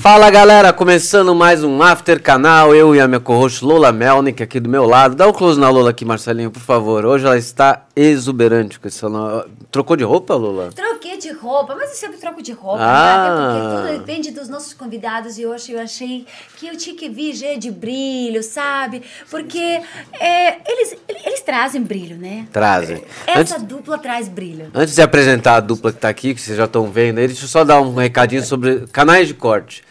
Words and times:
Fala 0.00 0.30
galera, 0.30 0.72
começando 0.72 1.34
mais 1.34 1.64
um 1.64 1.82
After 1.82 2.22
Canal, 2.22 2.72
eu 2.72 2.94
e 2.94 3.00
a 3.00 3.08
minha 3.08 3.18
co-host 3.18 3.64
Lola 3.64 3.90
Melnick 3.90 4.40
aqui 4.40 4.60
do 4.60 4.68
meu 4.68 4.86
lado. 4.86 5.16
Dá 5.16 5.26
um 5.26 5.32
close 5.32 5.58
na 5.58 5.68
Lola 5.68 5.90
aqui, 5.90 6.04
Marcelinho, 6.04 6.52
por 6.52 6.62
favor. 6.62 7.04
Hoje 7.04 7.26
ela 7.26 7.36
está 7.36 7.84
exuberante 7.96 8.78
com 8.78 8.86
esse 8.86 9.02
no... 9.04 9.44
Trocou 9.72 9.96
de 9.96 10.04
roupa, 10.04 10.36
Lola? 10.36 10.70
Troquei 10.72 11.18
de 11.18 11.32
roupa, 11.32 11.74
mas 11.74 11.90
eu 11.90 11.96
sempre 11.96 12.16
troco 12.18 12.40
de 12.40 12.52
roupa, 12.52 12.78
Ah. 12.80 13.34
né? 13.34 13.60
Porque 13.60 13.76
tudo 13.92 13.98
depende 14.06 14.30
dos 14.30 14.48
nossos 14.48 14.72
convidados 14.72 15.36
e 15.36 15.44
hoje 15.44 15.72
eu 15.72 15.80
achei 15.80 16.24
que 16.58 16.68
eu 16.68 16.76
tinha 16.76 16.94
que 16.96 17.08
vir 17.08 17.58
de 17.58 17.70
brilho, 17.70 18.40
sabe? 18.44 19.02
Porque 19.28 19.80
é, 20.20 20.70
eles, 20.70 20.96
eles 21.26 21.40
trazem 21.40 21.82
brilho, 21.82 22.16
né? 22.16 22.46
Trazem. 22.52 23.02
Essa 23.26 23.56
Antes, 23.56 23.62
dupla 23.64 23.98
traz 23.98 24.28
brilho. 24.28 24.70
antes 24.72 24.94
de 24.94 25.02
apresentar 25.02 25.56
a 25.56 25.60
dupla 25.60 25.92
que 25.92 25.98
tá 25.98 26.08
aqui, 26.08 26.34
que 26.34 26.40
vocês 26.40 26.56
já 26.56 26.66
estão 26.66 26.86
vendo 26.88 27.18
aí, 27.18 27.26
deixa 27.26 27.44
eu 27.44 27.48
só 27.48 27.64
dar 27.64 27.80
um 27.80 27.94
recadinho 27.96 28.44
sobre 28.44 28.86
canais 28.92 29.26
de 29.26 29.34
corte. 29.34 29.87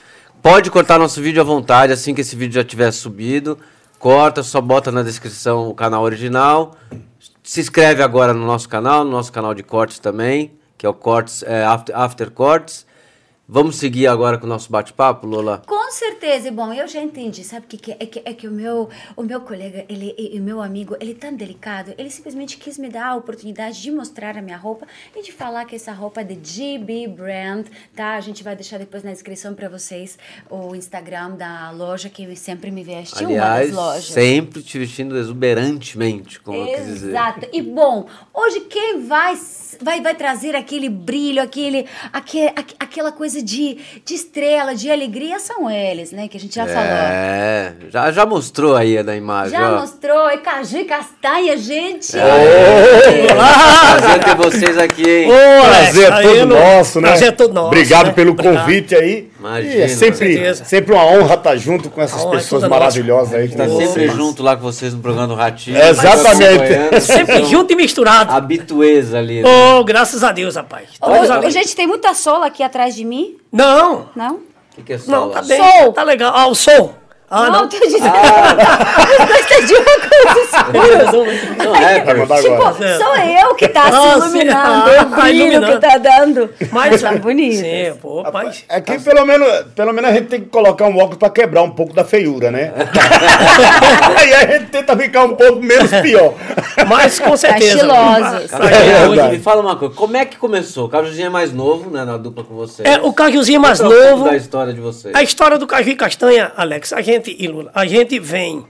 Pode 0.50 0.72
cortar 0.72 0.98
nosso 0.98 1.22
vídeo 1.22 1.42
à 1.42 1.44
vontade, 1.44 1.92
assim 1.92 2.16
que 2.16 2.22
esse 2.22 2.34
vídeo 2.34 2.54
já 2.54 2.64
tiver 2.64 2.90
subido. 2.92 3.60
Corta, 4.00 4.42
só 4.42 4.62
bota 4.62 4.94
na 4.94 5.04
descrição 5.04 5.68
o 5.68 5.74
canal 5.76 6.04
original. 6.04 6.74
Se 7.44 7.60
inscreve 7.60 8.02
agora 8.02 8.34
no 8.34 8.46
nosso 8.46 8.70
canal, 8.70 9.04
no 9.04 9.12
nosso 9.12 9.30
canal 9.30 9.54
de 9.54 9.62
cortes 9.62 10.00
também, 10.00 10.54
que 10.78 10.86
é 10.86 10.90
o 10.90 10.94
Cortes, 10.94 11.44
é, 11.44 11.66
After, 11.66 11.94
After 11.94 12.32
Cortes. 12.32 12.87
Vamos 13.50 13.78
seguir 13.78 14.08
agora 14.08 14.38
com 14.38 14.46
o 14.46 14.50
nosso 14.50 14.70
bate-papo, 14.70 15.26
Lola? 15.26 15.62
Com 15.66 15.90
certeza, 15.90 16.52
bom, 16.52 16.74
eu 16.74 16.86
já 16.86 17.02
entendi, 17.02 17.46
sabe 17.46 17.66
o 17.66 17.70
que, 17.70 17.78
que 17.78 17.92
é? 17.94 17.98
É 17.98 18.06
que, 18.06 18.22
é 18.26 18.34
que 18.34 18.46
o, 18.46 18.52
meu, 18.52 18.90
o 19.16 19.24
meu 19.24 19.40
colega, 19.40 19.86
ele, 19.88 20.14
e 20.18 20.38
o 20.38 20.42
meu 20.44 20.62
amigo, 20.62 20.98
ele 21.00 21.12
é 21.12 21.16
tão 21.16 21.34
delicado, 21.34 21.94
ele 21.98 22.10
simplesmente 22.10 22.58
quis 22.58 22.78
me 22.78 22.90
dar 22.90 23.08
a 23.12 23.16
oportunidade 23.16 23.82
de 23.82 23.90
mostrar 23.90 24.38
a 24.38 24.42
minha 24.42 24.58
roupa 24.58 24.86
e 25.16 25.24
de 25.24 25.32
falar 25.32 25.64
que 25.64 25.78
essa 25.78 25.94
roupa 25.94 26.20
é 26.20 26.24
de 26.26 26.38
GB 26.44 27.08
Brand, 27.08 27.68
tá? 27.96 28.16
A 28.18 28.20
gente 28.20 28.44
vai 28.44 28.54
deixar 28.54 28.80
depois 28.80 29.02
na 29.02 29.12
descrição 29.14 29.54
para 29.54 29.70
vocês 29.70 30.20
o 30.50 30.76
Instagram 30.76 31.32
da 31.38 31.72
loja 31.72 32.10
que 32.10 32.36
sempre 32.36 32.70
me 32.70 32.84
veste, 32.84 33.24
Aliás, 33.24 33.70
uma 33.72 33.76
das 33.82 33.86
lojas. 33.94 34.06
sempre 34.14 34.62
te 34.62 34.78
vestindo 34.78 35.18
exuberantemente, 35.18 36.38
como 36.42 36.58
eu 36.58 36.76
quis 36.76 36.86
dizer. 36.86 37.10
Exato. 37.12 37.48
E 37.54 37.62
bom, 37.62 38.08
hoje 38.34 38.60
quem 38.60 39.08
vai, 39.08 39.40
vai, 39.82 40.02
vai 40.02 40.16
trazer 40.16 40.54
aquele 40.54 40.90
brilho, 40.90 41.42
aquele, 41.42 41.86
aque, 42.12 42.48
aque- 42.48 42.76
aquela 42.78 43.10
coisa 43.14 43.37
de, 43.42 43.78
de 44.06 44.14
estrela, 44.14 44.74
de 44.76 44.90
alegria, 44.92 45.40
são 45.40 45.70
eles, 45.70 46.12
né? 46.12 46.28
Que 46.28 46.38
a 46.38 46.40
gente 46.40 46.56
já 46.56 46.66
falou. 46.66 46.82
É, 46.84 47.74
já, 47.90 48.12
já 48.12 48.26
mostrou 48.26 48.76
aí 48.76 48.98
a 48.98 49.04
da 49.04 49.16
imagem, 49.16 49.58
Já 49.60 49.72
ó. 49.76 49.80
mostrou, 49.82 50.30
é 50.30 50.38
caju 50.38 50.78
e 50.78 50.86
castanha, 50.86 51.58
gente. 51.58 52.18
É. 52.18 53.28
Prazer 53.34 54.24
ter 54.24 54.36
vocês 54.36 54.78
aqui, 54.78 55.10
hein? 55.10 55.30
Ô, 55.32 55.66
Prazer 55.66 56.12
é 56.14 56.22
todo 56.22 56.46
no- 56.46 56.56
nosso, 56.60 57.02
né? 57.02 57.08
Prazer 57.10 57.28
é 57.28 57.32
todo 57.32 57.54
nosso. 57.54 57.68
Obrigado 57.68 58.08
né? 58.08 58.14
pelo 58.14 58.32
Obrigado. 58.32 58.60
convite 58.60 58.96
aí. 58.96 59.30
Imagina. 59.48 59.84
É 59.84 59.88
sempre, 59.88 60.56
sempre 60.56 60.94
uma 60.94 61.06
honra 61.06 61.36
estar 61.36 61.56
junto 61.56 61.90
com 61.90 62.02
essas 62.02 62.22
honra 62.22 62.36
é 62.36 62.38
pessoas 62.38 62.62
toda 62.62 62.70
nossa. 62.70 62.80
maravilhosas 62.80 63.34
aí. 63.34 63.50
Tá 63.50 63.66
com 63.68 63.78
sempre 63.78 64.10
junto 64.10 64.44
lá 64.44 64.56
com 64.56 64.62
vocês 64.64 64.94
no 64.94 65.00
programa 65.00 65.28
do 65.28 65.36
Ratinho. 65.36 65.78
É, 65.78 65.90
exatamente. 65.90 67.02
Sempre 67.02 67.40
são 67.40 67.46
junto 67.46 67.74
e 67.74 67.76
misturado. 67.76 68.32
Habituês 68.32 69.14
ali. 69.14 69.42
né? 69.42 69.50
Oh, 69.50 69.84
graças 69.84 70.24
a 70.24 70.32
Deus, 70.32 70.56
rapaz. 70.56 70.90
Ali. 71.02 71.52
gente, 71.52 71.76
tem 71.76 71.88
muita 71.88 72.14
sola 72.14 72.48
aqui 72.48 72.62
atrás 72.62 72.96
de 72.96 73.06
mim, 73.06 73.38
Não, 73.52 74.10
não? 74.16 74.36
O 74.36 74.40
que, 74.76 74.84
que 74.84 74.94
é 74.94 74.98
não, 74.98 75.04
sola? 75.32 75.34
tá 75.34 75.42
bem. 75.42 75.58
Sol. 75.58 75.94
Tá 75.94 76.04
legal. 76.04 76.32
Ah, 76.36 76.48
o 76.48 76.54
som. 76.56 76.94
Ah, 77.30 77.50
não. 77.50 77.68
tô 77.68 77.78
dizendo. 77.80 78.06
Os 78.06 79.28
dois 79.28 79.46
têm 79.48 79.66
de 79.66 79.74
escuros. 79.74 81.10
São 81.62 81.72
Vai 81.74 81.96
rappers. 82.00 82.20
mandar 82.20 82.38
Tipo, 82.42 82.54
agora. 82.54 82.98
sou 82.98 83.16
eu 83.18 83.56
que 83.56 83.68
tá 83.68 83.84
Ah, 83.88 83.92
se 83.92 84.22
sim. 84.32 84.38
iluminando, 84.38 84.58
Ah, 84.58 85.02
o 85.02 85.06
brilho 85.22 85.36
iluminando. 85.54 85.74
que 85.74 85.88
tá 85.88 85.98
dando. 85.98 86.50
Mas 86.72 87.02
tá 87.02 87.12
bonito. 87.14 87.58
Sim, 87.58 87.94
pô, 88.02 88.24
mas. 88.32 88.64
Aqui, 88.70 88.98
pelo 89.00 89.26
menos, 89.26 89.48
pelo 89.76 89.92
menos 89.94 90.10
a 90.10 90.14
gente 90.14 90.28
tem 90.28 90.40
que 90.42 90.48
colocar 90.48 90.86
um 90.86 90.96
óculos 90.98 91.18
para 91.18 91.30
quebrar 91.30 91.64
um 91.64 91.72
pouco 91.72 91.94
da 91.94 92.06
feiura, 92.06 92.50
né? 92.50 92.72
Aí 94.18 94.34
a 94.34 94.48
gente 94.48 94.68
tenta 94.68 94.96
ficar 94.96 95.26
um 95.26 95.36
pouco 95.36 95.62
menos 95.62 95.90
pior. 96.02 96.34
Mas 96.88 97.20
com 97.20 97.36
certeza. 97.36 97.76
estilosos. 97.76 98.50
Pra- 98.50 98.60
Cara, 98.60 99.10
pra- 99.16 99.26
É 99.28 99.30
me 99.32 99.40
fala 99.40 99.62
uma 99.62 99.76
coisa, 99.76 99.94
como 99.96 100.16
é 100.18 100.26
que 100.26 100.38
começou? 100.38 100.86
O 100.86 100.90
Cajuzinho 100.90 101.28
é 101.28 101.30
mais 101.30 101.52
novo, 101.54 101.90
né, 101.90 102.06
na 102.06 102.18
dupla 102.18 102.44
com 102.44 102.56
vocês. 102.56 102.88
É, 102.88 103.00
o 103.02 103.12
Cajuzinho 103.12 103.60
mais 103.60 103.80
um 103.80 103.88
pouco 103.90 104.02
novo. 104.10 104.24
da 104.26 104.36
história 104.36 104.74
de 104.74 104.80
vocês. 104.80 105.14
A 105.16 105.22
história 105.24 105.58
do 105.58 105.68
caju 105.68 105.90
e 105.90 105.96
castanha, 105.96 106.52
Alex, 106.56 106.94
a 106.94 107.02
gente, 107.02 107.17
e 107.26 107.48
Lula, 107.48 107.72
a 107.74 107.86
gente 107.86 108.20
vem 108.20 108.66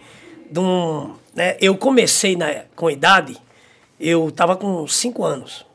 de 0.49 0.59
um. 0.59 1.15
Né, 1.35 1.55
eu 1.61 1.77
comecei 1.77 2.35
na, 2.35 2.63
com 2.75 2.89
idade, 2.89 3.37
eu 3.99 4.29
estava 4.29 4.55
com 4.55 4.87
5 4.87 5.23
anos. 5.23 5.65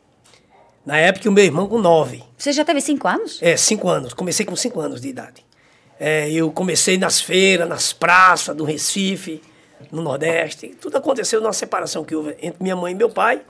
Na 0.84 0.96
época, 0.96 1.28
o 1.28 1.32
meu 1.32 1.44
irmão 1.44 1.68
com 1.68 1.78
9. 1.78 2.24
Você 2.36 2.52
já 2.52 2.64
teve 2.64 2.80
cinco 2.80 3.06
anos? 3.06 3.38
É, 3.40 3.56
5 3.56 3.88
anos. 3.88 4.14
Comecei 4.14 4.44
com 4.44 4.56
5 4.56 4.80
anos 4.80 5.00
de 5.00 5.08
idade. 5.08 5.44
É, 6.00 6.28
eu 6.30 6.50
comecei 6.50 6.98
nas 6.98 7.20
feiras, 7.20 7.68
nas 7.68 7.92
praças 7.92 8.56
do 8.56 8.64
Recife, 8.64 9.40
no 9.92 10.02
Nordeste. 10.02 10.74
Tudo 10.80 10.96
aconteceu 10.96 11.40
numa 11.40 11.52
separação 11.52 12.04
que 12.04 12.16
houve 12.16 12.36
entre 12.42 12.60
minha 12.60 12.74
mãe 12.74 12.92
e 12.92 12.96
meu 12.96 13.08
pai. 13.08 13.42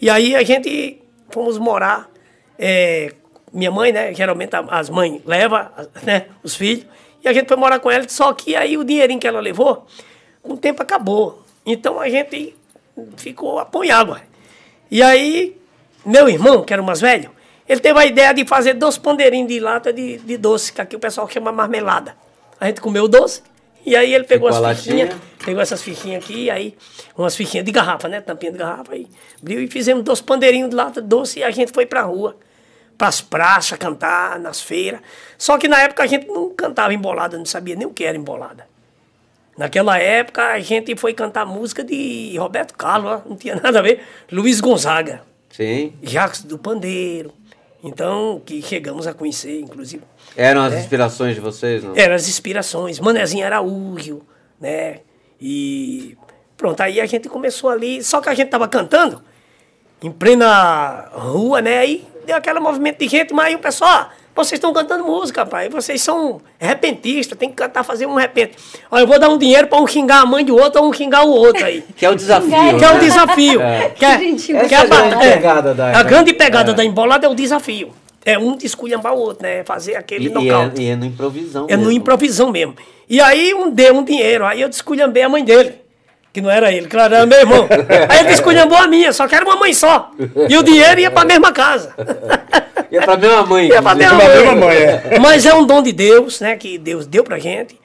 E 0.00 0.08
aí 0.08 0.36
a 0.36 0.44
gente 0.44 1.02
fomos 1.30 1.58
morar. 1.58 2.08
é, 2.56 3.12
minha 3.52 3.70
mãe, 3.70 3.92
né? 3.92 4.14
Geralmente 4.14 4.52
as 4.68 4.90
mães 4.90 5.20
levam 5.24 5.68
né, 6.02 6.26
os 6.42 6.54
filhos. 6.54 6.86
E 7.28 7.30
a 7.30 7.34
gente 7.34 7.46
foi 7.46 7.56
morar 7.58 7.78
com 7.78 7.90
ela. 7.90 8.08
Só 8.08 8.32
que 8.32 8.56
aí 8.56 8.78
o 8.78 8.84
dinheirinho 8.84 9.20
que 9.20 9.28
ela 9.28 9.40
levou, 9.40 9.86
com 10.42 10.54
o 10.54 10.56
tempo 10.56 10.82
acabou. 10.82 11.44
Então 11.66 12.00
a 12.00 12.08
gente 12.08 12.56
ficou 13.16 13.58
a 13.58 13.68
em 13.84 13.90
água. 13.90 14.22
E 14.90 15.02
aí, 15.02 15.56
meu 16.04 16.28
irmão, 16.28 16.62
que 16.62 16.72
era 16.72 16.80
o 16.80 16.84
mais 16.84 17.00
velho, 17.00 17.30
ele 17.68 17.80
teve 17.80 17.98
a 17.98 18.06
ideia 18.06 18.32
de 18.32 18.46
fazer 18.46 18.72
dois 18.72 18.96
pandeirinhos 18.96 19.48
de 19.48 19.60
lata 19.60 19.92
de, 19.92 20.16
de 20.16 20.38
doce, 20.38 20.72
que 20.72 20.80
aqui 20.80 20.96
o 20.96 20.98
pessoal 20.98 21.28
chama 21.28 21.52
marmelada. 21.52 22.16
A 22.58 22.66
gente 22.66 22.80
comeu 22.80 23.04
o 23.04 23.08
doce, 23.08 23.42
e 23.84 23.94
aí 23.94 24.14
ele 24.14 24.24
pegou 24.24 24.50
Ficou 24.50 24.66
as 24.66 24.78
fichinhas, 24.78 25.14
pegou 25.44 25.62
essas 25.62 25.82
fichinhas 25.82 26.24
aqui, 26.24 26.44
e 26.44 26.50
aí, 26.50 26.74
umas 27.16 27.36
fichinhas 27.36 27.66
de 27.66 27.70
garrafa, 27.70 28.08
né? 28.08 28.22
Tampinha 28.22 28.52
de 28.52 28.58
garrafa, 28.58 28.94
aí, 28.94 29.06
abriu 29.38 29.60
e 29.60 29.68
fizemos 29.68 30.02
dois 30.02 30.22
pandeirinhos 30.22 30.70
de 30.70 30.76
lata 30.76 31.02
de 31.02 31.08
doce, 31.08 31.40
e 31.40 31.44
a 31.44 31.50
gente 31.50 31.70
foi 31.70 31.84
pra 31.84 32.02
rua, 32.02 32.34
pras 32.98 33.20
praças, 33.20 33.78
cantar, 33.78 34.38
nas 34.40 34.60
feiras. 34.60 35.00
Só 35.38 35.56
que 35.56 35.68
na 35.68 35.80
época 35.82 36.02
a 36.02 36.06
gente 36.06 36.26
não 36.26 36.50
cantava 36.52 36.92
embolada, 36.92 37.38
não 37.38 37.46
sabia 37.46 37.76
nem 37.76 37.86
o 37.86 37.90
que 37.92 38.04
era 38.04 38.18
embolada. 38.18 38.66
Naquela 39.56 39.98
época 39.98 40.44
a 40.52 40.60
gente 40.60 40.94
foi 40.96 41.14
cantar 41.14 41.46
música 41.46 41.82
de 41.82 42.36
Roberto 42.38 42.74
Carlos, 42.74 43.22
não 43.26 43.36
tinha 43.36 43.54
nada 43.62 43.78
a 43.78 43.82
ver. 43.82 44.02
Luiz 44.30 44.60
Gonzaga, 44.60 45.22
Sim. 45.50 45.92
Jacques 46.02 46.42
do 46.42 46.58
Pandeiro. 46.58 47.32
Então, 47.82 48.42
que 48.44 48.60
chegamos 48.60 49.06
a 49.06 49.14
conhecer, 49.14 49.60
inclusive. 49.60 50.02
Eram 50.36 50.64
É. 50.64 50.66
as 50.66 50.74
inspirações 50.74 51.36
de 51.36 51.40
vocês, 51.40 51.82
não? 51.84 51.96
Eram 51.96 52.14
as 52.16 52.28
inspirações, 52.28 52.98
Manezinho 52.98 53.46
Araújo, 53.46 54.20
né? 54.60 55.00
E 55.40 56.16
pronto, 56.56 56.80
aí 56.80 57.00
a 57.00 57.06
gente 57.06 57.28
começou 57.28 57.70
ali, 57.70 58.02
só 58.02 58.20
que 58.20 58.28
a 58.28 58.34
gente 58.34 58.48
tava 58.48 58.66
cantando 58.66 59.22
em 60.02 60.10
plena 60.10 61.08
rua, 61.12 61.62
né? 61.62 61.78
Aí 61.78 62.04
deu 62.28 62.36
aquele 62.36 62.60
movimento 62.60 62.98
de 62.98 63.08
gente, 63.08 63.32
mas 63.32 63.46
aí 63.46 63.54
o 63.54 63.58
pessoal, 63.58 64.10
vocês 64.36 64.58
estão 64.58 64.72
cantando 64.72 65.02
música, 65.04 65.44
pai, 65.46 65.68
vocês 65.70 66.00
são 66.02 66.40
repentistas, 66.58 67.36
tem 67.38 67.48
que 67.48 67.56
cantar, 67.56 67.82
fazer 67.82 68.06
um 68.06 68.14
repente. 68.14 68.52
Ó, 68.90 68.98
eu 68.98 69.06
vou 69.06 69.18
dar 69.18 69.28
um 69.30 69.38
dinheiro 69.38 69.66
para 69.66 69.80
um 69.80 69.86
xingar 69.86 70.20
a 70.20 70.26
mãe 70.26 70.44
do 70.44 70.54
outro 70.54 70.82
ou 70.82 70.88
um 70.90 70.92
xingar 70.92 71.24
o 71.24 71.30
outro 71.30 71.64
aí. 71.64 71.82
Que 71.96 72.04
é 72.06 72.10
o 72.10 72.14
desafio. 72.14 72.50
Xingar 72.50 72.78
Que 72.78 72.84
é 72.84 72.90
o 72.90 72.94
né? 72.94 73.00
desafio. 73.00 73.60
É. 73.68 73.88
Que 73.88 74.04
é, 74.04 74.18
Gente, 74.18 74.46
que 74.46 74.52
essa 74.52 74.74
é 74.74 74.76
é 74.76 74.76
a 74.76 74.84
grande 74.86 75.26
é, 75.26 75.32
pegada 75.36 75.74
da- 75.74 75.98
A 75.98 76.02
grande 76.02 76.32
pegada 76.34 76.70
é. 76.70 76.74
da 76.74 76.84
embolada 76.84 77.26
é 77.26 77.28
o 77.30 77.34
desafio. 77.34 77.92
É 78.24 78.38
um 78.38 78.56
de 78.56 78.66
esculhambar 78.66 79.14
o 79.14 79.18
outro, 79.18 79.42
né? 79.42 79.64
Fazer 79.64 79.96
aquele 79.96 80.24
E, 80.24 80.28
e, 80.28 80.30
nocaute. 80.34 80.80
é, 80.82 80.84
e 80.84 80.90
é 80.90 80.96
no 80.96 81.06
improvisão 81.06 81.66
É 81.68 81.72
no 81.76 81.84
mesmo. 81.84 81.92
improvisão 81.92 82.50
mesmo. 82.52 82.76
E 83.08 83.20
aí 83.22 83.54
um 83.54 83.70
deu 83.70 83.94
um 83.96 84.04
dinheiro, 84.04 84.44
aí 84.44 84.60
eu 84.60 84.68
desculhambei 84.68 85.22
a 85.22 85.28
mãe 85.30 85.42
dele. 85.42 85.76
Que 86.38 86.42
não 86.42 86.50
era 86.50 86.72
ele, 86.72 86.86
claro, 86.86 87.16
era 87.16 87.26
meu 87.26 87.40
irmão. 87.40 87.66
Aí 88.08 88.20
ele 88.20 88.28
desculhambou 88.28 88.78
a 88.78 88.86
minha, 88.86 89.12
só 89.12 89.26
que 89.26 89.34
era 89.34 89.44
uma 89.44 89.56
mãe 89.56 89.74
só. 89.74 90.12
E 90.48 90.56
o 90.56 90.62
dinheiro 90.62 91.00
ia 91.00 91.10
pra 91.10 91.24
mesma 91.24 91.52
casa. 91.52 91.94
E 92.90 92.96
é 92.96 93.02
pra 93.02 93.18
mesma 93.18 93.44
mãe. 93.44 93.68
Ia 93.68 93.82
pra 93.82 93.92
inclusive. 93.92 94.16
mesma 94.16 94.24
mãe. 94.24 94.38
mesma 94.38 94.54
mãe, 94.54 94.76
é. 94.78 95.18
Mas 95.20 95.44
é 95.44 95.52
um 95.52 95.66
dom 95.66 95.82
de 95.82 95.92
Deus, 95.92 96.40
né? 96.40 96.56
Que 96.56 96.78
Deus 96.78 97.06
deu 97.06 97.22
pra 97.22 97.38
gente. 97.38 97.78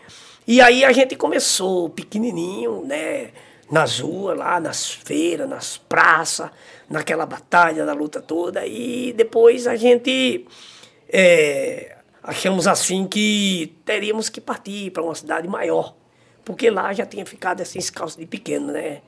E 0.47 0.61
aí 0.61 0.85
a 0.85 0.93
gente 0.93 1.17
começou 1.17 1.89
pequenininho, 1.89 2.85
né? 2.85 3.31
Nas 3.69 3.99
ruas, 3.99 4.37
lá 4.37 4.61
nas 4.61 4.89
feiras, 4.89 5.49
nas 5.49 5.77
praças, 5.77 6.49
naquela 6.89 7.25
batalha, 7.25 7.83
na 7.83 7.91
luta 7.91 8.21
toda. 8.21 8.65
E 8.65 9.13
depois 9.17 9.67
a 9.67 9.75
gente 9.75 10.45
é, 11.09 11.97
achamos 12.23 12.65
assim 12.65 13.05
que 13.05 13.75
teríamos 13.83 14.29
que 14.29 14.39
partir 14.39 14.89
para 14.91 15.03
uma 15.03 15.15
cidade 15.15 15.49
maior. 15.49 15.93
Porque 16.45 16.69
lá 16.69 16.91
já 16.93 17.05
tinha 17.05 17.25
ficado 17.25 17.61
assim, 17.61 17.79
esse 17.79 17.91
calço 17.91 18.19
de 18.19 18.25
pequeno, 18.25 18.71
né? 18.71 19.01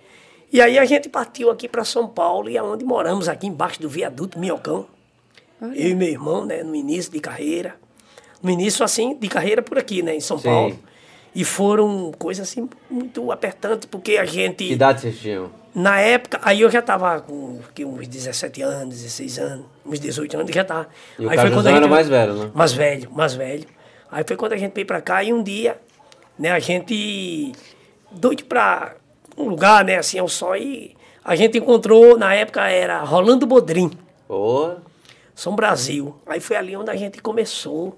E 0.51 0.61
aí 0.61 0.77
a 0.79 0.85
gente 0.85 1.09
partiu 1.09 1.49
aqui 1.49 1.67
para 1.67 1.83
São 1.83 2.07
Paulo 2.07 2.49
e 2.49 2.57
aonde 2.57 2.85
moramos 2.85 3.27
aqui 3.27 3.47
embaixo 3.47 3.81
do 3.81 3.89
viaduto 3.89 4.39
Minhocão. 4.39 4.85
Eu 5.61 5.89
e 5.89 5.95
meu 5.95 6.07
irmão, 6.07 6.45
né, 6.45 6.63
no 6.63 6.75
início 6.75 7.11
de 7.11 7.19
carreira. 7.19 7.75
No 8.41 8.49
início, 8.51 8.83
assim, 8.85 9.15
de 9.17 9.27
carreira 9.27 9.61
por 9.61 9.77
aqui, 9.77 10.01
né, 10.03 10.15
em 10.15 10.19
São 10.19 10.37
Sim. 10.37 10.43
Paulo. 10.49 10.79
E 11.33 11.43
foram 11.43 12.11
coisas, 12.17 12.47
assim, 12.47 12.69
muito 12.89 13.31
apertantes, 13.31 13.85
porque 13.85 14.17
a 14.17 14.25
gente... 14.25 14.65
Que 14.65 14.73
idade 14.73 15.01
vocês 15.01 15.17
tinham? 15.19 15.49
Na 15.73 15.99
época, 15.99 16.39
aí 16.41 16.61
eu 16.61 16.69
já 16.71 16.81
tava 16.81 17.19
com 17.19 17.59
que, 17.73 17.83
uns 17.83 18.07
17 18.07 18.61
anos, 18.61 18.95
16 18.95 19.39
anos, 19.39 19.65
uns 19.85 19.99
18 19.99 20.37
anos, 20.37 20.51
já 20.55 20.63
tava. 20.63 20.87
E 21.19 21.25
o 21.25 21.29
aí 21.29 21.37
foi 21.37 21.51
quando 21.51 21.67
a 21.67 21.69
gente- 21.71 21.77
era 21.79 21.87
mais 21.87 22.07
velho, 22.07 22.33
né? 22.35 22.51
Mais 22.53 22.71
velho, 22.71 23.11
mais 23.11 23.33
velho. 23.33 23.65
Aí 24.09 24.23
foi 24.25 24.37
quando 24.37 24.53
a 24.53 24.57
gente 24.57 24.73
veio 24.73 24.87
pra 24.87 25.01
cá 25.01 25.21
e 25.23 25.33
um 25.33 25.43
dia, 25.43 25.77
né, 26.37 26.51
a 26.51 26.59
gente 26.59 27.51
doido 28.11 28.45
pra 28.45 28.95
um 29.37 29.49
lugar, 29.49 29.83
né, 29.83 29.97
assim, 29.97 30.19
ao 30.19 30.27
sol 30.27 30.55
e 30.55 30.95
a 31.23 31.35
gente 31.35 31.57
encontrou, 31.57 32.17
na 32.17 32.33
época 32.33 32.67
era 32.69 32.99
Rolando 33.03 33.45
Bodrim, 33.45 33.91
Ô, 34.27 34.75
São 35.33 35.55
Brasil. 35.55 36.15
Aí 36.25 36.39
foi 36.39 36.55
ali 36.55 36.75
onde 36.75 36.89
a 36.89 36.95
gente 36.95 37.21
começou. 37.21 37.97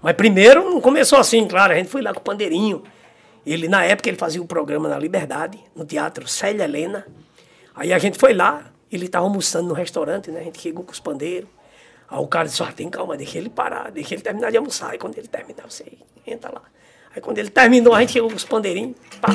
Mas 0.00 0.16
primeiro 0.16 0.64
não 0.68 0.80
começou 0.80 1.18
assim, 1.18 1.46
claro, 1.46 1.72
a 1.72 1.76
gente 1.76 1.88
foi 1.88 2.02
lá 2.02 2.12
com 2.12 2.20
o 2.20 2.22
Pandeirinho. 2.22 2.82
Ele, 3.44 3.68
na 3.68 3.84
época, 3.84 4.08
ele 4.08 4.16
fazia 4.16 4.40
o 4.40 4.46
programa 4.46 4.88
na 4.88 4.98
Liberdade, 4.98 5.58
no 5.74 5.84
Teatro 5.84 6.28
Célia 6.28 6.64
Helena. 6.64 7.06
Aí 7.74 7.92
a 7.92 7.98
gente 7.98 8.18
foi 8.18 8.32
lá, 8.32 8.70
ele 8.90 9.06
estava 9.06 9.24
almoçando 9.24 9.68
no 9.68 9.74
restaurante, 9.74 10.30
né? 10.30 10.40
A 10.40 10.44
gente 10.44 10.60
chegou 10.60 10.84
com 10.84 10.92
os 10.92 11.00
pandeiros. 11.00 11.48
Aí 12.08 12.18
o 12.18 12.26
cara 12.26 12.46
disse, 12.46 12.62
ah, 12.62 12.72
tem 12.72 12.88
calma, 12.90 13.16
deixa 13.16 13.38
ele 13.38 13.48
parar, 13.48 13.90
deixa 13.90 14.14
ele 14.14 14.22
terminar 14.22 14.50
de 14.50 14.56
almoçar. 14.58 14.90
Aí 14.90 14.98
quando 14.98 15.16
ele 15.18 15.28
terminar, 15.28 15.64
você 15.68 15.84
entra 16.26 16.52
lá. 16.52 16.62
Aí 17.14 17.20
quando 17.20 17.38
ele 17.38 17.50
terminou, 17.50 17.94
a 17.94 18.00
gente 18.00 18.12
chegou 18.12 18.30
com 18.30 18.36
os 18.36 18.44
pandeirinhos, 18.44 18.96
pá. 19.20 19.28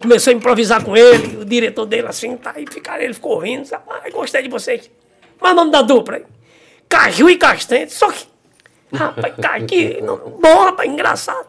Começou 0.00 0.32
a 0.32 0.34
improvisar 0.34 0.84
com 0.84 0.96
ele, 0.96 1.36
o 1.36 1.44
diretor 1.44 1.86
dele 1.86 2.08
assim, 2.08 2.36
tá, 2.36 2.54
e 2.56 2.66
ficaram, 2.66 3.02
ele 3.02 3.14
ficou 3.14 3.38
rindo, 3.38 3.62
disse, 3.62 3.74
ah, 3.74 3.82
gostei 4.12 4.42
de 4.42 4.48
vocês. 4.48 4.90
Mas 5.40 5.52
o 5.52 5.54
nome 5.54 5.70
da 5.70 5.82
dupla 5.82 6.16
aí? 6.16 6.24
Caju 6.88 7.30
e 7.30 7.36
Castanha, 7.36 7.88
só 7.88 8.10
que, 8.10 8.26
rapaz, 8.92 9.34
nome 10.02 10.22
bom, 10.40 10.64
rapaz, 10.64 10.90
engraçado. 10.90 11.46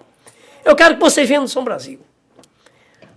Eu 0.63 0.75
quero 0.75 0.95
que 0.95 1.01
vocês 1.01 1.27
venham 1.27 1.41
no 1.41 1.49
São 1.49 1.63
Brasil. 1.63 1.99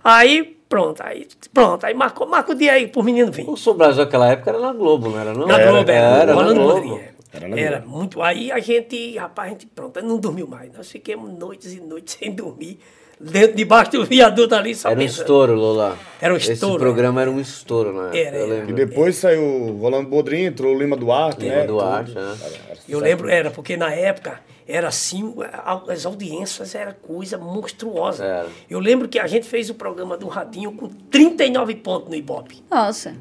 Aí, 0.03 0.57
pronto, 0.67 1.01
aí, 1.03 1.27
pronto, 1.53 1.85
aí 1.85 1.93
marcou, 1.93 2.27
marca 2.27 2.51
o 2.51 2.55
dia 2.55 2.73
aí 2.73 2.87
pro 2.87 3.03
menino 3.03 3.31
vir. 3.31 3.47
o 3.47 3.55
Sul 3.55 3.75
Brasil 3.75 4.03
naquela 4.03 4.27
época 4.27 4.49
era 4.49 4.59
na 4.59 4.73
Globo, 4.73 5.09
não 5.09 5.19
era 5.19 5.33
não? 5.33 5.45
Na 5.45 5.57
Globo, 5.59 5.91
era. 5.91 6.07
Era, 6.07 6.25
na 6.27 6.33
Rolando 6.33 6.61
Globo. 6.61 6.99
Era 7.45 7.59
Era 7.59 7.79
muito. 7.85 8.21
Aí 8.21 8.51
a 8.51 8.59
gente, 8.59 9.17
rapaz, 9.17 9.49
a 9.49 9.51
gente, 9.53 9.65
pronto, 9.67 10.01
não 10.01 10.17
dormiu 10.17 10.47
mais. 10.47 10.71
Nós 10.73 10.89
ficamos 10.91 11.31
noites 11.31 11.73
e 11.73 11.79
noites 11.79 12.17
sem 12.19 12.31
dormir, 12.33 12.79
dentro, 13.19 13.55
debaixo 13.55 13.91
do 13.91 14.05
viaduto 14.05 14.53
ali, 14.55 14.73
só 14.75 14.89
Era 14.89 14.99
um 14.99 15.03
pensando. 15.03 15.21
estouro, 15.21 15.53
Lola. 15.55 15.97
Era 16.21 16.33
um 16.33 16.37
Esse 16.37 16.53
estouro, 16.53 16.79
programa 16.79 17.21
era 17.21 17.31
um 17.31 17.39
estouro, 17.39 17.91
né? 17.93 18.17
Era, 18.19 18.37
era. 18.37 18.69
E 18.69 18.73
depois 18.73 19.15
saiu 19.15 19.41
o 19.43 19.77
Rolando 19.77 20.09
Bodrim, 20.09 20.43
entrou 20.43 20.75
o 20.75 20.77
Lima 20.79 20.95
Duarte, 20.95 21.41
Lima 21.41 21.55
né? 21.55 21.63
Duarte, 21.67 22.11
tudo. 22.13 22.21
né? 22.21 22.37
Era- 22.41 22.55
era 22.69 22.77
Eu 22.87 22.99
lembro, 22.99 23.29
era, 23.29 23.51
porque 23.51 23.75
na 23.77 23.91
época 23.93 24.39
era 24.67 24.87
assim, 24.89 25.33
a- 25.53 25.81
as 25.89 26.05
audiências 26.05 26.75
era 26.75 26.93
coisa 26.93 27.37
monstruosa. 27.37 28.23
Era. 28.23 28.47
Eu 28.69 28.79
lembro 28.79 29.07
que 29.07 29.17
a 29.17 29.25
gente 29.25 29.45
fez 29.47 29.69
o 29.69 29.75
programa 29.75 30.17
do 30.17 30.27
Radinho 30.27 30.71
com 30.73 30.87
39 30.87 31.75
pontos 31.75 32.09
no 32.09 32.15
Ibope. 32.15 32.61
Nossa. 32.69 33.15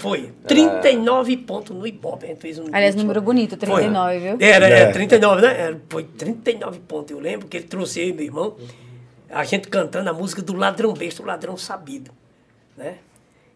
Foi. 0.00 0.32
39 0.46 1.36
pontos 1.38 1.76
no 1.76 1.86
Ibope. 1.86 2.24
A 2.24 2.28
gente 2.28 2.40
fez 2.40 2.58
um 2.58 2.64
Aliás, 2.72 2.94
último- 2.94 3.02
número 3.02 3.22
bonito, 3.22 3.50
Foi. 3.50 3.58
39, 3.82 4.18
viu? 4.18 4.36
Era, 4.40 4.68
É. 4.68 4.80
era 4.80 4.92
39, 4.92 5.42
né? 5.42 5.60
Era, 5.60 5.80
foi 5.88 6.04
39 6.04 6.78
pontos. 6.80 7.10
Eu 7.12 7.20
lembro 7.20 7.46
que 7.48 7.56
ele 7.56 7.66
trouxe 7.66 8.00
eu 8.00 8.08
e 8.08 8.12
meu 8.12 8.24
irmão, 8.24 8.56
a 9.28 9.44
gente 9.44 9.68
cantando 9.68 10.10
a 10.10 10.12
música 10.12 10.42
do 10.42 10.54
Ladrão 10.54 10.92
Besta, 10.94 11.22
o 11.22 11.26
Ladrão 11.26 11.56
Sabido. 11.56 12.10
Né? 12.76 12.94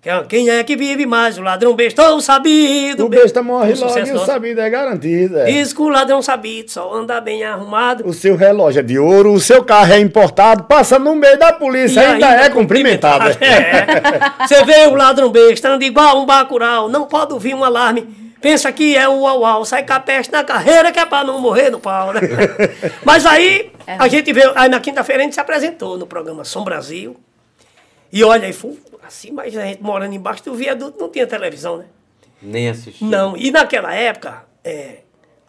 É, 0.04 0.22
Quem 0.28 0.50
é 0.50 0.62
que 0.62 0.76
vive 0.76 1.06
mais? 1.06 1.38
O 1.38 1.42
ladrão 1.42 1.74
besta 1.74 2.10
ou 2.10 2.18
o 2.18 2.20
sabido? 2.20 3.06
O 3.06 3.08
besta 3.08 3.42
morre 3.42 3.72
Um 3.72 3.80
logo 3.80 3.98
e 3.98 4.12
o 4.12 4.18
sabido 4.18 4.60
é 4.60 4.68
garantido. 4.68 5.38
é. 5.38 5.44
Diz 5.46 5.72
que 5.72 5.80
o 5.80 5.88
ladrão 5.88 6.20
sabido 6.20 6.70
só 6.70 6.94
anda 6.94 7.20
bem 7.20 7.42
arrumado. 7.42 8.06
O 8.06 8.12
seu 8.12 8.36
relógio 8.36 8.80
é 8.80 8.82
de 8.82 8.98
ouro, 8.98 9.32
o 9.32 9.40
seu 9.40 9.64
carro 9.64 9.92
é 9.94 9.98
importado, 9.98 10.64
passa 10.64 10.98
no 10.98 11.14
meio 11.14 11.38
da 11.38 11.52
polícia, 11.54 12.00
E 12.00 12.04
ainda, 12.04 12.28
é 12.28 12.50
cumprimentado. 12.50 13.30
É. 13.40 14.46
Você 14.46 14.62
vê 14.64 14.86
o 14.86 14.94
ladrão 14.94 15.30
besta, 15.30 15.70
anda 15.70 15.84
igual 15.84 16.20
um 16.20 16.26
bacural, 16.26 16.88
não 16.88 17.06
pode 17.06 17.32
ouvir 17.32 17.54
um 17.54 17.64
alarme. 17.64 18.24
Pensa 18.42 18.70
que 18.70 18.94
é 18.94 19.08
o 19.08 19.20
uau, 19.20 19.40
uau 19.40 19.64
sai 19.64 19.86
com 19.86 19.94
a 19.94 20.00
peste 20.00 20.30
na 20.30 20.44
carreira 20.44 20.92
que 20.92 20.98
é 20.98 21.06
pra 21.06 21.24
não 21.24 21.40
morrer 21.40 21.70
no 21.70 21.80
pau, 21.80 22.12
né? 22.12 22.20
Mas 23.02 23.24
aí 23.24 23.72
a 23.86 24.06
gente 24.06 24.30
veio, 24.34 24.52
aí 24.54 24.68
na 24.68 24.80
quinta-feira 24.80 25.22
a 25.22 25.24
gente 25.24 25.34
se 25.34 25.40
apresentou 25.40 25.96
no 25.96 26.06
programa 26.06 26.44
Som 26.44 26.62
Brasil. 26.62 27.16
E 28.14 28.22
olha, 28.22 28.46
aí 28.46 28.52
foi 28.52 28.78
assim, 29.06 29.32
mas 29.32 29.56
a 29.56 29.66
gente 29.66 29.82
morando 29.82 30.14
embaixo 30.14 30.44
do 30.44 30.54
viaduto 30.54 30.98
não 31.00 31.08
tinha 31.10 31.26
televisão, 31.26 31.78
né? 31.78 31.86
Nem 32.40 32.68
assisti. 32.68 33.02
Não, 33.04 33.36
e 33.36 33.50
naquela 33.50 33.92
época, 33.92 34.44
é, 34.62 34.98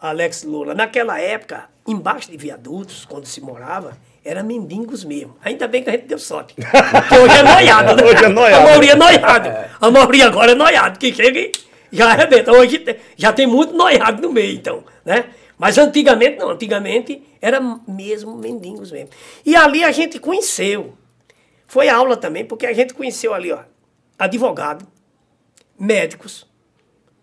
Alex 0.00 0.42
Lula, 0.42 0.74
naquela 0.74 1.20
época, 1.20 1.66
embaixo 1.86 2.28
de 2.30 2.36
viadutos, 2.36 3.04
quando 3.04 3.24
se 3.24 3.40
morava, 3.40 3.96
era 4.24 4.42
mendigos 4.42 5.04
mesmo. 5.04 5.36
Ainda 5.44 5.68
bem 5.68 5.84
que 5.84 5.90
a 5.90 5.92
gente 5.92 6.06
deu 6.06 6.18
sorte. 6.18 6.54
Porque 6.54 7.14
hoje 7.18 7.36
é 7.38 7.42
noiado, 7.44 7.94
né? 7.94 8.02
Hoje 8.10 8.24
é 8.24 8.28
noiado. 8.28 8.56
A 8.60 8.64
maioria 8.66 8.92
é 8.92 8.96
noiado. 8.96 9.48
A 9.80 9.90
maioria 9.90 10.26
agora 10.26 10.50
é 10.52 10.54
noiado, 10.56 10.98
que 10.98 11.14
chega 11.14 11.38
e 11.38 11.52
já 11.92 12.10
arrebenta. 12.10 12.50
Hoje 12.50 12.80
te- 12.80 12.96
já 13.16 13.32
tem 13.32 13.46
muito 13.46 13.72
noiado 13.74 14.20
no 14.20 14.32
meio, 14.32 14.54
então, 14.56 14.82
né? 15.04 15.26
Mas 15.56 15.78
antigamente 15.78 16.36
não, 16.38 16.50
antigamente 16.50 17.22
era 17.40 17.60
mesmo 17.86 18.36
mendigos 18.36 18.90
mesmo. 18.90 19.10
E 19.44 19.54
ali 19.54 19.84
a 19.84 19.92
gente 19.92 20.18
conheceu. 20.18 20.94
Foi 21.66 21.88
aula 21.88 22.16
também, 22.16 22.44
porque 22.44 22.66
a 22.66 22.72
gente 22.72 22.94
conheceu 22.94 23.34
ali, 23.34 23.52
ó, 23.52 23.60
advogado, 24.18 24.86
médicos, 25.78 26.46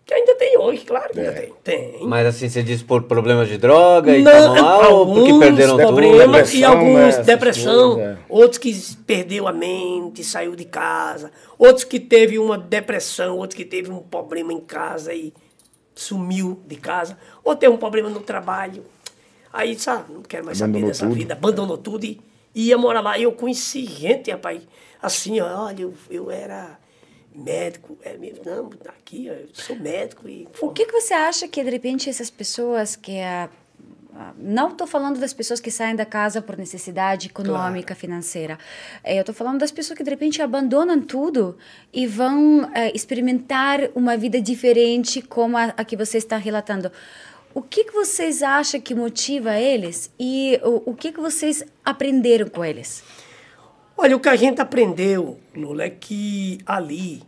que 0.06 0.12
ainda 0.12 0.34
tem 0.36 0.58
hoje, 0.58 0.84
claro 0.84 1.12
que 1.12 1.18
ainda 1.18 1.32
É. 1.32 1.40
tem. 1.40 1.52
Tem. 1.64 2.06
Mas 2.06 2.26
assim, 2.26 2.48
você 2.48 2.62
diz 2.62 2.82
por 2.82 3.04
problemas 3.04 3.48
de 3.48 3.56
droga 3.56 4.14
e 4.16 4.22
Não, 4.22 4.54
tal 4.54 4.54
mal, 4.62 4.94
ou 4.94 5.06
porque 5.06 5.20
alguns 5.30 5.38
perderam 5.44 5.76
tudo? 5.78 5.86
problemas 5.86 6.26
e 6.52 6.56
depressão, 6.60 6.72
alguns 6.78 7.16
né, 7.16 7.22
depressão, 7.22 7.94
coisas, 7.94 8.12
é. 8.12 8.18
outros 8.28 8.58
que 8.58 8.96
perdeu 9.06 9.48
a 9.48 9.52
mente, 9.52 10.22
saiu 10.22 10.54
de 10.54 10.66
casa, 10.66 11.32
outros 11.58 11.84
que 11.84 11.98
teve 11.98 12.38
uma 12.38 12.58
depressão, 12.58 13.38
outros 13.38 13.56
que 13.56 13.64
teve 13.64 13.90
um 13.90 14.00
problema 14.00 14.52
em 14.52 14.60
casa 14.60 15.14
e 15.14 15.32
sumiu 15.94 16.60
de 16.66 16.76
casa, 16.76 17.16
ou 17.42 17.56
teve 17.56 17.72
um 17.72 17.78
problema 17.78 18.10
no 18.10 18.20
trabalho. 18.20 18.84
Aí, 19.50 19.78
sabe, 19.78 20.12
não 20.12 20.20
quero 20.22 20.44
mais 20.44 20.60
Abandonou 20.60 20.80
saber 20.82 20.90
dessa 20.92 21.06
tudo. 21.06 21.14
vida, 21.14 21.32
abandonou 21.34 21.78
tudo 21.78 22.04
e 22.04 22.20
ia 22.54 22.78
morar 22.78 23.00
lá. 23.00 23.18
E 23.18 23.24
eu 23.24 23.32
conheci 23.32 23.84
gente, 23.84 24.30
rapaz, 24.30 24.62
assim, 25.02 25.40
olha, 25.40 25.82
eu, 25.82 25.94
eu 26.10 26.30
era 26.30 26.78
médico, 27.34 27.98
é 28.02 28.16
mesmo, 28.16 28.44
não, 28.44 28.70
aqui, 28.86 29.28
ó, 29.28 29.32
eu 29.32 29.48
sou 29.52 29.74
médico 29.76 30.28
e... 30.28 30.46
O 30.60 30.70
que, 30.70 30.86
que 30.86 30.92
você 30.92 31.12
acha 31.12 31.48
que, 31.48 31.62
de 31.64 31.70
repente, 31.70 32.08
essas 32.08 32.30
pessoas 32.30 32.94
que... 32.94 33.20
ah, 33.20 33.48
ah, 34.16 34.32
não 34.38 34.68
estou 34.68 34.86
falando 34.86 35.18
das 35.18 35.32
pessoas 35.32 35.58
que 35.58 35.72
saem 35.72 35.96
da 35.96 36.06
casa 36.06 36.40
por 36.40 36.56
necessidade 36.56 37.26
econômica, 37.26 37.96
financeira. 37.96 38.56
Eh, 39.02 39.16
eu 39.16 39.22
estou 39.22 39.34
falando 39.34 39.58
das 39.58 39.72
pessoas 39.72 39.96
que, 39.96 40.04
de 40.04 40.10
repente, 40.10 40.40
abandonam 40.40 41.00
tudo 41.00 41.58
e 41.92 42.06
vão 42.06 42.70
eh, 42.72 42.92
experimentar 42.94 43.80
uma 43.92 44.16
vida 44.16 44.40
diferente 44.40 45.20
como 45.20 45.56
a, 45.56 45.74
a 45.76 45.84
que 45.84 45.96
você 45.96 46.16
está 46.18 46.36
relatando. 46.36 46.92
O 47.54 47.62
que, 47.62 47.84
que 47.84 47.92
vocês 47.92 48.42
acham 48.42 48.80
que 48.80 48.94
motiva 48.94 49.56
eles 49.58 50.10
e 50.18 50.58
o, 50.64 50.90
o 50.90 50.94
que, 50.94 51.12
que 51.12 51.20
vocês 51.20 51.62
aprenderam 51.84 52.48
com 52.48 52.64
eles? 52.64 53.02
Olha, 53.96 54.16
o 54.16 54.20
que 54.20 54.28
a 54.28 54.34
gente 54.36 54.60
aprendeu, 54.60 55.38
Lula, 55.54 55.84
é 55.84 55.90
que 55.90 56.58
ali 56.66 57.22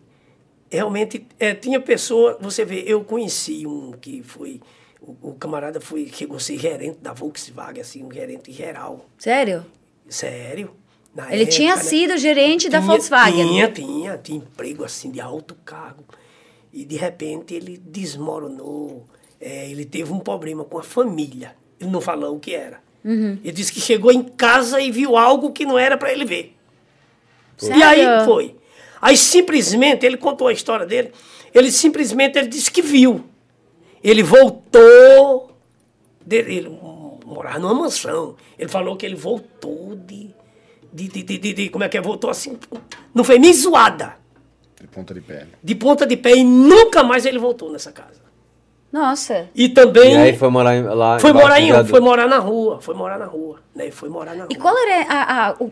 realmente 0.68 1.24
é, 1.38 1.54
tinha 1.54 1.80
pessoa, 1.80 2.36
você 2.40 2.64
vê, 2.64 2.82
eu 2.86 3.04
conheci 3.04 3.64
um 3.68 3.92
que 3.92 4.20
foi, 4.24 4.60
o, 5.00 5.30
o 5.30 5.34
camarada 5.34 5.80
foi, 5.80 6.08
chegou 6.12 6.36
a 6.38 6.40
ser 6.40 6.58
gerente 6.58 6.98
da 6.98 7.12
Volkswagen, 7.12 7.80
assim, 7.80 8.02
um 8.02 8.10
gerente 8.12 8.50
geral. 8.50 9.06
Sério? 9.16 9.64
Sério? 10.08 10.74
Na 11.14 11.32
Ele 11.32 11.46
tinha 11.46 11.70
época, 11.74 11.84
né? 11.84 11.88
sido 11.90 12.18
gerente 12.18 12.68
da 12.68 12.78
Tinha- 12.80 12.90
Volkswagen. 12.90 13.46
Tinha, 13.48 13.70
tinha, 13.70 14.18
tinha 14.18 14.38
emprego 14.38 14.84
assim 14.84 15.10
de 15.10 15.20
alto 15.20 15.54
cargo. 15.64 16.04
E 16.72 16.84
de 16.84 16.96
repente 16.96 17.54
ele 17.54 17.78
desmoronou. 17.78 19.06
É, 19.48 19.70
ele 19.70 19.84
teve 19.84 20.12
um 20.12 20.18
problema 20.18 20.64
com 20.64 20.76
a 20.78 20.82
família. 20.82 21.54
Ele 21.78 21.88
não 21.90 22.00
falou 22.00 22.34
o 22.34 22.40
que 22.40 22.52
era. 22.52 22.80
Uhum. 23.04 23.38
Ele 23.44 23.52
disse 23.52 23.72
que 23.72 23.80
chegou 23.80 24.10
em 24.10 24.24
casa 24.24 24.80
e 24.80 24.90
viu 24.90 25.16
algo 25.16 25.52
que 25.52 25.64
não 25.64 25.78
era 25.78 25.96
para 25.96 26.10
ele 26.12 26.24
ver. 26.24 26.56
E 27.62 27.66
Sério? 27.66 27.84
aí 27.84 28.24
foi. 28.24 28.56
Aí 29.00 29.16
simplesmente, 29.16 30.04
ele 30.04 30.16
contou 30.16 30.48
a 30.48 30.52
história 30.52 30.84
dele, 30.84 31.12
ele 31.54 31.70
simplesmente 31.70 32.36
ele 32.36 32.48
disse 32.48 32.70
que 32.72 32.82
viu. 32.82 33.24
Ele 34.02 34.22
voltou, 34.22 35.56
de- 36.24 36.36
ele 36.38 36.68
morava 37.24 37.58
numa 37.60 37.74
mansão. 37.74 38.34
Ele 38.58 38.68
falou 38.68 38.96
que 38.96 39.06
ele 39.06 39.14
voltou 39.14 39.94
de, 39.94 40.30
de, 40.92 41.06
de, 41.08 41.22
de, 41.22 41.38
de- 41.38 41.52
de- 41.52 41.68
como 41.68 41.84
é 41.84 41.88
que 41.88 41.96
é? 41.96 42.00
Voltou 42.00 42.30
assim, 42.30 42.58
não 43.14 43.22
foi 43.22 43.38
nem 43.38 43.52
zoada, 43.52 44.16
De 44.80 44.88
ponta 44.88 45.14
de 45.14 45.20
pé. 45.20 45.46
de 45.62 45.74
ponta 45.76 46.04
de 46.04 46.16
pé 46.16 46.34
e 46.36 46.42
nunca 46.42 47.04
mais 47.04 47.24
ele 47.24 47.38
voltou 47.38 47.70
nessa 47.70 47.92
casa. 47.92 48.25
Nossa. 48.96 49.46
E 49.54 49.68
também 49.68 50.14
E 50.14 50.16
aí 50.16 50.36
foi 50.36 50.48
morar 50.48 50.74
em- 50.74 50.82
lá 50.82 51.18
foi 51.18 51.32
morar 51.32 51.60
em, 51.60 51.84
foi 51.84 52.00
morar 52.00 52.26
na 52.26 52.38
rua, 52.38 52.78
foi 52.80 52.94
morar 52.94 53.18
na 53.18 53.26
rua, 53.26 53.56
né? 53.74 53.90
Foi 53.90 54.08
morar 54.08 54.32
na 54.34 54.44
rua. 54.44 54.48
E 54.50 54.54
qual 54.56 54.74
era 54.78 55.06
a. 55.06 55.48
a- 55.48 55.54
o- 55.60 55.70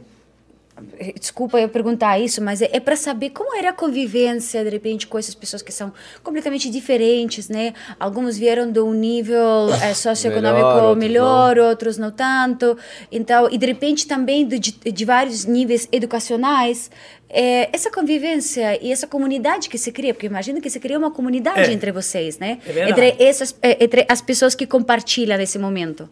Desculpa 1.20 1.60
eu 1.60 1.68
perguntar 1.68 2.18
isso, 2.18 2.42
mas 2.42 2.60
é, 2.60 2.68
é 2.72 2.80
para 2.80 2.96
saber 2.96 3.30
como 3.30 3.54
era 3.56 3.70
a 3.70 3.72
convivência, 3.72 4.64
de 4.64 4.70
repente, 4.70 5.06
com 5.06 5.16
essas 5.16 5.34
pessoas 5.34 5.62
que 5.62 5.70
são 5.72 5.92
completamente 6.22 6.68
diferentes, 6.68 7.48
né? 7.48 7.72
Alguns 7.98 8.36
vieram 8.36 8.70
de 8.72 8.80
um 8.80 8.92
nível 8.92 9.68
eh, 9.82 9.94
socioeconômico 9.94 10.64
Melhor, 10.66 10.82
outros 10.84 10.98
melhor, 10.98 11.58
outros 11.58 11.98
não 11.98 12.10
tanto. 12.10 12.76
Então, 13.10 13.48
e 13.52 13.56
de 13.56 13.66
repente 13.66 14.04
também 14.08 14.46
de, 14.48 14.58
de- 14.58 15.04
vários 15.04 15.44
níveis 15.44 15.88
educacionais. 15.92 16.90
Eh, 17.30 17.68
essa 17.72 17.88
convivência 17.90 18.76
e 18.84 18.90
essa 18.90 19.06
comunidade 19.06 19.68
que 19.68 19.78
se 19.78 19.92
cria, 19.92 20.12
porque 20.12 20.26
imagino 20.26 20.60
que 20.60 20.68
se 20.70 20.80
cria 20.80 20.98
uma 20.98 21.10
comunidade 21.10 21.70
É. 21.70 21.72
entre 21.72 21.92
vocês, 21.92 22.36
né? 22.38 22.58
É 22.66 22.88
entre, 22.88 23.16
essas, 23.20 23.54
eh, 23.62 23.84
entre 23.84 24.04
as 24.08 24.20
pessoas 24.20 24.56
que 24.56 24.66
compartilham 24.66 25.38
nesse 25.38 25.56
momento. 25.58 26.10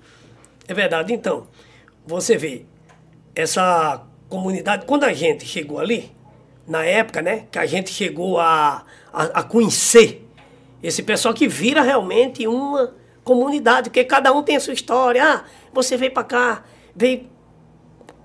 É 0.69 0.75
verdade. 0.75 1.12
Então, 1.12 1.49
você 2.07 2.37
vê, 2.37 2.64
essa 3.35 4.04
comunidade, 4.33 4.87
quando 4.87 5.05
a 5.05 5.12
gente 5.12 5.45
chegou 5.45 5.79
ali, 5.79 6.11
na 6.67 6.83
época, 6.83 7.21
né, 7.21 7.45
que 7.51 7.59
a 7.59 7.67
gente 7.67 7.91
chegou 7.91 8.41
a, 8.41 8.83
a, 9.12 9.25
a 9.25 9.43
conhecer 9.43 10.27
esse 10.83 11.03
pessoal 11.03 11.35
que 11.35 11.47
vira 11.47 11.83
realmente 11.83 12.47
uma 12.47 12.95
comunidade, 13.23 13.91
porque 13.91 14.03
cada 14.05 14.33
um 14.33 14.43
tem 14.43 14.57
a 14.57 14.61
sua 14.61 14.73
história. 14.73 15.23
Ah, 15.23 15.45
você 15.71 15.99
veio 15.99 16.12
para 16.12 16.25
cá, 16.25 16.65
veio. 16.97 17.29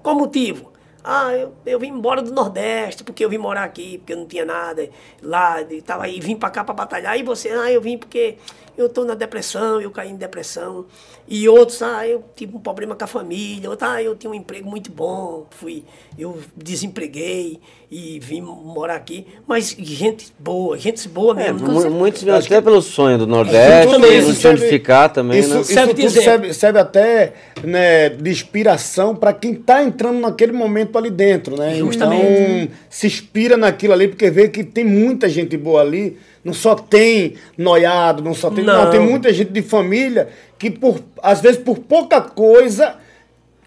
Qual 0.01 0.15
motivo? 0.15 0.71
Ah, 1.03 1.33
eu, 1.33 1.53
eu 1.65 1.77
vim 1.77 1.89
embora 1.89 2.21
do 2.21 2.31
Nordeste, 2.33 3.03
porque 3.03 3.23
eu 3.23 3.29
vim 3.29 3.37
morar 3.37 3.65
aqui, 3.65 3.97
porque 3.97 4.13
eu 4.13 4.17
não 4.17 4.25
tinha 4.25 4.45
nada 4.45 4.89
lá, 5.21 5.61
e 5.61 5.81
tava 5.81 6.07
vim 6.07 6.37
para 6.37 6.49
cá 6.49 6.63
para 6.63 6.73
batalhar. 6.73 7.19
E 7.19 7.23
você, 7.23 7.49
ah, 7.49 7.69
eu 7.69 7.81
vim 7.81 7.97
porque 7.97 8.37
eu 8.77 8.87
tô 8.87 9.03
na 9.03 9.15
depressão, 9.15 9.81
eu 9.81 9.89
caí 9.91 10.11
em 10.11 10.15
depressão. 10.15 10.85
E 11.27 11.49
outros, 11.49 11.81
ah, 11.81 12.07
eu 12.07 12.23
tive 12.35 12.55
um 12.55 12.59
problema 12.59 12.95
com 12.95 13.03
a 13.03 13.07
família, 13.07 13.69
outros, 13.69 13.89
ah, 13.89 14.01
eu 14.01 14.15
tinha 14.15 14.29
um 14.31 14.33
emprego 14.35 14.69
muito 14.69 14.91
bom, 14.91 15.45
fui, 15.51 15.83
eu 16.17 16.37
desempreguei 16.55 17.59
e 17.91 18.19
vim 18.19 18.41
morar 18.41 18.95
aqui. 18.95 19.25
Mas 19.45 19.75
gente 19.77 20.31
boa, 20.39 20.77
gente 20.77 21.07
boa 21.09 21.33
É, 21.41 21.51
mesmo. 21.51 21.67
mu- 21.69 21.89
muitos 21.89 22.27
até 22.27 22.61
pelo 22.61 22.81
sonho 22.81 23.17
do 23.17 23.27
Nordeste, 23.27 23.91
Tudo 23.91 24.07
isso 24.07 24.47
onde 24.49 24.67
ficar 24.67 25.09
também, 25.09 25.39
isso, 25.39 25.53
né? 25.53 25.61
Isso 25.61 25.73
Serve 25.73 25.93
tudo 25.93 26.09
serve, 26.09 26.53
serve 26.53 26.79
até 26.79 27.33
né, 27.63 28.09
de 28.09 28.29
inspiração 28.29 29.15
para 29.15 29.33
quem 29.33 29.53
está 29.53 29.83
entrando 29.83 30.19
naquele 30.19 30.51
momento 30.51 30.97
ali 30.97 31.09
dentro, 31.09 31.57
né? 31.57 31.75
Justamente. 31.75 32.63
Então, 32.63 32.75
se 32.89 33.07
inspira 33.07 33.57
naquilo 33.57 33.93
ali, 33.93 34.07
porque 34.07 34.29
vê 34.29 34.47
que 34.49 34.63
tem 34.63 34.85
muita 34.85 35.27
gente 35.27 35.57
boa 35.57 35.81
ali. 35.81 36.17
Não 36.47 36.53
só 36.53 36.75
tem 36.75 37.35
noiado, 37.57 38.23
não 38.23 38.33
só 38.33 38.49
tem. 38.49 38.63
Não, 38.63 38.85
Não. 38.85 38.89
tem 38.89 39.01
muita 39.01 39.33
gente 39.33 39.51
de 39.51 39.61
família 39.61 40.29
que, 40.57 40.71
por, 40.71 41.03
às 41.21 41.41
vezes, 41.41 41.61
por 41.61 41.77
pouca 41.79 42.21
coisa, 42.21 42.95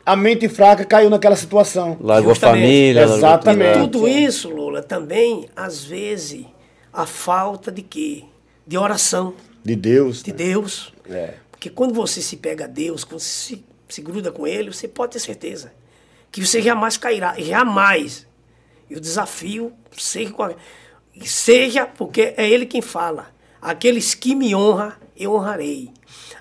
a 0.07 0.17
mente 0.17 0.49
fraca 0.49 0.83
caiu 0.83 1.11
naquela 1.11 1.37
situação. 1.37 1.99
Largou 2.01 2.33
a 2.33 2.35
família, 2.35 3.03
Exatamente. 3.03 3.81
tudo, 3.81 3.99
Tudo 3.99 4.09
isso, 4.09 4.49
Lula, 4.49 4.83
também, 4.83 5.47
às 5.55 5.85
vezes, 5.85 6.47
a 6.91 7.05
falta 7.05 7.71
de 7.71 7.83
quê? 7.83 8.25
De 8.67 8.79
oração, 8.79 9.35
De 9.63 9.77
Deus. 9.77 10.23
de 10.23 10.31
né? 10.31 10.39
Deus. 10.39 10.91
É. 11.11 11.35
Porque 11.51 11.69
quando 11.69 11.93
você 11.93 12.23
se 12.23 12.39
pega 12.39 12.65
a 12.65 12.67
Deus, 12.67 13.05
quando 13.05 13.21
você 13.21 13.29
se, 13.57 13.65
se 13.91 14.01
gruda 14.01 14.33
com 14.33 14.47
Ele, 14.47 14.73
você 14.73 14.89
pode 14.89 15.13
ter 15.13 15.19
certeza 15.19 15.71
que 16.33 16.41
você 16.47 16.63
jamais 16.63 16.97
cairá. 16.97 17.35
Jamais. 17.39 18.27
E 18.89 18.97
o 18.97 19.01
desafio, 19.01 19.71
seja, 19.99 20.31
qual- 20.33 20.55
seja 21.29 21.87
porque 21.87 22.35
é 22.37 22.49
Ele 22.49 22.67
quem 22.67 22.81
fala. 22.81 23.29
Aqueles 23.61 24.15
que 24.15 24.35
me 24.35 24.55
honram, 24.55 24.93
eu 25.17 25.35
honrarei. 25.35 25.91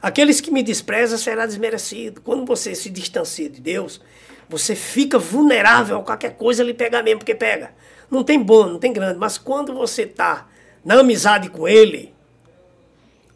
Aqueles 0.02 0.40
que 0.40 0.52
me 0.52 0.64
desprezam, 0.64 1.18
será 1.18 1.46
desmerecido. 1.46 2.22
Quando 2.22 2.46
você 2.46 2.74
se 2.74 2.90
distancia 2.90 3.50
de 3.50 3.60
Deus, 3.60 4.00
você 4.48 4.76
fica 4.76 5.20
vulnerável 5.20 6.00
a 6.00 6.04
qualquer 6.04 6.36
coisa 6.36 6.64
lhe 6.64 6.74
pegar 6.74 7.04
mesmo, 7.04 7.20
porque 7.20 7.36
pega. 7.36 7.72
Não 8.10 8.24
tem 8.24 8.42
bom, 8.42 8.66
não 8.66 8.80
tem 8.80 8.94
grande, 8.94 9.20
mas 9.20 9.38
quando 9.38 9.74
você 9.74 10.04
está 10.04 10.48
na 10.84 11.00
amizade 11.00 11.50
com 11.50 11.68
Ele, 11.68 12.14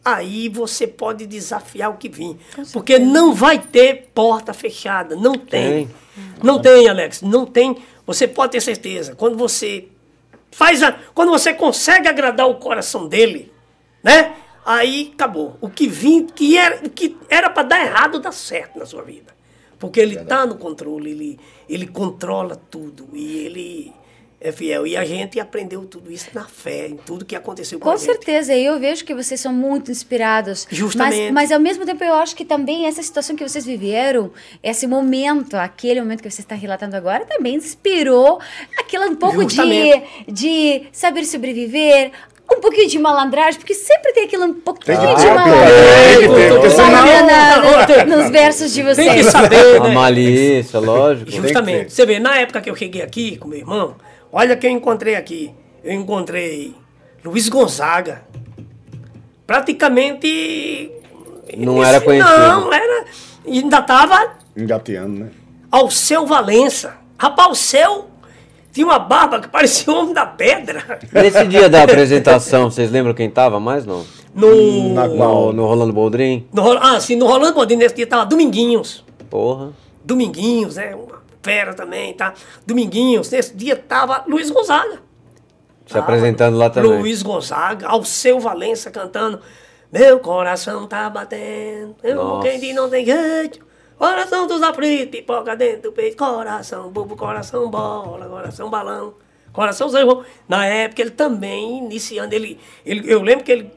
aí 0.04 0.48
você 0.48 0.86
pode 0.86 1.26
desafiar 1.26 1.90
o 1.90 1.96
que 1.96 2.08
vir. 2.08 2.36
Porque 2.72 2.98
não 2.98 3.32
vai 3.32 3.58
ter 3.58 4.10
porta 4.14 4.52
fechada. 4.52 5.14
Não 5.14 5.34
tem. 5.34 5.86
Tem. 5.86 5.90
Não 6.42 6.60
tem, 6.60 6.88
Alex. 6.88 7.22
Não 7.22 7.46
tem. 7.46 7.76
Você 8.06 8.26
pode 8.26 8.52
ter 8.52 8.60
certeza. 8.60 9.14
Quando 9.14 9.36
você 9.36 9.88
faz 10.54 10.84
a, 10.84 10.92
quando 11.12 11.30
você 11.30 11.52
consegue 11.52 12.06
agradar 12.06 12.48
o 12.48 12.54
coração 12.54 13.08
dele, 13.08 13.52
né? 14.02 14.36
Aí 14.64 15.10
acabou. 15.12 15.58
O 15.60 15.68
que 15.68 15.88
vim, 15.88 16.26
que 16.26 16.56
era, 16.56 16.76
o 16.86 16.88
que 16.88 17.16
era 17.28 17.50
para 17.50 17.64
dar 17.64 17.84
errado 17.84 18.20
dá 18.20 18.30
certo 18.30 18.78
na 18.78 18.86
sua 18.86 19.02
vida. 19.02 19.34
Porque 19.80 19.98
ele 19.98 20.16
está 20.16 20.46
no 20.46 20.54
controle, 20.56 21.10
ele, 21.10 21.40
ele 21.68 21.88
controla 21.88 22.54
tudo 22.70 23.08
e 23.12 23.38
ele 23.44 23.92
é 24.44 24.52
fiel. 24.52 24.86
E 24.86 24.96
a 24.96 25.04
gente 25.04 25.40
aprendeu 25.40 25.84
tudo 25.86 26.12
isso 26.12 26.28
na 26.34 26.44
fé, 26.44 26.88
em 26.88 26.96
tudo 26.96 27.24
que 27.24 27.34
aconteceu 27.34 27.78
com, 27.78 27.84
Com 27.86 27.90
a 27.90 27.96
gente. 27.96 28.04
certeza, 28.06 28.54
e 28.54 28.64
eu 28.64 28.78
vejo 28.78 29.04
que 29.04 29.14
vocês 29.14 29.40
são 29.40 29.52
muito 29.52 29.90
inspirados. 29.90 30.66
Justamente. 30.70 31.32
Mas, 31.32 31.48
mas 31.50 31.52
ao 31.52 31.58
mesmo 31.60 31.84
tempo 31.86 32.04
eu 32.04 32.14
acho 32.14 32.36
que 32.36 32.44
também 32.44 32.86
essa 32.86 33.02
situação 33.02 33.34
que 33.34 33.42
vocês 33.46 33.64
viveram, 33.64 34.30
esse 34.62 34.86
momento, 34.86 35.54
aquele 35.56 36.00
momento 36.00 36.22
que 36.22 36.30
você 36.30 36.42
está 36.42 36.54
relatando 36.54 36.94
agora, 36.96 37.24
também 37.26 37.54
inspirou 37.56 38.38
aquilo 38.78 39.04
um 39.06 39.16
pouco 39.16 39.44
de, 39.44 39.56
Justamente. 39.56 40.04
de 40.28 40.82
saber 40.92 41.24
sobreviver. 41.24 42.12
Um 42.54 42.60
pouquinho 42.60 42.86
de 42.86 42.98
malandragem, 42.98 43.58
porque 43.58 43.72
sempre 43.72 44.12
tem 44.12 44.24
aquilo 44.24 44.44
um 44.44 44.52
pouquinho 44.52 44.98
que 44.98 45.14
de 45.14 45.26
malandragem. 45.26 46.28
tem- 47.86 48.06
nos 48.06 48.30
versos 48.30 48.72
de 48.72 48.82
vocês. 48.82 49.06
Tem 49.08 49.16
que 49.16 49.24
saber, 49.24 49.80
A 49.80 49.84
né? 49.84 49.94
malícia, 49.94 50.78
lógico. 50.78 51.30
que 51.30 51.36
Justamente. 51.38 51.92
Você 51.92 52.04
vê, 52.04 52.18
na 52.18 52.38
época 52.38 52.60
que 52.60 52.68
eu 52.70 52.76
cheguei 52.76 53.02
aqui 53.02 53.36
com 53.38 53.48
meu 53.48 53.58
irmão, 53.58 53.96
olha 54.34 54.56
quem 54.56 54.72
eu 54.72 54.76
encontrei 54.78 55.14
aqui. 55.14 55.54
Eu 55.82 55.92
encontrei 55.92 56.74
Luiz 57.24 57.48
Gonzaga. 57.48 58.22
Praticamente. 59.46 60.90
Não 61.56 61.84
era 61.84 62.00
conhecido. 62.00 62.36
Não, 62.38 62.72
era. 62.72 63.04
e 63.46 63.58
Ainda 63.60 63.80
tava 63.82 64.34
Engateando, 64.56 65.20
né? 65.20 65.30
Alceu 65.70 66.26
Valença. 66.26 66.96
Rapaz, 67.18 67.50
o 67.50 67.54
céu 67.54 68.08
tinha 68.72 68.86
uma 68.86 68.98
barba 68.98 69.40
que 69.40 69.48
parecia 69.48 69.92
o 69.92 69.96
homem 69.96 70.14
da 70.14 70.26
pedra. 70.26 70.98
Nesse 71.12 71.44
dia 71.48 71.68
da 71.68 71.82
apresentação, 71.82 72.70
vocês 72.70 72.90
lembram 72.90 73.14
quem 73.14 73.30
tava 73.30 73.60
mais, 73.60 73.84
não? 73.84 74.04
No. 74.34 74.94
Na 74.94 75.06
No, 75.06 75.16
qual? 75.16 75.52
no 75.52 75.66
Rolando 75.66 75.92
Boldrin? 75.92 76.46
no 76.52 76.72
ah, 76.72 76.98
sim, 77.00 77.14
no 77.16 77.26
Rolando 77.26 77.54
Bodinho 77.54 77.78
nesse 77.80 77.94
dia 77.94 78.06
tava 78.06 78.26
Dominguinhos. 78.26 79.04
Porra. 79.30 79.72
Dominguinhos, 80.04 80.76
né? 80.76 80.94
Uma 80.94 81.23
fera 81.44 81.74
também, 81.74 82.14
tá? 82.14 82.32
Dominguinhos. 82.66 83.30
Nesse 83.30 83.54
dia 83.54 83.76
tava 83.76 84.24
Luiz 84.26 84.50
Gonzaga. 84.50 85.00
Se 85.86 85.98
apresentando 85.98 86.56
lá 86.56 86.70
também. 86.70 86.98
Luiz 86.98 87.22
Gonzaga, 87.22 87.86
Alceu 87.86 88.40
Valença 88.40 88.90
cantando. 88.90 89.40
Meu 89.92 90.18
coração 90.18 90.88
tá 90.88 91.08
batendo, 91.08 91.94
eu 92.02 92.16
não 92.16 92.40
tem 92.40 93.04
jeito. 93.04 93.64
Coração 93.96 94.46
dos 94.46 94.60
aflitos, 94.60 95.10
pipoca 95.10 95.54
dentro 95.54 95.82
do 95.82 95.92
peito, 95.92 96.16
coração 96.16 96.90
bobo, 96.90 97.14
coração 97.16 97.70
bola, 97.70 98.26
coração 98.26 98.68
balão, 98.68 99.14
coração 99.52 99.88
zero. 99.88 100.24
Na 100.48 100.66
época 100.66 101.02
ele 101.02 101.10
também 101.10 101.78
iniciando, 101.78 102.34
ele, 102.34 102.58
ele, 102.84 103.10
eu 103.10 103.22
lembro 103.22 103.44
que 103.44 103.52
ele 103.52 103.70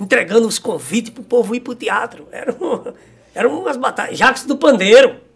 entregando 0.00 0.48
os 0.48 0.58
convites 0.58 1.10
pro 1.10 1.22
povo 1.22 1.54
ir 1.54 1.60
pro 1.60 1.74
teatro. 1.74 2.26
Eram, 2.32 2.94
eram 3.32 3.60
umas 3.60 3.76
batalhas. 3.76 4.18
Jacques 4.18 4.44
do 4.44 4.56
Pandeiro. 4.56 5.29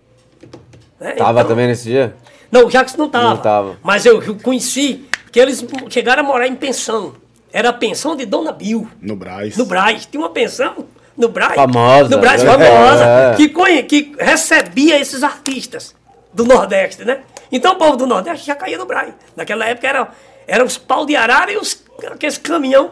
Né? 1.00 1.12
Tava 1.12 1.40
Então- 1.40 1.48
também 1.48 1.66
nesse 1.66 1.84
dia? 1.84 2.14
não, 2.50 2.66
o 2.66 2.70
Jacques 2.70 2.96
não 2.96 3.08
tava. 3.08 3.28
Não 3.30 3.36
tava. 3.38 3.76
Mas 3.82 4.04
eu, 4.06 4.22
eu 4.22 4.36
conheci 4.36 5.04
que 5.32 5.40
eles 5.40 5.64
chegaram 5.90 6.22
a 6.22 6.26
morar 6.26 6.46
em 6.46 6.54
pensão. 6.54 7.14
Era 7.52 7.68
a 7.68 7.72
pensão 7.72 8.16
de 8.16 8.24
Dona 8.26 8.50
Bill, 8.52 8.88
No 9.00 9.14
Brás. 9.16 9.56
no 9.56 9.64
Braz. 9.64 10.06
Tinha 10.06 10.20
uma 10.20 10.30
pensão 10.30 10.86
no 11.16 11.28
Braz. 11.28 11.54
Famosa, 11.54 12.08
No 12.10 12.18
Braz 12.20 12.42
né? 12.42 12.50
famosa. 12.50 13.04
É. 13.04 13.34
Que, 13.36 13.48
conhe, 13.48 13.82
que 13.84 14.12
recebia 14.18 14.98
esses 15.00 15.22
artistas 15.22 15.94
do 16.32 16.44
Nordeste, 16.44 17.04
né? 17.04 17.20
Então 17.52 17.74
o 17.74 17.76
povo 17.76 17.96
do 17.96 18.06
Nordeste 18.08 18.44
já 18.46 18.56
caía 18.56 18.76
no 18.76 18.86
Braz. 18.86 19.14
Naquela 19.36 19.66
época 19.66 19.86
era, 19.86 20.08
era 20.48 20.64
os 20.64 20.76
pau 20.76 21.06
de 21.06 21.14
arara 21.14 21.52
e 21.52 21.56
os, 21.56 21.80
aqueles 22.10 22.38
caminhão, 22.38 22.90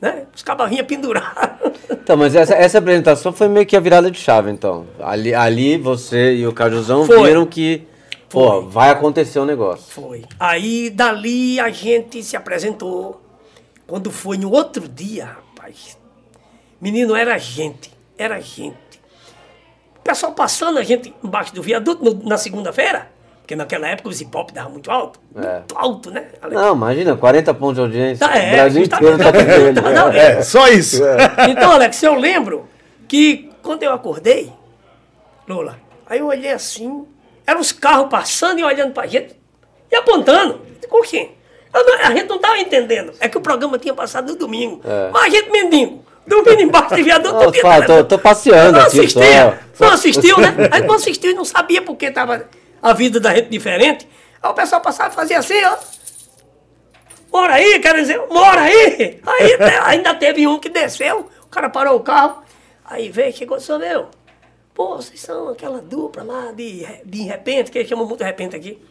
né? 0.00 0.24
Os 0.34 0.42
cabarrinhos 0.42 0.86
pendurados. 0.86 1.70
Então, 1.90 2.16
mas 2.16 2.34
essa, 2.34 2.54
essa 2.54 2.78
apresentação 2.78 3.32
foi 3.32 3.48
meio 3.48 3.66
que 3.66 3.76
a 3.76 3.80
virada 3.80 4.10
de 4.10 4.18
chave, 4.18 4.50
então. 4.50 4.86
Ali, 5.00 5.34
ali 5.34 5.76
você 5.78 6.34
e 6.34 6.46
o 6.46 6.52
Cajuzão 6.52 7.04
Foi. 7.06 7.28
viram 7.28 7.44
que, 7.46 7.86
pô, 8.28 8.62
vai 8.62 8.90
acontecer 8.90 9.38
um 9.38 9.44
negócio. 9.44 9.84
Foi. 9.92 10.24
Aí 10.38 10.90
dali 10.90 11.60
a 11.60 11.68
gente 11.70 12.22
se 12.22 12.36
apresentou. 12.36 13.20
Quando 13.86 14.10
foi 14.10 14.36
no 14.38 14.50
outro 14.52 14.88
dia, 14.88 15.26
rapaz, 15.26 15.98
menino, 16.80 17.14
era 17.14 17.36
gente, 17.38 17.92
era 18.16 18.40
gente. 18.40 18.76
O 19.96 20.00
pessoal 20.02 20.32
passando, 20.32 20.78
a 20.78 20.82
gente 20.82 21.12
embaixo 21.22 21.54
do 21.54 21.62
viaduto 21.62 22.02
no- 22.04 22.24
na 22.28 22.38
segunda-feira, 22.38 23.10
porque 23.50 23.56
naquela 23.56 23.88
época 23.88 24.08
os 24.08 24.20
hip 24.20 24.36
hop 24.36 24.52
davam 24.52 24.70
muito 24.70 24.88
alto. 24.92 25.18
É. 25.34 25.54
Muito 25.54 25.76
alto, 25.76 26.10
né? 26.12 26.26
Alex? 26.40 26.60
Não, 26.62 26.72
imagina, 26.76 27.16
40 27.16 27.52
pontos 27.54 27.74
de 27.74 27.80
audiência. 27.80 28.28
Tá, 28.28 28.38
é, 28.38 28.48
o 28.48 28.52
Brasil 28.52 28.82
inteiro 28.84 29.18
tá 29.18 29.28
ele. 29.28 29.74
Tá, 29.82 29.90
não, 29.90 30.08
É, 30.12 30.40
só 30.40 30.68
isso. 30.68 31.02
Então, 31.48 31.72
Alex, 31.72 32.00
eu 32.04 32.14
lembro 32.14 32.68
que 33.08 33.50
quando 33.60 33.82
eu 33.82 33.92
acordei, 33.92 34.52
Lula, 35.48 35.78
aí 36.08 36.20
eu 36.20 36.26
olhei 36.26 36.52
assim, 36.52 37.04
eram 37.44 37.60
os 37.60 37.72
carros 37.72 38.08
passando 38.08 38.60
e 38.60 38.62
olhando 38.62 38.92
pra 38.92 39.08
gente 39.08 39.34
e 39.90 39.96
apontando. 39.96 40.60
Com 40.88 41.02
quem? 41.02 41.32
Eu 41.74 41.84
não- 41.84 42.06
a 42.06 42.14
gente 42.14 42.28
não 42.28 42.38
tava 42.38 42.56
entendendo. 42.56 43.12
É 43.18 43.28
que 43.28 43.36
o 43.36 43.40
programa 43.40 43.78
tinha 43.78 43.94
passado 43.94 44.28
no 44.28 44.38
domingo. 44.38 44.80
É. 44.84 45.10
Mas 45.12 45.24
a 45.24 45.28
gente 45.28 45.50
mendigo. 45.50 46.04
Dormindo 46.24 46.62
embaixo 46.62 46.94
de 46.94 47.02
viaduto. 47.02 47.34
Não, 47.34 47.46
tô- 47.46 47.50
televisão. 47.50 48.04
tô 48.04 48.16
passeando 48.18 48.78
não 48.78 48.86
aqui 48.86 49.00
assistia. 49.00 49.58
só. 49.74 49.86
Não 49.86 49.92
assistiu, 49.94 50.38
né? 50.38 50.54
Aí 50.70 50.82
não 50.86 50.94
assistiu 50.94 51.32
e 51.32 51.34
não 51.34 51.44
sabia 51.44 51.82
porque 51.82 52.12
tava 52.12 52.44
a 52.82 52.92
vida 52.92 53.20
da 53.20 53.34
gente 53.34 53.48
diferente. 53.48 54.08
Aí 54.42 54.50
o 54.50 54.54
pessoal 54.54 54.80
passava 54.80 55.12
e 55.12 55.16
fazia 55.16 55.38
assim, 55.38 55.62
ó. 55.64 55.76
Mora 57.32 57.54
aí, 57.54 57.78
quer 57.78 57.94
dizer, 57.94 58.18
mora 58.28 58.62
aí. 58.62 59.20
Aí 59.24 59.56
ainda 59.84 60.14
teve 60.14 60.46
um 60.46 60.58
que 60.58 60.68
desceu, 60.68 61.28
o 61.42 61.48
cara 61.48 61.68
parou 61.68 61.96
o 61.96 62.00
carro, 62.00 62.42
aí 62.84 63.08
veio, 63.08 63.32
chegou, 63.32 63.60
sou 63.60 63.78
meu. 63.78 64.08
Pô, 64.74 64.96
vocês 64.96 65.20
são 65.20 65.48
aquela 65.48 65.80
dupla 65.80 66.22
lá 66.22 66.52
de, 66.52 66.86
de 67.04 67.22
repente, 67.22 67.70
que 67.70 67.78
eles 67.78 67.88
chamam 67.88 68.06
muito 68.06 68.20
de 68.20 68.24
repente 68.24 68.56
aqui. 68.56 68.82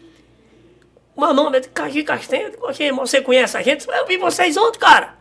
Meu 1.17 1.33
nome 1.33 1.57
é 1.57 1.61
Cagi 1.61 2.03
Castanha. 2.03 2.51
Você, 2.95 3.21
conhece 3.21 3.57
a 3.57 3.61
gente? 3.61 3.85
Eu 3.89 4.05
vi 4.05 4.17
vocês 4.17 4.55
ontem, 4.55 4.79
cara. 4.79 5.15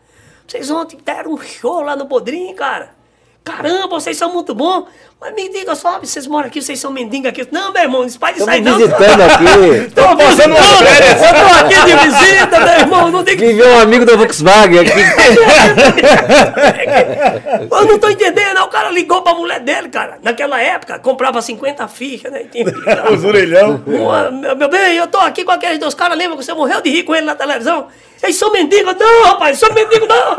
Vocês 0.47 0.69
ontem 0.69 0.97
deram 1.03 1.33
um 1.33 1.41
show 1.41 1.81
lá 1.81 1.95
no 1.95 2.05
Bodrim, 2.05 2.53
cara. 2.55 2.95
Caramba, 3.43 3.87
vocês 3.87 4.15
são 4.17 4.31
muito 4.31 4.53
bons. 4.53 4.85
Mas 5.19 5.33
me 5.33 5.49
diga 5.49 5.75
só, 5.75 5.99
vocês 5.99 6.25
moram 6.27 6.47
aqui, 6.47 6.61
vocês 6.61 6.79
são 6.79 6.91
mendigos 6.91 7.27
aqui. 7.27 7.45
Não, 7.51 7.73
meu 7.73 7.81
irmão, 7.81 8.03
não 8.03 8.09
pode 8.09 8.41
sair 8.41 8.61
não. 8.61 8.77
visitando 8.77 9.21
aqui. 9.21 9.91
Passando 9.93 10.55
umas 10.55 10.65
visitando, 10.65 10.87
férias. 10.87 11.21
Eu 11.21 11.33
tô 11.33 11.41
aqui 11.65 11.75
de 11.75 11.95
visita, 12.07 12.57
meu 12.59 12.73
irmão. 12.79 13.11
Não 13.11 13.21
tem 13.23 13.35
que 13.35 13.45
Viveu 13.45 13.67
um 13.67 13.79
amigo 13.79 14.05
da 14.05 14.15
Volkswagen 14.15 14.79
aqui. 14.79 14.91
Eu 17.69 17.85
não 17.85 17.99
tô 17.99 18.07
entendendo, 18.09 18.53
não. 18.53 18.63
O 18.65 18.69
cara 18.69 18.89
ligou 18.91 19.21
pra 19.21 19.33
mulher 19.33 19.59
dele, 19.59 19.89
cara. 19.89 20.19
Naquela 20.23 20.61
época, 20.61 20.97
comprava 20.99 21.41
50 21.41 21.85
fichas, 21.89 22.31
né? 22.31 22.45
Os 23.11 23.25
orelhão. 23.25 23.83
Uma- 23.85 24.31
meu, 24.31 24.55
meu 24.55 24.69
bem, 24.69 24.95
eu 24.95 25.07
tô 25.07 25.17
aqui 25.17 25.43
com 25.43 25.51
aqueles 25.51 25.79
dois 25.79 25.93
caras, 25.93 26.17
lembra 26.17 26.37
que 26.37 26.45
você 26.45 26.53
morreu 26.53 26.79
de 26.81 26.89
rir 26.89 27.03
com 27.03 27.13
ele 27.13 27.25
na 27.25 27.35
televisão? 27.35 27.87
Eles 28.23 28.37
são 28.37 28.53
mendigos. 28.53 28.95
Não, 28.97 29.23
rapaz, 29.25 29.59
são 29.59 29.73
mendigos 29.73 30.07
não. 30.07 30.37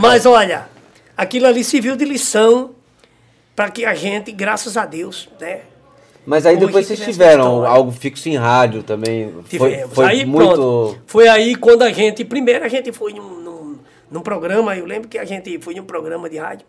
Mas 0.00 0.24
olha, 0.24 0.71
aquilo 1.16 1.46
ali 1.46 1.62
serviu 1.62 1.96
de 1.96 2.04
lição 2.04 2.74
para 3.54 3.70
que 3.70 3.84
a 3.84 3.94
gente, 3.94 4.32
graças 4.32 4.76
a 4.76 4.86
Deus, 4.86 5.28
né? 5.40 5.60
Mas 6.24 6.46
aí 6.46 6.56
Hoje 6.56 6.66
depois 6.66 6.86
vocês 6.86 7.00
tiveram 7.00 7.66
algo 7.66 7.90
fixo 7.90 8.28
em 8.28 8.36
rádio 8.36 8.82
também. 8.82 9.32
Foi, 9.32 9.42
Tivemos. 9.70 9.94
foi 9.94 10.04
aí 10.06 10.24
muito. 10.24 10.54
pronto. 10.54 10.98
Foi 11.06 11.28
aí 11.28 11.56
quando 11.56 11.82
a 11.82 11.90
gente. 11.90 12.24
Primeiro 12.24 12.64
a 12.64 12.68
gente 12.68 12.92
foi 12.92 13.12
num, 13.12 13.40
num, 13.40 13.78
num 14.10 14.20
programa, 14.20 14.76
eu 14.76 14.86
lembro 14.86 15.08
que 15.08 15.18
a 15.18 15.24
gente 15.24 15.58
foi 15.60 15.74
num 15.74 15.84
programa 15.84 16.30
de 16.30 16.38
rádio. 16.38 16.66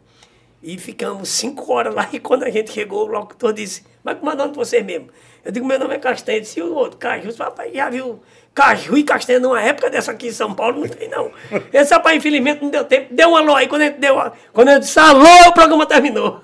E 0.62 0.78
ficamos 0.78 1.30
cinco 1.30 1.72
horas 1.72 1.94
lá, 1.94 2.10
e 2.14 2.20
quando 2.20 2.44
a 2.44 2.50
gente 2.50 2.72
chegou, 2.72 3.06
o 3.06 3.12
locutor 3.12 3.54
disse, 3.54 3.84
mas 4.04 4.18
como 4.18 4.32
é 4.32 4.34
o 4.34 4.38
nome 4.38 4.52
de 4.52 4.58
você 4.58 4.82
mesmo? 4.82 5.10
Eu 5.44 5.52
digo, 5.52 5.66
meu 5.66 5.78
nome 5.78 5.94
é 5.94 6.00
Castanha, 6.00 6.40
disse, 6.40 6.60
e 6.60 6.64
o 6.64 6.74
outro, 6.74 6.98
Caju? 6.98 7.30
Rapaz, 7.38 7.72
já 7.74 7.90
viu 7.90 8.22
Caju 8.54 8.98
e 8.98 9.04
Castanha 9.04 9.40
numa 9.40 9.60
época 9.60 9.90
dessa 9.90 10.12
aqui 10.12 10.28
em 10.28 10.32
São 10.32 10.54
Paulo? 10.54 10.82
Não 10.82 10.88
tem, 10.88 11.10
não. 11.10 11.32
Esse 11.74 11.94
rapaz, 11.94 12.16
infelizmente, 12.16 12.62
não 12.62 12.70
deu 12.70 12.86
tempo, 12.86 13.08
deu 13.12 13.30
um 13.30 13.36
alô 13.36 13.56
aí, 13.56 13.68
quando 13.68 13.82
gente 13.82 14.00
deu, 14.00 14.16
quando 14.52 14.70
eu 14.70 14.80
disse 14.80 15.00
alô, 15.00 15.28
o 15.48 15.54
programa 15.54 15.86
terminou. 15.88 16.40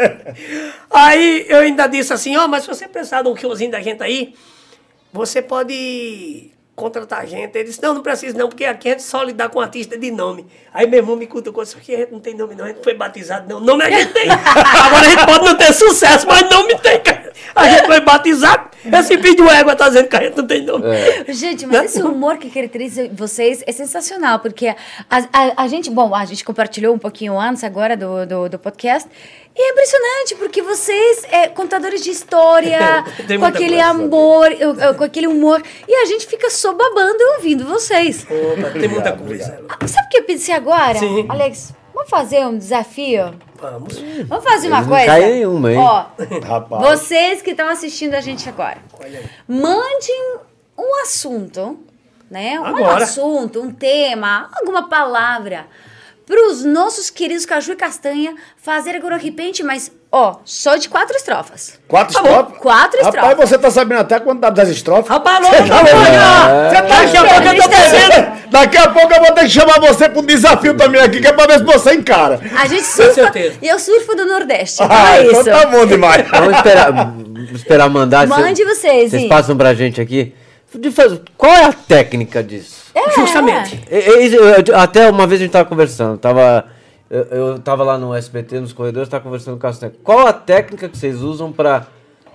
aí 0.90 1.44
eu 1.48 1.58
ainda 1.58 1.86
disse 1.86 2.12
assim, 2.12 2.36
ó, 2.36 2.48
mas 2.48 2.62
se 2.62 2.68
você 2.68 2.88
precisar 2.88 3.22
de 3.22 3.28
um 3.28 3.36
showzinho 3.36 3.70
da 3.70 3.82
gente 3.82 4.02
aí, 4.02 4.34
você 5.12 5.42
pode 5.42 6.52
contratar 6.74 7.20
a 7.20 7.26
gente. 7.26 7.54
Ele 7.54 7.64
disse, 7.64 7.82
não, 7.82 7.92
não 7.92 8.02
precisa 8.02 8.36
não, 8.38 8.48
porque 8.48 8.64
aqui 8.64 8.88
a 8.88 8.92
gente 8.92 9.02
só 9.02 9.22
lidar 9.22 9.50
com 9.50 9.60
artista 9.60 9.98
de 9.98 10.10
nome. 10.10 10.46
Aí 10.72 10.86
meu 10.86 11.00
irmão 11.00 11.16
me 11.16 11.26
cutucou, 11.26 11.64
só 11.66 11.78
que 11.78 11.94
a 11.94 11.98
gente 11.98 12.12
não 12.12 12.20
tem 12.20 12.34
nome 12.34 12.54
não, 12.54 12.64
a 12.64 12.68
gente 12.68 12.82
foi 12.82 12.94
batizado 12.94 13.46
não. 13.46 13.60
Nome 13.60 13.84
a 13.84 13.90
gente 13.90 14.12
tem. 14.14 14.24
Agora 14.32 15.06
a 15.06 15.10
gente 15.10 15.26
pode 15.26 15.44
não 15.44 15.56
ter 15.56 15.74
sucesso, 15.74 16.26
mas 16.26 16.48
nome 16.48 16.78
tem, 16.78 16.98
cara. 17.00 17.29
A 17.54 17.68
gente 17.68 17.86
foi 17.86 18.00
batizado. 18.00 18.70
Esse 18.84 19.16
vídeo 19.16 19.48
égua 19.48 19.76
tá 19.76 19.88
dizendo 19.88 20.08
que 20.08 20.16
a 20.16 20.22
gente 20.22 20.36
não 20.36 20.46
tem 20.46 20.62
nome. 20.64 20.84
Gente, 21.28 21.66
mas 21.66 21.84
esse 21.84 22.02
humor 22.02 22.38
que 22.38 22.48
caracteriza 22.50 23.08
vocês 23.12 23.62
é 23.66 23.72
sensacional, 23.72 24.38
porque 24.40 24.68
a, 24.68 24.76
a, 25.10 25.64
a 25.64 25.68
gente, 25.68 25.90
bom, 25.90 26.14
a 26.14 26.24
gente 26.24 26.44
compartilhou 26.44 26.94
um 26.94 26.98
pouquinho 26.98 27.38
antes 27.38 27.62
agora 27.62 27.96
do, 27.96 28.24
do, 28.24 28.48
do 28.48 28.58
podcast, 28.58 29.08
e 29.54 29.62
é 29.62 29.72
impressionante, 29.72 30.36
porque 30.36 30.62
vocês, 30.62 31.24
é, 31.30 31.48
contadores 31.48 32.02
de 32.02 32.10
história, 32.10 33.04
com 33.38 33.44
aquele 33.44 33.76
coisa. 33.76 33.84
amor, 33.90 34.48
com 34.96 35.04
aquele 35.04 35.26
humor, 35.26 35.62
e 35.86 35.94
a 35.94 36.06
gente 36.06 36.26
fica 36.26 36.48
só 36.48 36.72
babando 36.72 37.22
ouvindo 37.36 37.66
vocês. 37.66 38.24
Opa, 38.30 38.70
tem 38.70 38.88
muita 38.88 39.12
coisa. 39.12 39.60
Ah, 39.68 39.86
Sabe 39.86 40.06
o 40.06 40.10
que 40.10 40.18
eu 40.18 40.24
pensei 40.24 40.54
agora? 40.54 40.98
Sim. 40.98 41.26
Alex, 41.28 41.74
vamos 41.94 42.10
fazer 42.10 42.44
um 42.46 42.56
desafio? 42.56 43.34
Vamos. 43.60 43.98
Vamos 44.26 44.44
fazer 44.44 44.68
uma 44.68 44.80
Não 44.82 44.88
coisa? 44.88 45.06
cai 45.06 45.20
nenhuma, 45.20 45.72
hein? 45.72 45.78
Ó, 45.78 46.06
Rapaz. 46.46 46.82
vocês 46.82 47.42
que 47.42 47.50
estão 47.50 47.68
assistindo 47.68 48.14
a 48.14 48.20
gente 48.20 48.48
agora, 48.48 48.78
mandem 49.46 50.38
um 50.78 51.02
assunto, 51.02 51.78
né? 52.30 52.58
Um 52.60 52.64
Agora. 52.64 53.04
assunto, 53.04 53.60
um 53.60 53.70
tema, 53.72 54.48
alguma 54.54 54.88
palavra 54.88 55.66
para 56.26 56.46
os 56.48 56.64
nossos 56.64 57.10
queridos 57.10 57.44
Caju 57.44 57.72
e 57.72 57.76
Castanha 57.76 58.36
fazerem 58.56 58.98
agora 59.00 59.18
de 59.18 59.24
repente, 59.24 59.62
mas 59.64 59.90
ó, 60.12 60.36
só 60.44 60.76
de 60.76 60.88
quatro 60.88 61.16
estrofas. 61.16 61.78
Quatro 61.88 62.14
Tá 62.14 62.22
bom. 62.22 62.28
estrofes? 62.30 62.58
Quatro 62.58 63.02
Rapaz, 63.02 63.14
estrofas. 63.24 63.48
você 63.50 63.58
tá 63.58 63.70
sabendo 63.70 64.00
até 64.00 64.14
a 64.16 64.20
quantidade 64.20 64.54
das 64.56 64.68
estrofes? 64.68 65.08
Rapaz, 65.10 65.38
Você 65.46 65.56
louco, 65.56 65.68
tá 65.68 65.74
rapaz, 65.76 65.94
louco? 65.94 66.10
ó. 66.10 66.68
Você 66.68 66.74
tá 66.74 66.80
Daqui 66.80 67.16
a 67.16 67.24
pouco 67.24 67.46
eu 67.46 67.54
tô. 67.70 68.50
Daqui 68.50 68.76
a 68.78 68.88
pouco 68.90 69.14
eu 69.14 69.20
vou 69.24 69.32
ter 69.34 69.40
que 69.42 69.48
chamar 69.50 69.80
você 69.80 70.08
para 70.08 70.20
um 70.20 70.24
desafio 70.26 70.76
também 70.76 71.00
aqui, 71.00 71.20
que 71.20 71.26
é 71.28 71.32
pra 71.32 71.46
ver 71.46 71.58
se 71.58 71.64
você 71.64 71.94
encara. 71.94 72.40
A 72.58 72.66
gente 72.66 72.82
surfa. 72.84 73.12
certeza. 73.14 73.54
E 73.62 73.68
eu 73.68 73.78
surfo 73.78 74.16
do 74.16 74.26
Nordeste. 74.26 74.82
Ah, 74.82 75.16
é 75.18 75.26
então 75.26 75.40
isso. 75.40 75.50
tá 75.50 75.66
bom 75.66 75.86
demais. 75.86 76.26
Vamos 76.30 76.56
esperar, 76.56 76.92
vamos 76.92 77.50
esperar 77.52 77.88
mandar. 77.90 78.26
Mande 78.26 78.64
vocês, 78.64 79.10
Vocês 79.10 79.22
hein? 79.22 79.28
passam 79.28 79.56
pra 79.56 79.72
gente 79.74 80.00
aqui. 80.00 80.34
Qual 81.36 81.52
é 81.52 81.64
a 81.64 81.72
técnica 81.72 82.42
disso? 82.42 82.80
É. 82.94 83.10
Justamente. 83.12 83.80
Até 84.74 85.08
uma 85.10 85.26
vez 85.26 85.40
a 85.40 85.44
gente 85.44 85.52
tava 85.52 85.64
conversando, 85.68 86.18
tava, 86.18 86.64
eu, 87.10 87.22
eu 87.24 87.58
tava 87.58 87.82
lá 87.84 87.98
no 87.98 88.14
SBT, 88.14 88.60
nos 88.60 88.72
corredores, 88.72 89.08
tava 89.08 89.24
conversando 89.24 89.58
com 89.58 89.66
a 89.66 89.70
Castanha. 89.70 89.92
Qual 90.02 90.26
a 90.26 90.32
técnica 90.32 90.88
que 90.88 90.96
vocês 90.96 91.20
usam 91.20 91.50
pra. 91.52 91.86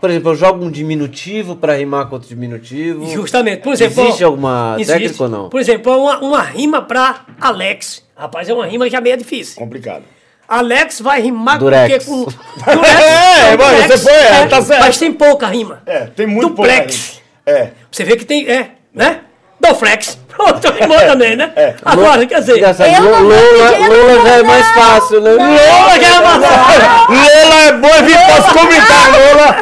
Por 0.02 0.10
exemplo, 0.10 0.32
eu 0.32 0.36
jogo 0.36 0.64
um 0.64 0.70
diminutivo 0.70 1.56
pra 1.56 1.76
rimar 1.76 2.08
com 2.08 2.16
outro 2.16 2.28
diminutivo. 2.30 3.08
Justamente. 3.08 3.62
Por 3.64 3.74
exemplo, 3.74 4.04
Existe 4.04 4.24
ó, 4.24 4.28
alguma 4.28 4.76
existe. 4.78 4.94
técnica 5.00 5.24
ou 5.24 5.30
não? 5.30 5.50
Por 5.50 5.60
exemplo, 5.60 5.98
uma, 5.98 6.20
uma 6.20 6.42
rima 6.42 6.82
pra 6.82 7.22
Alex. 7.40 8.04
Rapaz, 8.16 8.48
é 8.50 8.54
uma 8.54 8.66
rima 8.68 8.90
já 8.90 9.00
meio 9.02 9.18
difícil. 9.18 9.56
Complicado. 9.58 10.04
Alex 10.48 11.02
vai 11.02 11.22
rimar 11.22 11.58
Durex. 11.58 12.06
com 12.06 12.22
o 12.22 12.26
quê? 12.28 12.34
Com 12.64 12.72
Durex. 12.76 13.00
É, 13.00 13.58
mano, 13.58 13.72
Durex, 13.78 13.88
você 13.88 13.98
foi, 13.98 14.14
é, 14.14 14.46
tá 14.48 14.62
certo. 14.62 14.82
Mas 14.82 14.98
tem 14.98 15.12
pouca 15.14 15.48
rima. 15.48 15.82
É, 15.88 16.02
tem 16.08 16.28
muito 16.28 16.50
Duplex. 16.50 17.22
pouca 17.46 17.58
rima. 17.58 17.66
É. 17.66 17.72
Você 17.92 18.04
vê 18.04 18.16
que 18.16 18.26
tem, 18.26 18.48
é, 18.48 18.72
né? 18.94 19.22
Doflex. 19.60 20.20
Pronto, 20.36 20.74
rimou 20.74 21.00
também, 21.00 21.36
né? 21.36 21.52
É. 21.56 21.74
Agora, 21.84 22.26
quer 22.26 22.40
dizer, 22.42 22.60
Eu 22.60 23.04
Lula, 23.04 23.36
acredito, 23.36 23.90
Lula 23.90 24.28
já 24.28 24.36
é 24.36 24.44
mais 24.44 24.68
fácil, 24.72 25.22
né? 25.22 25.32
Lola 25.32 26.00
já 26.00 26.08
é 26.08 26.20
uma 26.20 26.38
Lola 26.38 27.62
é 27.68 27.72
boa, 27.74 28.02
Vitor, 28.02 28.26
posso 28.28 28.54
comentar, 28.54 29.12
Lola. 29.12 29.58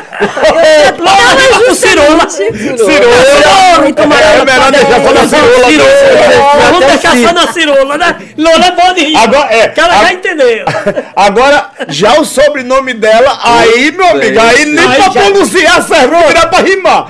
Lola 0.99 1.41
é 1.41 1.67
com 1.67 1.75
cirola. 1.75 2.29
Cirola. 2.29 3.81
Muito 3.81 4.01
É 4.01 4.05
melhor 4.05 4.71
deixar 4.71 5.01
só 5.01 5.13
na 5.13 5.27
cirola. 5.27 5.69
Cirola. 5.69 6.71
Vamos 6.71 6.85
deixar 6.85 7.17
só 7.17 7.33
na 7.33 7.53
cirola, 7.53 7.97
né? 7.97 8.15
Lola 8.37 8.65
é 8.65 8.71
boa 8.71 8.93
de 8.93 9.01
rir. 9.01 9.17
Agora, 9.17 9.53
é, 9.53 9.67
Que 9.69 9.79
ela 9.79 9.93
já 9.93 10.13
entendeu. 10.13 10.65
Agora, 11.15 11.69
já 11.89 12.19
o 12.19 12.25
sobrenome 12.25 12.93
dela, 12.93 13.39
aí, 13.43 13.91
meu 13.91 14.07
amigo, 14.07 14.39
aí 14.39 14.65
nem 14.65 14.89
pra 14.89 15.09
pronunciar 15.09 15.81
serve, 15.83 16.33
dá 16.33 16.47
pra 16.47 16.59
rimar. 16.59 17.07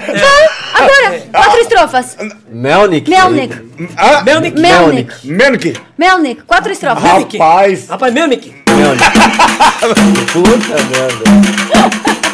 Agora, 0.74 1.22
quatro 1.32 1.60
estrofas. 1.62 2.18
Melnick. 2.50 3.10
Melnick. 3.10 3.56
Ah, 3.98 4.22
Melnick. 4.24 4.60
Melnick. 4.60 5.28
Melnick. 5.28 5.82
Melnick, 5.98 6.42
quatro 6.44 6.72
estrofas. 6.72 7.04
Rapaz. 7.04 7.88
Rapaz, 7.90 8.14
Melnick. 8.14 8.54
Melnick. 8.70 9.04
Puta 10.34 10.84
merda. 10.84 12.24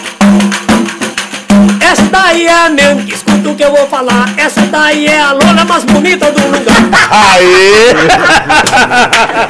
Essa 1.91 2.03
daí 2.03 2.45
é 2.45 2.53
a 2.53 2.69
Melnick. 2.69 3.13
Escuta 3.13 3.49
o 3.49 3.55
que 3.55 3.63
eu 3.63 3.71
vou 3.75 3.87
falar. 3.87 4.29
Essa 4.37 4.61
daí 4.61 5.07
é 5.07 5.19
a 5.19 5.31
Lola 5.31 5.65
mais 5.67 5.83
bonita 5.85 6.31
do 6.31 6.39
lugar. 6.39 6.59
Aí. 7.09 7.89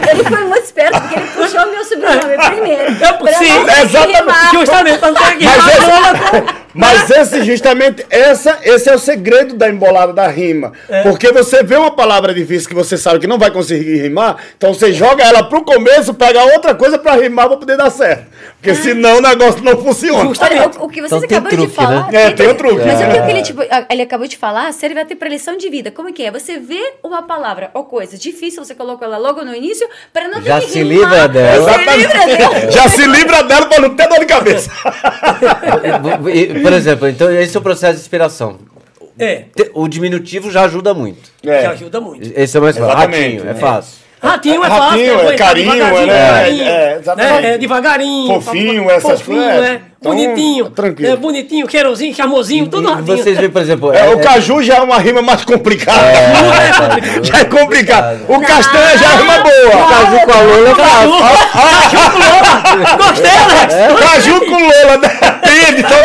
Ele 0.10 0.23
foi 0.23 0.43
muito 0.45 0.63
esperto 0.63 1.02
porque 1.02 1.15
ele 1.19 1.28
puxou 1.28 1.65
meu 1.67 1.84
sobrenome 1.84 2.38
primeiro. 2.49 2.84
Eu- 2.84 3.34
sim, 3.38 3.65
que 3.65 3.82
exatamente. 3.82 4.52
Justamente, 4.54 5.02
não 5.02 5.13
tem 5.13 5.38
que 5.38 5.45
Mas 5.45 5.65
rimar 5.65 6.15
esse-. 6.15 6.56
Mas 6.79 7.09
esse, 7.09 7.43
justamente, 7.43 8.05
essa, 8.09 8.57
esse 8.63 8.89
é 8.89 8.95
o 8.95 8.99
segredo 8.99 9.55
da 9.55 9.69
embolada 9.69 10.13
da 10.13 10.27
rima. 10.27 10.71
Porque 11.03 11.31
você 11.31 11.61
vê 11.61 11.75
uma 11.75 11.91
palavra 11.91 12.33
difícil 12.33 12.69
que 12.69 12.75
você 12.75 12.97
sabe 12.97 13.19
que 13.19 13.27
não 13.27 13.37
vai 13.37 13.51
conseguir 13.51 13.97
rimar, 14.01 14.37
então 14.57 14.73
você 14.73 14.93
joga 14.93 15.23
ela 15.23 15.43
pro 15.43 15.61
começo, 15.63 16.13
pega 16.13 16.41
outra 16.53 16.73
coisa 16.73 16.97
pra 16.97 17.15
rimar 17.15 17.47
pra 17.49 17.57
poder 17.57 17.75
dar 17.77 17.89
certo. 17.89 18.25
Porque 18.61 18.75
senão 18.75 19.17
o 19.17 19.21
negócio 19.21 19.63
não 19.63 19.77
funciona. 19.81 20.19
Olha, 20.41 20.67
o, 20.79 20.83
o 20.85 20.89
que 20.89 21.01
vocês 21.01 21.23
Então 21.23 21.37
acabaram 21.37 21.49
de 21.57 21.63
truque, 21.63 21.75
falar. 21.75 22.11
né? 22.11 22.23
É, 22.27 22.31
tem 22.31 22.47
o 22.47 22.55
truque. 22.55 22.85
Mas 22.85 22.95
o 23.01 23.11
que, 23.11 23.17
É. 23.17 23.21
o 23.21 23.25
que 23.25 23.31
ele, 23.31 23.41
tipo, 23.41 23.61
ele 23.89 24.01
acabou 24.01 24.27
de 24.27 24.37
falar 24.37 24.71
serve 24.73 24.99
até 24.99 25.15
pra 25.15 25.29
lição 25.29 25.57
de 25.57 25.69
vida. 25.69 25.91
Como 25.91 26.11
que 26.13 26.23
é? 26.23 26.31
Você 26.31 26.57
vê 26.59 26.93
uma 27.03 27.23
palavra 27.23 27.69
ou 27.73 27.83
coisa 27.85 28.17
difícil, 28.17 28.63
você 28.63 28.73
colocou 28.75 29.05
ela 29.07 29.17
logo 29.17 29.43
no 29.43 29.53
início, 29.55 29.87
pra 30.13 30.27
não 30.27 30.41
ter 30.41 30.47
Já 30.47 30.59
que 30.61 30.71
se 30.71 30.79
rimar. 30.83 30.93
livra 30.97 31.27
dela. 31.27 31.73
Se 31.73 31.97
livra 31.97 32.25
dela. 32.37 32.71
Já 32.71 32.89
se 32.89 33.05
livra 33.07 33.43
dela 33.43 33.65
pra 33.65 33.79
não 33.79 33.95
ter 33.95 34.07
dor 34.07 34.19
de 34.19 34.25
cabeça. 34.25 34.69
Por 36.69 36.77
exemplo, 36.77 37.08
então 37.08 37.32
esse 37.32 37.55
é 37.55 37.60
o 37.60 37.63
processo 37.63 37.95
de 37.95 38.01
inspiração. 38.01 38.60
É, 39.17 39.45
O 39.73 39.88
diminutivo 39.88 40.49
já 40.49 40.63
ajuda 40.63 40.93
muito. 40.93 41.29
É. 41.45 41.62
que 41.62 41.65
ajuda 41.67 41.99
muito. 41.99 42.32
Esse 42.36 42.55
é 42.55 42.60
o 42.60 42.63
mais 42.63 42.77
fácil. 42.77 42.95
Ratinho, 42.97 43.49
é 43.49 43.53
fácil. 43.55 43.99
Ratinho 44.21 44.63
é 44.63 44.67
Ratinho, 44.67 44.79
fácil. 44.79 45.03
é 45.03 45.13
aguentar 45.15 45.47
carinho, 45.47 45.71
é, 45.71 45.75
né? 46.05 46.29
carinho, 46.29 46.63
É, 46.63 46.95
exatamente. 46.99 47.41
né? 47.41 47.53
É 47.53 47.58
devagarinho. 47.58 48.41
Fofinho, 48.41 48.89
essas 48.91 49.21
coisas. 49.21 49.82
É. 50.01 50.07
Então, 50.07 50.12
Bonitinho. 50.15 50.69
tranquilo. 50.69 51.12
É 51.12 51.15
bonitinho, 51.17 51.69
cheirosinho, 51.69 52.15
charmosinho, 52.15 52.67
tudo 52.67 52.89
ratinho. 52.89 53.17
vocês 53.17 53.38
veem, 53.38 53.49
por 53.49 53.62
exemplo. 53.62 53.93
É, 53.93 54.05
é- 54.05 54.09
o 54.15 54.19
caju 54.21 54.63
já 54.63 54.75
é 54.77 54.81
uma 54.81 54.97
rima 54.97 55.21
mais 55.21 55.43
complicada. 55.43 55.99
É, 56.07 56.31
já 57.23 57.39
é 57.39 57.43
complicado. 57.43 58.19
O 58.29 58.39
castanha 58.39 58.97
já 58.97 59.12
é 59.12 59.21
uma 59.21 59.39
O 59.39 59.43
boa. 59.43 59.88
caju 59.89 60.19
com 60.25 60.31
a 60.31 60.41
Lola 60.41 60.69
é. 60.69 60.75
Caju 60.75 62.12
com 62.12 62.17
Lola. 62.19 62.97
Gostei, 62.97 63.31
Alex! 63.31 63.73
Caju 63.99 64.39
com 64.45 64.51
Lola? 64.51 64.97
Depende, 64.97 65.79
então. 65.81 65.99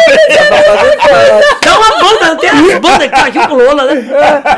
É 1.64 1.70
uma 1.70 1.98
banda, 2.00 2.36
tem 2.40 2.50
as 2.50 2.78
bandas 2.80 3.08
Caju 3.10 3.48
com 3.48 3.54
Lola, 3.54 3.84
né? 3.94 4.02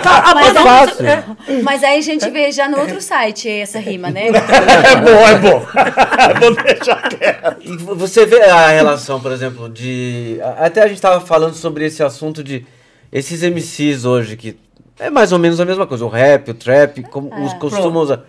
Tá, 0.03 0.23
a 0.31 0.35
Mas, 0.35 0.47
banda 0.49 0.61
fácil. 0.63 1.07
é, 1.07 1.23
mas 1.63 1.85
aí 1.85 1.99
a 1.99 2.03
gente 2.03 2.29
vê 2.31 2.51
já 2.53 2.69
no 2.69 2.79
outro 2.81 3.01
site 3.01 3.49
essa 3.51 3.79
rima, 3.79 4.11
né? 4.11 4.29
É 4.29 4.97
bom, 4.97 5.29
é 5.29 5.35
bom. 5.35 5.63
Vou 6.41 6.55
deixar 6.55 7.03
quieto. 7.09 7.57
Vo- 7.85 7.95
você 7.95 8.25
vê 8.27 8.43
a 8.43 8.69
relação, 8.69 9.21
por 9.27 9.33
exemplo, 9.33 9.69
de. 9.69 10.39
Até 10.57 10.85
a 10.85 10.87
gente 10.87 11.01
tava 11.03 11.21
falando 11.21 11.55
sobre 11.55 11.85
esse 11.85 12.01
assunto 12.01 12.45
de 12.45 12.65
esses 13.13 13.43
MCs 13.43 14.05
hoje, 14.05 14.37
que 14.37 14.57
é 15.01 15.11
mais 15.11 15.33
ou 15.33 15.39
menos 15.41 15.61
a 15.61 15.65
mesma 15.65 15.85
coisa, 15.85 16.05
o 16.05 16.09
rap, 16.09 16.53
o 16.53 16.55
trap, 16.55 17.03
como 17.11 17.29
os 17.45 17.53
costumam 17.55 18.05
usar. 18.05 18.23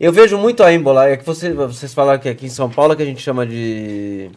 Eu 0.00 0.12
vejo 0.12 0.36
muito 0.36 0.64
a 0.64 0.72
embolar, 0.72 1.08
é 1.10 1.16
que 1.16 1.24
você, 1.24 1.52
vocês 1.52 1.94
falaram 1.94 2.18
que 2.18 2.28
aqui 2.28 2.46
em 2.46 2.48
São 2.48 2.68
Paulo 2.68 2.92
é 2.92 2.96
que 2.96 3.02
a 3.04 3.06
gente 3.06 3.22
chama 3.22 3.46
de. 3.46 4.30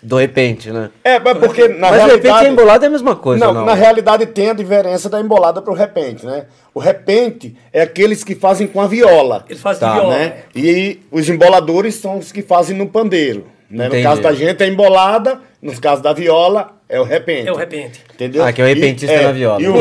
Do 0.00 0.16
repente, 0.16 0.70
né? 0.70 0.90
É, 1.02 1.18
mas 1.18 1.36
porque 1.38 1.66
na 1.66 1.90
Mas 1.90 2.04
de 2.04 2.10
repente 2.10 2.22
realidade... 2.22 2.46
a 2.46 2.50
embolada 2.52 2.86
é 2.86 2.88
a 2.88 2.90
mesma 2.90 3.16
coisa, 3.16 3.44
Não, 3.44 3.52
não? 3.52 3.64
na 3.64 3.74
realidade 3.74 4.26
tem 4.26 4.50
a 4.50 4.52
diferença 4.52 5.08
da 5.08 5.20
embolada 5.20 5.60
pro 5.60 5.74
repente, 5.74 6.24
né? 6.24 6.46
O 6.72 6.78
repente 6.78 7.56
é 7.72 7.82
aqueles 7.82 8.22
que 8.22 8.36
fazem 8.36 8.68
com 8.68 8.80
a 8.80 8.86
viola. 8.86 9.44
Eles 9.48 9.60
fazem 9.60 9.80
Tá, 9.80 9.94
viola. 9.94 10.16
né? 10.16 10.34
E 10.54 11.00
os 11.10 11.28
emboladores 11.28 11.96
são 11.96 12.18
os 12.18 12.30
que 12.30 12.42
fazem 12.42 12.76
no 12.76 12.86
pandeiro. 12.86 13.57
Né? 13.70 13.88
No 13.88 14.02
caso 14.02 14.22
da 14.22 14.32
gente 14.32 14.62
é 14.62 14.66
embolada, 14.66 15.40
no 15.60 15.78
caso 15.80 16.02
da 16.02 16.12
viola 16.12 16.76
é 16.88 16.98
o 16.98 17.04
repente. 17.04 17.48
É 17.48 17.52
o 17.52 17.56
repente. 17.56 18.02
Entendeu? 18.14 18.44
Ah, 18.44 18.52
que 18.52 18.62
é 18.62 18.64
o 18.64 18.66
repentista 18.66 19.22
na 19.22 19.32
viola. 19.32 19.60
E 19.60 19.68
o, 19.68 19.76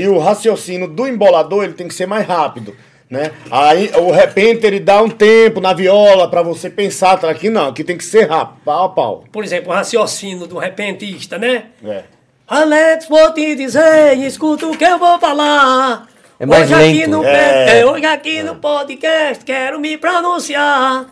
e 0.00 0.08
o 0.08 0.18
raciocínio 0.18 0.88
do 0.88 1.06
embolador 1.06 1.64
ele 1.64 1.74
tem 1.74 1.86
que 1.86 1.94
ser 1.94 2.06
mais 2.06 2.26
rápido. 2.26 2.74
Né? 3.08 3.32
Aí 3.50 3.90
o 3.96 4.12
repente 4.12 4.64
ele 4.64 4.78
dá 4.78 5.02
um 5.02 5.10
tempo 5.10 5.60
na 5.60 5.72
viola 5.72 6.28
pra 6.30 6.42
você 6.42 6.70
pensar. 6.70 7.18
tá? 7.18 7.28
Aqui 7.28 7.50
não, 7.50 7.68
aqui 7.68 7.82
tem 7.82 7.96
que 7.96 8.04
ser 8.04 8.28
rápido, 8.28 8.60
pau 8.64 8.84
a 8.84 8.88
pau. 8.88 9.24
Por 9.32 9.42
exemplo, 9.44 9.70
o 9.72 9.74
raciocínio 9.74 10.46
do 10.46 10.58
repentista, 10.58 11.36
né? 11.36 11.64
É. 11.84 12.02
Alex, 12.46 13.08
vou 13.08 13.32
te 13.32 13.54
dizer, 13.54 14.16
escuta 14.18 14.66
o 14.66 14.76
que 14.76 14.84
eu 14.84 14.98
vou 14.98 15.18
falar. 15.18 16.08
É 16.38 16.46
mais 16.46 16.64
hoje 16.64 16.74
aqui 16.74 17.00
lento. 17.00 17.10
no, 17.10 17.24
É. 17.24 17.80
é, 17.80 17.86
hoje 17.86 18.06
aqui 18.06 18.42
no 18.42 18.56
podcast 18.56 19.44
quero 19.44 19.78
me 19.78 19.96
pronunciar. 19.98 21.06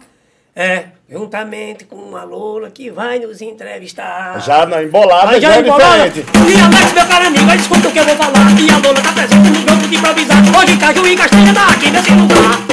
É, 0.54 0.84
juntamente 1.10 1.84
com 1.86 2.14
a 2.16 2.22
Lola 2.24 2.70
que 2.70 2.90
vai 2.90 3.18
nos 3.18 3.40
entrevistar. 3.40 4.38
Já 4.44 4.66
na 4.66 4.82
embolada 4.82 5.40
já, 5.40 5.48
já 5.52 5.56
é 5.56 5.60
embolada. 5.60 6.08
diferente. 6.10 6.54
E 6.54 6.60
Alex, 6.60 6.92
meu 6.92 7.06
cara 7.06 7.26
amigo, 7.28 7.50
aí 7.50 7.56
escuta 7.58 7.88
o 7.88 7.92
que 7.92 7.98
eu 7.98 8.04
vou 8.04 8.16
falar. 8.16 8.60
E 8.60 8.70
a 8.70 8.76
Lola 8.76 9.00
tá 9.00 9.12
presente 9.12 9.48
no 9.48 9.54
jogo 9.70 9.88
de 9.88 9.96
improvisar. 9.96 10.36
Hoje 10.58 10.76
Caju 10.76 11.06
e 11.06 11.16
Castanha 11.16 11.54
tá 11.54 11.68
aqui 11.68 11.90
nesse 11.90 12.10
lugar. 12.10 12.68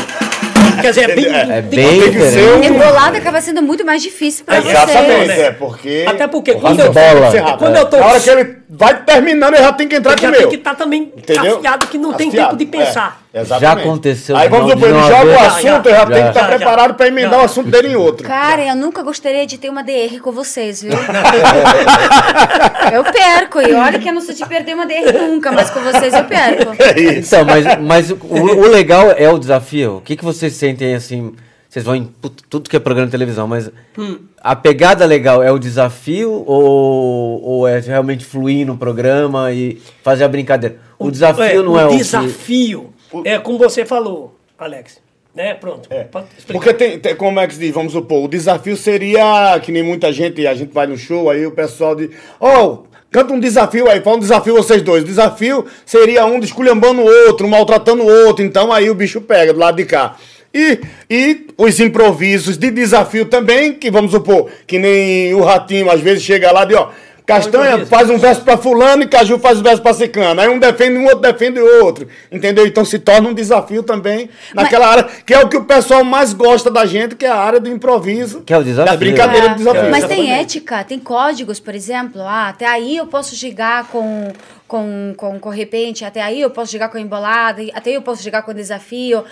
Quer 0.81 0.89
dizer, 0.89 1.09
é 1.09 1.15
bem... 1.15 1.25
É 1.33 1.61
bem 1.61 1.69
Tem 2.01 2.11
que 2.11 2.19
ser 2.19 2.31
diferente. 2.41 2.67
Embolada 2.67 3.17
acaba 3.17 3.39
sendo 3.41 3.61
muito 3.63 3.85
mais 3.85 4.03
difícil 4.03 4.43
pra 4.43 4.57
Exatamente, 4.57 5.25
vocês. 5.27 5.39
é 5.39 5.51
porque. 5.51 6.05
Até 6.07 6.27
porque 6.27 6.53
quando 6.55 6.79
eu- 6.81 6.91
Bola. 6.91 7.57
Quando 7.57 7.75
eu 7.77 7.85
tô- 7.85 7.97
Na 7.97 8.05
hora 8.07 8.19
que 8.19 8.29
ele 8.29 8.57
vai 8.77 9.03
terminando, 9.03 9.53
ele 9.53 9.63
já 9.63 9.73
tem 9.73 9.87
que 9.87 9.95
entrar 9.95 10.19
com 10.19 10.25
o 10.27 10.31
tem 10.31 10.39
meu. 10.41 10.49
que 10.49 10.55
estar 10.55 10.75
também 10.75 11.11
Entendeu? 11.15 11.57
afiado, 11.57 11.87
que 11.87 11.97
não 11.97 12.13
tem 12.13 12.27
Afiado, 12.29 12.47
tempo 12.49 12.57
de 12.57 12.65
pensar. 12.65 13.21
é, 13.33 13.41
exatamente. 13.41 13.61
Já 13.61 13.71
aconteceu 13.81 14.35
Aí 14.37 14.49
vamos 14.49 14.71
supor, 14.71 14.89
ele 14.89 14.99
joga 14.99 15.25
o 15.31 15.39
assunto, 15.39 15.63
Já, 15.63 15.77
ele 15.77 15.89
já, 15.89 15.97
já. 15.97 16.05
tem 16.05 16.23
que 16.23 16.29
estar 16.29 16.41
já. 16.41 16.47
preparado 16.55 16.93
para 16.95 17.07
emendar 17.07 17.31
Já. 17.33 17.37
o 17.41 17.45
assunto 17.45 17.69
dele 17.69 17.87
em 17.89 17.95
outro. 17.95 18.27
Cara, 18.27 18.61
eu 18.65 18.75
nunca 18.75 19.01
gostaria 19.03 19.45
de 19.45 19.57
ter 19.57 19.69
uma 19.69 19.83
DR 19.83 20.19
com 20.21 20.31
vocês, 20.31 20.81
viu? 20.81 20.91
eu 22.93 23.03
perco, 23.03 23.61
e 23.61 23.73
olha 23.73 23.99
que 23.99 24.07
eu 24.09 24.13
não 24.13 24.21
sou 24.21 24.33
de 24.33 24.45
perder 24.45 24.73
uma 24.75 24.85
DR 24.85 25.13
nunca, 25.19 25.51
mas 25.51 25.69
com 25.69 25.79
vocês 25.81 26.13
eu 26.13 26.23
perco. 26.25 26.75
É 26.85 26.99
isso. 26.99 27.35
Então, 27.35 27.45
mas, 27.45 27.65
mas 27.81 28.11
o, 28.11 28.17
o 28.21 28.67
legal 28.67 29.11
é 29.17 29.29
o 29.29 29.37
desafio. 29.39 29.97
O 29.97 30.01
que, 30.01 30.15
que 30.15 30.23
vocês 30.23 30.53
sentem 30.53 30.93
assim? 30.95 31.33
Vocês 31.75 31.83
vão 31.83 31.93
em 31.97 32.09
tudo 32.49 32.69
que 32.69 32.77
é 32.77 32.79
programa 32.79 33.07
de 33.07 33.11
televisão, 33.11 33.49
mas 33.49 33.69
Hum. 33.97 34.19
a 34.41 34.55
pegada 34.55 35.05
legal 35.05 35.43
é 35.43 35.51
o 35.51 35.59
desafio 35.59 36.31
ou, 36.47 37.43
ou 37.43 37.67
é 37.67 37.81
realmente 37.81 38.23
fluir 38.23 38.65
no 38.65 38.77
programa 38.77 39.51
e 39.51 39.81
fazer 40.01 40.23
a 40.23 40.27
brincadeira? 40.29 40.77
O 40.97 41.11
desafio 41.11 41.63
não 41.63 41.77
é 41.77 41.83
o. 41.83 41.87
o 41.87 41.91
que- 41.91 41.97
desafio 41.97 42.93
é 43.25 43.37
como 43.39 43.57
você 43.57 43.83
falou, 43.83 44.39
Alex. 44.57 44.99
Né? 45.35 45.53
Pronto. 45.53 45.89
Explicar. 45.91 46.23
Porque 46.53 46.73
tem, 46.73 46.97
tem- 46.97 47.13
como 47.13 47.41
é 47.41 47.45
que 47.47 47.55
se 47.55 47.59
diz, 47.59 47.73
vamos 47.73 47.91
supor, 47.91 48.23
o 48.23 48.27
desafio 48.29 48.77
seria 48.77 49.59
que 49.61 49.69
nem 49.69 49.83
muita 49.83 50.13
gente, 50.13 50.47
a 50.47 50.53
gente 50.55 50.71
vai 50.73 50.87
no 50.87 50.97
show, 50.97 51.29
aí 51.29 51.45
o 51.45 51.51
pessoal 51.51 51.93
diz, 51.93 52.09
oh, 52.39 52.83
canta 53.11 53.33
um 53.33 53.39
desafio 53.41 53.89
aí, 53.91 53.99
fala 53.99 54.15
um 54.15 54.19
desafio 54.21 54.55
vocês 54.55 54.81
dois. 54.81 55.03
O 55.03 55.07
desafio 55.07 55.65
seria 55.85 56.25
um 56.25 56.39
desculhambando 56.39 57.01
o 57.01 57.27
outro, 57.27 57.49
maltratando 57.49 58.01
o 58.03 58.25
outro, 58.27 58.45
então 58.45 58.71
aí 58.71 58.89
o 58.89 58.95
bicho 58.95 59.19
pega 59.19 59.51
do 59.51 59.59
lado 59.59 59.75
de 59.75 59.83
cá. 59.83 60.15
E, 60.55 60.79
e 61.09 61.47
os 61.57 61.77
improvisos 61.81 62.55
de 62.55 62.71
desafio 62.71 63.25
também, 63.25 63.73
que 63.73 63.91
vamos 63.91 64.11
supor, 64.11 64.49
que 64.65 64.79
nem 64.79 65.33
o 65.33 65.43
ratinho 65.43 65.91
às 65.91 65.99
vezes 65.99 66.23
chega 66.23 66.49
lá 66.49 66.63
e 66.63 66.67
diz, 66.67 66.77
ó, 66.77 66.91
Castanha 67.25 67.85
faz 67.87 68.09
um 68.09 68.17
verso 68.17 68.41
pra 68.41 68.55
fulano 68.55 69.03
e 69.03 69.07
Caju 69.07 69.39
faz 69.39 69.59
um 69.59 69.63
verso 69.63 69.81
pra 69.81 69.93
ciclano. 69.93 70.39
Aí 70.39 70.47
um 70.47 70.59
defende 70.59 70.97
um, 70.97 71.05
outro 71.05 71.19
defende 71.19 71.59
o 71.59 71.83
outro. 71.83 72.07
Entendeu? 72.31 72.67
Então 72.67 72.85
se 72.85 72.99
torna 72.99 73.27
um 73.27 73.33
desafio 73.33 73.81
também 73.81 74.29
naquela 74.53 74.87
área, 74.87 75.07
que 75.25 75.33
é 75.33 75.39
o 75.39 75.49
que 75.49 75.57
o 75.57 75.63
pessoal 75.63 76.03
mais 76.03 76.33
gosta 76.33 76.69
da 76.69 76.85
gente, 76.85 77.15
que 77.15 77.25
é 77.25 77.29
a 77.29 77.35
área 77.35 77.59
do 77.59 77.67
improviso. 77.67 78.41
Que 78.41 78.53
é 78.53 78.57
o 78.57 78.63
desafio. 78.63 78.91
Da 78.91 78.97
brincadeira 78.97 79.49
do 79.49 79.55
desafio. 79.55 79.89
Mas 79.89 80.05
tem 80.05 80.31
ética, 80.31 80.83
tem 80.83 80.99
códigos, 80.99 81.59
por 81.59 81.73
exemplo. 81.73 82.21
Ah, 82.21 82.49
até 82.49 82.67
aí 82.67 82.95
eu 82.95 83.07
posso 83.07 83.35
chegar 83.35 83.87
com, 83.87 84.31
com, 84.75 85.13
com, 85.15 85.39
com 85.39 85.49
repente, 85.49 86.03
até 86.03 86.21
aí 86.21 86.41
eu 86.41 86.49
posso 86.49 86.69
chegar 86.69 86.89
com 86.89 86.97
embolada, 86.97 87.61
e 87.63 87.71
até 87.73 87.91
aí 87.91 87.95
eu 87.95 88.01
posso 88.01 88.21
chegar 88.21 88.41
com 88.41 88.53
desafio. 88.53 89.23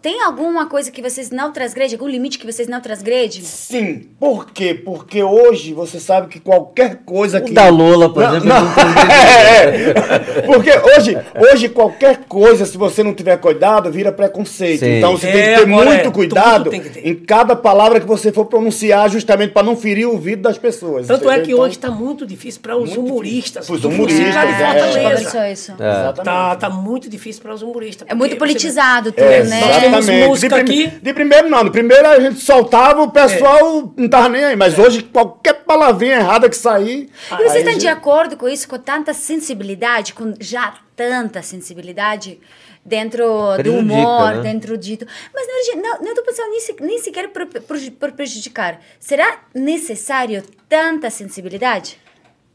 Tem 0.00 0.22
alguma 0.22 0.66
coisa 0.66 0.92
que 0.92 1.02
vocês 1.02 1.30
não 1.32 1.52
transgredem? 1.52 1.94
Algum 1.96 2.08
limite 2.08 2.38
que 2.38 2.46
vocês 2.46 2.68
não 2.68 2.80
transgredem? 2.80 3.42
Sim. 3.42 4.08
Por 4.20 4.50
quê? 4.52 4.74
Porque 4.74 5.20
hoje 5.22 5.72
você 5.74 5.98
sabe 5.98 6.28
que 6.28 6.38
qualquer 6.38 7.00
coisa 7.04 7.38
O 7.38 7.44
que. 7.44 7.52
da 7.52 7.68
Lola, 7.68 8.12
por 8.14 8.22
Não, 8.22 8.36
exemplo, 8.36 8.48
não. 8.48 8.62
É, 9.12 9.90
é. 10.38 10.42
Porque 10.42 10.70
hoje, 10.70 11.18
hoje 11.50 11.68
qualquer 11.68 12.18
coisa, 12.28 12.64
se 12.64 12.78
você 12.78 13.02
não 13.02 13.12
tiver 13.12 13.36
cuidado, 13.38 13.90
vira 13.90 14.12
preconceito. 14.12 14.80
Sim. 14.80 14.98
Então 14.98 15.16
você 15.16 15.26
É, 15.28 15.32
tem 15.32 15.42
que 15.42 15.48
ter 15.66 15.72
agora 15.72 15.90
é. 15.90 15.94
muito 15.94 16.12
cuidado 16.12 16.70
ter. 16.70 17.00
em 17.06 17.14
cada 17.14 17.56
palavra 17.56 17.98
que 17.98 18.06
você 18.06 18.30
for 18.30 18.44
pronunciar, 18.46 19.10
justamente 19.10 19.52
para 19.52 19.62
não 19.64 19.76
ferir 19.76 20.06
o 20.06 20.12
ouvido 20.12 20.42
das 20.42 20.58
pessoas. 20.58 21.06
Tanto 21.08 21.28
é 21.30 21.40
que 21.40 21.50
Então, 21.52 21.64
hoje 21.64 21.74
está 21.76 21.90
muito 21.90 22.24
difícil 22.26 22.60
para 22.60 22.76
os 22.76 22.90
Muito 22.90 23.00
humoristas. 23.00 23.68
Os 23.68 23.84
humoristas, 23.84 24.34
é. 24.36 24.91
Gente 24.92 25.02
conversou 25.02 25.44
isso. 25.44 25.72
Exatamente. 25.72 26.24
Tá, 26.24 26.56
tá 26.56 26.70
muito 26.70 27.08
difícil 27.08 27.42
para 27.42 27.54
os 27.54 27.62
humoristas. 27.62 28.06
É 28.08 28.14
muito 28.14 28.36
porque 28.36 28.46
você- 28.46 28.52
politizado 28.52 29.12
tudo, 29.12 29.24
É, 29.24 29.44
né? 29.44 29.60
Exatamente. 29.86 30.40
de, 30.40 30.48
prim- 30.48 30.60
aqui. 30.60 30.86
de 31.02 31.14
primeiro 31.14 31.48
não, 31.48 31.64
de 31.64 31.70
primeiro 31.70 32.06
a 32.08 32.20
gente 32.20 32.40
soltava, 32.40 33.02
o 33.02 33.10
pessoal 33.10 33.92
não 33.96 34.08
tava 34.08 34.28
nem 34.28 34.44
aí. 34.44 34.56
Mas 34.56 34.78
hoje 34.78 35.02
qualquer 35.02 35.54
palavrinha 35.64 36.16
errada 36.16 36.48
que 36.48 36.56
sair. 36.56 37.08
E 37.30 37.36
vocês 37.36 37.50
aí 37.52 37.58
estão 37.58 37.72
já- 37.74 37.78
de 37.78 37.88
acordo 37.88 38.36
com 38.36 38.48
isso, 38.48 38.68
com 38.68 38.78
tanta 38.78 39.12
sensibilidade, 39.14 40.14
com 40.14 40.34
já 40.40 40.74
tanta 40.94 41.42
sensibilidade 41.42 42.38
dentro 42.84 43.24
do 43.24 43.54
Prejudica, 43.62 43.94
humor, 43.94 44.34
né? 44.36 44.42
dentro 44.42 44.76
de... 44.76 44.98
Mas 45.32 45.46
não, 45.76 45.98
não 46.00 46.08
estou 46.08 46.24
pensando 46.24 46.50
nem, 46.50 46.60
se- 46.60 46.76
nem 46.80 46.98
sequer 46.98 47.28
por, 47.28 47.46
por, 47.46 47.78
por 47.98 48.12
prejudicar. 48.12 48.80
Será 48.98 49.38
necessário 49.54 50.42
tanta 50.68 51.08
sensibilidade? 51.08 51.96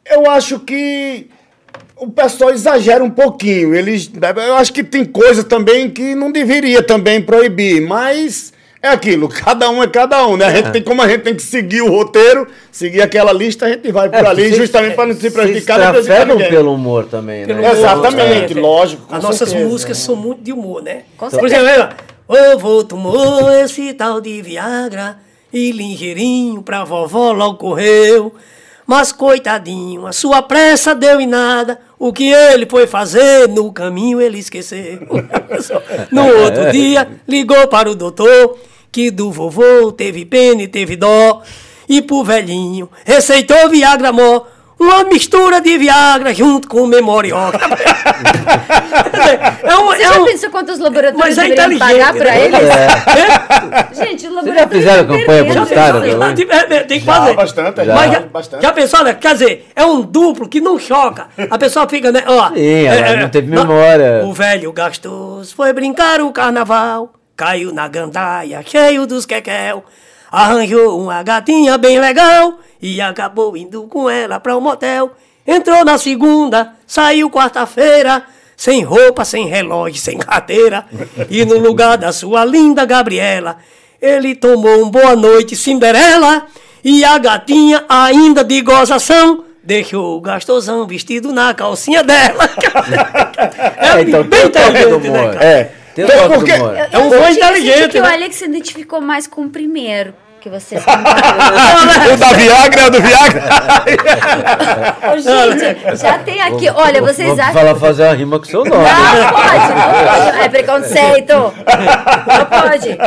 Eu 0.06 0.30
acho 0.30 0.60
que 0.60 1.30
o 1.96 2.10
pessoal 2.10 2.52
exagera 2.52 3.04
um 3.04 3.10
pouquinho. 3.10 3.74
Eles, 3.74 4.10
eu 4.48 4.56
acho 4.56 4.72
que 4.72 4.84
tem 4.84 5.04
coisas 5.04 5.44
também 5.44 5.90
que 5.90 6.14
não 6.16 6.32
deveria 6.32 6.84
também 6.84 7.22
proibir, 7.22 7.82
mas 7.82 8.54
é 8.82 8.90
aquilo, 8.90 9.28
cada 9.30 9.70
um 9.70 9.82
é 9.82 9.88
cada 9.88 10.26
um, 10.28 10.38
né? 10.38 10.46
A 10.46 10.56
gente 10.56 10.72
tem, 10.72 10.82
como 10.82 11.02
a 11.02 11.08
gente 11.08 11.22
tem 11.22 11.36
que 11.36 11.42
seguir 11.42 11.82
o 11.82 11.90
roteiro, 11.90 12.48
seguir 12.72 13.02
aquela 13.02 13.34
lista, 13.34 13.66
a 13.66 13.70
gente 13.70 13.92
vai 13.92 14.10
por 14.10 14.16
É, 14.24 14.28
ali, 14.28 14.54
justamente 14.54 14.96
para 14.96 15.08
não 15.08 15.14
se 15.14 15.22
Vocês 15.22 15.34
prejudicar, 15.34 15.92
prejudicar 15.92 16.26
trafegam 16.26 16.50
pelo 16.50 16.74
humor 16.74 17.06
também, 17.06 17.42
né? 17.42 17.48
Pelo 17.48 17.60
Então, 17.60 17.72
Exatamente, 17.72 18.58
É, 18.58 18.62
lógico, 18.62 19.04
As 19.10 19.24
nossas 19.24 19.50
certeza. 19.50 19.70
músicas 19.70 19.98
são 19.98 20.16
muito 20.16 20.42
de 20.42 20.54
humor, 20.54 20.84
né? 20.84 21.04
Com 21.18 21.30
Por 21.30 21.46
exemplo. 21.46 21.90
Ô, 22.28 22.58
vô 22.58 22.84
tomou 22.84 23.50
esse 23.52 23.94
tal 23.94 24.20
de 24.20 24.42
Viagra 24.42 25.18
e 25.52 25.72
ligeirinho 25.72 26.62
pra 26.62 26.84
vovó 26.84 27.32
logo 27.32 27.58
correu. 27.58 28.36
Mas 28.88 29.12
coitadinho, 29.12 30.08
a 30.08 30.14
sua 30.14 30.42
pressa 30.42 30.96
deu 30.96 31.20
em 31.20 31.28
nada. 31.28 31.78
O 32.00 32.14
que 32.14 32.32
ele 32.32 32.66
foi 32.66 32.88
fazer 32.88 33.50
no 33.50 33.74
caminho 33.74 34.22
ele 34.22 34.40
esqueceu. 34.40 35.00
no 36.10 36.26
outro 36.26 36.72
dia, 36.72 37.06
ligou 37.28 37.68
para 37.68 37.92
o 37.92 37.96
doutor 37.96 38.58
que 38.90 39.12
do 39.12 39.30
vovô 39.30 39.92
teve 39.92 40.24
pena 40.24 40.64
e 40.64 40.68
teve 40.70 40.96
dó. 40.96 41.44
E 41.90 42.02
pro 42.02 42.24
velhinho 42.24 42.90
receitou 43.04 43.70
Viagra 43.70 44.14
Mó. 44.14 44.44
Uma 44.80 45.04
mistura 45.06 45.60
de 45.60 45.76
Viagra 45.78 46.34
junto 46.34 46.68
com 46.68 46.86
memorial. 46.86 47.52
é 49.64 49.76
um, 49.76 49.86
Você 49.88 50.04
é 50.04 50.06
já 50.14 50.22
um, 50.22 50.26
pensou 50.26 50.50
quantos 50.52 50.78
laboratórios 50.80 51.36
mas 51.36 51.38
é 51.38 51.50
deveriam 51.50 51.80
pagar 51.80 52.14
pra 52.14 52.32
né? 52.32 52.46
eles? 52.46 52.60
É. 52.62 52.88
Gente, 54.06 54.28
o 54.28 54.34
Vocês 54.34 54.56
já 54.56 54.62
laboratório 54.62 54.70
fizeram 54.70 55.08
tá 55.08 55.18
campanha 55.18 55.46
publicitária? 55.46 56.12
Já, 56.12 56.18
né? 56.18 56.36
é, 56.50 56.76
é, 56.76 56.84
tem 56.84 57.00
que 57.00 57.06
Já, 57.06 57.14
fazer. 57.14 57.34
bastante, 57.34 57.86
já. 57.86 57.96
Mas 57.96 58.12
já, 58.12 58.20
Bastante. 58.20 58.62
já 58.62 58.72
pensou, 58.74 59.04
né? 59.04 59.14
Quer 59.16 59.34
dizer, 59.34 59.68
é 59.76 59.84
um 59.86 60.02
duplo 60.02 60.48
que 60.48 60.62
não 60.62 60.78
choca. 60.78 61.28
A 61.50 61.58
pessoa 61.58 61.88
fica, 61.90 62.12
né? 62.12 62.24
Ó, 62.28 62.50
Sim, 62.50 62.86
ela 62.86 63.08
é, 63.08 63.22
não 63.22 63.30
teve 63.30 63.50
memória. 63.50 64.22
O 64.26 64.34
velho 64.34 64.72
gastoso 64.72 65.56
foi 65.56 65.74
brincar 65.74 66.22
o 66.22 66.32
carnaval, 66.32 67.14
caiu 67.36 67.74
na 67.74 67.88
gandaia, 67.88 68.62
cheio 68.66 69.08
dos 69.08 69.26
quequel. 69.26 69.84
Arranjou 70.32 71.02
uma 71.02 71.24
gatinha 71.24 71.78
bem 71.78 72.00
legal 72.00 72.60
e 72.82 73.00
acabou 73.02 73.56
indo 73.56 73.84
com 73.84 74.10
ela 74.10 74.40
pra 74.40 74.58
um 74.58 74.62
motel. 74.62 75.12
Entrou 75.46 75.86
na 75.86 75.98
segunda, 75.98 76.74
saiu 76.86 77.30
quarta-feira, 77.30 78.24
sem 78.56 78.84
roupa, 78.84 79.24
sem 79.24 79.48
relógio, 79.48 80.02
sem 80.02 80.18
carteira. 80.18 80.86
E 81.30 81.46
no 81.46 81.58
lugar 81.58 81.98
da 81.98 82.12
sua 82.12 82.44
linda 82.44 82.84
Gabriela, 82.86 83.58
ele 84.02 84.36
tomou 84.36 84.84
um 84.84 84.90
boa 84.90 85.16
noite 85.16 85.56
Cinderela 85.56 86.46
e 86.84 87.06
a 87.06 87.18
gatinha 87.18 87.86
ainda 87.88 88.44
de 88.44 88.62
gozação. 88.62 89.46
Deixou 89.64 90.18
o 90.18 90.22
gastosão 90.22 90.88
vestido 90.88 91.32
na 91.32 91.54
calcinha 91.54 92.04
dela. 92.04 92.50
É, 93.78 94.02
então 94.02 94.24
tem 94.24 94.46
o 94.46 94.50
toque 94.50 94.72
do 94.72 94.96
inteligente, 94.98 95.10
né, 95.10 95.34
cara? 95.34 95.46
É. 95.46 95.72
Tem 96.06 96.16
o 96.16 96.26
Então, 96.26 96.32
porque-. 96.32 96.52
É 96.52 96.98
um 96.98 97.14
eu 97.14 97.20
bom 97.22 97.28
inteligente, 97.30 97.90
que 97.90 98.00
né? 98.00 98.08
o 98.10 98.14
Alex 98.14 98.36
se 98.36 98.46
identificou 98.46 99.02
mais 99.02 99.28
com 99.28 99.42
o 99.46 99.50
primeiro 99.50 100.14
que 100.40 100.50
você 100.50 100.78
O 102.14 102.18
da 102.18 102.34
Viagra 102.34 102.82
é 102.82 102.88
o 102.88 102.90
do 102.92 103.02
Viagra. 103.02 103.44
Ô, 105.14 105.18
gente, 105.18 105.98
já 105.98 106.20
tem 106.20 106.42
aqui. 106.42 106.70
Olha, 106.70 107.02
vocês 107.02 107.30
Vou 107.30 107.40
acham. 107.40 107.54
falar 107.54 107.76
fazer 107.76 108.04
uma 108.04 108.14
rima 108.14 108.40
com 108.40 108.46
seu 108.46 108.64
nome. 108.64 108.84
Não 108.84 109.34
pode, 109.34 109.74
não 109.74 110.32
pode. 110.32 110.40
É 110.40 110.50
preconceito. 110.50 111.34
Não 111.34 112.46
pode. 112.46 112.98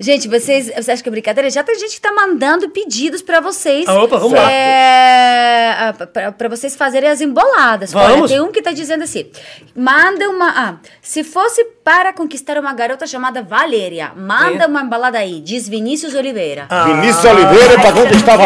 Gente, 0.00 0.28
vocês, 0.28 0.66
vocês 0.66 0.88
acham 0.88 1.02
que 1.02 1.08
é 1.08 1.12
brincadeira? 1.12 1.50
Já 1.50 1.62
tem 1.62 1.78
gente 1.78 1.94
que 1.94 2.00
tá 2.00 2.12
mandando 2.12 2.68
pedidos 2.70 3.22
pra 3.22 3.40
vocês. 3.40 3.86
Ah, 3.88 4.02
opa, 4.02 4.16
vamos 4.18 4.32
lá. 4.32 4.50
É, 4.50 5.92
pra, 6.12 6.32
pra 6.32 6.48
vocês 6.48 6.74
fazerem 6.74 7.08
as 7.08 7.20
emboladas. 7.20 7.94
Olha, 7.94 8.14
Vamos. 8.14 8.30
tem 8.30 8.40
um 8.40 8.50
que 8.50 8.62
tá 8.62 8.72
dizendo 8.72 9.04
assim: 9.04 9.30
manda 9.76 10.28
uma. 10.28 10.48
Ah, 10.50 10.74
se 11.00 11.22
fosse 11.22 11.64
para 11.92 12.12
conquistar 12.12 12.56
uma 12.56 12.72
garota 12.72 13.04
chamada 13.04 13.42
Valéria, 13.42 14.12
manda 14.14 14.62
É. 14.62 14.66
uma 14.68 14.80
embalada 14.80 15.18
aí, 15.18 15.40
diz 15.40 15.68
Vinícius 15.68 16.14
Oliveira. 16.14 16.68
Vinícius 16.86 17.24
Oliveira 17.24 17.80
pra 17.80 17.90
conquistar 17.92 18.34
a 18.34 18.36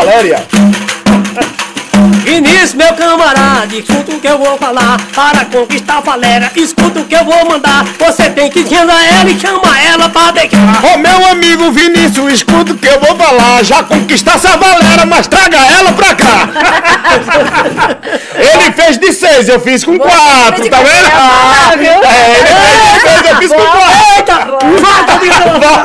Valéria. 1.95 2.25
Vinícius, 2.25 2.75
meu 2.75 2.93
camarada, 2.95 3.75
escuta 3.77 4.13
o 4.13 4.21
que 4.21 4.27
eu 4.27 4.39
vou 4.39 4.57
falar. 4.59 5.01
Para 5.15 5.45
conquistar 5.45 5.99
a 5.99 6.01
Valéria, 6.01 6.51
escuta 6.57 7.01
o 7.01 7.05
que 7.05 7.15
eu 7.15 7.25
vou 7.25 7.49
mandar. 7.49 7.85
Você 7.99 8.31
tem 8.31 8.51
que 8.51 8.61
ir 8.61 8.75
a 8.75 9.21
ela 9.21 9.31
e 9.31 9.39
chama 9.39 9.81
ela 9.81 10.09
pra 10.09 10.31
deixar. 10.33 10.85
Ô 10.93 10.99
meu 10.99 11.27
amigo 11.27 11.71
Vinícius, 11.71 12.33
escuta 12.33 12.73
o 12.73 12.77
que 12.77 12.87
eu 12.87 12.99
vou 13.01 13.15
falar. 13.17 13.63
Já 13.63 13.83
conquistasse 13.85 14.47
a 14.47 14.57
Valera, 14.57 15.07
mas 15.07 15.27
traga 15.27 15.57
ela 15.57 15.93
pra 15.93 16.15
cá. 16.15 16.49
ele 18.37 18.73
fez 18.73 18.99
de 18.99 19.13
seis, 19.13 19.49
eu 19.49 19.61
fiz 19.61 19.85
com 19.85 19.99
quatro, 19.99 20.69
tá 20.69 20.79
quatro, 20.79 20.93
vendo? 20.93 21.07
é 21.07 21.13
Ah, 21.15 21.73
é, 21.77 22.31
ele 22.39 22.47
fez 22.47 22.93
de 22.93 23.01
seis, 23.01 23.27
eu 23.27 23.37
fiz 23.37 23.53
com 23.53 23.67
quatro. 23.67 23.95
Eita! 24.17 24.45
Volta, 24.45 25.19
bicho! 25.19 25.43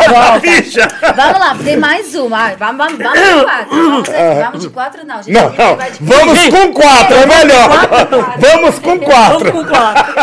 Volta, 0.10 0.40
bicha. 0.40 0.88
Vamos 1.16 1.40
lá, 1.40 1.56
tem 1.64 1.78
mais 1.78 2.16
uma. 2.16 2.56
Vamos, 2.56 2.78
vamos, 2.78 2.98
vamos 2.98 3.20
de 3.20 3.44
quatro. 3.44 3.70
Vamos, 3.70 4.10
vamos 4.44 4.62
de 4.62 4.70
quatro, 4.70 5.06
não, 5.06 5.18
gente. 5.22 5.32
Não, 5.32 5.52
não, 5.52 5.76
vai 5.76 5.92
de 5.92 5.99
vamos 6.00 6.40
com 6.50 6.74
quatro, 6.74 7.16
é 7.16 7.26
melhor. 7.26 7.70
Vamos 8.38 8.80
com 8.80 8.90
Vamos 9.00 9.06
quatro. 9.06 9.52
com 9.52 9.66
quatro. 9.66 10.14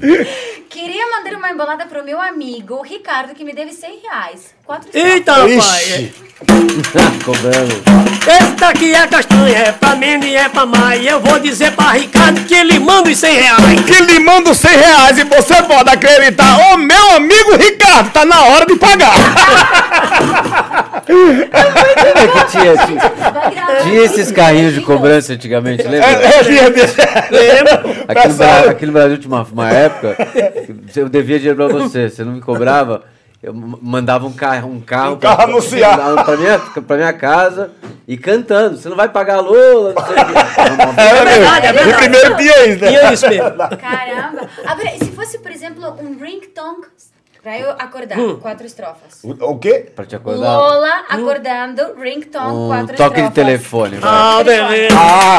Queria 0.70 1.04
mandar 1.10 1.36
uma 1.36 1.50
embolada 1.50 1.84
pro 1.86 2.04
meu 2.04 2.20
amigo, 2.20 2.76
o 2.76 2.82
Ricardo, 2.82 3.34
que 3.34 3.44
me 3.44 3.52
deve 3.52 3.72
100 3.72 4.00
reais. 4.02 4.54
Quatro 4.64 4.88
Eita, 4.94 5.46
Ixi. 5.48 5.56
rapaz! 5.58 6.30
Cobrando. 7.24 7.82
Esse 8.26 8.52
daqui 8.52 8.94
é 8.94 9.06
castanha, 9.06 9.58
é 9.58 9.72
pra 9.72 9.94
mim 9.96 10.20
e 10.24 10.36
é 10.36 10.48
pra 10.48 10.64
mais. 10.64 11.04
Eu 11.04 11.20
vou 11.20 11.38
dizer 11.38 11.72
pra 11.72 11.90
Ricardo 11.92 12.40
que 12.46 12.54
ele 12.54 12.78
manda 12.78 13.10
os 13.10 13.18
100 13.18 13.34
reais. 13.34 13.80
Que 13.84 14.02
lhe 14.04 14.18
mando 14.20 14.54
100 14.54 14.70
reais 14.76 15.18
e 15.18 15.24
você 15.24 15.62
pode 15.64 15.90
acreditar. 15.90 16.72
Ô 16.72 16.76
meu 16.78 17.10
amigo 17.16 17.56
Ricardo, 17.56 18.10
tá 18.10 18.24
na 18.24 18.42
hora 18.44 18.64
de 18.64 18.76
pagar. 18.76 19.12
É 21.10 22.28
que 22.28 22.44
tinha, 22.50 22.76
tinha, 22.86 23.82
tinha 23.82 24.02
esses 24.04 24.30
carrinhos 24.32 24.74
de 24.74 24.80
cobrança 24.80 25.32
antigamente, 25.32 25.82
lembra? 25.82 26.06
É, 26.08 26.38
é, 26.38 26.42
dia 26.42 26.70
de- 26.70 26.80
Aqui 28.08 28.28
no, 28.28 28.34
Bra- 28.34 28.70
aqui 28.70 28.86
no 28.86 28.92
Brasil 28.92 29.18
tinha 29.18 29.32
uma, 29.34 29.42
uma 29.52 29.70
época 29.70 30.16
eu 30.96 31.08
devia 31.08 31.38
dinheiro 31.38 31.56
pra 31.56 31.68
você, 31.68 32.08
você 32.10 32.24
não 32.24 32.32
me 32.32 32.40
cobrava, 32.40 33.02
eu 33.42 33.54
mandava 33.54 34.26
um 34.26 34.32
carro, 34.32 34.68
um 34.70 34.80
carro, 34.80 35.14
Um 35.14 35.18
carro 35.18 35.42
anunciar. 35.44 35.96
pra, 36.14 36.24
pra, 36.24 36.36
minha, 36.36 36.58
pra 36.58 36.96
minha 36.96 37.12
casa 37.14 37.70
e 38.06 38.18
cantando. 38.18 38.76
Você 38.76 38.86
não 38.88 38.96
vai 38.96 39.08
pagar 39.08 39.36
a 39.36 39.40
Lola, 39.40 39.94
não 39.96 40.04
sei 40.06 40.14
o 40.14 40.26
quê. 40.26 40.32
É, 41.00 41.24
verdade, 41.24 41.66
é 41.66 41.72
meu, 41.72 41.84
verdade. 41.84 41.86
De 41.86 41.94
primeiro 41.94 42.36
dia 42.36 42.66
isso, 42.66 42.80
né? 42.84 42.88
Tinha 42.88 43.12
isso 43.14 43.28
mesmo. 43.28 43.50
Caramba. 43.78 44.48
Agora, 44.66 44.90
se 44.98 45.10
fosse, 45.12 45.38
por 45.38 45.50
exemplo, 45.50 45.96
um 46.02 46.18
ringtone 46.22 46.82
pra 47.42 47.58
eu 47.58 47.70
acordar, 47.72 48.18
quatro 48.40 48.66
estrofas. 48.66 49.20
O, 49.22 49.30
o 49.52 49.58
quê? 49.58 49.86
Pra 49.94 50.04
te 50.04 50.14
acordar. 50.16 50.40
Lola 50.56 51.04
acordando, 51.08 51.94
ringtone, 52.00 52.52
Um 52.54 52.68
quatro 52.68 52.96
toque 52.96 53.14
de 53.22 53.28
estrofas. 53.28 53.34
telefone. 53.34 53.96
vai. 53.96 54.10
Ah, 54.12 54.42
beleza. 54.44 54.96
Ah, 54.98 55.38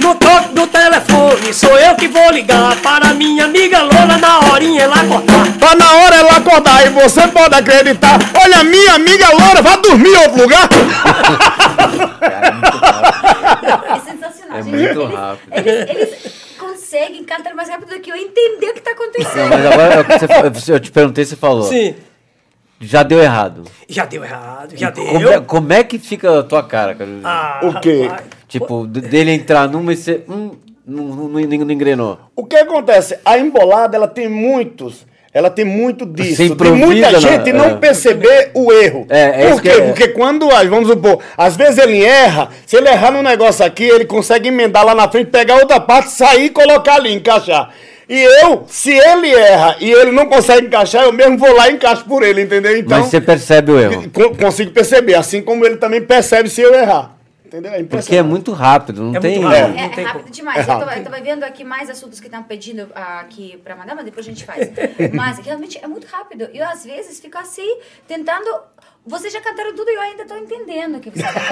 No 0.00 0.14
toque 0.14 0.48
do 0.54 0.66
telefone, 0.68 1.52
sou 1.52 1.76
eu 1.78 1.94
que 1.96 2.08
vou 2.08 2.30
ligar 2.30 2.76
para 2.76 3.12
minha 3.14 3.44
amiga 3.44 3.82
Lola 3.82 4.16
na 4.18 4.52
horinha 4.52 4.82
ela 4.84 4.94
acordar. 5.00 5.52
tá 5.58 5.74
na 5.74 5.92
hora 5.96 6.16
ela 6.16 6.36
acordar 6.36 6.86
e 6.86 6.90
você 6.90 7.26
pode 7.28 7.54
acreditar. 7.54 8.18
Olha, 8.42 8.62
minha 8.64 8.94
amiga 8.94 9.28
Loura, 9.30 9.62
vai 9.62 9.76
dormir 9.80 10.10
em 10.10 10.16
outro 10.18 10.42
lugar. 10.42 10.68
É 13.86 13.98
sensacional, 14.00 14.58
É 14.58 14.62
gente. 14.62 14.74
muito 14.74 15.00
eles, 15.02 15.14
rápido. 15.14 15.52
Eles, 15.52 15.90
eles 15.90 16.45
conseguem 16.96 17.24
cantar 17.24 17.54
mais 17.54 17.68
rápido 17.68 17.88
do 17.90 18.00
que 18.00 18.10
eu 18.10 18.16
entender 18.16 18.70
o 18.70 18.74
que 18.74 18.80
tá 18.80 18.90
Não, 18.94 19.02
acontecendo. 19.04 19.48
mas 19.50 19.66
agora 19.66 20.46
é 20.46 20.50
você 20.50 20.72
eu 20.72 20.80
te 20.80 20.90
perguntei, 20.90 21.24
você 21.24 21.36
falou. 21.36 21.62
Sim. 21.64 21.94
Já 22.80 23.02
deu 23.02 23.20
errado. 23.22 23.64
Já 23.88 24.04
deu 24.04 24.22
errado, 24.22 24.76
já 24.76 24.90
deu. 24.90 25.04
Como 25.06 25.28
é, 25.28 25.40
como 25.40 25.72
é 25.72 25.82
que 25.84 25.98
fica 25.98 26.40
a 26.40 26.42
tua 26.42 26.62
cara, 26.62 26.94
cara? 26.94 27.10
Ah, 27.24 27.60
O 27.62 27.80
quê? 27.80 28.10
Tipo, 28.48 28.86
de- 28.86 29.00
dele 29.00 29.30
entrar 29.32 29.66
numa 29.68 29.92
e 29.92 29.96
você. 29.96 30.22
Hum, 30.28 30.52
não, 30.86 31.04
não, 31.04 31.28
não, 31.28 31.40
não 31.64 31.70
engrenou. 31.72 32.18
O 32.36 32.44
que 32.44 32.54
acontece? 32.56 33.18
A 33.24 33.38
embolada, 33.38 33.96
ela 33.96 34.06
tem 34.06 34.28
muitos. 34.28 35.06
Ela 35.36 35.50
tem 35.50 35.66
muito 35.66 36.06
disso. 36.06 36.56
Tem 36.56 36.72
muita 36.72 37.20
gente 37.20 37.52
não 37.52 37.66
É. 37.66 37.74
perceber 37.74 38.52
o 38.54 38.72
erro. 38.72 39.06
É, 39.10 39.44
é 39.44 39.50
Por 39.50 39.60
quê? 39.60 39.68
é. 39.68 39.80
Porque 39.82 40.08
quando, 40.08 40.50
ah, 40.50 40.64
vamos 40.64 40.88
supor, 40.88 41.18
às 41.36 41.54
vezes 41.56 41.76
ele 41.76 42.02
erra, 42.02 42.48
se 42.64 42.74
ele 42.74 42.88
errar 42.88 43.10
num 43.10 43.22
negócio 43.22 43.62
aqui, 43.62 43.84
ele 43.84 44.06
consegue 44.06 44.48
emendar 44.48 44.82
lá 44.86 44.94
na 44.94 45.06
frente, 45.10 45.30
pegar 45.30 45.56
outra 45.56 45.78
parte, 45.78 46.10
sair 46.12 46.46
e 46.46 46.50
colocar 46.50 46.94
ali, 46.94 47.12
encaixar. 47.12 47.68
E 48.08 48.18
eu, 48.22 48.64
se 48.66 48.92
ele 48.92 49.30
erra 49.34 49.76
e 49.78 49.90
ele 49.92 50.10
não 50.12 50.24
consegue 50.26 50.68
encaixar, 50.68 51.02
eu 51.04 51.12
mesmo 51.12 51.36
vou 51.36 51.52
lá 51.54 51.68
e 51.68 51.74
encaixo 51.74 52.04
por 52.06 52.22
ele, 52.22 52.40
entendeu? 52.40 52.74
Então, 52.78 53.00
Mas 53.00 53.08
você 53.10 53.20
percebe 53.20 53.72
o 53.72 53.78
erro. 53.78 54.04
co- 54.14 54.30
consigo 54.36 54.70
perceber, 54.70 55.16
assim 55.16 55.42
como 55.42 55.66
ele 55.66 55.76
também 55.76 56.00
percebe 56.00 56.48
se 56.48 56.62
eu 56.62 56.72
errar. 56.72 57.15
Entendeu? 57.56 57.72
É 57.72 57.84
Porque 57.84 58.16
é 58.16 58.22
muito 58.22 58.52
rápido, 58.52 59.02
não 59.02 59.16
É 59.16 59.20
tem. 59.20 59.38
muito 59.40 59.48
rápido. 59.48 59.78
É, 59.78 59.82
Não 59.82 59.90
tem 59.90 60.04
é 60.04 60.06
rápido 60.06 60.22
como. 60.24 60.34
demais. 60.34 60.58
É 60.58 60.70
rápido. 60.72 60.90
eu 60.98 61.04
tava 61.04 61.20
vendo 61.22 61.42
aqui 61.44 61.64
mais 61.64 61.88
assuntos 61.88 62.20
que 62.20 62.26
estão 62.26 62.42
pedindo 62.42 62.88
ah, 62.94 63.20
aqui 63.20 63.56
pra 63.64 63.74
mandar, 63.74 63.94
mas 63.94 64.04
depois 64.04 64.26
a 64.26 64.28
gente 64.28 64.44
faz. 64.44 64.70
Mas 65.14 65.38
realmente 65.38 65.78
é 65.82 65.86
muito 65.86 66.06
rápido. 66.06 66.48
Eu, 66.52 66.66
às 66.66 66.84
vezes, 66.84 67.18
fico 67.18 67.38
assim, 67.38 67.78
tentando. 68.06 68.46
Vocês 69.06 69.32
já 69.32 69.40
cantaram 69.40 69.72
tudo 69.74 69.88
e 69.88 69.94
eu 69.94 70.00
ainda 70.00 70.24
tô 70.26 70.36
entendendo 70.36 70.96
o 70.96 71.00
que 71.00 71.10
cantando. 71.12 71.36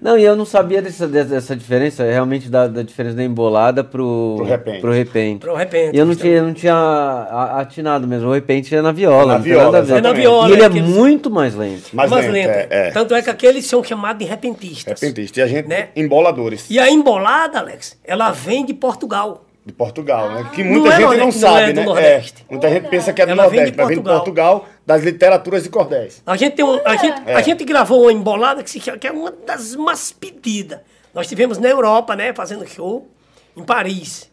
Não, 0.00 0.18
e 0.18 0.24
eu 0.24 0.34
não 0.34 0.44
sabia 0.44 0.80
dessa, 0.80 1.06
dessa 1.06 1.54
diferença, 1.54 2.02
realmente 2.04 2.48
da, 2.48 2.66
da 2.66 2.82
diferença 2.82 3.16
da 3.16 3.22
embolada 3.22 3.84
pro, 3.84 4.34
Pro 4.36 4.46
repente. 4.46 4.80
Pro 4.80 4.92
repente. 4.92 5.40
Pro 5.40 5.54
repente, 5.54 5.94
E 5.94 5.98
eu 5.98 6.06
não 6.06 6.12
justamente. 6.12 6.32
tinha, 6.38 6.42
não 6.42 6.54
tinha 6.54 7.28
atinado 7.58 8.06
mesmo. 8.06 8.28
O 8.28 8.32
repente 8.32 8.74
é 8.74 8.80
na 8.80 8.92
viola. 8.92 9.34
Na 9.34 9.38
viola. 9.38 9.78
É 9.78 10.00
na 10.00 10.12
viola, 10.12 10.48
E 10.48 10.52
ele 10.52 10.62
é 10.62 10.66
aqueles- 10.66 10.88
muito 10.88 11.30
mais 11.30 11.54
lento. 11.54 11.94
Mais 11.94 12.10
mais 12.10 12.24
lento, 12.26 12.34
lento. 12.34 12.48
é, 12.50 12.66
é. 12.70 12.90
Tanto 12.90 13.14
é 13.14 13.22
que 13.22 13.30
aqueles 13.30 13.66
são 13.66 13.84
chamados 13.84 14.24
de 14.24 14.30
repentistas. 14.30 15.00
Repentista. 15.00 15.40
E 15.40 15.42
a 15.42 15.46
gente, 15.46 15.68
Né? 15.68 15.88
emboladores. 15.94 16.66
E 16.70 16.78
a 16.78 16.90
embolada, 16.90 17.58
Alex, 17.58 17.98
ela 18.04 18.30
vem 18.30 18.64
de 18.64 18.74
Portugal. 18.74 19.44
De 19.68 19.74
Portugal, 19.74 20.30
né? 20.30 20.50
Que 20.54 20.64
Não 20.64 20.70
muita 20.80 20.88
é 20.88 20.92
gente 20.92 21.02
norde- 21.02 21.18
não 21.18 21.24
não 21.26 21.32
sabe, 21.32 21.60
é 21.60 21.72
do 21.74 21.80
né? 21.80 21.84
Nordeste. 21.86 22.42
É, 22.48 22.50
muita 22.52 22.70
gente 22.70 22.88
pensa 22.88 23.12
que 23.12 23.20
é 23.20 23.26
do 23.26 23.32
Ela 23.32 23.42
vem 23.42 23.50
Nordeste, 23.60 23.70
de 23.72 23.76
mas 23.76 23.88
vem 23.88 23.98
de 23.98 24.02
Portugal. 24.02 24.66
Das 24.86 25.02
literaturas 25.04 25.66
e 25.66 25.68
cordéis. 25.68 26.22
A 26.26 26.36
gente, 26.38 26.54
tem 26.56 26.64
um, 26.64 26.80
a 26.86 26.96
gente, 26.96 27.22
É. 27.26 27.34
a 27.34 27.40
gente 27.42 27.64
gravou 27.64 28.00
uma 28.04 28.12
embolada 28.12 28.62
que, 28.62 28.70
se, 28.70 28.80
que 28.80 29.06
é 29.06 29.12
uma 29.12 29.30
das 29.30 29.76
mais 29.76 30.10
pedidas. 30.10 30.80
Nós 31.12 31.28
tivemos 31.28 31.58
na 31.58 31.68
Europa, 31.68 32.16
né, 32.16 32.32
fazendo 32.32 32.66
show 32.66 33.06
em 33.54 33.62
Paris. 33.62 34.30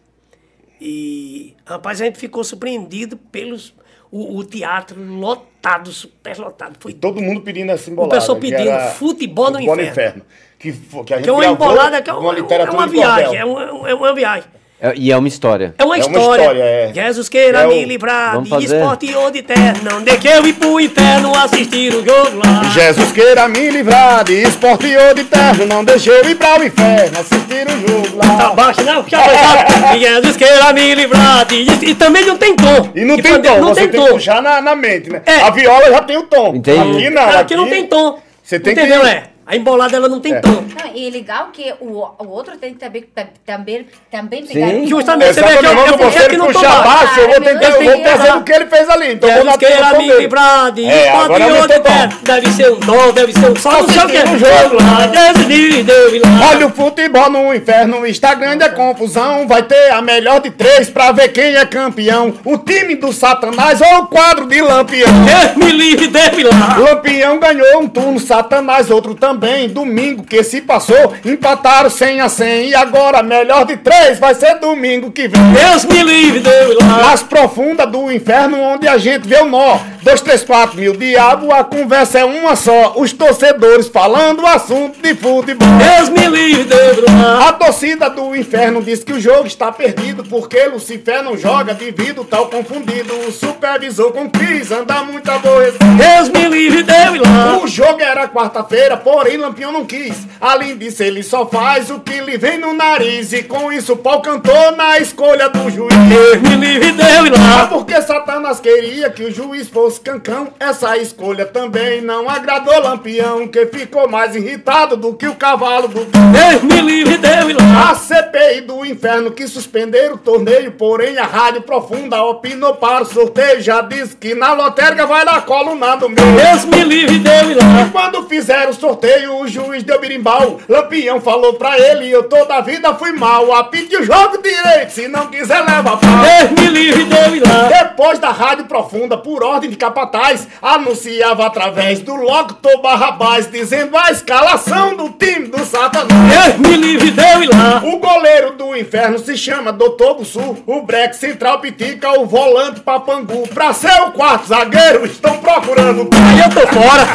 E, 0.79 1.53
rapaz, 1.65 2.01
a 2.01 2.05
gente 2.05 2.17
ficou 2.17 2.43
surpreendido 2.43 3.17
pelos 3.17 3.73
o, 4.11 4.37
o 4.37 4.43
teatro 4.45 5.01
lotado, 5.01 5.91
super 5.91 6.37
lotado. 6.37 6.75
Foi 6.79 6.93
Todo 6.93 7.21
mundo 7.21 7.41
pedindo 7.41 7.71
essa 7.71 7.89
embolada. 7.89 8.15
pessoal 8.15 8.37
que 8.39 8.49
pedindo 8.51 8.79
futebol 8.91 9.51
no 9.51 9.59
inferno. 9.59 10.21
Que, 10.59 10.71
fo- 10.71 11.03
que 11.03 11.13
a 11.13 11.17
gente 11.17 11.25
que 11.25 11.29
é 11.29 11.33
uma 11.33 11.45
embolada, 11.45 12.01
que 12.01 12.09
é 12.09 12.13
uma 12.13 12.19
uma, 12.21 12.29
é 12.39 12.69
uma 12.71 12.85
de 12.87 12.91
viagem, 12.93 13.37
é 13.37 13.45
uma, 13.45 13.89
é 13.89 13.93
uma 13.93 14.13
viagem. 14.15 14.49
É- 14.81 14.93
e 14.97 15.09
é 15.11 15.17
uma 15.17 15.27
história. 15.27 15.73
É 15.77 15.83
uma 15.85 15.95
É 15.95 15.99
uma 15.99 16.05
história. 16.05 16.41
história, 16.41 16.61
é. 16.63 16.91
Jesus 16.93 17.29
queira 17.29 17.61
É 17.61 17.65
o- 17.65 17.69
me 17.69 17.85
livrar 17.85 18.33
Vamos 18.33 18.43
de 18.45 18.49
fazer? 18.49 18.75
esporte 18.77 19.15
ou 19.15 19.31
de 19.31 19.41
terra. 19.41 19.73
Não 19.81 20.01
de 20.03 20.17
que 20.17 20.27
eu 20.27 20.45
ir 20.45 20.53
pro 20.53 20.79
inferno 20.81 21.33
assistir 21.35 21.93
o 21.93 22.03
jogo 22.05 22.37
lá. 22.45 22.61
Jesus 22.73 23.11
queira 23.13 23.47
me 23.47 23.69
livrar 23.69 24.23
de 24.25 24.33
esporte 24.43 24.85
ou 24.95 25.13
de 25.13 25.23
terra. 25.23 25.65
Não 25.65 25.83
deixe 25.83 26.09
eu 26.09 26.29
ir 26.29 26.35
pra 26.35 26.59
o 26.59 26.63
inferno 26.63 27.19
assistir 27.19 27.65
o 27.67 27.87
jogo 27.87 28.17
Tá 28.17 28.43
lá. 28.49 28.53
baixo, 28.53 28.83
não? 28.83 29.01
Puxa 29.03 29.17
pesado. 29.17 29.97
Jesus 29.97 30.35
queira 30.37 30.73
me 30.73 30.93
livrar 30.93 31.45
de... 31.45 31.55
E 31.89 31.95
também 31.95 32.25
não 32.25 32.37
tem 32.37 32.53
tom. 32.55 32.89
E 32.93 33.05
não 33.05 33.15
De 33.15 33.21
tem 33.23 33.41
tom, 33.41 33.57
Não 33.61 33.69
você 33.69 33.81
tem 33.81 33.89
tem 33.91 34.01
que 34.01 34.07
tom. 34.07 34.13
puxar 34.13 34.41
na, 34.41 34.61
na 34.61 34.75
mente, 34.75 35.09
né? 35.09 35.21
É. 35.25 35.37
A 35.41 35.51
viola 35.51 35.89
já 35.89 36.01
tem 36.01 36.17
o 36.17 36.23
tom. 36.23 36.53
Entendi. 36.55 36.97
Aqui 36.97 37.09
não. 37.09 37.23
Aqui, 37.23 37.35
aqui 37.37 37.55
não 37.55 37.69
tem 37.69 37.87
tom. 37.87 38.19
Você 38.43 38.59
tem 38.59 38.73
Entendeu, 38.73 39.01
que- 39.01 39.07
é? 39.07 39.23
A 39.47 39.55
embolada 39.55 39.95
ela 39.95 40.07
não 40.09 40.19
tem 40.19 40.33
É. 40.33 40.39
tom. 40.39 40.49
Não, 40.51 40.91
e 40.95 41.07
é 41.07 41.11
legal 41.11 41.49
que 41.53 41.73
o, 41.79 42.03
o 42.19 42.27
outro 42.29 42.57
tem 42.57 42.73
que 42.73 42.79
também, 42.79 43.03
também, 43.45 43.85
também 44.11 44.45
pegar 44.45 44.69
Sim. 44.69 44.87
Justamente. 44.87 45.33
Você 45.33 45.41
vê 45.41 45.47
que 45.47 45.53
Exatamente, 45.65 45.89
eu- 46.01 46.09
eu- 46.09 46.23
é 46.23 46.27
que 46.29 46.37
não 46.37 46.45
puxar 46.47 46.83
baixo. 46.83 47.19
eu 47.19 47.27
vou 47.27 47.35
Ah, 47.35 47.41
tentar, 47.41 47.69
eu 47.69 47.83
vou 47.83 48.03
fazer 48.17 48.31
o 48.33 48.43
que 48.43 48.51
ele 48.51 48.65
fez 48.65 48.89
ali. 48.89 49.13
Então 49.13 49.29
eu 49.29 49.45
vou 49.45 49.57
queira 49.57 49.75
atenção 49.87 50.01
me 50.01 50.13
livrar 50.17 50.71
de 50.71 50.85
É, 50.85 51.13
o 51.13 51.27
terra. 51.27 52.09
tom. 52.09 52.15
Deve 52.23 52.51
ser 52.51 52.71
um 52.71 52.79
dó, 52.79 53.11
deve 53.11 53.33
ser 53.33 53.51
um 53.51 53.55
sol, 53.55 53.71
não 53.73 53.89
sei 53.89 54.03
o 54.03 54.07
que. 54.07 54.17
O 54.17 54.39
jogo 54.39 54.75
lá. 54.83 56.49
Olha 56.51 56.67
o 56.67 56.69
futebol 56.71 57.29
no 57.29 57.53
inferno, 57.53 58.05
está 58.05 58.33
grande 58.33 58.63
a 58.63 58.69
confusão. 58.69 59.47
Vai 59.47 59.63
ter 59.63 59.91
a 59.91 60.01
melhor 60.01 60.41
de 60.41 60.49
três 60.51 60.89
pra 60.89 61.11
ver 61.11 61.29
quem 61.29 61.55
é 61.55 61.65
campeão. 61.65 62.33
O 62.43 62.57
time 62.57 62.95
do 62.95 63.13
Satanás 63.13 63.79
ou 63.81 63.99
o 63.99 64.07
quadro 64.07 64.47
de 64.47 64.59
Lampião. 64.61 65.07
Deus 65.25 65.55
me 65.55 65.71
livre, 65.71 66.07
deu 66.07 66.39
e 66.39 66.43
lá. 66.43 66.77
Lampião 66.77 67.39
ganhou 67.39 67.81
um 67.81 67.87
turno, 67.87 68.19
Satanás 68.19 68.89
outro 68.89 69.13
também. 69.13 69.34
Domingo 69.69 70.23
que 70.23 70.43
se 70.43 70.61
passou, 70.61 71.13
empataram 71.23 71.89
100 71.89 72.21
a 72.21 72.29
100. 72.29 72.69
E 72.69 72.75
agora, 72.75 73.23
melhor 73.23 73.65
de 73.65 73.77
três, 73.77 74.19
vai 74.19 74.33
ser 74.35 74.59
domingo 74.59 75.11
que 75.11 75.27
vem. 75.27 75.41
Deus 75.53 75.85
me 75.85 76.03
livre, 76.03 76.39
deu 76.39 76.71
e 76.71 76.75
lá. 76.75 77.09
Nas 77.09 77.23
profundas 77.23 77.89
do 77.89 78.11
inferno, 78.11 78.59
onde 78.59 78.87
a 78.87 78.97
gente 78.97 79.27
vê 79.27 79.39
o 79.39 79.45
nó. 79.45 79.79
Dois, 80.05 80.21
três, 80.21 80.43
quatro 80.43 80.77
mil 80.77 80.95
diabo, 80.95 81.51
a 81.51 81.63
conversa 81.63 82.19
é 82.19 82.25
uma 82.25 82.55
só. 82.55 82.93
Os 82.95 83.11
torcedores 83.11 83.87
falando 83.87 84.45
assunto 84.45 85.01
de 85.01 85.15
futebol. 85.15 85.67
Deus 85.79 86.09
me 86.09 86.27
livre, 86.27 86.63
deu 86.65 86.93
e 86.93 87.01
lá. 87.01 87.49
A 87.49 87.53
torcida 87.53 88.07
do 88.07 88.35
inferno 88.35 88.83
diz 88.83 89.03
que 89.03 89.13
o 89.13 89.19
jogo 89.19 89.47
está 89.47 89.71
perdido 89.71 90.23
porque 90.23 90.63
Lucifer 90.65 91.23
não 91.23 91.35
joga 91.35 91.73
devido 91.73 92.23
tal 92.23 92.47
confundido. 92.49 93.15
O 93.27 93.31
supervisor 93.31 94.11
com 94.11 94.29
Cris 94.29 94.71
anda 94.71 95.03
muito 95.03 95.29
aborrecido. 95.29 95.83
Deus 95.97 96.29
me 96.29 96.49
livre, 96.49 96.83
deu 96.83 97.15
e 97.15 97.19
lá. 97.19 97.57
O 97.63 97.67
jogo 97.67 97.99
era 97.99 98.27
quarta-feira, 98.27 98.97
porém 99.25 99.37
Lampião 99.37 99.71
não 99.71 99.85
quis. 99.85 100.15
Além 100.39 100.77
disso, 100.77 101.01
ele 101.01 101.23
só 101.23 101.47
faz 101.47 101.89
o 101.89 101.99
que 101.99 102.21
lhe 102.21 102.37
vem 102.37 102.59
no 102.59 102.73
nariz. 102.73 103.33
E 103.33 103.41
com 103.41 103.73
isso, 103.73 103.93
o 103.93 103.97
pau 103.97 104.21
cantou 104.21 104.75
na 104.75 104.99
escolha 104.99 105.49
do 105.49 105.67
juiz. 105.71 105.95
Deus 106.07 106.41
me 106.43 106.55
livre, 106.55 106.91
deu 106.91 107.25
e 107.25 107.29
lá. 107.31 107.65
porque 107.67 107.99
Satanás 108.03 108.59
queria 108.59 109.09
que 109.09 109.23
o 109.23 109.31
juiz 109.31 109.67
fosse 109.67 109.99
cancão. 109.99 110.49
Essa 110.59 110.95
escolha 110.97 111.45
também 111.45 112.01
não 112.01 112.29
agradou 112.29 112.79
Lampião, 112.79 113.47
que 113.47 113.65
ficou 113.65 114.07
mais 114.07 114.35
irritado 114.35 114.95
do 114.95 115.15
que 115.15 115.27
o 115.27 115.35
cavalo 115.35 115.87
do. 115.87 116.05
Deus 116.05 116.61
me 116.61 116.81
livre, 116.81 117.17
deu 117.17 117.49
e 117.49 117.53
lá. 117.53 117.91
A 117.91 117.95
CPI 117.95 118.61
do 118.61 118.85
inferno 118.85 119.31
que 119.31 119.47
suspenderam 119.47 120.15
o 120.15 120.19
torneio, 120.19 120.71
porém 120.73 121.17
a 121.17 121.25
Rádio 121.25 121.63
Profunda 121.63 122.21
opinou 122.21 122.75
para 122.75 123.01
o 123.01 123.05
sorteio. 123.05 123.59
Já 123.59 123.81
disse 123.81 124.15
que 124.15 124.35
na 124.35 124.53
lotérica 124.53 125.07
vai 125.07 125.25
dar 125.25 125.43
coluna 125.45 125.95
do 125.95 126.09
meio. 126.09 126.35
Deus 126.35 126.65
me 126.65 126.83
livre, 126.83 127.17
deu 127.17 127.51
e 127.51 127.53
lá. 127.55 127.89
Quando 127.91 128.27
fizeram 128.27 128.69
o 128.69 128.73
sorteio, 128.73 129.14
o 129.27 129.47
juiz 129.47 129.83
deu 129.83 129.99
birimbau. 129.99 130.59
Lampião 130.67 131.21
falou 131.21 131.53
pra 131.53 131.77
ele: 131.79 132.09
Eu 132.09 132.23
toda 132.23 132.55
a 132.55 132.61
vida 132.61 132.93
fui 132.95 133.11
mal. 133.11 133.53
Apite 133.55 133.95
o 133.95 134.03
jogo 134.03 134.41
direito, 134.41 134.91
se 134.91 135.07
não 135.07 135.27
quiser, 135.27 135.61
leva 135.61 135.97
pau. 135.97 135.99
Deus 135.99 136.51
me 136.51 136.67
livre, 136.67 137.05
deu 137.05 137.35
e 137.35 137.39
lá. 137.39 137.67
Depois 137.67 138.19
da 138.19 138.31
Rádio 138.31 138.65
Profunda, 138.65 139.17
por 139.17 139.43
ordem 139.43 139.69
de 139.69 139.75
capataz, 139.75 140.47
anunciava 140.61 141.45
através 141.45 141.99
do 141.99 142.15
Locutor 142.15 142.81
Barrabás, 142.81 143.49
dizendo 143.49 143.97
a 143.97 144.11
escalação 144.11 144.95
do 144.95 145.09
time 145.09 145.47
do 145.47 145.63
Satanás. 145.63 146.57
Deus 146.57 146.57
me 146.57 146.77
livre, 146.77 147.11
deu 147.11 147.43
e 147.43 147.47
lá. 147.47 147.81
O 147.83 147.99
goleiro 147.99 148.51
do 148.53 148.75
inferno 148.75 149.17
se 149.19 149.37
chama 149.37 149.71
Doutor 149.71 150.15
Bussu, 150.15 150.57
o 150.65 150.81
breque 150.81 151.15
central 151.15 151.59
pitica, 151.59 152.19
o 152.19 152.25
volante 152.25 152.81
papangu. 152.81 153.47
Pra 153.49 153.73
ser 153.73 154.01
o 154.01 154.11
quarto 154.11 154.47
zagueiro, 154.47 155.05
estão 155.05 155.37
procurando. 155.37 156.09
Aí 156.13 156.39
eu 156.39 156.49
tô 156.49 156.67
fora. 156.67 157.05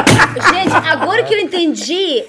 Gente, 0.54 0.88
agora 0.88 1.22
que 1.22 1.34
eu 1.34 1.38
entendi 1.38 1.49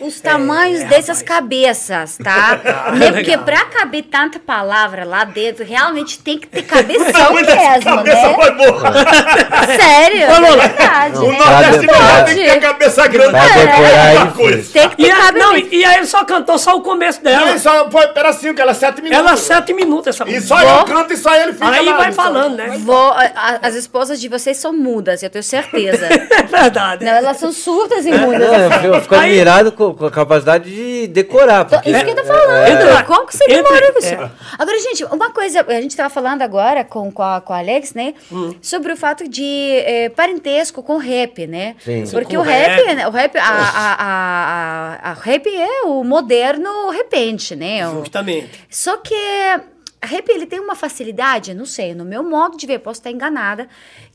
os 0.02 0.20
É, 0.20 0.22
tamanhos 0.24 0.84
dessas 0.86 1.22
cabeças, 1.22 2.18
tá? 2.24 2.60
né? 2.96 3.12
Porque 3.12 3.38
pra 3.38 3.66
caber 3.66 4.04
tanta 4.04 4.40
palavra 4.40 5.06
lá 5.06 5.24
dentro, 5.24 5.64
realmente 5.66 6.20
tem 6.20 6.38
que 6.38 6.48
ter 6.48 6.64
cabeção 6.64 7.34
mesmo, 7.34 7.84
cabeça 7.84 8.28
né? 8.28 8.36
foi 8.36 8.52
boa. 8.52 8.82
Sério, 9.80 10.28
Vamos 10.28 10.50
é 10.50 10.56
lá. 10.56 10.68
verdade. 10.68 11.18
O 11.18 11.32
né? 11.32 11.38
Nordeste 11.38 11.88
Pode. 11.88 12.26
tem 12.36 12.36
que 12.46 12.52
ter 12.52 12.60
cabeça 12.60 13.08
grande. 13.08 13.32
Pra 13.32 13.44
decorar 13.48 14.12
É 14.12 14.16
é 14.16 14.26
coisa. 14.28 14.72
Tem 14.74 14.90
que 14.90 14.96
ter 14.98 15.04
E, 15.04 15.12
a, 15.12 15.32
não, 15.32 15.58
e, 15.58 15.70
e 15.76 15.86
aí 15.86 15.98
ele 15.98 16.06
só 16.06 16.24
cantou 16.26 16.58
só 16.58 16.76
o 16.76 16.82
começo 16.82 17.20
Não, 17.24 17.32
dela. 17.32 17.52
e 17.56 17.60
só 17.60 17.90
foi 17.90 18.08
pedacinho, 18.10 18.54
que 18.54 18.62
ela 18.62 18.72
é 18.72 18.76
sete 18.76 19.02
minutos. 19.02 19.20
Ela 19.28 19.38
sete 19.38 19.74
minutos 19.74 20.08
essa 20.08 20.24
E 20.30 20.34
música. 20.36 20.48
só 20.48 20.62
eu 20.62 20.86
canto 20.86 21.14
e 21.14 21.18
só 21.18 21.34
ele 21.36 21.54
fica 21.54 21.70
Aí 21.70 21.86
lá, 21.86 21.98
vai 21.98 22.12
só. 22.12 22.24
falando, 22.24 22.56
né? 22.58 22.78
Vou, 22.80 23.14
as 23.62 23.76
esposas 23.76 24.20
de 24.20 24.28
vocês 24.28 24.58
são 24.58 24.74
mudas, 24.74 25.22
eu 25.24 25.30
tenho 25.30 25.44
certeza. 25.44 26.06
É 26.06 26.44
verdade. 26.44 27.06
Não, 27.06 27.12
elas 27.12 27.38
são 27.38 27.52
surdas 27.52 28.06
e 28.06 28.12
mudas. 28.12 28.40
Não, 28.40 28.84
eu 28.84 29.02
fico- 29.16 29.22
Aí- 29.22 29.32
admirado 29.32 29.72
com, 29.72 29.94
com 29.94 30.06
a 30.06 30.12
capacidade 30.12 30.70
de 30.74 31.08
decorar. 31.08 31.66
Porque, 31.66 31.90
Isso 31.90 32.04
que 32.04 32.12
eu 32.12 32.16
tô 32.16 32.24
falando. 32.24 32.68
Entra- 32.68 33.04
Como 33.04 33.28
que 33.28 33.36
você 33.38 33.44
entra- 33.46 33.56
demora 33.64 33.92
com 33.94 34.00
isso? 34.00 34.08
é. 34.14 34.32
Agora, 34.58 34.80
gente, 34.80 35.04
uma 35.06 35.30
coisa, 35.32 35.66
a 35.68 35.82
gente 35.82 35.96
tava 35.96 36.10
falando 36.10 36.42
agora 36.42 36.84
com, 36.84 37.12
com, 37.12 37.22
a, 37.24 37.42
com 37.42 37.54
a 37.54 37.58
Alex, 37.60 37.94
né? 37.94 38.14
Hum. 38.32 38.54
Sobre 38.62 38.92
o 38.94 38.98
fato 38.98 39.28
de 39.28 39.44
eh, 39.86 40.10
parentesco 40.10 40.82
com 40.84 40.96
o 40.96 40.98
rap, 41.00 41.48
né? 41.48 41.76
Sim. 41.84 42.04
Porque 42.12 42.36
Com 42.36 42.42
o 42.42 42.46
rap, 42.46 42.84
rap. 42.84 42.96
né, 42.96 43.08
o 43.08 43.12
rap, 43.12 43.38
a, 43.38 43.44
a, 43.44 43.94
a, 43.94 44.96
a- 45.08 45.12
a 45.12 45.14
rap 45.14 45.48
é 45.48 45.82
o 45.86 46.04
moderno 46.04 46.90
repente, 46.92 47.56
né? 47.56 47.82
Justamente. 47.92 48.50
só 48.70 48.98
que 48.98 49.16
rap 50.04 50.30
ele 50.30 50.46
tem 50.48 50.60
uma 50.60 50.76
facilidade, 50.76 51.54
não 51.54 51.66
sei, 51.66 51.94
no 51.94 52.04
meu 52.04 52.24
modo 52.24 52.58
de 52.58 52.66
ver, 52.66 52.80
posso 52.80 53.00
estar 53.00 53.12
enganada, 53.12 53.68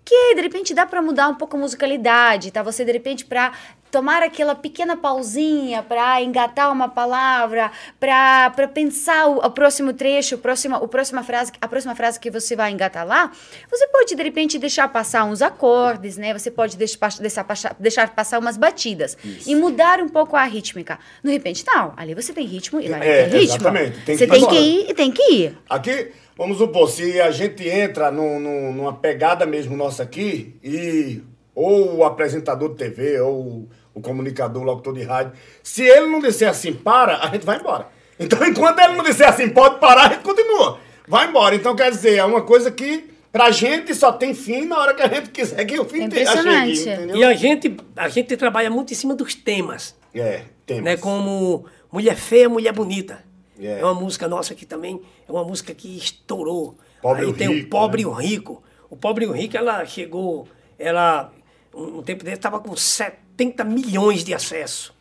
que 0.05 0.35
de 0.35 0.41
repente 0.41 0.75
dá 0.75 0.85
pra 0.85 1.01
mudar 1.01 1.29
um 1.29 1.35
pouco 1.37 1.57
a 1.57 1.61
musicalidade, 1.61 2.51
tá? 2.51 2.61
Você 2.63 2.85
de 2.85 2.91
repente 2.93 3.25
pra 3.25 3.53
tomar 3.97 4.23
aquela 4.23 4.55
pequena 4.55 4.95
pausinha 4.95 5.83
pra 5.83 6.21
engatar 6.21 6.71
uma 6.71 6.87
palavra, 6.87 7.71
para 7.99 8.69
pensar 8.69 9.27
o, 9.27 9.39
o 9.39 9.51
próximo 9.51 9.95
trecho, 9.95 10.35
o 10.35 10.39
próximo, 10.39 10.77
o 10.77 10.87
próxima 10.87 11.23
frase, 11.25 11.51
a 11.59 11.67
próxima 11.67 11.95
frase 11.95 12.21
que 12.21 12.31
você 12.31 12.55
vai 12.55 12.71
engatar 12.73 13.07
lá, 13.07 13.33
você 13.71 13.89
pode 13.89 14.15
de 14.15 14.23
repente 14.23 14.59
deixar 14.59 14.87
passar 14.89 15.25
uns 15.25 15.41
acordes, 15.41 16.19
né? 16.19 16.35
Você 16.35 16.51
pode 16.51 16.77
deixar, 16.77 17.09
deixar, 17.19 17.43
passar- 17.45 17.75
deixar 17.81 18.15
passar 18.15 18.39
umas 18.39 18.59
batidas 18.59 19.17
e 19.47 19.55
mudar 19.57 19.99
um 20.01 20.11
pouco 20.11 20.37
a 20.37 20.45
rítmica. 20.45 20.99
No 21.25 21.31
repente, 21.31 21.65
não, 21.67 21.95
ali 21.97 22.15
você 22.15 22.35
tem 22.35 22.45
ritmo 22.47 22.79
e 22.79 22.89
lá 22.89 22.99
É, 23.03 23.29
tem 23.31 23.41
ritmo. 23.41 23.55
exatamente, 23.57 23.99
tem 24.05 24.15
você 24.19 24.27
que 24.27 24.33
tem 24.33 24.47
que 24.47 24.59
ir 24.59 24.91
e 24.91 24.95
tem 24.95 25.11
que 25.11 25.33
ir. 25.33 25.59
Aqui, 25.71 26.13
vamos 26.37 26.59
supor, 26.59 26.91
se 26.91 27.19
a 27.19 27.31
gente 27.31 27.67
entra 27.67 28.11
num- 28.11 28.39
num- 28.39 28.73
numa 28.75 28.93
pegada 28.93 29.47
mesmo 29.47 29.75
nossa 29.75 30.03
aqui, 30.03 30.55
e 30.63 31.23
ou 31.55 31.97
o 31.97 32.05
apresentador 32.05 32.69
de 32.69 32.75
TV, 32.77 33.19
ou 33.21 33.67
o 33.97 34.01
comunicador, 34.03 34.63
o 34.63 34.67
locutor 34.67 34.93
de 34.93 35.03
rádio, 35.03 35.33
se 35.63 35.83
ele 35.83 36.07
não 36.07 36.21
disser 36.21 36.49
assim, 36.51 36.75
para, 36.75 37.17
a 37.17 37.29
gente 37.31 37.47
vai 37.47 37.59
embora. 37.59 37.89
Então, 38.21 38.39
enquanto 38.47 38.79
ele 38.79 38.93
não 38.95 39.03
disser 39.03 39.27
assim, 39.27 39.49
pode 39.49 39.81
parar, 39.81 40.07
a 40.07 40.13
gente 40.13 40.23
continua. 40.23 40.79
Vai 41.09 41.27
embora. 41.29 41.55
Então, 41.55 41.75
quer 41.75 41.91
dizer, 41.91 42.17
é 42.17 42.25
uma 42.25 42.43
coisa 42.43 42.71
que 42.71 43.09
pra 43.33 43.51
gente 43.51 43.95
só 43.95 44.13
tem 44.13 44.35
fim 44.35 44.67
na 44.67 44.79
hora 44.79 44.93
que 44.95 45.01
a 45.03 45.09
gente 45.09 45.31
quiser 45.31 45.65
que 45.65 45.81
o 45.81 45.85
fim 45.87 46.03
É 46.03 46.09
te- 46.09 46.21
impressionante. 46.21 46.77
chegue, 46.77 46.93
entendeu? 47.03 47.17
E 47.17 47.25
a 47.25 47.33
gente, 47.35 47.77
a 47.97 48.09
gente 48.09 48.37
trabalha 48.37 48.71
muito 48.71 48.93
em 48.93 48.97
cima 48.97 49.15
dos 49.15 49.35
temas. 49.35 49.95
É, 50.15 50.43
temos. 50.67 50.85
né? 50.85 50.97
Como 50.99 51.65
Mulher 51.91 52.17
Feia, 52.17 52.49
Mulher 52.51 52.73
Bonita. 52.73 53.25
É. 53.59 53.81
É 53.81 53.85
uma 53.85 53.95
música 53.95 54.29
nossa 54.29 54.55
que 54.55 54.67
também 54.67 55.01
é 55.27 55.33
uma 55.33 55.43
música 55.45 55.73
que 55.75 55.97
estourou. 55.97 56.77
Pobre 57.01 57.23
Aí 57.23 57.29
e 57.29 57.31
o 57.31 57.35
tem 57.35 57.49
Rico, 57.49 57.67
o 57.67 57.71
Pobre 57.71 58.03
né? 58.05 58.09
e 58.11 58.13
o 58.13 58.13
Rico. 58.15 58.63
O 58.91 58.97
Pobre 58.97 59.25
e 59.25 59.29
o 59.29 59.33
Rico, 59.33 59.57
ela 59.57 59.85
chegou, 59.87 60.47
ela, 60.79 61.33
um 61.77 62.03
tempo 62.03 62.25
desse, 62.25 62.37
estava 62.37 62.59
com 62.59 62.75
70 62.75 63.65
milhões 63.65 64.25
de 64.25 64.35
acesso. 64.35 64.95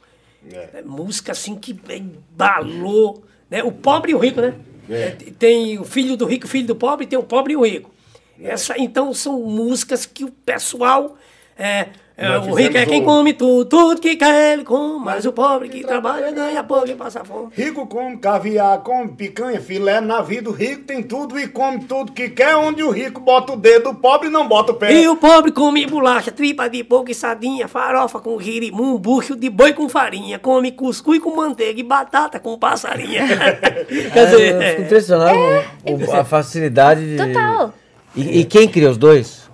É. 0.52 0.70
É, 0.76 0.82
música 0.84 1.32
assim 1.32 1.56
que 1.56 1.76
embalou. 1.90 3.24
Né? 3.50 3.64
O 3.64 3.72
Pobre 3.72 4.12
e 4.12 4.16
o 4.16 4.20
Rico, 4.20 4.42
né? 4.42 4.54
É. 4.90 5.02
É, 5.08 5.12
Tem 5.38 5.80
o 5.80 5.84
filho 5.84 6.16
do 6.16 6.26
rico, 6.26 6.46
o 6.46 6.50
filho 6.50 6.68
do 6.68 6.76
pobre, 6.76 7.08
tem 7.08 7.18
o 7.18 7.24
pobre 7.24 7.54
e 7.54 7.56
o 7.56 7.66
rico. 7.66 7.92
É. 8.40 8.52
Essa, 8.52 8.76
então 8.78 9.14
são 9.14 9.42
músicas 9.42 10.06
que 10.06 10.24
o 10.24 10.32
pessoal 10.32 11.18
é, 11.58 11.88
É, 12.18 12.38
o 12.38 12.54
rico 12.54 12.78
é 12.78 12.86
quem 12.86 13.02
o- 13.02 13.04
come 13.04 13.34
tudo, 13.34 13.66
tudo 13.66 14.00
que 14.00 14.16
quer 14.16 14.54
ele 14.54 14.64
come, 14.64 15.04
mas 15.04 15.26
o 15.26 15.34
pobre 15.34 15.68
que 15.68 15.82
trabalha 15.86 16.32
ganha 16.32 16.64
pouco 16.64 16.88
e 16.88 16.96
passa 16.96 17.26
fome. 17.26 17.50
Rico 17.52 17.86
come 17.88 18.16
caviar, 18.16 18.78
come 18.80 19.10
picanha, 19.10 19.60
filé, 19.60 20.00
na 20.00 20.22
vida 20.22 20.50
o 20.50 20.54
rico 20.54 20.84
tem 20.84 21.04
tudo 21.04 21.38
e 21.38 21.46
come 21.46 21.80
tudo 21.84 22.14
que 22.14 22.30
quer, 22.30 22.56
onde 22.56 22.82
o 22.84 22.90
rico 22.90 23.20
bota 23.20 23.52
o 23.52 23.58
dedo, 23.58 23.90
o 23.90 23.96
pobre 23.96 24.30
não 24.30 24.48
bota 24.48 24.72
o 24.72 24.76
pé. 24.76 24.94
E 24.94 25.08
o 25.10 25.18
pobre 25.18 25.52
come 25.52 25.86
bolacha, 25.86 26.32
tripa 26.32 26.70
de 26.70 26.86
porco 26.86 27.12
e 27.12 27.14
sardinha, 27.14 27.68
farofa 27.68 28.20
com 28.22 28.40
girimum, 28.40 28.98
bucho 28.98 29.36
de 29.36 29.50
boi 29.50 29.74
com 29.74 29.90
farinha, 29.90 30.40
come 30.40 30.72
cuscuz 30.72 31.20
com 31.20 31.36
manteiga 31.36 31.82
e 31.82 31.84
batata 31.84 32.40
com 32.40 32.58
passarinha. 32.58 33.26
Quer 34.14 34.18
É, 34.20 34.26
dizer, 34.26 34.54
eu 34.54 34.62
fico 34.62 34.64
é, 34.64 34.82
impressionado 34.86 35.38
com 35.84 35.94
o- 35.96 36.14
a 36.16 36.24
facilidade 36.24 37.02
de. 37.06 37.18
Total. 37.18 37.74
E, 38.16 38.40
e 38.40 38.46
quem 38.46 38.70
cria 38.70 38.90
os 38.90 38.98
dois? 38.98 39.45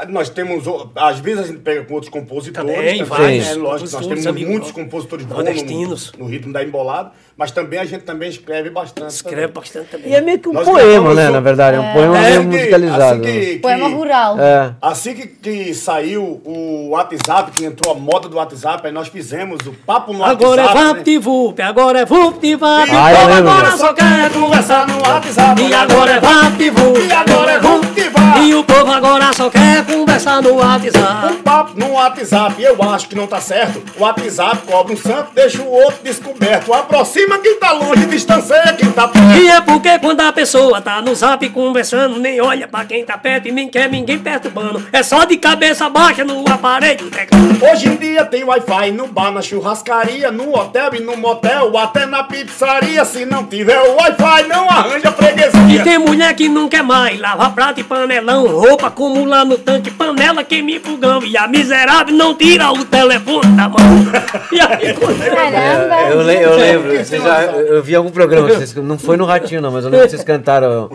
É, 0.00 0.06
Nós 0.06 0.30
temos, 0.30 0.64
às 0.96 1.18
vezes 1.20 1.44
a 1.44 1.46
gente 1.46 1.60
pega 1.60 1.84
com 1.84 1.94
outros 1.94 2.10
compositores, 2.10 2.74
Também, 2.74 2.98
também, 2.98 3.04
vários 3.04 3.46
né? 3.46 3.54
Lógico, 3.54 3.90
nós 3.92 4.06
temos 4.06 4.42
muitos 4.46 4.72
compositores 4.72 5.26
bons 5.26 5.62
no, 6.16 6.24
no 6.24 6.30
ritmo 6.30 6.52
da 6.52 6.62
embolada, 6.64 7.12
mas 7.36 7.50
também 7.50 7.78
a 7.78 7.84
gente 7.84 8.02
também 8.04 8.28
escreve 8.28 8.70
bastante. 8.70 9.10
escreve 9.10 9.48
bastante 9.52 9.86
também. 9.90 10.10
E 10.10 10.14
é 10.14 10.20
meio 10.20 10.38
que 10.38 10.48
um 10.48 10.52
Nós 10.52 10.64
poema, 10.68 11.14
né? 11.14 11.28
o- 11.28 11.32
Na 11.32 11.40
verdade, 11.40 11.76
é 11.76 11.80
um 11.80 11.92
poema 11.92 12.18
É, 12.18 12.20
meio 12.20 12.32
Assim 12.40 12.50
que- 12.50 12.56
musicalizado. 12.58 13.02
assim 13.02 13.20
que- 13.22 13.46
que- 13.54 13.58
Poema 13.58 13.88
rural. 13.88 14.40
É. 14.40 14.74
Assim 14.80 15.14
que, 15.14 15.26
que 15.26 15.74
saiu 15.74 16.40
o 16.44 16.90
WhatsApp, 16.90 17.50
que 17.52 17.64
entrou 17.64 17.94
a 17.94 17.98
moda 17.98 18.28
do 18.28 18.36
WhatsApp, 18.36 18.86
aí 18.86 18.92
nós 18.92 19.08
fizemos 19.08 19.58
o 19.66 19.72
papo 19.72 20.12
no 20.12 20.24
Agora 20.24 20.62
é 20.62 20.64
WhatsApp. 20.66 20.84
né? 20.88 20.94
VaptVup, 20.94 21.62
agora 21.62 21.98
é 22.00 22.04
VuptVap. 22.04 22.88
E 22.90 22.94
o 22.94 22.98
Ah, 22.98 23.12
eu 23.12 23.28
lembro 23.34 23.50
agora 23.50 23.76
só 23.76 23.92
quer 23.92 24.30
conversar 24.32 24.86
no 24.86 24.98
WhatsApp. 25.00 25.62
E 25.62 25.74
agora 25.74 26.12
é 26.12 26.20
VaptVup. 26.20 27.00
E 27.00 27.12
agora 27.12 27.52
é 27.52 27.58
VaptVup. 27.58 28.40
E 28.42 28.54
o 28.54 28.64
povo 28.64 28.90
agora 28.92 29.32
só 29.32 29.48
quer 29.50 29.84
conversar 29.84 30.42
no 30.42 30.54
WhatsApp. 30.56 31.32
Um 31.34 31.42
papo 31.42 31.78
no 31.78 31.92
WhatsApp, 31.92 32.62
eu 32.62 32.76
acho 32.90 33.08
que 33.08 33.14
não 33.14 33.26
tá 33.26 33.40
certo. 33.40 33.82
O 33.98 34.02
WhatsApp 34.02 34.58
cobra 34.66 34.92
um 34.92 34.96
santo, 34.96 35.28
deixa 35.34 35.62
o 35.62 35.70
outro 35.70 36.00
descoberto. 36.02 36.72
Aproxima 36.72 37.21
quem 37.42 37.58
tá 37.58 37.72
longe, 37.72 38.06
distancia 38.06 38.74
quem 38.78 38.90
tá 38.90 39.08
perto. 39.08 39.38
E 39.38 39.48
é 39.48 39.60
porque 39.60 39.98
quando 39.98 40.20
a 40.20 40.32
pessoa 40.32 40.80
tá 40.80 41.00
no 41.00 41.14
zap 41.14 41.48
conversando, 41.50 42.18
nem 42.18 42.40
olha 42.40 42.66
pra 42.68 42.84
quem 42.84 43.04
tá 43.04 43.16
perto 43.16 43.48
e 43.48 43.52
nem 43.52 43.68
quer 43.68 43.88
ninguém 43.88 44.18
perturbando. 44.18 44.82
É 44.92 45.02
só 45.02 45.24
de 45.24 45.36
cabeça 45.36 45.88
baixa 45.88 46.24
no 46.24 46.44
aparelho 46.48 47.10
teclado. 47.10 47.58
Hoje 47.64 47.88
em 47.88 47.96
dia 47.96 48.24
tem 48.24 48.44
Wi-Fi 48.44 48.90
no 48.92 49.06
bar, 49.06 49.30
na 49.32 49.42
churrascaria, 49.42 50.30
no 50.30 50.54
hotel 50.56 50.90
e 50.94 51.00
no 51.00 51.16
motel, 51.16 51.76
até 51.78 52.06
na 52.06 52.24
pizzaria. 52.24 53.04
Se 53.04 53.24
não 53.24 53.44
tiver 53.44 53.80
o 53.80 53.96
Wi-Fi, 53.96 54.48
não 54.48 54.68
arranja 54.68 55.08
E 55.08 55.12
freguesia. 55.12 55.84
tem 55.84 55.98
mulher 55.98 56.34
que 56.34 56.48
não 56.48 56.68
quer 56.68 56.82
mais 56.82 57.18
lavar 57.20 57.54
prato 57.54 57.80
e 57.80 57.84
panelão, 57.84 58.46
roupa 58.46 58.88
acumular 58.88 59.44
no 59.44 59.58
tanque, 59.58 59.90
panela 59.90 60.42
queima 60.44 60.72
em 60.72 60.80
fogão. 60.80 61.22
E 61.22 61.36
a 61.36 61.46
miserável 61.46 62.14
não 62.14 62.34
tira 62.34 62.70
o 62.72 62.84
telefone 62.84 63.52
da 63.56 63.68
mão. 63.68 63.82
E 64.52 64.60
aí, 64.60 64.94
Caramba. 64.94 65.94
Eu, 66.10 66.20
eu 66.20 66.56
lembro, 66.56 67.04
vocês 67.20 67.22
já, 67.22 67.42
eu 67.52 67.82
vi 67.82 67.94
algum 67.94 68.10
programa, 68.10 68.48
vocês- 68.48 68.74
não 68.74 68.98
foi 68.98 69.16
no 69.16 69.24
Ratinho 69.24 69.60
não, 69.60 69.70
mas 69.70 69.84
eu 69.84 69.90
lembro 69.90 70.06
que 70.06 70.10
vocês 70.10 70.24
cantaram 70.24 70.90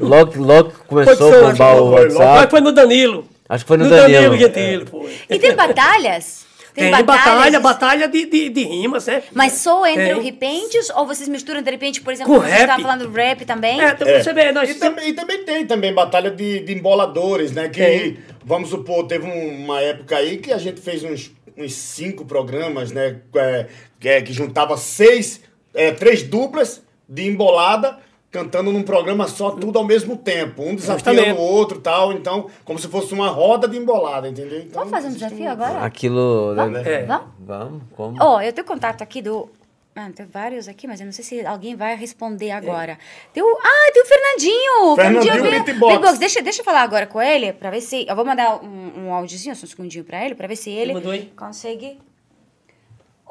logo, 0.00 0.42
logo 0.42 0.72
começou 0.86 1.28
a 1.28 1.32
Foi, 1.32 1.52
bombar 1.52 1.76
o 1.76 1.90
foi, 1.92 2.04
Mas 2.04 2.14
WhatsApp. 2.16 2.50
foi 2.50 2.60
no 2.60 2.72
Danilo. 2.72 3.28
Acho 3.48 3.64
que 3.64 3.68
foi 3.68 3.76
no 3.78 3.84
No 3.84 3.90
Danilo. 3.90 4.36
Danilo 4.48 4.86
foi. 4.86 5.12
E 5.30 5.38
tem 5.38 5.54
batalhas? 5.54 6.46
Tem, 6.74 6.90
batalha, 7.04 7.58
batalha 7.58 8.06
de, 8.08 8.26
de, 8.26 8.48
de 8.50 8.62
rimas, 8.62 9.06
né? 9.06 9.22
Mas 9.32 9.54
só 9.54 9.84
entre 9.84 10.04
Tem. 10.04 10.14
o 10.14 10.20
repentes 10.22 10.88
ou 10.90 11.06
vocês 11.08 11.28
misturam 11.28 11.60
de 11.60 11.68
repente, 11.68 12.00
por 12.00 12.12
exemplo, 12.12 12.32
Com 12.32 12.40
você 12.40 12.54
estava 12.54 12.80
falando 12.80 13.10
rap 13.10 13.44
também? 13.44 13.80
É, 13.80 13.90
então 13.90 14.06
você 14.06 14.32
vê, 14.32 14.52
nós 14.52 14.70
E 14.70 14.74
também, 14.74 15.08
e 15.08 15.12
também 15.12 15.44
tem 15.44 15.66
também 15.66 15.92
batalha 15.92 16.30
de, 16.30 16.60
de 16.60 16.72
emboladores, 16.74 17.50
né? 17.50 17.68
Que, 17.68 17.80
Tem. 17.80 18.18
vamos 18.44 18.68
supor, 18.70 19.08
teve 19.08 19.26
um- 19.26 19.64
uma 19.64 19.80
época 19.80 20.16
aí 20.18 20.36
que 20.36 20.52
a 20.52 20.58
gente 20.58 20.80
fez 20.80 21.02
uns, 21.02 21.32
uns 21.56 21.74
cinco 21.74 22.24
programas, 22.24 22.92
né? 22.92 23.16
é, 23.34 23.66
que, 23.98 24.08
é, 24.08 24.22
que 24.22 24.32
juntava 24.32 24.76
seis, 24.76 25.40
é, 25.78 25.92
três 25.92 26.22
duplas 26.22 26.82
de 27.08 27.26
embolada, 27.28 27.98
cantando 28.30 28.70
num 28.72 28.82
programa 28.82 29.26
só, 29.26 29.50
tudo 29.52 29.78
ao 29.78 29.84
mesmo 29.84 30.16
tempo. 30.16 30.62
Um 30.62 30.74
desafiando 30.74 31.40
o 31.40 31.42
outro 31.42 31.80
tal. 31.80 32.12
Então, 32.12 32.48
como 32.64 32.78
se 32.78 32.88
fosse 32.88 33.14
uma 33.14 33.28
roda 33.28 33.66
de 33.66 33.76
embolada, 33.78 34.28
entendeu? 34.28 34.58
Então, 34.60 34.80
Vamos 34.84 34.90
fazer 34.90 35.08
um 35.08 35.12
desafio 35.12 35.50
agora? 35.50 35.80
Aquilo. 35.80 36.54
Vamos? 36.54 36.72
né? 36.72 36.82
É. 36.84 37.06
Vamos? 37.06 37.26
Vamos? 37.40 37.82
Como? 37.96 38.16
Ó, 38.20 38.40
eu 38.42 38.52
tenho 38.52 38.66
contato 38.66 39.02
aqui 39.02 39.22
do. 39.22 39.48
Ah, 39.96 40.10
tem 40.14 40.26
vários 40.26 40.68
aqui, 40.68 40.86
mas 40.86 41.00
eu 41.00 41.06
não 41.06 41.12
sei 41.12 41.24
se 41.24 41.44
alguém 41.44 41.74
vai 41.74 41.96
responder 41.96 42.52
agora. 42.52 42.96
Tem 43.32 43.42
o. 43.42 43.58
Ah, 43.60 43.90
tem 43.92 44.02
o 44.02 44.06
Fernandinho! 44.06 44.94
Fernandinho 44.96 45.42
veio- 45.42 45.64
Beatbox. 45.64 45.92
Beatbox. 45.92 46.18
Deixa, 46.20 46.40
deixa 46.42 46.60
eu 46.60 46.64
falar 46.64 46.82
agora 46.82 47.04
com 47.06 47.20
ele, 47.20 47.52
pra 47.52 47.68
ver 47.70 47.80
se. 47.80 48.06
Eu 48.08 48.14
vou 48.14 48.24
mandar 48.24 48.62
um, 48.62 49.06
um 49.06 49.12
áudiozinho, 49.12 49.56
só 49.56 49.64
um 49.64 49.68
segundinho 49.68 50.04
pra 50.04 50.24
ele, 50.24 50.34
pra 50.36 50.46
ver 50.46 50.54
se 50.54 50.70
ele 50.70 50.92
Mandou 50.94 51.12
consegue. 51.34 51.98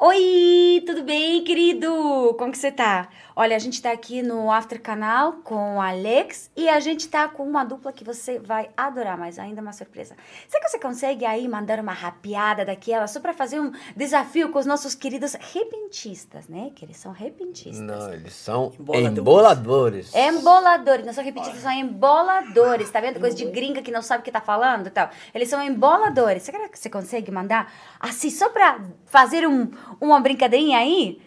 Oi, 0.00 0.80
tudo 0.86 1.02
bem, 1.02 1.42
querido? 1.42 2.32
Como 2.38 2.52
que 2.52 2.58
você 2.58 2.70
tá? 2.70 3.08
Olha, 3.34 3.56
a 3.56 3.58
gente 3.58 3.82
tá 3.82 3.90
aqui 3.90 4.22
no 4.22 4.48
After 4.50 4.80
Canal 4.80 5.34
com 5.42 5.76
o 5.76 5.80
Alex 5.80 6.50
e 6.56 6.68
a 6.68 6.78
gente 6.78 7.08
tá 7.08 7.26
com 7.26 7.42
uma 7.44 7.64
dupla 7.64 7.92
que 7.92 8.04
você 8.04 8.38
vai 8.38 8.68
adorar, 8.76 9.18
mas 9.18 9.40
ainda 9.40 9.60
uma 9.60 9.72
surpresa. 9.72 10.16
Será 10.48 10.62
que 10.64 10.70
você 10.70 10.78
consegue 10.78 11.24
aí 11.24 11.48
mandar 11.48 11.80
uma 11.80 11.92
rapiada 11.92 12.64
daquela 12.64 13.08
só 13.08 13.18
pra 13.18 13.32
fazer 13.32 13.58
um 13.58 13.72
desafio 13.96 14.50
com 14.50 14.58
os 14.60 14.66
nossos 14.66 14.94
queridos 14.94 15.34
repentistas, 15.34 16.46
né? 16.48 16.70
Que 16.76 16.84
eles 16.84 16.96
são 16.96 17.10
repentistas. 17.10 17.80
Não, 17.80 18.12
eles 18.12 18.34
são 18.34 18.72
Emboladores. 18.78 19.18
emboladores. 19.18 20.14
Emboladores, 20.14 21.06
não 21.06 21.12
são 21.12 21.24
repentistas, 21.24 21.60
são 21.60 21.72
emboladores, 21.72 22.88
tá 22.90 23.00
vendo? 23.00 23.18
Coisa 23.18 23.36
de 23.36 23.46
gringa 23.46 23.82
que 23.82 23.90
não 23.90 24.02
sabe 24.02 24.20
o 24.20 24.24
que 24.24 24.30
tá 24.30 24.40
falando 24.40 24.86
e 24.86 24.90
tal. 24.90 25.10
Eles 25.34 25.48
são 25.48 25.60
emboladores. 25.60 26.44
Será 26.44 26.68
que 26.68 26.78
você 26.78 26.88
consegue 26.88 27.32
mandar 27.32 27.72
assim, 27.98 28.30
só 28.30 28.48
pra 28.48 28.80
fazer 29.06 29.46
um, 29.46 29.70
uma 30.00 30.20
brincadeirinha 30.20 30.78
aí? 30.78 31.20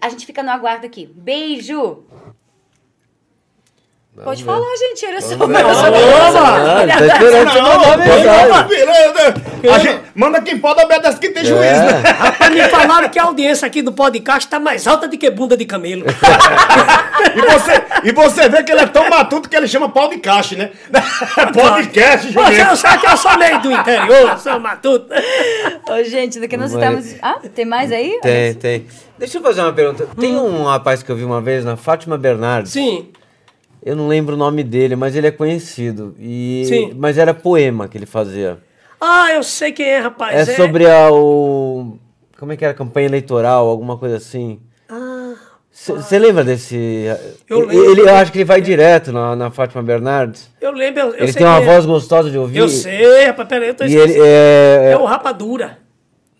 A 0.00 0.08
gente 0.08 0.26
fica 0.26 0.42
no 0.42 0.50
aguardo 0.50 0.86
aqui. 0.86 1.06
Beijo! 1.06 2.04
Pode 4.24 4.42
ver. 4.44 4.50
falar, 4.50 4.76
gente, 4.76 5.06
olha 5.06 5.20
só. 5.20 5.32
Eu 5.32 5.38
tá 5.38 5.46
você 5.46 5.90
mensagem. 7.96 8.68
beleza. 8.68 9.34
A 9.74 9.78
gente, 9.78 10.00
manda 10.14 10.40
quem 10.40 10.58
pode, 10.58 10.82
obedece 10.82 11.18
quem 11.18 11.32
tem 11.32 11.44
juízo, 11.44 11.62
né? 11.82 12.02
Rapaz, 12.18 12.50
me 12.54 12.62
falaram 12.68 13.08
que 13.08 13.18
a 13.18 13.24
audiência 13.24 13.66
aqui 13.66 13.82
do 13.82 13.92
podcast 13.92 14.48
tá 14.48 14.58
mais 14.58 14.86
alta 14.86 15.06
do 15.08 15.16
que 15.18 15.30
bunda 15.30 15.56
de 15.56 15.64
camelo. 15.64 16.04
E 17.32 17.40
você, 17.42 17.82
e 18.04 18.12
você 18.12 18.48
vê 18.48 18.62
que 18.64 18.72
ele 18.72 18.80
é 18.80 18.86
tão 18.86 19.08
matuto 19.08 19.48
que 19.48 19.54
ele 19.54 19.68
chama 19.68 19.88
pau 19.90 20.08
de 20.08 20.16
caixa, 20.18 20.56
né? 20.56 20.70
Podcast, 21.52 22.28
Você 22.32 22.38
não 22.38 22.46
Juliano. 22.46 22.76
sabe 22.76 22.98
que 23.00 23.06
eu 23.06 23.16
sou 23.16 23.38
meio 23.38 23.60
do 23.60 23.70
interior, 23.70 24.38
sou 24.38 24.58
matuto. 24.58 25.06
Ô, 25.88 26.02
gente, 26.02 26.40
do 26.40 26.48
que 26.48 26.56
nós 26.56 26.72
Mas- 26.72 27.04
estamos. 27.04 27.18
Ah, 27.22 27.38
tem 27.54 27.64
mais 27.66 27.92
aí? 27.92 28.18
Tem, 28.22 28.54
tem. 28.54 28.86
Deixa 29.18 29.38
eu 29.38 29.42
fazer 29.42 29.60
uma 29.60 29.72
pergunta. 29.72 30.08
Tem 30.18 30.34
um 30.34 30.64
rapaz 30.64 31.02
que 31.02 31.12
eu 31.12 31.16
vi 31.16 31.24
uma 31.24 31.40
vez 31.42 31.64
na 31.64 31.76
Fátima 31.76 32.16
Bernardes. 32.16 32.72
Sim. 32.72 33.08
Eu 33.82 33.96
não 33.96 34.08
lembro 34.08 34.34
o 34.34 34.38
nome 34.38 34.62
dele, 34.62 34.94
mas 34.96 35.16
ele 35.16 35.26
é 35.26 35.30
conhecido. 35.30 36.14
E... 36.18 36.64
Sim. 36.66 36.92
Mas 36.96 37.16
era 37.18 37.32
poema 37.32 37.88
que 37.88 37.96
ele 37.96 38.06
fazia. 38.06 38.58
Ah, 39.00 39.32
eu 39.32 39.42
sei 39.42 39.72
quem 39.72 39.86
é, 39.86 39.98
rapaz. 39.98 40.48
É 40.48 40.54
sobre 40.54 40.86
a, 40.86 41.10
o. 41.10 41.96
Como 42.38 42.52
é 42.52 42.56
que 42.56 42.64
era? 42.64 42.74
Campanha 42.74 43.06
eleitoral, 43.06 43.66
alguma 43.66 43.96
coisa 43.96 44.16
assim. 44.16 44.60
Ah, 44.88 45.32
Você 45.72 46.18
lembra 46.18 46.44
desse. 46.44 47.06
Eu 47.48 47.60
lembro. 47.60 47.92
ele- 47.92 48.00
eu 48.02 48.14
acho 48.16 48.30
que 48.30 48.38
ele 48.38 48.44
vai 48.44 48.60
direto 48.60 49.10
na, 49.12 49.34
na 49.34 49.50
Fátima 49.50 49.82
Bernardes. 49.82 50.50
eu 50.60 50.72
lembro, 50.72 51.00
eu, 51.00 51.14
ele 51.14 51.32
tem 51.32 51.46
uma 51.46 51.60
é. 51.60 51.64
voz 51.64 51.86
gostosa 51.86 52.30
de 52.30 52.36
ouvir. 52.36 52.58
Eu 52.58 52.68
sei, 52.68 53.24
rapaz, 53.26 53.48
peraí, 53.48 53.68
eu 53.68 53.74
tô 53.74 53.84
E 53.84 53.86
ele 53.86 53.96
esquecendo. 54.00 54.24
é. 54.26 54.92
É 54.92 54.96
o 54.98 55.04
Rapadura. 55.06 55.78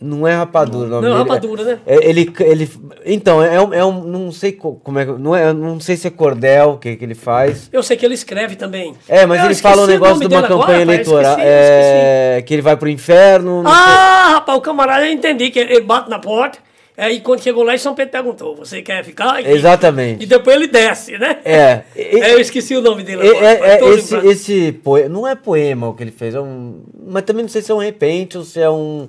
Não 0.03 0.27
é 0.27 0.35
rapadura, 0.35 0.87
o 0.87 0.89
nome 0.89 1.07
Não, 1.09 1.17
dele. 1.19 1.29
rapadura, 1.29 1.63
né? 1.65 1.79
É, 1.87 2.09
ele, 2.09 2.33
ele, 2.41 2.71
então, 3.05 3.43
é 3.43 3.61
um, 3.61 3.75
é 3.75 3.85
um. 3.85 4.03
Não 4.03 4.33
sei 4.33 4.53
co- 4.53 4.81
como 4.83 4.99
é. 4.99 5.05
Não, 5.05 5.37
é, 5.37 5.53
não 5.53 5.79
sei 5.79 5.95
se 5.97 6.07
é 6.07 6.11
cordel 6.11 6.79
que, 6.81 6.97
que 6.97 7.05
ele 7.05 7.15
faz. 7.15 7.69
Eu 7.71 7.83
sei 7.83 7.99
que 7.99 8.07
ele 8.07 8.15
escreve 8.15 8.57
também. 8.57 8.95
É, 9.07 9.27
mas 9.27 9.41
Eu 9.41 9.47
ele 9.47 9.55
fala 9.57 9.83
um 9.83 9.85
o 9.85 9.87
negócio 9.87 10.21
de 10.27 10.35
uma 10.35 10.39
agora, 10.39 10.49
campanha 10.49 10.79
rapaz, 10.79 10.89
eleitoral. 10.89 11.33
esqueci, 11.33 11.49
esqueci. 11.49 11.93
é, 12.39 12.43
que 12.47 12.55
ele 12.55 12.63
vai 12.63 12.77
pro 12.79 12.89
inferno. 12.89 13.63
não 13.63 13.71
sei. 13.71 13.83
Ah, 13.83 14.29
rapaz, 14.37 14.57
o 14.59 14.61
camarada, 14.63 15.07
eu 15.07 15.13
entendi 15.13 15.51
que 15.51 15.59
ele 15.59 15.73
ele 15.75 15.81
bate 15.83 16.09
na 16.09 16.19
porta. 16.19 16.59
Aí 16.97 17.21
quando 17.21 17.43
chegou 17.43 17.63
lá, 17.63 17.77
São 17.79 17.95
Pedro 17.95 18.13
perguntou: 18.13 18.57
Você 18.57 18.81
quer 18.83 19.05
ficar? 19.05 19.43
E- 19.45 19.51
Exatamente. 19.53 20.23
E 20.25 20.27
depois 20.27 20.57
ele 20.57 20.67
desce, 20.67 21.19
né? 21.19 21.39
É. 21.45 21.83
e- 21.95 22.21
É, 22.25 22.33
eu 22.35 22.41
esqueci 22.41 22.75
o 22.75 22.81
nome 22.81 23.03
dele 23.03 23.27
É, 23.27 23.31
agora. 23.31 23.47
é- 23.47 23.81
é 23.85 23.89
esse, 23.95 24.17
esse 24.27 24.73
poema, 24.73 25.09
não 25.11 25.27
é 25.27 25.35
poema 25.35 25.89
o 25.89 25.95
que 25.95 26.03
ele 26.03 26.11
fez, 26.11 26.35
é 26.35 26.41
um, 26.41 26.81
mas 27.07 27.23
também 27.25 27.43
não 27.43 27.49
sei 27.51 27.61
se 27.63 27.71
é 27.71 27.75
um 27.75 27.79
repente 27.79 28.37
ou 28.39 28.45
se 28.45 28.61
é 28.61 28.69
um, 28.71 29.09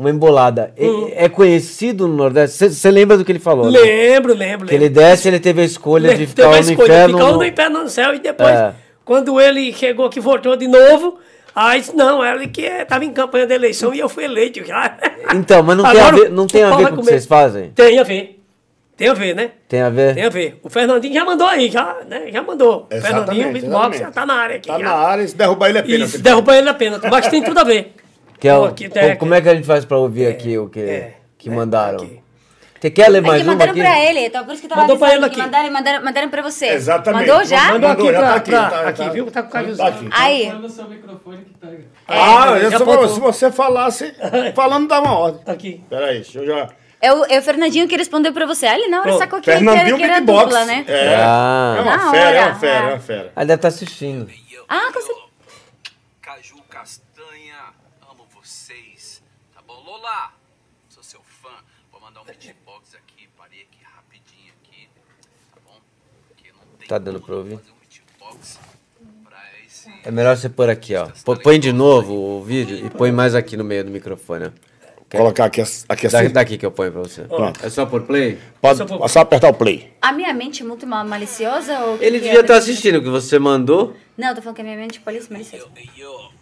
uma 0.00 0.10
embolada. 0.10 0.72
É- 0.76 0.86
Hum. 0.86 1.10
É, 1.14 1.28
conhecido 1.28 2.08
no 2.08 2.14
Nordeste, 2.16 2.70
você 2.70 2.90
lembra 2.90 3.16
do 3.18 3.24
que 3.24 3.30
ele 3.30 3.38
falou? 3.38 3.70
né? 3.70 3.78
Lembro, 3.78 4.34
lembro, 4.34 4.66
Que 4.66 4.74
ele 4.74 4.84
lembro. 4.88 5.00
desce, 5.02 5.28
ele 5.28 5.38
teve 5.38 5.60
a 5.60 5.64
escolha 5.64 6.08
de 6.10 6.14
Teve 6.16 6.26
ficar 6.28 6.44
a 6.44 6.48
ou 6.48 6.52
no 6.54 6.60
escolha 6.60 6.76
de 6.76 6.82
inferno. 6.94 7.14
ficar 7.18 7.26
ou 7.26 7.32
no- 7.32 7.38
no 7.38 7.44
inferno 7.44 7.82
no 7.82 7.88
céu. 7.88 8.14
E 8.14 8.18
depois, 8.18 8.48
É. 8.50 8.72
quando 9.04 9.38
ele 9.40 9.72
chegou 9.74 10.08
que 10.08 10.18
voltou 10.18 10.56
de 10.56 10.66
novo, 10.66 11.18
aí 11.54 11.80
disse, 11.80 11.94
não, 11.94 12.24
ele 12.24 12.48
que 12.48 12.62
estava 12.62 13.04
em 13.04 13.12
campanha 13.12 13.46
de 13.46 13.52
eleição 13.54 13.92
e 13.94 13.98
eu 13.98 14.08
fui 14.08 14.24
eleito 14.24 14.64
já. 14.64 14.96
Então, 15.36 15.62
mas 15.62 15.76
não 15.76 15.84
tem 15.84 16.00
a 16.00 16.06
Agora 16.08 16.22
ver, 16.24 16.30
não 16.30 16.46
tem 16.46 16.62
a 16.62 16.70
ver 16.76 16.88
com 16.88 16.94
o 16.94 16.98
que 16.98 17.04
vocês 17.04 17.26
fazem? 17.26 17.70
Tem 17.74 17.98
a 17.98 18.02
ver. 18.02 18.38
Tem 18.96 19.08
a 19.08 19.14
ver, 19.14 19.34
né? 19.34 19.50
Tem 19.68 19.80
a 19.80 19.88
ver? 19.88 20.14
Tem 20.14 20.24
a 20.24 20.28
ver. 20.28 20.58
O 20.62 20.68
Fernandinho 20.68 21.14
já 21.14 21.24
mandou 21.24 21.46
aí, 21.46 21.70
já, 21.70 21.96
né? 22.08 22.24
Já 22.32 22.42
mandou. 22.42 22.86
O 22.92 23.00
Fernandinho, 23.00 23.46
o 23.46 23.56
Exatamente, 23.56 23.66
exatamente. 23.66 23.98
já 24.00 24.10
tá 24.10 24.26
na 24.26 24.34
área 24.34 24.56
aqui. 24.56 24.68
Tá 24.68 24.78
já. 24.78 24.84
na 24.84 24.92
área, 24.92 25.26
se 25.28 25.34
derrubar 25.36 25.68
ele 25.70 25.78
é 25.78 25.82
pênalti. 25.82 26.02
Isso, 26.08 26.18
derrubar 26.22 26.54
ele 26.56 26.66
na 26.66 26.74
pena. 26.74 27.00
Mas 27.10 27.28
tem 27.28 27.42
tudo 27.42 27.58
a 27.60 27.64
ver. 27.64 27.94
Que 28.40 28.48
é 28.48 28.56
o, 28.56 28.64
Aqui 28.64 28.88
tem- 28.88 29.16
como 29.16 29.34
é 29.34 29.40
que 29.40 29.48
a 29.48 29.54
gente 29.54 29.66
faz 29.66 29.84
pra 29.84 29.98
ouvir 29.98 30.26
aqui 30.26 30.56
o 30.58 30.68
que, 30.68 30.80
é, 30.80 31.14
que 31.38 31.50
né, 31.50 31.56
mandaram? 31.56 31.98
aqui. 31.98 32.20
Você 32.80 32.90
quer 32.90 33.08
ler 33.10 33.18
É 33.18 33.20
mais 33.20 33.42
que 33.42 33.46
uma 33.46 33.52
mandaram 33.52 33.72
aqui? 33.72 33.80
pra 33.82 34.00
ele, 34.04 34.20
então 34.20 34.42
por 34.46 34.52
isso 34.54 34.62
que 34.62 34.68
tava 34.68 34.80
Mandou 34.80 34.98
pra 34.98 35.08
ele 35.10 35.18
que 35.20 35.26
aqui. 35.26 35.38
mandaram, 35.38 35.70
mandaram, 35.70 36.02
mandaram 36.04 36.28
pra 36.30 36.40
você. 36.42 36.66
Exatamente. 36.68 37.28
Mandou 37.28 37.44
já? 37.44 37.72
Mandou 37.72 37.90
aqui 37.90 38.04
já 38.06 38.18
pra, 38.18 38.20
tá 38.30 38.34
aqui, 38.36 38.50
pra- 38.50 38.70
tá- 38.70 38.88
aqui, 38.88 39.04
tá- 39.04 39.08
viu? 39.10 39.30
Tá 39.30 39.42
com 39.42 39.48
o 39.48 39.52
caviãozinho. 39.52 39.86
tá 39.90 39.94
aqui. 39.96 40.08
Aí, 40.12 40.50
Manda 40.52 40.68
seu 40.70 40.88
microfone 40.88 41.44
que 41.44 41.50
pega. 41.58 41.84
Ah, 42.08 42.58
eu 42.58 42.70
só- 42.78 43.08
se 43.08 43.20
você 43.20 43.52
falasse, 43.52 44.14
falando 44.56 44.88
dá 44.88 45.00
uma 45.02 45.12
ordem. 45.18 45.42
Aqui. 45.46 45.84
Peraí, 45.90 46.14
deixa 46.22 46.38
eu 46.38 46.46
já... 46.46 46.68
é 47.02 47.12
o, 47.12 47.24
é 47.26 47.38
o 47.38 47.42
Fernandinho 47.42 47.86
que 47.86 47.94
respondeu 47.98 48.32
pra 48.32 48.46
você. 48.46 48.64
Aí 48.64 48.80
ele 48.80 48.88
na 48.88 49.00
hora 49.02 49.12
sacou 49.18 49.40
que, 49.40 49.44
que 49.44 49.50
era, 49.50 49.58
Fernandinho 49.60 49.96
que 49.98 50.02
era 50.02 50.20
dupla, 50.20 50.64
né? 50.64 50.82
É, 50.88 51.16
Ah. 51.18 51.74
é 51.76 51.80
uma 51.82 52.10
fera, 52.10 52.30
é 52.38 52.46
uma 52.46 52.54
fera, 52.54 52.72
é 52.72 52.78
ah. 52.78 52.94
uma 52.94 52.98
fera. 53.00 53.32
Ah, 53.36 53.44
deve 53.44 53.54
estar 53.56 53.68
assistindo. 53.68 54.26
Ah, 54.66 54.88
com 54.90 55.00
certeza. 55.02 55.28
Caju 56.22 56.62
Castanha, 56.70 57.74
amo 58.10 58.24
vocês. 58.34 59.22
Tá 59.54 59.60
bom, 59.66 59.82
Lola? 59.84 60.32
Sou 60.88 61.02
seu 61.02 61.20
fã. 61.42 61.50
Vou 61.90 62.00
mandar 62.00 62.20
um 62.20 62.24
beatbox 62.24 62.94
aqui, 62.94 63.28
parei 63.36 63.62
aqui 63.62 63.78
rapidinho 63.82 64.52
aqui. 64.62 64.88
Tá 65.54 65.60
bom? 65.66 65.78
Porque 66.28 66.50
não 66.52 66.76
tem 66.78 66.79
Tá 66.90 66.98
dando 66.98 67.20
pra 67.20 67.36
ouvir? 67.36 67.60
É 70.02 70.10
melhor 70.10 70.36
você 70.36 70.48
pôr 70.48 70.68
aqui, 70.68 70.96
ó. 70.96 71.06
Pô- 71.24 71.36
Põe 71.36 71.60
de 71.60 71.72
novo 71.72 72.12
o 72.12 72.42
vídeo 72.42 72.84
e 72.84 72.90
põe 72.90 73.12
mais 73.12 73.32
aqui 73.36 73.56
no 73.56 73.62
meio 73.62 73.84
do 73.84 73.92
microfone, 73.92 74.46
ó. 74.46 75.16
Colocar 75.16 75.44
aqui, 75.44 75.62
aqui 75.88 76.08
Da- 76.08 76.18
assim. 76.20 76.30
Daqui 76.30 76.58
que 76.58 76.66
eu 76.66 76.72
ponho 76.72 76.90
pra 76.90 77.02
você. 77.02 77.22
Pronto. 77.22 77.64
É 77.64 77.70
só 77.70 77.86
por 77.86 78.02
play? 78.02 78.40
Pode 78.60 78.82
é 78.82 79.08
só 79.08 79.20
apertar 79.20 79.50
o 79.50 79.54
play. 79.54 79.92
A 80.02 80.10
minha 80.10 80.34
mente 80.34 80.62
é 80.62 80.66
muito 80.66 80.84
mal 80.84 81.04
maliciosa 81.06 81.78
ou... 81.78 81.94
Ele 82.02 82.18
que 82.18 82.24
é? 82.24 82.28
devia 82.30 82.40
estar 82.40 82.56
assistindo 82.56 82.96
o 82.98 83.02
que 83.02 83.08
você 83.08 83.38
mandou. 83.38 83.96
Não, 84.18 84.30
eu 84.30 84.34
tô 84.34 84.42
falando 84.42 84.56
que 84.56 84.62
a 84.62 84.64
minha 84.64 84.76
mente 84.76 85.00
é 85.06 85.10
maliciosa. 85.30 85.68
Ei, 85.76 85.88
yo, 85.96 86.32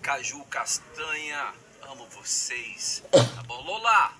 Caju 0.00 0.44
Castanha, 0.48 1.48
amo 1.92 2.06
vocês. 2.18 3.02
Tá 3.10 3.42
bom, 3.46 3.62
Lola? 3.66 4.12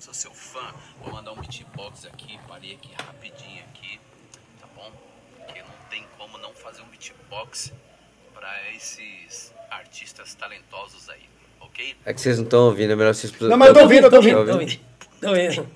Sou 0.00 0.12
seu 0.12 0.32
fã. 0.32 0.74
Vou 1.04 1.12
mandar 1.12 1.30
um 1.34 1.36
beatbox 1.36 2.04
aqui, 2.06 2.36
parei 2.48 2.74
aqui 2.74 2.90
rapidinho 3.00 3.62
aqui. 3.72 4.00
Tá 4.60 4.66
bom? 4.76 4.90
Porque 5.44 5.60
não 5.60 5.68
tem 5.90 6.04
como 6.38 6.42
não 6.42 6.52
fazer 6.52 6.82
um 6.82 6.86
beatbox 6.86 7.72
pra 8.34 8.54
esses 8.74 9.52
artistas 9.70 10.34
talentosos 10.34 11.08
aí, 11.10 11.22
ok? 11.60 11.96
É 12.04 12.14
que 12.14 12.20
vocês 12.20 12.38
não 12.38 12.44
estão 12.44 12.66
ouvindo, 12.66 12.92
é 12.92 12.96
melhor 12.96 13.14
vocês... 13.14 13.32
Não, 13.40 13.56
mas 13.56 13.68
eu 13.68 13.74
tô 13.74 13.80
ouvindo, 13.80 14.04
eu 14.04 14.10
tô 14.10 14.10
Tá 14.10 14.16
ouvindo. 14.16 14.44
Tô 14.46 14.52
ouvindo. 14.52 14.80
Tô 15.20 15.28
ouvindo. 15.28 15.68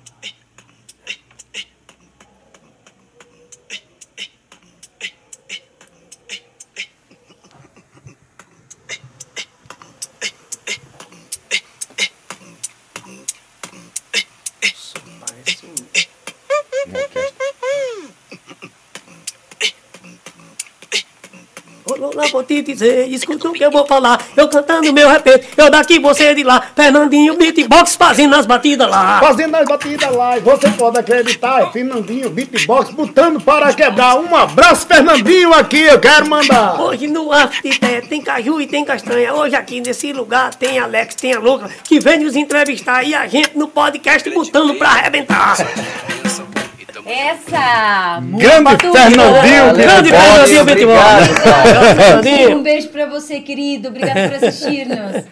Lola, 22.13 22.27
vou 22.31 22.43
te 22.43 22.61
dizer, 22.61 23.07
escuta 23.09 23.49
o 23.49 23.53
que 23.53 23.63
eu 23.63 23.71
vou 23.71 23.85
falar. 23.85 24.21
Eu 24.37 24.47
cantando 24.47 24.93
meu 24.93 25.09
repente, 25.09 25.47
eu 25.57 25.69
daqui, 25.69 25.99
você 25.99 26.33
de 26.35 26.43
lá. 26.43 26.63
Fernandinho 26.75 27.35
Beatbox 27.35 27.95
fazendo 27.95 28.35
as 28.35 28.45
batidas 28.45 28.87
lá. 28.87 29.19
Fazendo 29.19 29.55
as 29.55 29.67
batidas 29.67 30.15
lá, 30.15 30.37
e 30.37 30.41
você 30.41 30.69
pode 30.69 30.99
acreditar, 30.99 31.63
é 31.63 31.71
Fernandinho 31.71 32.29
Beatbox 32.29 32.91
botando 32.91 33.41
para 33.41 33.73
quebrar. 33.73 34.15
Um 34.17 34.35
abraço, 34.35 34.85
Fernandinho, 34.85 35.53
aqui, 35.53 35.81
eu 35.81 35.99
quero 35.99 36.29
mandar. 36.29 36.79
Hoje 36.79 37.07
no 37.07 37.31
Afterpé 37.31 38.01
tem 38.01 38.21
caju 38.21 38.61
e 38.61 38.67
tem 38.67 38.85
castanha. 38.85 39.33
Hoje 39.33 39.55
aqui 39.55 39.81
nesse 39.81 40.13
lugar 40.13 40.53
tem 40.53 40.79
Alex, 40.79 41.15
tem 41.15 41.33
a 41.33 41.39
louca 41.39 41.69
que 41.83 41.99
vem 41.99 42.19
nos 42.19 42.35
entrevistar. 42.35 43.03
E 43.03 43.15
a 43.15 43.27
gente 43.27 43.57
no 43.57 43.67
podcast 43.67 44.29
botando 44.29 44.75
pra 44.75 44.89
arrebentar. 44.89 45.57
Essa! 47.05 48.21
Grande 48.21 48.77
Fernandinho 48.79 49.73
Grande. 49.73 50.09
Fernandinho 50.09 50.65
Beatbox. 50.65 51.29
Um 52.55 52.63
beijo 52.63 52.87
pra 52.89 53.05
você, 53.07 53.41
querido. 53.41 53.89
Obrigada 53.89 54.29
por 54.29 54.47
assistir-nos. 54.47 55.23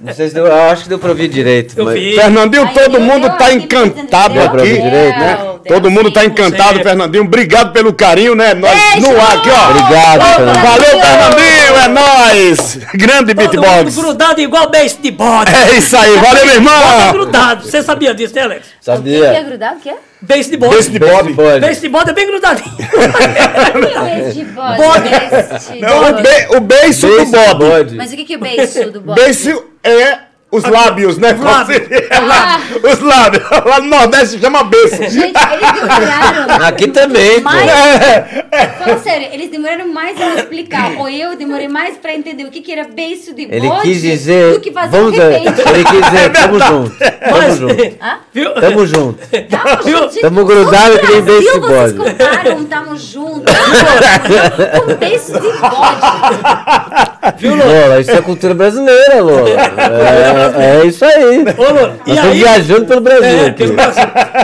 Não 0.00 0.12
sei 0.12 0.28
se 0.28 0.34
deu, 0.34 0.46
eu 0.46 0.54
acho 0.70 0.82
que 0.82 0.88
deu 0.90 0.98
pra 0.98 1.08
ouvir 1.10 1.28
direito. 1.28 1.82
Mas-. 1.82 2.14
Fernandinho, 2.14 2.68
todo 2.74 2.96
eu- 2.96 3.00
mundo 3.00 3.26
eu 3.26 3.36
tá 3.38 3.52
encantado 3.54 4.38
aqui, 4.38 4.56
Deu 4.56 4.82
direito, 4.82 5.18
né? 5.18 5.53
Todo 5.66 5.90
mundo 5.90 6.10
tá 6.12 6.24
encantado, 6.24 6.76
Você- 6.76 6.82
Fernandinho. 6.82 7.24
Obrigado 7.24 7.72
pelo 7.72 7.92
carinho, 7.92 8.34
né? 8.34 8.52
Nós 8.54 8.70
Beijo! 8.92 9.10
no 9.12 9.20
ar 9.20 9.36
aqui, 9.36 9.48
ó. 9.50 9.70
Obrigado, 9.70 10.34
Fernandinho. 10.36 10.64
Valeu, 10.66 11.00
Fernandinho, 11.00 11.76
é 11.84 11.88
nóis. 11.88 12.78
Grande 12.94 13.34
Todo 13.34 13.44
mundo 13.44 13.60
beatbox. 13.60 13.96
grudado 13.96 14.40
igual 14.40 14.70
beijo 14.70 14.96
de 15.00 15.10
bode. 15.10 15.50
É 15.54 15.76
isso 15.78 15.96
aí, 15.96 16.14
valeu, 16.16 16.46
meu 16.46 16.60
Bota 16.60 16.74
irmão. 16.74 17.12
grudado. 17.12 17.64
Você 17.64 17.82
sabia 17.82 18.14
disso, 18.14 18.34
né, 18.34 18.42
Alex? 18.42 18.66
O 18.66 18.70
que, 18.70 18.90
é 18.90 18.94
Sabia? 18.94 19.42
grudado? 19.42 19.76
O 19.76 19.80
que 19.80 19.88
é? 19.90 19.96
Beijo 20.20 20.50
de 20.50 20.56
bode. 20.56 20.72
Beijo 20.74 20.90
de 20.90 20.98
Beijo 20.98 21.14
bode. 21.16 21.28
de 21.28 21.34
bode. 21.34 21.60
Beijo 21.60 21.80
de 21.80 21.88
bode 21.88 22.10
é 22.10 22.12
bem 22.12 22.26
grudadinho. 22.26 22.76
Beijo 22.76 24.32
de 24.32 24.44
bode. 24.44 24.76
Bode. 24.76 25.08
beijo 25.08 25.80
Não, 25.80 26.08
o, 26.08 26.12
be, 26.22 26.56
o 26.56 26.60
Beijo 26.60 27.06
do 27.08 27.54
bode. 27.56 27.94
Mas 27.96 28.12
o 28.12 28.16
que, 28.16 28.24
que 28.24 28.34
é 28.34 28.36
o 28.36 28.40
beijo 28.40 28.90
do 28.90 29.00
bode? 29.00 29.20
Beiço 29.20 29.64
é 29.82 30.18
os 30.56 30.64
lábios, 30.64 31.18
né? 31.18 31.36
lábios. 31.40 31.82
Ah. 32.20 32.60
Os 32.82 33.00
lábios. 33.00 33.42
Lá 33.64 33.80
no 33.80 33.86
Nordeste 33.88 34.38
chama 34.40 34.64
beiço. 34.64 34.96
Gente, 34.96 35.34
eles 35.52 35.72
demoraram. 35.72 36.66
Aqui 36.66 36.88
também, 36.88 37.36
pô. 37.40 37.44
mais. 37.50 37.68
É, 37.70 38.66
Fala 38.78 38.98
sério, 38.98 39.28
eles 39.32 39.50
demoraram 39.50 39.92
mais 39.92 40.20
a 40.20 40.26
me 40.30 40.36
explicar. 40.36 40.92
Ou 40.98 41.08
eu 41.08 41.36
demorei 41.36 41.68
mais 41.68 41.96
pra 41.96 42.14
entender 42.14 42.44
o 42.44 42.50
que, 42.50 42.60
que 42.60 42.72
era 42.72 42.84
beiço 42.84 43.34
de 43.34 43.42
Ele 43.42 43.66
bode 43.68 43.82
quis 43.82 44.00
dizer. 44.02 44.54
do 44.54 44.60
que 44.60 44.72
fazer 44.72 44.88
Vamos 44.96 45.18
um 45.18 45.20
repente. 45.20 45.60
ele 45.60 45.84
quis 45.84 46.04
dizer, 46.04 46.32
tamo 46.32 46.58
junto. 46.60 46.98
Tamo 46.98 47.36
Mas- 47.38 47.58
junto. 47.58 48.60
Tamo 48.60 48.86
junto. 48.86 49.18
Tamo, 49.48 49.90
junto. 49.90 50.20
Tamo 50.20 50.44
grudado 50.44 50.98
que 50.98 51.06
nem 51.12 51.22
beiço 51.22 51.52
de 51.52 51.58
Vocês 51.60 51.92
bode. 51.92 52.10
contaram, 52.10 52.64
tamo 52.64 52.96
junto. 52.96 53.52
Com 54.86 54.94
beiço 54.96 55.32
de 55.32 55.40
bode. 55.40 57.13
Lola, 57.42 58.00
isso 58.00 58.10
é 58.10 58.22
cultura 58.22 58.54
brasileira, 58.54 59.20
Lola. 59.22 59.48
É, 60.58 60.80
é 60.82 60.86
isso 60.86 61.04
aí. 61.04 61.38
Ô, 61.38 61.62
Lola, 61.72 61.98
Nós 62.06 62.16
e 62.16 62.18
aí- 62.18 62.38
viajando 62.38 62.86
pelo 62.86 63.00
Brasil. 63.00 63.38
É, 63.46 63.50
pelo 63.50 63.74
Brasil. 63.74 64.02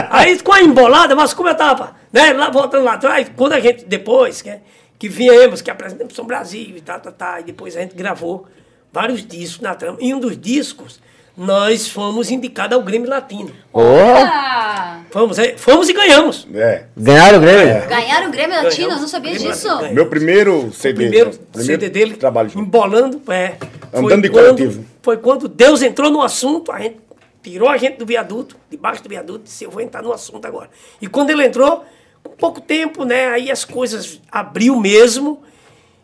Aí 0.09 0.39
com 0.39 0.53
a 0.53 0.61
embolada, 0.61 1.15
mas 1.15 1.33
como 1.33 1.49
eu 1.49 1.55
tava, 1.55 1.95
né, 2.11 2.33
lá, 2.33 2.49
voltando 2.49 2.83
lá 2.83 2.93
atrás, 2.93 3.31
quando 3.35 3.53
a 3.53 3.59
gente, 3.59 3.85
depois, 3.85 4.41
que, 4.41 4.53
que 4.97 5.07
viemos, 5.09 5.61
que 5.61 5.69
apresentamos 5.71 6.13
São 6.13 6.25
Brasil 6.25 6.73
e 6.77 6.81
tá, 6.81 6.99
tá, 6.99 7.11
tá, 7.11 7.39
e 7.39 7.43
depois 7.43 7.75
a 7.77 7.81
gente 7.81 7.95
gravou 7.95 8.45
vários 8.91 9.25
discos 9.25 9.61
na 9.61 9.75
trama. 9.75 9.97
E 10.01 10.13
um 10.13 10.19
dos 10.19 10.37
discos, 10.37 10.99
nós 11.37 11.87
fomos 11.87 12.29
indicados 12.29 12.77
ao 12.77 12.83
Grêmio 12.83 13.09
Latino. 13.09 13.51
Ah, 13.73 15.01
Fomos, 15.11 15.37
é, 15.39 15.57
fomos 15.57 15.89
e 15.89 15.93
ganhamos. 15.93 16.47
É. 16.53 16.85
ganharam 16.95 17.37
o 17.37 17.41
Grêmio? 17.41 17.87
ganharam 17.89 18.27
o 18.29 18.31
Grêmio 18.31 18.63
Latino? 18.63 18.91
Eu 18.91 18.99
não 18.99 19.07
sabia 19.07 19.33
Grêmio 19.33 19.51
disso. 19.51 19.67
Latino, 19.67 19.93
Meu 19.93 20.05
primeiro 20.07 20.71
CD. 20.73 20.93
Primeiro, 20.95 21.29
né? 21.31 21.37
Primeiro 21.51 21.81
CD 21.81 21.89
dele, 21.89 22.15
Trabalho 22.15 22.51
embolando, 22.55 23.21
é. 23.29 23.57
Andando 23.93 24.09
foi 24.09 24.21
de 24.21 24.29
quando- 24.29 24.45
coletivo. 24.55 24.85
Foi 25.01 25.17
quando 25.17 25.47
Deus 25.49 25.81
entrou 25.81 26.09
no 26.09 26.21
assunto, 26.21 26.71
a 26.71 26.79
gente 26.79 26.97
tirou 27.43 27.67
a 27.67 27.75
gente 27.75 27.97
do 27.97 28.05
viaduto, 28.05 28.55
debaixo 28.69 29.03
do 29.03 29.09
viaduto, 29.09 29.39
e 29.39 29.43
disse, 29.45 29.63
eu 29.65 29.71
vou 29.71 29.81
entrar 29.81 30.01
no 30.01 30.13
assunto 30.13 30.45
agora. 30.45 30.69
E 31.01 31.07
quando 31.07 31.31
ele 31.31 31.43
entrou, 31.45 31.83
com 32.23 32.29
pouco 32.35 32.61
tempo, 32.61 33.03
né, 33.03 33.27
aí 33.29 33.51
as 33.51 33.65
coisas 33.65 34.21
abriu 34.31 34.75
mesmo, 34.79 35.41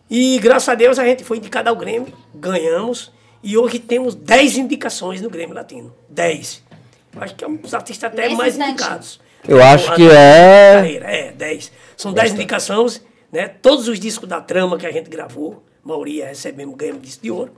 e 0.10 0.40
graças 0.40 0.68
a 0.68 0.76
Deus 0.76 0.98
a 1.00 1.06
gente 1.06 1.24
foi 1.24 1.38
indicado 1.38 1.70
ao 1.70 1.76
Grêmio, 1.76 2.08
ganhamos, 2.34 3.12
e 3.44 3.58
hoje 3.58 3.80
temos 3.80 4.16
10 4.16 4.58
indicações 4.58 5.22
no 5.22 5.30
Grêmio 5.30 5.56
Latino. 5.56 5.94
10. 6.10 6.64
Eu 7.16 7.22
Acho 7.24 7.36
que 7.36 7.44
é 7.44 7.48
um 7.48 7.56
dos 7.56 7.74
artistas 7.74 8.12
até 8.12 8.24
Nesse 8.24 8.36
mais 8.36 8.54
instante. 8.54 8.72
indicados. 8.72 9.20
Eu 9.48 9.64
acho 9.64 9.94
que 9.96 10.08
é- 10.10 10.74
carreira, 10.76 11.06
É, 11.12 11.32
10. 11.32 11.72
São 11.96 12.12
10 12.14 12.34
indicações, 12.34 13.02
né? 13.32 13.48
Todos 13.62 13.88
os 13.88 14.00
discos 14.00 14.28
da 14.28 14.42
trama 14.42 14.78
que 14.78 14.86
a 14.86 14.92
gente 14.92 15.10
gravou, 15.10 15.64
a 15.84 15.88
maioria 15.88 16.28
recebemos 16.28 16.76
ganhamos 16.76 17.02
disco 17.02 17.24
de 17.24 17.32
ouro. 17.32 17.54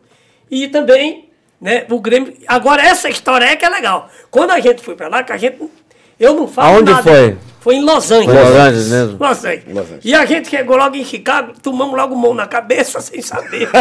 E 0.52 0.68
também, 0.68 1.30
né, 1.60 1.86
o 1.90 2.00
Grêmio. 2.00 2.34
Agora, 2.48 2.82
essa 2.84 3.10
história 3.10 3.46
é 3.46 3.56
que 3.56 3.66
é 3.66 3.70
legal. 3.70 4.10
Quando 4.32 4.52
a 4.52 4.60
gente 4.60 4.82
foi 4.82 4.96
pra 4.96 5.08
lá, 5.08 5.24
que 5.24 5.32
a 5.34 5.38
gente. 5.38 5.58
Eu 6.20 6.34
não 6.36 6.48
falo 6.48 6.76
Aonde 6.78 6.92
nada. 6.92 7.04
foi? 7.04 7.38
Foi 7.62 7.76
em 7.76 7.82
Los 7.84 8.12
Angeles. 8.12 8.26
Foi 8.40 8.44
Los 8.50 8.56
Angeles 8.60 8.88
mesmo? 8.88 9.18
Los 9.20 9.46
Angeles. 9.46 9.66
Los 9.68 9.84
Angeles. 9.86 10.06
E 10.06 10.14
a 10.16 10.26
gente 10.26 10.50
chegou 10.50 10.78
logo 10.78 10.96
em 10.96 11.04
Chicago, 11.04 11.54
tomamos 11.62 11.96
logo 11.96 12.16
mão 12.16 12.34
na 12.34 12.46
cabeça 12.48 13.00
sem 13.02 13.22
saber. 13.22 13.70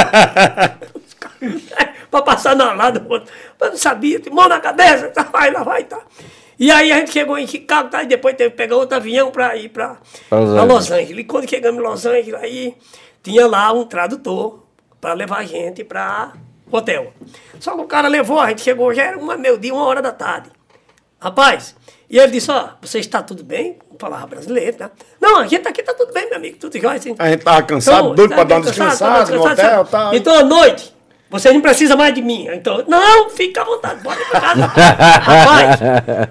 pra 2.11 2.23
passar 2.23 2.57
na 2.57 2.73
outro. 3.09 3.33
Mas 3.61 3.71
não 3.71 3.77
sabia, 3.77 4.21
mão 4.31 4.49
na 4.49 4.61
cabeça, 4.61 5.09
tá, 5.09 5.23
vai, 5.23 5.51
lá 5.51 5.63
vai, 5.63 5.85
tá. 5.85 6.01
E 6.59 6.71
aí 6.71 6.91
a 6.91 6.97
gente 6.97 7.13
chegou 7.13 7.39
em 7.39 7.47
Chicago, 7.47 7.89
tá, 7.89 8.03
e 8.03 8.07
depois 8.07 8.35
teve 8.35 8.51
que 8.51 8.57
pegar 8.57 8.77
outro 8.77 8.97
avião 8.97 9.31
pra 9.31 9.57
ir 9.57 9.69
pra, 9.69 9.99
Pra 10.29 10.65
Los 10.65 10.91
Angeles. 10.91 11.19
E 11.19 11.25
quando 11.25 11.49
chegamos 11.49 11.81
em 11.81 11.87
Los 11.87 12.05
Angeles, 12.05 12.35
aí 12.35 12.77
tinha 13.23 13.47
lá 13.47 13.73
um 13.73 13.85
tradutor 13.85 14.65
pra 15.01 15.13
levar 15.13 15.39
a 15.39 15.45
gente 15.45 15.85
pra 15.85 16.33
hotel. 16.71 17.13
Só 17.61 17.75
que 17.75 17.81
o 17.81 17.87
cara 17.87 18.09
levou, 18.09 18.41
a 18.41 18.49
gente 18.49 18.63
chegou, 18.63 18.93
já 18.93 19.05
era 19.05 19.19
uma, 19.19 19.37
meu 19.37 19.57
dia, 19.57 19.73
uma 19.73 19.85
hora 19.85 20.03
da 20.03 20.11
tarde. 20.11 20.51
Rapaz, 21.21 21.77
e 22.11 22.19
ele 22.19 22.33
disse, 22.33 22.51
ó, 22.51 22.71
você 22.81 22.99
está 22.99 23.23
tudo 23.23 23.45
bem? 23.45 23.79
Falava 23.99 24.27
brasileiro, 24.27 24.77
né? 24.79 24.91
Não, 25.21 25.39
a 25.39 25.47
gente 25.47 25.67
aqui 25.67 25.83
tá 25.83 25.93
tudo 25.93 26.13
bem, 26.13 26.27
meu 26.29 26.37
amigo, 26.37 26.57
tudo 26.59 26.79
jóia. 26.79 26.97
Assim. 26.97 27.15
A 27.19 27.31
gente 27.31 27.45
tava 27.45 27.63
cansado, 27.63 28.15
doido 28.15 28.35
pra 28.35 28.45
dar 28.45 28.57
uma 28.57 28.65
cansado, 28.65 28.89
descansada 28.89 29.37
no 29.37 29.45
hotel, 29.45 29.85
tá? 29.85 30.11
Então, 30.15 30.35
à 30.39 30.45
noite, 30.45 30.95
Você 31.31 31.53
não 31.53 31.61
precisa 31.61 31.95
mais 31.95 32.15
de 32.15 32.23
mim. 32.23 32.49
Então, 32.53 32.85
não, 32.89 33.29
fica 33.29 33.61
à 33.61 33.65
vontade, 33.65 34.01
ir 34.01 34.31
pra 34.31 34.41
casa. 34.41 34.67
Rapaz, 34.67 35.81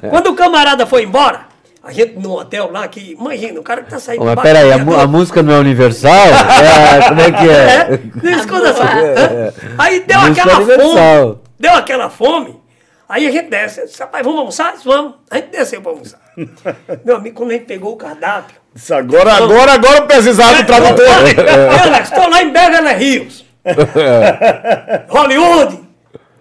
quando 0.10 0.28
o 0.28 0.36
camarada 0.36 0.88
foi 0.88 1.04
embora, 1.04 1.46
a 1.84 1.92
gente 1.92 2.20
no 2.20 2.38
hotel 2.38 2.70
lá, 2.72 2.88
que 2.88 3.16
imagina, 3.18 3.60
o 3.60 3.64
cara 3.64 3.82
que 3.82 3.90
tá 3.90 3.98
saindo 4.00 4.26
mas 4.26 4.40
peraí, 4.42 4.72
a, 4.72 4.76
a 4.76 5.08
música 5.08 5.42
não 5.42 5.54
é 5.54 5.60
universal? 5.60 6.12
É, 6.12 7.08
como 7.08 7.22
é 7.22 7.32
que 7.32 7.50
é? 7.50 8.30
é, 8.30 8.36
escuta 8.36 8.74
só. 8.74 8.84
É. 8.84 9.54
Aí 9.78 10.00
deu 10.02 10.20
Música 10.20 10.42
aquela 10.42 10.58
universal. 10.58 10.88
fome. 10.90 11.38
Deu 11.58 11.74
aquela 11.74 12.10
fome. 12.10 12.62
Aí 13.08 13.26
a 13.26 13.32
gente 13.32 13.50
desce. 13.50 13.86
Disse, 13.86 14.00
Rapaz, 14.00 14.24
vamos 14.24 14.40
almoçar? 14.40 14.74
Vamos. 14.84 15.14
A 15.32 15.38
gente 15.38 15.50
desceu 15.50 15.82
pra 15.82 15.92
almoçar. 15.92 16.20
Meu 17.06 17.16
amigo, 17.16 17.38
quando 17.38 17.52
a 17.52 17.54
gente 17.54 17.66
pegou 17.66 17.94
o 17.94 17.96
cardápio. 17.96 18.58
Isso 18.76 18.94
agora, 18.94 19.34
agora, 19.34 19.72
agora 19.72 19.98
eu 20.00 20.08
precisava 20.08 20.56
do 20.62 20.66
tradutor. 20.66 21.06
Eu, 21.08 22.04
estou 22.04 22.30
lá 22.30 22.44
em 22.44 22.52
Beverly 22.52 23.04
Hills. 23.04 23.47
Hollywood. 25.10 25.88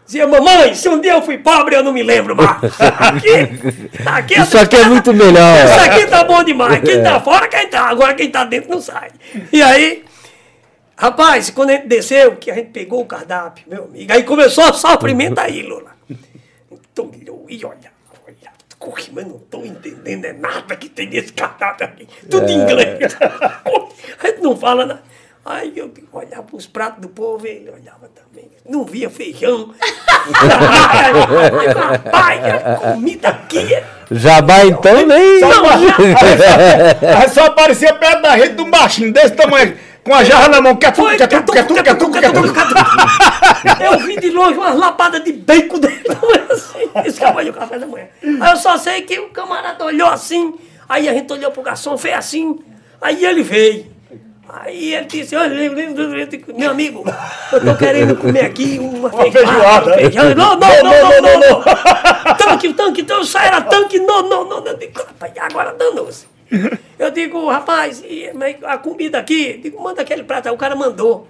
Dizia, 0.07 0.27
mamãe, 0.27 0.73
se 0.73 0.89
um 0.89 1.01
dia 1.01 1.15
eu 1.15 1.23
fui 1.23 1.37
pobre, 1.39 1.75
eu 1.75 1.83
não 1.83 1.93
me 1.93 2.03
lembro 2.03 2.37
mais. 2.37 2.63
Aqui, 2.81 3.31
aqui 4.07 4.41
Isso 4.41 4.57
aqui 4.57 4.77
é 4.77 4.85
muito 4.87 5.13
melhor. 5.13 5.65
Isso 5.65 5.81
aqui 5.81 6.07
tá 6.07 6.23
bom 6.23 6.45
demais. 6.45 6.81
Quem 6.81 7.03
tá 7.03 7.21
fora, 7.21 7.49
quem 7.49 7.69
tá. 7.69 7.89
Agora 7.89 8.15
quem 8.15 8.31
tá 8.31 8.45
dentro 8.45 8.71
não 8.71 8.81
sai. 8.81 9.11
E 9.53 9.61
aí, 9.61 10.05
rapaz, 10.97 11.51
quando 11.51 11.71
a 11.71 11.73
gente 11.73 11.89
desceu, 11.89 12.37
que 12.37 12.53
a 12.53 12.55
gente 12.55 12.71
pegou 12.71 13.01
o 13.01 13.05
cardápio, 13.05 13.65
meu 13.67 13.85
amigo, 13.85 14.13
aí 14.13 14.23
começou 14.23 14.71
o 14.71 14.75
sofrimento 14.75 15.41
aí, 15.41 15.63
Lula. 15.63 15.91
Então, 16.93 17.11
olhar, 17.49 17.73
olhar, 18.25 18.53
corre, 18.79 19.09
mas 19.11 19.27
não 19.27 19.39
tô 19.39 19.65
entendendo 19.65 20.25
é 20.25 20.33
nada 20.33 20.77
que 20.77 20.89
tem 20.89 21.09
nesse 21.09 21.33
cardápio 21.33 21.85
aqui. 21.85 22.09
Tudo 22.31 22.49
em 22.49 22.63
inglês. 22.63 23.17
a 23.21 24.27
gente 24.29 24.41
não 24.41 24.57
fala 24.57 24.87
nada. 24.87 25.03
Aí 25.49 25.73
eu 25.77 25.89
olhava 26.13 26.43
para 26.43 26.57
os 26.57 26.67
pratos 26.67 27.01
do 27.01 27.09
povo, 27.09 27.47
ele 27.47 27.71
olhava 27.71 28.11
também. 28.13 28.51
Não 28.69 28.85
via 28.85 29.09
feijão. 29.09 29.73
Rapaz, 31.73 32.41
a 32.45 32.75
comida 32.93 33.29
aqui 33.29 33.75
é 33.75 33.87
Jabá 34.11 34.65
então 34.65 35.07
nem. 35.07 35.41
Aí 37.17 37.29
só 37.29 37.47
aparecia 37.47 37.95
perto 37.95 38.23
da 38.23 38.35
rede 38.35 38.57
de 38.57 38.63
um 38.63 38.69
baixinho 38.69 39.13
desse 39.13 39.37
tamanho, 39.37 39.79
com 40.03 40.13
a 40.13 40.25
jarra 40.25 40.49
na 40.49 40.61
mão, 40.61 40.75
catuco, 40.75 41.07
Foi, 41.07 41.17
catuco, 41.17 41.53
catuco, 41.53 41.85
catuco, 41.85 42.13
catuco. 42.13 43.85
Eu 43.85 44.01
vi 44.01 44.19
de 44.19 44.31
longe 44.31 44.59
umas 44.59 44.77
lapadas 44.77 45.23
de 45.23 45.33
bacon 45.33 45.79
dele, 45.79 46.03
assim, 46.51 46.91
esse 47.05 47.21
camarada 47.21 47.51
o 47.51 47.55
café 47.55 47.79
da 47.79 47.87
manhã. 47.87 48.09
Aí 48.41 48.51
eu 48.51 48.57
só 48.57 48.77
sei 48.77 49.03
que 49.03 49.17
o 49.21 49.29
camarada 49.29 49.85
olhou 49.85 50.09
assim, 50.09 50.55
aí 50.89 51.09
a 51.09 51.13
gente 51.13 51.33
olhou 51.33 51.53
pro 51.53 51.63
garçom, 51.63 51.97
fez 51.97 52.17
assim, 52.17 52.59
aí 53.01 53.25
ele 53.25 53.45
veio. 53.45 53.96
Aí 54.49 54.95
ele 54.95 55.07
disse, 55.07 55.35
olha, 55.35 55.55
meu 56.55 56.71
amigo, 56.71 57.05
eu 57.53 57.65
tô 57.65 57.77
querendo 57.77 58.17
comer 58.17 58.45
aqui 58.45 58.79
uma, 58.79 59.11
feijoada. 59.11 59.91
um 59.91 59.95
feijão. 59.95 60.35
Não, 60.35 60.57
não, 60.57 60.83
não, 60.83 61.11
não, 61.11 61.23
não, 61.23 61.41
não. 61.41 61.63
Tanque, 62.37 62.73
tanque, 62.73 63.01
então 63.01 63.25
só 63.25 63.41
era 63.41 63.61
tanque, 63.61 63.99
não, 63.99 64.23
não, 64.29 64.49
não. 64.49 64.65
Eu 64.65 64.77
digo, 64.77 65.01
rapaz, 65.01 65.33
agora 65.39 65.75
danou-se. 65.75 66.27
Eu 66.99 67.11
digo, 67.11 67.49
rapaz, 67.49 68.05
a 68.63 68.79
comida 68.79 69.19
aqui, 69.19 69.59
digo, 69.63 69.83
manda 69.83 70.03
aquele 70.03 70.23
prato. 70.23 70.47
Aí 70.49 70.55
o 70.55 70.59
cara 70.59 70.77
mandou. 70.77 71.27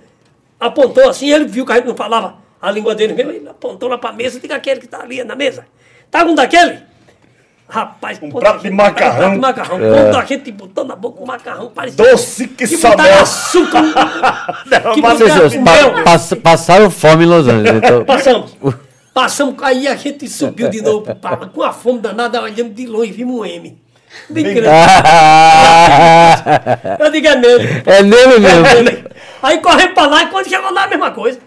Apontou 0.61 1.09
assim, 1.09 1.31
ele 1.31 1.47
viu 1.47 1.65
que 1.65 1.73
a 1.73 1.77
gente 1.77 1.87
não 1.87 1.97
falava 1.97 2.37
a 2.61 2.71
língua 2.71 2.95
dele 2.95 3.13
mesmo, 3.13 3.33
ele 3.33 3.49
apontou 3.49 3.89
lá 3.89 3.99
pra 3.99 4.13
mesa, 4.13 4.41
diga 4.41 4.57
aquele 4.57 4.81
que 4.81 4.89
tá 4.89 5.01
ali 5.01 5.23
na 5.25 5.35
mesa. 5.35 5.67
Tá 6.11 6.25
um 6.25 6.35
daquele? 6.35 6.83
Rapaz, 7.69 8.19
Um 8.23 8.31
prato 8.31 8.59
de 8.59 8.63
gente- 8.65 8.75
macarrão. 8.75 9.17
prato 9.19 9.33
de 9.33 9.39
macarrão. 9.41 9.79
Quando 9.79 10.17
a 10.17 10.25
gente 10.25 10.53
botou 10.53 10.85
na 10.85 10.95
boca 10.95 11.23
o 11.23 11.27
macarrão, 11.27 11.71
parecia. 11.71 12.05
Doce 12.05 12.47
que 12.49 12.67
que 12.67 12.77
sabor. 12.77 13.07
açúcar. 13.07 13.83
que 14.95 15.01
Vocês 15.01 15.55
botaram 15.57 15.95
pa- 15.95 16.03
pass- 16.05 16.35
passaram 16.43 16.91
fome 16.91 17.25
em 17.25 17.27
Los 17.27 17.49
Angeles. 17.49 17.83
Então. 17.83 18.05
Passamos. 18.05 18.57
Passamos, 19.13 19.55
aí 19.63 19.89
a 19.89 19.97
gente 19.97 20.29
subiu 20.29 20.69
de 20.69 20.83
novo 20.83 21.15
palco, 21.17 21.49
com 21.49 21.63
a 21.63 21.73
fome 21.73 21.99
danada, 22.01 22.41
olhando 22.43 22.71
de 22.75 22.87
longe, 22.87 23.13
vimos 23.13 23.41
um 23.41 23.45
M. 23.45 23.79
Bem 24.31 24.45
grande. 24.45 24.69
Eu 27.01 27.11
digo, 27.11 27.27
é 27.27 27.37
nele. 27.37 27.83
É 27.87 28.03
nele 28.03 28.39
mesmo. 28.39 28.67
É 28.67 28.75
nele. 28.83 29.05
Aí 29.43 29.59
corremos 29.61 29.95
pra 29.95 30.07
lá 30.07 30.23
e 30.23 30.27
quando 30.29 30.49
chegou 30.49 30.73
lá, 30.73 30.85
a 30.85 30.89
mesma 30.89 31.11
coisa. 31.11 31.39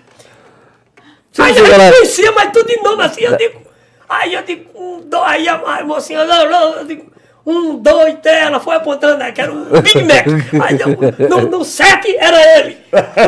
Aí 1.38 1.52
a 1.52 1.54
gente 1.64 1.94
conhecia, 1.96 2.32
mas 2.34 2.52
tudo 2.52 2.68
de 2.68 2.78
novo 2.82 3.02
assim, 3.02 3.22
eu 3.22 3.38
digo. 3.38 3.62
Aí 4.10 4.34
eu 4.34 4.42
digo, 4.44 4.66
um, 4.76 5.02
dois, 5.08 5.24
aí 5.24 5.48
a, 5.48 5.54
a 5.56 5.84
mocinha, 5.84 6.26
não, 6.26 6.50
não, 6.50 6.74
eu 6.78 6.86
digo, 6.86 7.06
um, 7.46 7.76
dois, 7.76 8.16
três, 8.22 8.38
ela 8.48 8.60
foi 8.60 8.76
apontando, 8.76 9.18
né, 9.18 9.32
que 9.32 9.40
era 9.40 9.52
um 9.54 9.66
Big 9.82 10.04
Mac. 10.04 10.26
Aí 10.64 10.80
eu, 10.80 11.30
no, 11.30 11.48
no 11.60 11.64
sete 11.64 12.16
era 12.18 12.38
ele. 12.60 12.78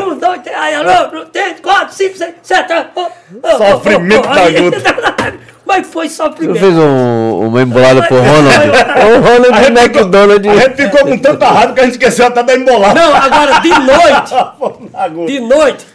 Um, 0.04 0.18
dois, 0.18 0.42
três, 0.42 0.58
aí 0.58 0.74
ela, 0.74 1.12
um, 1.14 1.26
três, 1.28 1.60
quatro, 1.60 1.94
cinco, 1.96 2.18
seis, 2.18 2.34
sete. 2.42 2.74
oh, 2.74 3.02
oh, 3.02 3.10
oh, 3.44 3.58
Sofrimento 3.58 4.28
oh, 4.30 4.34
da 4.36 4.42
aí- 4.42 4.70
gota. 4.70 5.52
Mas 5.64 5.88
foi 5.88 6.10
sofrimento. 6.10 6.60
fez 6.60 6.74
um- 6.76 7.48
uma 7.48 7.62
embolada 7.62 8.02
pro 8.04 8.18
Ronald. 8.18 8.58
O 8.68 9.22
Ronald 9.22 9.54
A 9.54 9.64
gente, 9.64 9.80
McDonald. 9.80 10.42
ficou, 10.44 10.58
a 10.60 10.62
gente 10.64 10.76
ficou 10.76 11.06
com 11.08 11.18
tanta 11.20 11.48
raiva 11.48 11.74
que 11.74 11.80
a 11.80 11.84
gente 11.84 11.92
esqueceu 11.94 12.26
até 12.26 12.44
da 12.44 12.56
embolada. 12.56 13.00
Não, 13.00 13.16
agora 13.16 13.60
de 13.60 13.70
noite. 13.70 15.28
De 15.28 15.40
noite, 15.40 15.86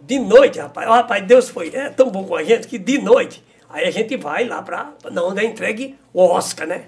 de 0.00 0.18
noite, 0.18 0.58
rapaz, 0.58 0.88
rapaz, 0.88 1.24
Deus 1.24 1.48
foi 1.48 1.70
é, 1.74 1.88
tão 1.90 2.10
bom 2.10 2.24
com 2.24 2.34
a 2.36 2.42
gente 2.42 2.66
que 2.66 2.78
de 2.78 2.98
noite, 2.98 3.42
aí 3.72 3.86
a 3.86 3.90
gente 3.90 4.16
vai 4.16 4.46
lá 4.46 4.62
pra, 4.62 4.90
na 5.10 5.22
onde 5.22 5.40
é 5.40 5.44
entregue 5.44 5.96
o 6.12 6.22
Oscar, 6.24 6.66
né? 6.66 6.82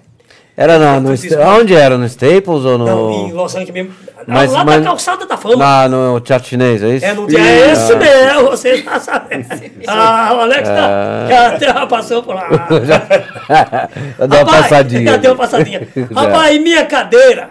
Era 0.57 0.79
no, 0.79 1.01
no, 1.09 1.13
isso. 1.13 1.37
onde 1.37 1.75
era? 1.75 1.97
No 1.97 2.05
Staples 2.05 2.63
ou 2.63 2.77
no. 2.77 2.85
Não, 2.85 3.11
em 3.27 3.33
Los 3.33 3.55
Angeles 3.55 3.73
mesmo. 3.73 3.93
Mas- 4.25 4.51
lá 4.51 4.63
mas- 4.63 4.79
da 4.79 4.85
calçada 4.85 5.25
da 5.25 5.35
fama. 5.35 5.57
Na, 5.57 5.89
no 5.89 6.19
Teatro 6.21 6.47
Chinês, 6.47 6.81
é 6.81 6.95
isso? 6.95 7.05
É 7.05 7.13
no 7.13 7.27
dia 7.27 7.39
é 7.39 7.71
esse 7.73 7.93
mesmo, 7.95 8.43
você 8.43 8.77
já 8.81 8.99
sabe. 8.99 9.45
Ah, 9.85 10.33
o 10.33 10.39
Alex 10.39 10.69
tá, 10.69 11.27
já, 11.27 11.57
já 11.59 11.85
passou 11.85 12.23
por 12.23 12.35
lá. 12.35 12.47
já 12.87 14.25
deu 14.25 14.27
uma 14.27 14.37
Rapaz, 14.37 14.61
passadinha. 14.63 15.11
Já 15.11 15.17
deu 15.17 15.31
uma 15.31 15.37
passadinha. 15.37 15.87
Rapaz, 16.15 16.61
minha 16.61 16.85
cadeira 16.85 17.49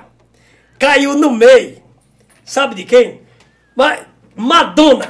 caiu 0.79 1.15
no 1.15 1.31
meio. 1.31 1.77
Sabe 2.43 2.75
de 2.75 2.85
quem? 2.85 3.21
Mas 3.77 4.01
Madonna. 4.35 5.09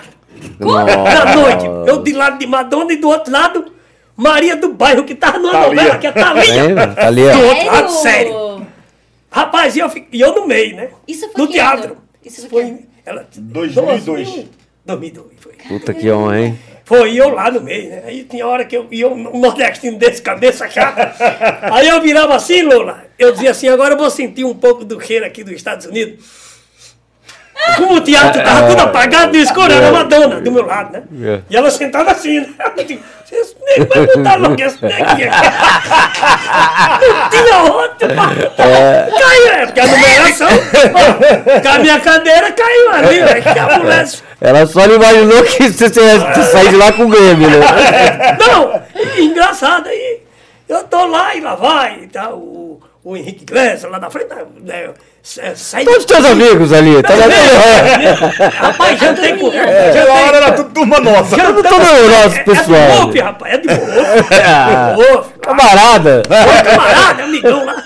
Na 0.58 1.36
noite. 1.36 1.64
Eu 1.86 2.02
de 2.02 2.12
lado 2.12 2.38
de 2.38 2.46
Madonna 2.46 2.92
e 2.92 2.96
do 2.96 3.08
outro 3.08 3.32
lado, 3.32 3.66
Maria 4.16 4.56
do 4.56 4.72
Bairro, 4.72 5.04
que 5.04 5.14
tava 5.14 5.38
numa 5.38 5.52
Thalia. 5.52 5.68
novela, 5.74 5.98
que 5.98 6.06
é 6.06 6.12
Thalia. 6.12 6.62
Lembra? 6.62 6.86
Tá 6.94 7.06
ali, 7.08 7.26
ó. 7.26 7.32
Do 7.32 7.42
outro 7.46 7.66
lado, 7.66 7.90
sério. 7.90 8.66
Rapaz, 9.30 9.74
e 9.74 9.80
eu, 9.80 9.90
fi- 9.90 10.06
e 10.12 10.20
eu 10.20 10.34
no 10.34 10.46
meio, 10.46 10.76
né? 10.76 10.88
Isso 11.08 11.28
foi 11.30 11.40
No 11.42 11.48
teatro. 11.50 11.96
Isso 12.24 12.48
foi 12.48 12.78
ela, 13.04 13.26
2002. 13.36 14.46
2002, 14.86 15.26
foi. 15.40 15.52
Puta 15.68 15.92
que 15.94 16.10
honra, 16.10 16.40
hein? 16.40 16.58
Foi 16.84 17.12
e 17.12 17.16
eu 17.18 17.30
lá 17.30 17.50
no 17.50 17.60
meio, 17.62 17.88
né? 17.88 18.02
Aí 18.06 18.24
tinha 18.24 18.46
hora 18.46 18.64
que 18.64 18.76
eu, 18.76 18.86
e 18.90 19.00
eu 19.00 19.12
um 19.12 19.40
nordestino 19.40 19.98
desse, 19.98 20.20
cabeça 20.20 20.68
chata. 20.68 21.14
Aí 21.72 21.88
eu 21.88 22.00
virava 22.02 22.34
assim, 22.36 22.62
Lula. 22.62 23.04
Eu 23.18 23.32
dizia 23.32 23.50
assim, 23.50 23.68
agora 23.68 23.94
eu 23.94 23.98
vou 23.98 24.10
sentir 24.10 24.44
um 24.44 24.54
pouco 24.54 24.84
do 24.84 25.00
cheiro 25.00 25.24
aqui 25.24 25.42
dos 25.42 25.54
Estados 25.54 25.86
Unidos. 25.86 26.43
Como 27.76 27.94
o 27.96 28.00
teatro 28.00 28.42
tava 28.42 28.68
tudo 28.68 28.82
apagado 28.82 29.32
no 29.32 29.38
escuro, 29.38 29.72
era 29.72 29.90
uma 29.90 30.04
dona 30.04 30.40
do 30.40 30.52
meu 30.52 30.64
lado, 30.64 30.92
né? 30.92 31.02
É. 31.22 31.40
E 31.50 31.56
ela 31.56 31.70
sentada 31.70 32.10
assim, 32.12 32.40
né? 32.40 32.48
Esse 33.34 33.56
nego 33.66 33.92
vai 33.92 34.06
botar 34.06 34.36
logo 34.36 34.62
esse 34.62 34.84
neguinho 34.84 35.28
aqui. 35.28 35.46
Não 37.00 37.30
tinha 37.30 37.62
outro. 37.64 38.08
É. 38.58 39.10
Caiu, 39.10 39.48
é, 39.48 39.66
porque 39.66 39.80
a 39.80 39.86
numeração, 39.86 40.48
com 41.62 41.68
a 41.68 41.78
minha 41.78 42.00
cadeira 42.00 42.52
caiu 42.52 42.90
ali, 42.92 43.20
velho. 43.20 43.42
Que 43.42 43.58
a 43.58 43.78
mulher 43.78 44.08
Ela 44.40 44.66
só 44.66 44.86
não 44.86 44.94
imaginou 44.94 45.42
que 45.42 45.68
você 45.68 45.88
você 45.88 46.00
ia 46.00 46.42
sair 46.44 46.68
de 46.68 46.76
lá 46.76 46.92
com 46.92 47.04
o 47.04 47.08
Grêmio, 47.08 47.50
né? 47.50 47.58
Não, 48.38 48.82
engraçado 49.18 49.88
aí. 49.88 50.22
Eu 50.68 50.84
tô 50.84 51.06
lá 51.06 51.34
e 51.34 51.40
lá 51.40 51.54
vai, 51.56 52.06
tá, 52.12 52.30
o, 52.30 52.80
o 53.04 53.16
Henrique 53.16 53.42
Iglesias 53.42 53.90
lá 53.92 53.98
na 54.00 54.08
frente, 54.10 54.28
né, 54.62 54.90
é, 55.38 55.54
sai 55.54 55.84
Todos 55.84 56.00
os 56.00 56.04
teus 56.06 56.24
amigos 56.24 56.72
ali, 56.72 57.02
tá 57.02 57.12
É, 57.12 57.16
ligado? 57.16 58.52
Rapaz, 58.54 58.98
jantei 59.00 59.36
com. 59.36 59.48
Aquela 59.48 60.14
hora 60.14 60.36
era 60.38 60.52
tudo 60.52 60.70
turma 60.72 61.00
nossa. 61.00 61.36
jantei- 61.36 61.62
todo 61.62 61.82
o 61.82 62.10
nosso 62.10 62.36
é- 62.36 62.42
pessoal. 62.44 62.76
É 62.76 62.90
de 62.90 62.96
golpe, 62.98 63.20
rapaz, 63.20 63.54
é 63.54 63.58
de 63.58 63.68
golpe. 63.68 65.12
Golpe. 65.12 65.38
Camarada! 65.40 66.22
camarada, 66.64 67.22
amigão 67.24 67.64
lá. 67.64 67.82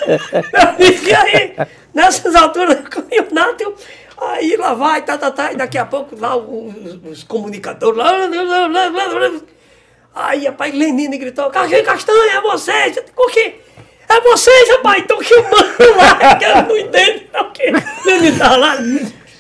E 0.79 1.15
aí, 1.15 1.55
nessas 1.95 2.35
alturas 2.35 2.77
do 2.77 2.83
campeonato, 2.91 3.75
aí 4.21 4.57
lá 4.57 4.75
vai, 4.75 5.03
tá, 5.03 5.17
tá, 5.19 5.31
tá, 5.31 5.53
e 5.53 5.57
daqui 5.57 5.79
a 5.79 5.85
pouco 5.85 6.17
lá 6.19 6.37
os, 6.37 6.75
os 7.11 7.25
comunicadores 7.25 7.97
lá. 7.97 8.13
Aí, 10.15 10.47
rapaz, 10.47 10.75
Lenine 10.75 11.19
gritou, 11.19 11.51
Castanha, 11.51 12.39
é 12.39 12.41
vocês! 12.41 12.97
Eu 12.97 13.05
digo, 13.05 13.23
O 13.23 13.31
quê? 13.31 13.61
É 14.09 14.21
vocês, 14.23 14.69
rapaz, 14.71 15.03
estão 15.03 15.21
filmando 15.21 15.97
lá, 15.97 16.35
que 16.37 16.45
eu 16.45 16.63
não 16.63 16.77
entendo 16.79 17.21
o 17.41 17.45
que. 17.53 17.71
Lenine 18.07 18.39
tava 18.39 18.57
lá, 18.57 18.79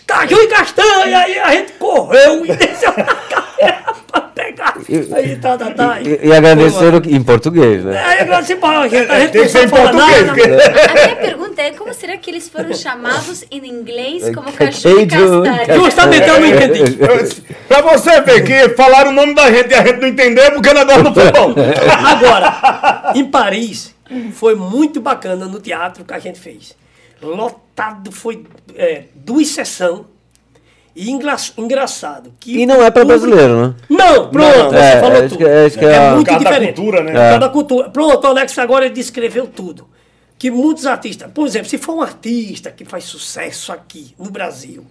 Caju 0.07 0.37
e 0.41 0.47
Castanha, 0.47 1.19
aí 1.19 1.39
a 1.39 1.51
gente 1.53 1.73
correu 1.73 2.45
e 2.47 2.53
desceu 2.57 2.91
na 2.97 3.05
cadeira 3.05 3.85
pra 4.11 4.21
pegar. 4.23 4.75
Aí 5.15 5.37
tá, 5.37 5.57
tá, 5.59 5.71
tá. 5.71 6.01
E, 6.01 6.27
e 6.27 6.33
agradeceram 6.33 7.03
em 7.05 7.23
português, 7.23 7.85
né? 7.85 8.27
Você 8.43 8.57
fala, 8.57 8.81
a 8.85 8.89
gente, 8.89 9.11
a 9.11 9.21
gente 9.21 9.33
Tem 9.33 9.41
não 9.43 9.47
que 9.47 9.53
ser 9.53 9.65
em 9.65 9.69
sabe 9.69 9.83
falar 9.83 9.91
português. 9.93 10.27
nada. 10.27 10.39
porque- 10.41 10.89
A 10.89 11.05
minha 11.05 11.17
pergunta 11.17 11.63
é 11.63 11.71
como 11.73 11.93
será 11.93 12.17
que 12.17 12.31
eles 12.31 12.49
foram 12.49 12.73
chamados 12.73 13.45
em 13.51 13.67
inglês 13.69 14.35
como 14.35 14.51
cachorro 14.53 15.01
e 15.01 15.07
castanha? 15.07 15.75
Justamente 15.75 16.29
eu 16.29 16.41
não 16.41 16.47
entendi. 16.47 16.99
Pra 17.69 17.83
você 17.83 18.21
ver 18.23 18.45
que 18.45 18.75
falaram 18.77 19.11
o 19.11 19.15
nome 19.15 19.35
da 19.35 19.51
gente 19.53 19.71
e 19.71 19.75
a 19.75 19.85
gente 19.85 20.01
não 20.01 20.09
entendeu 20.09 20.53
porque 20.53 20.71
o 20.71 20.75
negócio 20.75 21.03
não 21.03 21.13
foi 21.15 21.31
bom. 21.33 21.55
Agora, 22.07 23.13
em 23.15 23.27
Paris, 23.27 23.95
foi 24.33 24.55
muito 24.55 25.01
bacana 25.01 25.47
no 25.47 25.61
teatro 25.61 26.05
que 26.05 26.15
a 26.15 26.19
gente 26.19 26.39
fez. 26.39 26.77
Lotado, 27.23 28.11
foi 28.13 28.45
é, 28.75 29.05
duas 29.15 29.49
sessões. 29.49 30.03
E 30.97 31.11
engra- 31.13 31.37
engraçado. 31.57 32.33
Que 32.41 32.59
E 32.59 32.67
não 32.67 32.83
é 32.83 32.91
público- 32.91 33.07
brasileiro, 33.07 33.69
né? 33.69 33.75
Não, 33.89 34.31
pronto, 34.31 34.57
Não, 34.59 34.71
você 34.71 34.77
é, 34.79 35.01
falou 35.01 35.19
acho 35.25 35.29
tudo. 35.37 35.47
acho 35.47 35.79
que 35.79 35.85
é 35.85 35.97
a- 36.09 36.15
muito 36.15 36.27
da 36.31 36.39
diferente. 36.39 36.75
cultura, 36.75 37.03
né? 37.05 37.13
Causa 37.13 37.39
da 37.39 37.49
cultura. 37.49 37.91
Pronto, 37.91 38.25
o 38.25 38.27
Alex 38.27 38.59
agora 38.59 38.85
ele 38.87 38.95
descreveu 38.95 39.47
tudo. 39.47 39.87
Que 40.37 40.51
muitos 40.51 40.87
artistas, 40.87 41.31
por 41.33 41.47
exemplo, 41.47 41.69
se 41.69 41.79
for 41.79 41.95
um 41.95 42.03
artista 42.03 42.71
que 42.73 42.85
faz 42.85 43.05
sucesso 43.05 43.71
aqui 43.73 44.13
no 44.19 44.31
Brasil, 44.31 44.87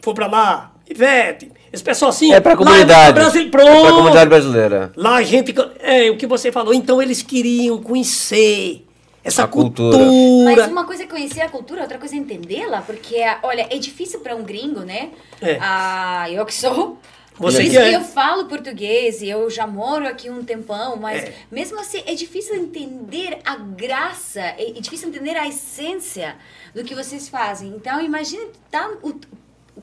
for 0.00 0.14
pra 0.14 0.26
lá, 0.26 0.71
Ivete, 0.92 1.50
esse 1.72 1.82
pessoal 1.82 2.10
assim. 2.10 2.32
É 2.32 2.40
pra 2.40 2.52
lá 2.52 2.56
comunidade. 2.58 3.12
Brasil, 3.14 3.42
É 3.42 3.48
pra 3.48 3.64
pronto. 3.64 3.94
comunidade 3.96 4.28
brasileira. 4.30 4.92
Lá 4.96 5.16
a 5.16 5.22
gente. 5.22 5.54
É 5.80 6.10
o 6.10 6.16
que 6.16 6.26
você 6.26 6.52
falou. 6.52 6.72
Então 6.74 7.00
eles 7.02 7.22
queriam 7.22 7.82
conhecer 7.82 8.84
essa 9.24 9.44
A 9.44 9.46
cultura. 9.48 9.96
cultura. 9.98 10.56
Mas 10.62 10.70
uma 10.70 10.84
coisa 10.84 11.04
é 11.04 11.06
conhecer 11.06 11.40
a 11.40 11.48
cultura, 11.48 11.82
outra 11.82 11.98
coisa 11.98 12.14
é 12.14 12.18
entendê-la, 12.18 12.82
porque, 12.82 13.16
olha, 13.42 13.66
é 13.70 13.78
difícil 13.78 14.20
para 14.20 14.34
um 14.34 14.42
gringo, 14.42 14.80
né? 14.80 15.10
É. 15.40 15.58
Ah, 15.60 16.26
eu 16.30 16.44
que 16.44 16.54
sou. 16.54 16.98
Você 17.38 17.64
que 17.64 17.76
é. 17.78 17.96
eu 17.96 18.02
falo 18.02 18.44
português 18.44 19.22
e 19.22 19.28
eu 19.28 19.48
já 19.48 19.66
moro 19.66 20.06
aqui 20.06 20.28
um 20.28 20.44
tempão, 20.44 20.96
mas 20.96 21.24
É. 21.24 21.32
mesmo 21.50 21.80
assim 21.80 22.02
é 22.06 22.14
difícil 22.14 22.54
entender 22.54 23.38
a 23.44 23.56
graça, 23.56 24.38
é, 24.40 24.70
é 24.76 24.80
difícil 24.80 25.08
entender 25.08 25.34
a 25.36 25.48
essência 25.48 26.36
do 26.74 26.84
que 26.84 26.94
vocês 26.94 27.28
fazem. 27.30 27.70
Então 27.70 28.00
imagine 28.02 28.48
tan- 28.70 28.98
o, 29.02 29.14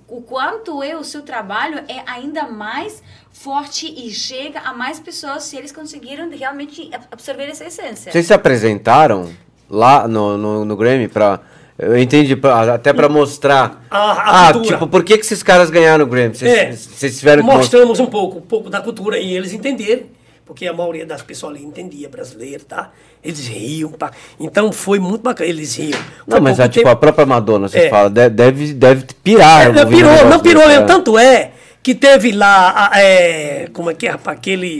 o 0.07 0.21
quanto 0.21 0.81
é 0.83 0.95
o 0.95 1.03
seu 1.03 1.21
trabalho 1.21 1.79
é 1.87 2.01
ainda 2.05 2.47
mais 2.47 3.01
forte 3.31 3.87
e 3.87 4.09
chega 4.11 4.59
a 4.59 4.73
mais 4.73 4.99
pessoas 4.99 5.43
se 5.43 5.55
eles 5.57 5.71
conseguiram 5.71 6.29
realmente 6.29 6.89
ab- 6.93 7.05
absorver 7.11 7.45
essa 7.49 7.65
essência. 7.65 8.11
Vocês 8.11 8.25
se 8.25 8.33
apresentaram 8.33 9.29
lá 9.69 10.07
no, 10.07 10.37
no, 10.37 10.65
no 10.65 10.75
Grammy 10.75 11.07
pra. 11.07 11.39
Eu 11.77 11.97
entendi, 11.97 12.35
pra- 12.35 12.73
até 12.73 12.91
pra 12.91 13.07
mostrar. 13.07 13.85
A- 13.89 13.97
a 13.97 14.47
ah, 14.49 14.53
cultura. 14.53 14.75
tipo, 14.75 14.87
por 14.87 15.03
que, 15.03 15.17
que 15.17 15.23
esses 15.23 15.41
caras 15.41 15.69
ganharam 15.69 16.03
o 16.03 16.07
Grammy? 16.07 16.35
Vocês, 16.35 16.51
É. 16.51 16.71
vocês 16.73 17.17
tiveram. 17.17 17.41
Mostramos 17.43 17.99
um 17.99 18.05
pouco, 18.07 18.39
um 18.39 18.41
pouco 18.41 18.69
da 18.69 18.81
cultura 18.81 19.17
e 19.17 19.33
eles 19.33 19.53
entenderam, 19.53 20.03
porque 20.49 20.65
a 20.65 20.73
maioria 20.73 21.05
das 21.05 21.21
pessoas 21.21 21.55
ali 21.55 21.63
entendia 21.63 22.09
brasileiro, 22.09 22.65
tá? 22.65 22.89
Eles 23.23 23.47
riam, 23.47 23.91
pá. 23.91 24.09
Então 24.39 24.71
foi 24.71 24.97
muito 24.97 25.21
bacana, 25.21 25.47
eles 25.47 25.75
riam. 25.75 25.99
Não, 26.25 26.37
Foi 26.37 26.39
mas 26.41 26.59
a, 26.59 26.63
tipo, 26.67 26.79
tempo- 26.85 26.89
a 26.89 26.95
própria 26.95 27.23
Madonna, 27.23 27.67
vocês 27.67 27.83
É. 27.85 27.89
falam, 27.89 28.09
de- 28.11 28.29
deve, 28.31 28.73
deve 28.73 29.05
pirar. 29.23 29.67
É, 29.67 29.71
não, 29.71 29.83
ouvindo 29.83 29.97
pirou, 29.97 30.11
não 30.11 30.17
negócio 30.23 30.39
pirou 30.41 30.67
mesmo. 30.67 30.81
né? 30.81 30.87
Tanto 30.87 31.19
é 31.19 31.51
que 31.83 31.93
teve 31.93 32.31
lá, 32.31 32.89
é, 32.95 33.67
como 33.71 33.91
é 33.91 33.93
que 33.93 34.07
é, 34.07 34.09
rapaz, 34.09 34.37
aquele. 34.39 34.79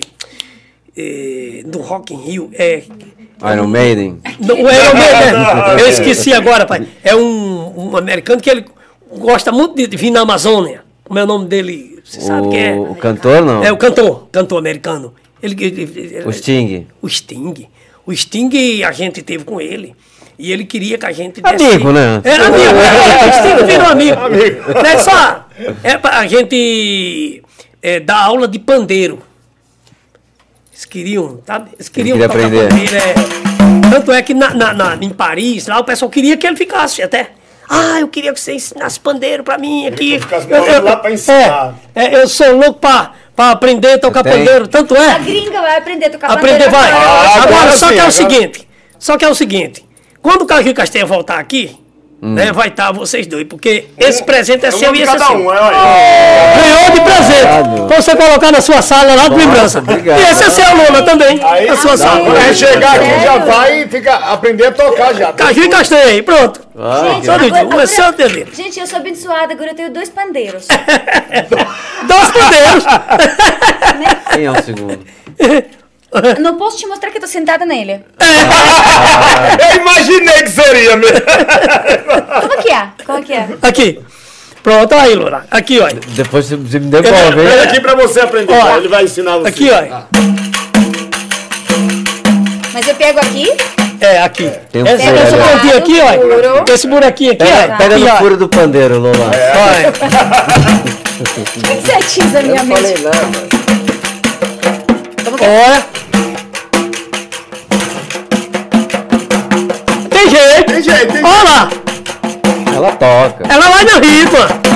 É, 0.98 1.62
do 1.66 1.80
Rock 1.82 2.14
in 2.14 2.18
Rio. 2.18 2.50
É, 2.54 2.82
Iron 3.54 3.68
Maiden. 3.68 4.20
não, 4.40 4.56
o 4.56 4.60
Iron 4.60 4.94
Maiden, 4.96 5.34
né? 5.34 5.78
Eu 5.80 5.88
esqueci 5.88 6.34
agora, 6.34 6.66
pai. 6.66 6.88
É 7.04 7.16
um, 7.16 7.92
um 7.92 7.96
americano 7.98 8.42
que 8.42 8.50
ele 8.50 8.66
gosta 9.18 9.52
muito 9.52 9.76
de, 9.76 9.86
de 9.88 9.96
vir 9.96 10.10
na 10.12 10.22
Amazônia. 10.22 10.82
Como 11.06 11.18
é 11.20 11.24
o 11.24 11.28
nome 11.28 11.46
dele? 11.48 12.00
Você 12.04 12.22
sabe 12.22 12.50
quem 12.50 12.68
é? 12.68 12.74
O 12.76 12.96
cantor, 12.96 13.42
não? 13.46 13.64
É 13.64 13.72
o 13.72 13.78
cantor, 13.78 14.28
cantor 14.32 14.58
americano. 14.58 15.14
Ele, 15.42 15.56
ele- 15.64 15.82
ele- 15.96 16.24
O 16.28 16.32
Sting. 16.34 16.88
o 17.02 17.08
Sting. 17.10 17.68
O 18.06 18.16
Sting, 18.16 18.84
a 18.84 18.92
gente 18.92 19.22
teve 19.22 19.44
com 19.44 19.60
ele. 19.62 19.96
E 20.38 20.52
ele 20.52 20.64
queria 20.66 20.98
que 20.98 21.06
a 21.06 21.12
gente 21.12 21.42
Amigo, 21.44 21.92
né? 21.92 22.22
É, 22.24 22.36
amigo. 22.36 22.64
É, 22.64 23.30
o 23.30 23.34
Sting 23.34 23.66
virou 23.66 23.88
amigo. 23.88 24.18
Não 24.74 24.82
é 24.90 24.98
só. 24.98 25.46
É 25.84 25.98
pra 25.98 26.26
gente 26.28 27.44
é, 27.82 28.00
dar 28.00 28.24
aula 28.24 28.48
de 28.48 28.58
pandeiro. 28.60 29.20
Eles 30.72 30.86
queriam, 30.86 31.38
tá? 31.46 31.66
Eles 31.74 31.90
queriam 31.90 32.18
queria 32.18 32.30
tocar 32.30 32.46
aprender. 32.46 32.70
pandeiro, 32.70 32.96
é. 32.96 33.14
Tanto 33.92 34.12
é 34.12 34.22
que 34.22 34.34
na, 34.34 34.54
na- 34.54 34.74
na- 34.74 34.98
em 35.02 35.10
Paris, 35.10 35.68
lá 35.68 35.80
o 35.80 35.84
pessoal 35.84 36.10
queria 36.10 36.38
que 36.38 36.48
ele 36.48 36.56
ficasse 36.56 37.02
até. 37.02 37.32
Ah, 37.70 38.00
eu 38.00 38.08
queria 38.08 38.34
que 38.34 38.40
você 38.40 38.54
ensinasse 38.54 39.00
pandeiro 39.00 39.44
pra 39.44 39.58
mim 39.58 39.88
aqui. 39.88 40.20
ficasse 40.20 40.50
Eu- 40.50 40.64
eu- 40.64 40.84
lá 40.84 40.96
pra 40.96 41.12
ensinar. 41.12 41.76
É, 41.94 42.06
é, 42.06 42.22
eu 42.24 42.28
sou 42.28 42.56
louco 42.56 42.80
pra, 42.80 43.14
pra 43.40 43.52
aprender 43.52 43.94
a 43.94 43.98
tocar 43.98 44.22
pandeiro. 44.22 44.68
Tanto 44.68 44.94
é. 44.98 45.12
A 45.14 45.18
gringa 45.20 45.62
vai 45.62 45.78
aprender 45.78 46.08
a 46.08 46.10
tocar 46.10 46.32
Aprender 46.32 46.70
bandeira 46.70 46.72
vai. 46.72 46.92
agora. 46.92 47.08
Ah, 47.08 47.36
agora, 47.36 47.56
agora 47.56 47.72
só 47.72 47.88
sim, 47.88 47.94
que 47.94 48.00
é 48.02 48.06
o 48.06 48.12
seguinte. 48.12 48.68
Só 49.00 49.18
que 49.18 49.24
é 49.24 49.30
o 49.30 49.34
seguinte. 49.36 49.86
Quando 50.22 50.42
o 50.42 50.46
Carlinhos 50.46 50.76
Castanha 50.76 51.06
voltar 51.06 51.40
aqui, 51.40 51.74
Hum. 52.22 52.34
né, 52.34 52.52
vai 52.52 52.68
estar 52.68 52.92
vocês 52.92 53.26
dois. 53.28 53.46
Porque 53.48 53.86
esse 53.98 54.24
presente 54.24 54.66
é 54.66 54.72
seu 54.72 54.92
Um 54.92 54.96
e 54.96 55.02
esse 55.04 55.16
é 55.16 55.20
seu. 55.20 55.36
um, 55.38 55.54
é, 55.54 55.58
olha. 55.62 55.78
Ganhou 56.62 56.92
de 56.92 57.02
presente. 57.02 57.88
Pra 57.88 58.02
você 58.02 58.16
colocar 58.16 58.52
na 58.52 58.60
sua 58.62 58.82
sala 58.82 59.16
lá 59.16 59.28
de 59.30 59.36
lembrança. 59.36 59.80
obrigado. 59.80 60.20
E 60.20 60.24
esse 60.24 60.44
é 60.44 60.50
seu, 60.50 60.76
Lula, 60.76 61.04
também. 61.04 61.40
Aí, 61.44 61.68
na 61.68 61.78
sua 61.78 61.96
sala. 61.96 62.20
quando 62.26 62.42
gente 62.42 62.58
chegar 62.58 62.96
aqui, 62.96 63.24
já 63.24 63.38
vai 63.38 63.84
e 63.84 63.88
fica, 63.88 64.16
aprender 64.16 64.66
a 64.68 64.72
tocar 64.74 65.14
já. 65.14 65.32
Caju 65.32 65.64
e 65.64 65.70
Castanha 65.70 66.06
aí, 66.06 66.22
pronto. 66.22 66.60
Ah, 66.78 67.10
Gente, 67.14 67.26
Só 67.26 67.34
agora- 67.34 67.60
agora- 67.62 67.84
é 67.84 68.12
dever. 68.12 68.48
Gente, 68.54 68.80
eu 68.80 68.88
sou 68.88 69.00
abençoada, 69.00 69.54
agora 69.54 69.72
eu 69.72 69.76
tenho 69.76 69.92
dois 69.92 70.10
pandeiros. 70.10 70.68
Dois 72.08 72.32
podeiros. 72.32 72.84
Quem 74.34 74.46
é 74.46 74.52
o 74.52 74.64
segundo? 74.64 75.00
Não 76.40 76.56
posso 76.58 76.78
te 76.78 76.86
mostrar 76.88 77.12
que 77.12 77.18
eu 77.18 77.22
tô 77.22 77.28
sentada 77.28 77.66
nele. 77.66 78.04
Eu 79.72 79.82
imaginei 79.82 80.44
que 80.44 80.50
seria 80.50 80.96
mesmo. 80.96 81.20
Como 82.42 82.62
que 82.62 82.72
é? 82.72 82.88
Como 83.06 83.24
que 83.24 83.34
é? 83.34 83.48
Aqui. 83.62 84.00
Pronto, 84.64 84.94
aí, 84.94 85.16
Lula. 85.16 85.46
Aqui, 85.50 85.80
olha. 85.80 86.00
Depois 86.10 86.46
você 86.50 86.58
me 86.80 86.90
devolve, 86.90 87.42
hein? 87.42 87.60
aqui 87.64 87.80
pra 87.80 87.96
você 87.96 88.20
aprender. 88.22 88.54
Ó, 88.54 88.78
ele 88.78 88.88
vai 88.88 89.06
ensinar 89.06 89.38
você. 89.38 89.48
Aqui, 89.50 89.70
olha. 89.72 90.04
Mas 92.74 92.88
eu 92.88 92.96
pego 92.96 93.20
aqui, 93.20 93.52
É, 94.02 94.22
aqui. 94.22 94.52
Tem 94.72 94.84
um 94.84 94.88
Esse, 94.88 95.04
furo 95.04 95.18
esse 95.18 95.36
pontinho 95.36 95.78
aqui, 95.78 96.02
olha. 96.02 96.74
Esse 96.74 96.88
buraquinho 96.88 97.32
aqui, 97.32 97.44
Pega, 97.46 97.74
ó. 97.74 97.78
pega 97.78 97.96
Aqui, 97.96 98.04
no 98.06 98.18
furo 98.18 98.38
do 98.38 98.50
pandeiro, 98.50 99.00
Lola. 99.00 99.32
Olha. 99.76 99.92
por 101.18 101.28
que 101.30 102.22
você 102.22 102.38
a 102.38 102.42
minha 102.42 102.64
mente? 102.64 102.94
Como 102.94 103.04
que 103.04 104.68
é? 104.68 104.79
Olha. 105.42 105.86
Tem 110.10 110.30
jeito. 110.30 110.66
Tem 110.74 110.84
jeito, 110.84 111.14
tem 111.14 111.24
Olha 111.24 111.44
lá. 111.44 111.70
Ela 112.76 112.92
toca. 112.94 113.44
Ela 113.54 113.70
vai 113.70 113.84
no 113.84 114.00
ritmo. 114.00 114.70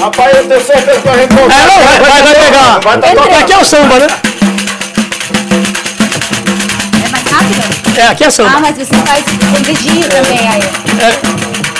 Rapaz, 0.00 0.36
eu 0.36 0.44
tenho 0.48 0.60
certeza 0.64 1.00
que 1.00 1.08
a 1.08 1.16
gente 1.16 1.34
voltar. 1.34 1.54
Ela 1.62 1.72
vai, 1.84 2.00
vai, 2.00 2.22
vai 2.22 2.34
pegar. 2.34 2.78
Vai 2.80 2.98
tá 3.00 3.08
Porque 3.08 3.34
aqui 3.34 3.52
é 3.52 3.58
o 3.58 3.64
samba, 3.64 3.98
né? 3.98 4.06
É 7.04 7.08
mais 7.10 7.24
rápido? 7.30 7.98
É, 7.98 8.06
aqui 8.08 8.24
é 8.24 8.26
Ah, 8.26 8.30
samba. 8.30 8.60
mas 8.60 8.76
você 8.76 8.94
faz 9.06 9.24
com 9.24 9.62
dedinho 9.62 10.08
também 10.08 10.48
aí. 10.48 10.62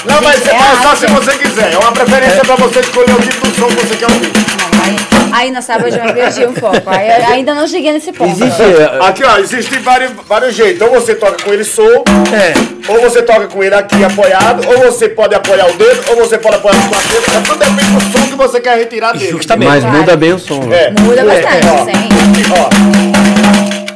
Não, 0.05 0.21
mas 0.23 0.37
você 0.41 0.51
É 0.51 0.59
faz 0.59 0.83
só 0.83 0.95
se 0.97 1.07
você 1.07 1.39
quiser. 1.39 1.73
É 1.73 1.79
uma 1.79 1.93
preferência 1.93 2.41
pra 2.45 2.57
você 2.57 2.81
escolher 2.81 3.13
o 3.15 3.21
tipo 3.23 3.47
do 3.47 3.55
som 3.55 3.67
que 3.67 3.75
você 3.87 3.97
quer 3.97 4.05
ouvir. 4.11 4.33
Não, 4.59 4.85
aí, 4.85 4.97
aí 5.33 5.51
na 5.51 5.63
sábado 5.63 5.89
eu 5.89 5.93
já 5.93 6.13
perdi 6.13 6.47
um 6.47 6.53
pouco. 6.53 6.83
Aí, 6.87 7.09
eu 7.09 7.27
ainda 7.35 7.55
não 7.55 7.67
cheguei 7.67 7.93
nesse 7.93 8.13
ponto. 8.13 8.31
Existe. 8.31 8.63
Aqui, 9.01 9.25
ó, 9.25 9.39
existem 9.39 9.79
vários, 9.81 10.13
vários 10.29 10.55
jeitos. 10.55 10.87
Ou 10.87 10.93
você 10.95 11.15
toca 11.15 11.43
com 11.43 11.53
ele 11.53 11.65
solto, 11.65 12.11
É. 12.33 12.53
ou 12.93 13.01
você 13.01 13.23
toca 13.23 13.47
com 13.47 13.63
ele 13.65 13.75
aqui 13.75 14.05
apoiado, 14.05 14.67
ou 14.69 14.79
você 14.93 15.09
pode 15.09 15.35
apoiar 15.35 15.67
o 15.71 15.73
dedo, 15.75 16.03
ou 16.11 16.17
você 16.17 16.37
pode 16.39 16.57
apoiar 16.57 16.77
os 16.77 16.85
quatro 16.87 17.09
dedos. 17.09 17.35
É 17.35 17.41
tudo 17.41 17.59
depende 17.59 17.93
do 17.93 18.19
som 18.19 18.27
que 18.27 18.35
você 18.37 18.61
quer 18.61 18.77
retirar 18.79 19.13
dele. 19.13 19.31
Justamente. 19.33 19.69
Mas 19.69 19.83
Claro. 19.85 19.99
muda 19.99 20.17
bem 20.17 20.33
o 20.33 20.39
som, 20.39 20.61
né? 20.65 20.77
É. 20.77 20.91
Muda 21.01 21.21
É, 21.21 21.25
bastante, 21.25 21.67
ó. 21.67 21.85
sim. 21.85 22.09
Ó. 22.61 23.24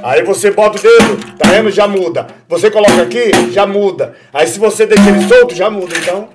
Aí 0.03 0.23
você 0.23 0.51
bota 0.51 0.79
o 0.79 0.83
dedo, 0.83 1.19
tá 1.37 1.49
vendo? 1.51 1.71
Já 1.71 1.89
muda. 1.89 2.27
Você 2.49 2.71
coloca 2.71 3.03
aqui, 3.03 3.31
já 3.53 3.67
muda. 3.67 4.15
Aí 4.33 4.47
se 4.47 4.59
você 4.59 4.87
deixa 4.87 5.09
ele 5.09 5.27
solto, 5.27 5.55
já 5.55 5.69
muda. 5.69 5.95
Então, 5.97 6.29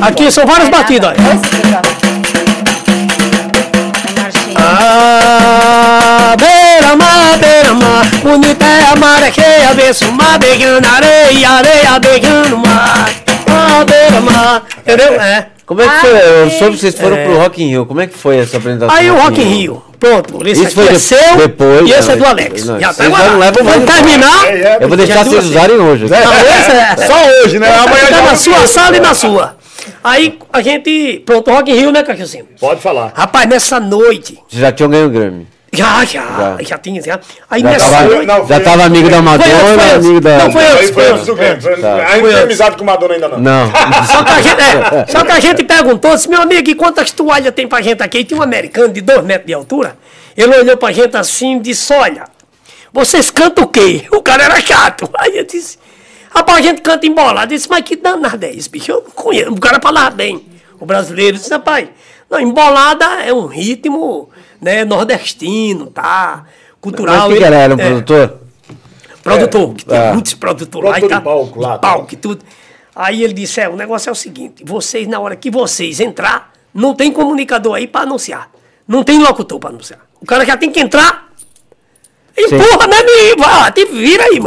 Aqui 0.00 0.30
são 0.30 0.46
várias 0.46 0.68
batidas, 0.68 1.10
olha. 1.10 1.18
Olha 1.20 1.34
esse 1.34 1.44
aqui, 1.46 1.74
ó. 1.74 1.80
É 4.08 4.20
marchinha. 4.20 4.56
Ah, 4.58 6.36
beira-mar, 6.38 7.38
beira-mar, 7.38 8.04
bonita 8.22 8.64
é 8.64 8.92
a 8.92 8.96
maré, 8.96 9.32
abenço 9.70 10.10
mar 10.12 10.38
beijando 10.38 10.86
areia, 10.88 11.50
areia 11.50 11.98
beijando 12.00 12.58
mar. 12.58 13.10
Ah, 13.48 13.84
beira-mar, 13.84 14.62
entendeu? 14.78 15.20
É. 15.20 15.51
Como 15.66 15.80
é 15.80 15.84
que 15.84 15.90
Ah, 15.94 16.00
foi? 16.00 16.10
Eu 16.10 16.50
soube 16.50 16.74
que 16.74 16.80
vocês 16.80 16.94
foram 16.98 17.16
pro 17.16 17.36
Rock 17.38 17.62
in 17.62 17.68
Rio. 17.68 17.86
Como 17.86 18.00
é 18.00 18.06
que 18.06 18.18
foi 18.18 18.38
essa 18.38 18.56
apresentação? 18.56 18.94
Aí 18.94 19.10
o 19.10 19.14
Rock 19.16 19.40
in 19.40 19.44
Rio, 19.44 19.82
pronto, 19.98 20.46
esse 20.46 20.62
Isso 20.64 20.80
aqui 20.80 20.88
foi 20.88 20.96
é 20.96 20.98
seu 20.98 21.36
depois, 21.36 21.88
e 21.88 21.92
esse 21.92 22.08
né? 22.08 22.14
é 22.14 22.16
do 22.16 22.24
Alex. 22.26 22.64
Não, 22.66 22.80
já 22.80 22.92
tá 22.92 23.04
não 23.04 23.38
levam 23.38 23.64
mais 23.64 23.76
Vamos 23.76 23.94
terminar. 23.94 24.44
É, 24.46 24.58
é, 24.60 24.78
Eu 24.80 24.88
vou 24.88 24.96
deixar 24.96 25.24
vocês 25.24 25.44
você. 25.44 25.50
usarem 25.50 25.76
hoje. 25.76 26.06
É 26.12 27.06
Só 27.06 27.14
hoje, 27.44 27.58
né? 27.58 27.68
Amanhã 27.74 28.06
Fica 28.06 28.14
já 28.14 28.22
na 28.22 28.36
sua 28.36 28.66
sala 28.66 28.96
e 28.96 29.00
na 29.00 29.14
sua. 29.14 29.56
Aí 30.02 30.38
a 30.52 30.60
gente. 30.62 31.22
Pronto, 31.24 31.50
Rock 31.50 31.70
in 31.70 31.74
Rio, 31.74 31.92
né, 31.92 32.02
Cajuzinho? 32.02 32.46
Pode 32.60 32.80
falar. 32.80 33.12
Rapaz, 33.14 33.48
nessa 33.48 33.78
noite. 33.80 34.38
Vocês 34.48 34.60
já 34.60 34.72
tinham 34.72 34.90
ganho 34.90 35.06
o 35.06 35.10
Grammy. 35.10 35.46
Já, 35.74 36.04
já, 36.04 36.22
já, 36.22 36.56
Já. 36.62 36.78
tinha, 36.78 37.00
já. 37.00 37.18
Aí 37.48 37.62
Já 37.62 37.70
nessa 37.70 37.90
tava, 37.90 38.04
noite. 38.08 38.26
não, 38.26 38.36
já 38.46 38.54
foi- 38.56 38.60
tava 38.60 38.84
amigo 38.84 39.08
da 39.08 39.22
Foi 39.22 39.32
antes, 39.32 39.46
foi 39.46 39.54
Madonna, 39.56 39.82
antes. 39.82 40.06
amigo 40.06 40.20
da. 40.20 40.38
Não, 40.38 40.52
foi 40.52 40.64
antes. 40.66 40.76
Aí 40.76 40.92
foi 40.92 41.06
antes 41.06 41.24
foi 41.26 41.46
antes 41.46 41.64
não 41.64 42.20
Foi 42.20 42.32
tem 42.32 42.42
amizade 42.42 42.76
com 42.76 42.84
Madonna 42.84 43.14
ainda 43.14 43.28
não. 43.28 43.38
Não. 43.40 43.72
Só 44.06 44.22
que, 44.22 44.30
a 44.32 44.42
gente, 44.42 44.60
é, 44.60 45.06
só 45.08 45.24
que 45.24 45.32
a 45.32 45.40
gente 45.40 45.64
perguntou, 45.64 46.14
disse, 46.14 46.28
meu 46.28 46.42
amigo, 46.42 46.68
e 46.68 46.74
quantas 46.74 47.10
toalhas 47.12 47.54
tem 47.54 47.66
pra 47.66 47.80
gente 47.80 48.02
aqui? 48.02 48.18
E 48.18 48.24
tinha 48.24 48.38
um 48.38 48.42
americano 48.42 48.92
de 48.92 49.00
dois 49.00 49.24
metros 49.24 49.46
de 49.46 49.54
altura. 49.54 49.96
Ele 50.36 50.54
olhou 50.54 50.76
pra 50.76 50.92
gente 50.92 51.16
assim 51.16 51.56
e 51.56 51.60
disse, 51.60 51.90
olha, 51.94 52.24
vocês 52.92 53.30
cantam 53.30 53.64
o 53.64 53.68
quê? 53.68 54.04
O 54.12 54.20
cara 54.20 54.44
era 54.44 54.60
chato. 54.60 55.08
Aí 55.18 55.38
eu 55.38 55.44
disse, 55.46 55.78
rapaz, 56.34 56.58
a 56.58 56.62
gente 56.62 56.82
canta 56.82 57.06
embolado. 57.06 57.50
Eu 57.52 57.56
disse, 57.56 57.68
mas 57.70 57.82
que 57.82 57.96
danado 57.96 58.44
é 58.44 58.50
isso, 58.50 58.68
bicho? 58.68 58.92
Eu 58.92 59.02
não 59.04 59.10
conheço. 59.10 59.50
O 59.50 59.58
cara 59.60 59.80
falava 59.82 60.10
bem. 60.10 60.44
O 60.78 60.84
brasileiro 60.84 61.38
disse, 61.38 61.50
rapaz, 61.50 61.88
não, 62.30 62.38
embolada 62.40 63.06
é 63.24 63.32
um 63.32 63.46
ritmo 63.46 64.28
né, 64.62 64.84
nordestino, 64.84 65.86
tá? 65.86 66.44
Cultural. 66.80 67.28
Mas 67.28 67.28
quem 67.28 67.36
que 67.38 67.44
era? 67.44 67.74
Um 67.74 67.78
É, 67.78 67.84
produtor? 67.90 68.38
Produtor, 69.22 69.74
que 69.74 69.84
tem 69.84 69.98
Ah. 69.98 70.12
muitos 70.12 70.34
produtores 70.34 70.88
lá. 70.90 70.96
Produtor 70.96 71.06
e 71.06 71.10
tá, 71.10 71.18
de 71.18 71.24
palco 71.24 71.60
lá, 71.60 71.74
de 71.74 71.80
palco 71.80 72.14
e 72.14 72.16
tudo. 72.16 72.44
Aí 72.94 73.22
ele 73.22 73.32
disse, 73.32 73.60
é, 73.60 73.68
o 73.68 73.76
negócio 73.76 74.08
é 74.08 74.12
o 74.12 74.16
seguinte, 74.16 74.64
vocês, 74.64 75.06
na 75.08 75.18
hora 75.18 75.34
que 75.36 75.50
vocês 75.50 75.98
entrar, 76.00 76.52
não 76.74 76.94
tem 76.94 77.12
comunicador 77.12 77.74
aí 77.74 77.86
pra 77.86 78.02
anunciar. 78.02 78.50
Não 78.86 79.02
tem 79.02 79.18
locutor 79.22 79.58
pra 79.58 79.70
anunciar. 79.70 80.00
O 80.20 80.26
cara 80.26 80.44
já 80.44 80.56
tem 80.56 80.70
que 80.70 80.80
entrar, 80.80 81.28
empurra 82.36 82.86
mesmo 82.88 83.08
e 83.10 83.36
vai, 83.36 83.72
te 83.72 83.84
vira 83.86 84.24
aí, 84.24 84.40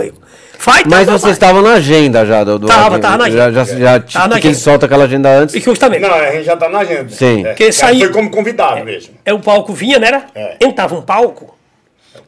meu. 0.56 0.64
Faz 0.64 0.84
Mas 0.88 1.08
teu 1.08 1.18
vocês 1.20 1.34
estavam 1.34 1.62
na 1.62 1.74
agenda 1.74 2.26
já 2.26 2.44
do. 2.44 2.58
do 2.60 2.68
Tava, 2.68 3.00
tava 3.00 3.18
na 3.18 3.26
Rio. 3.26 3.38
Já, 3.38 3.46
agenda. 3.48 3.66
já, 3.66 3.78
já, 3.78 4.00
Tava 4.00 4.28
na 4.28 4.36
porque 4.36 4.48
ele 4.48 4.52
agenda. 4.54 4.64
solta 4.64 4.86
aquela 4.86 5.04
agenda 5.06 5.30
antes. 5.30 5.56
E 5.56 5.60
Justamente. 5.60 6.02
Não, 6.02 6.14
a 6.14 6.32
gente 6.32 6.44
já 6.46 6.56
tá 6.58 6.70
na 6.70 6.80
agenda. 6.80 7.10
Sim. 7.10 7.46
É, 7.46 7.54
Que 7.54 7.72
saí- 7.72 8.00
Foi 8.00 8.10
como 8.10 8.30
convidado 8.30 8.84
mesmo. 8.84 9.14
É 9.26 9.34
o 9.34 9.40
palco 9.40 9.74
vinha, 9.74 10.00
né? 10.00 10.08
Era? 10.08 10.26
É. 10.36 10.58
Entrava 10.62 10.96
um 10.96 11.02
palco. 11.02 11.56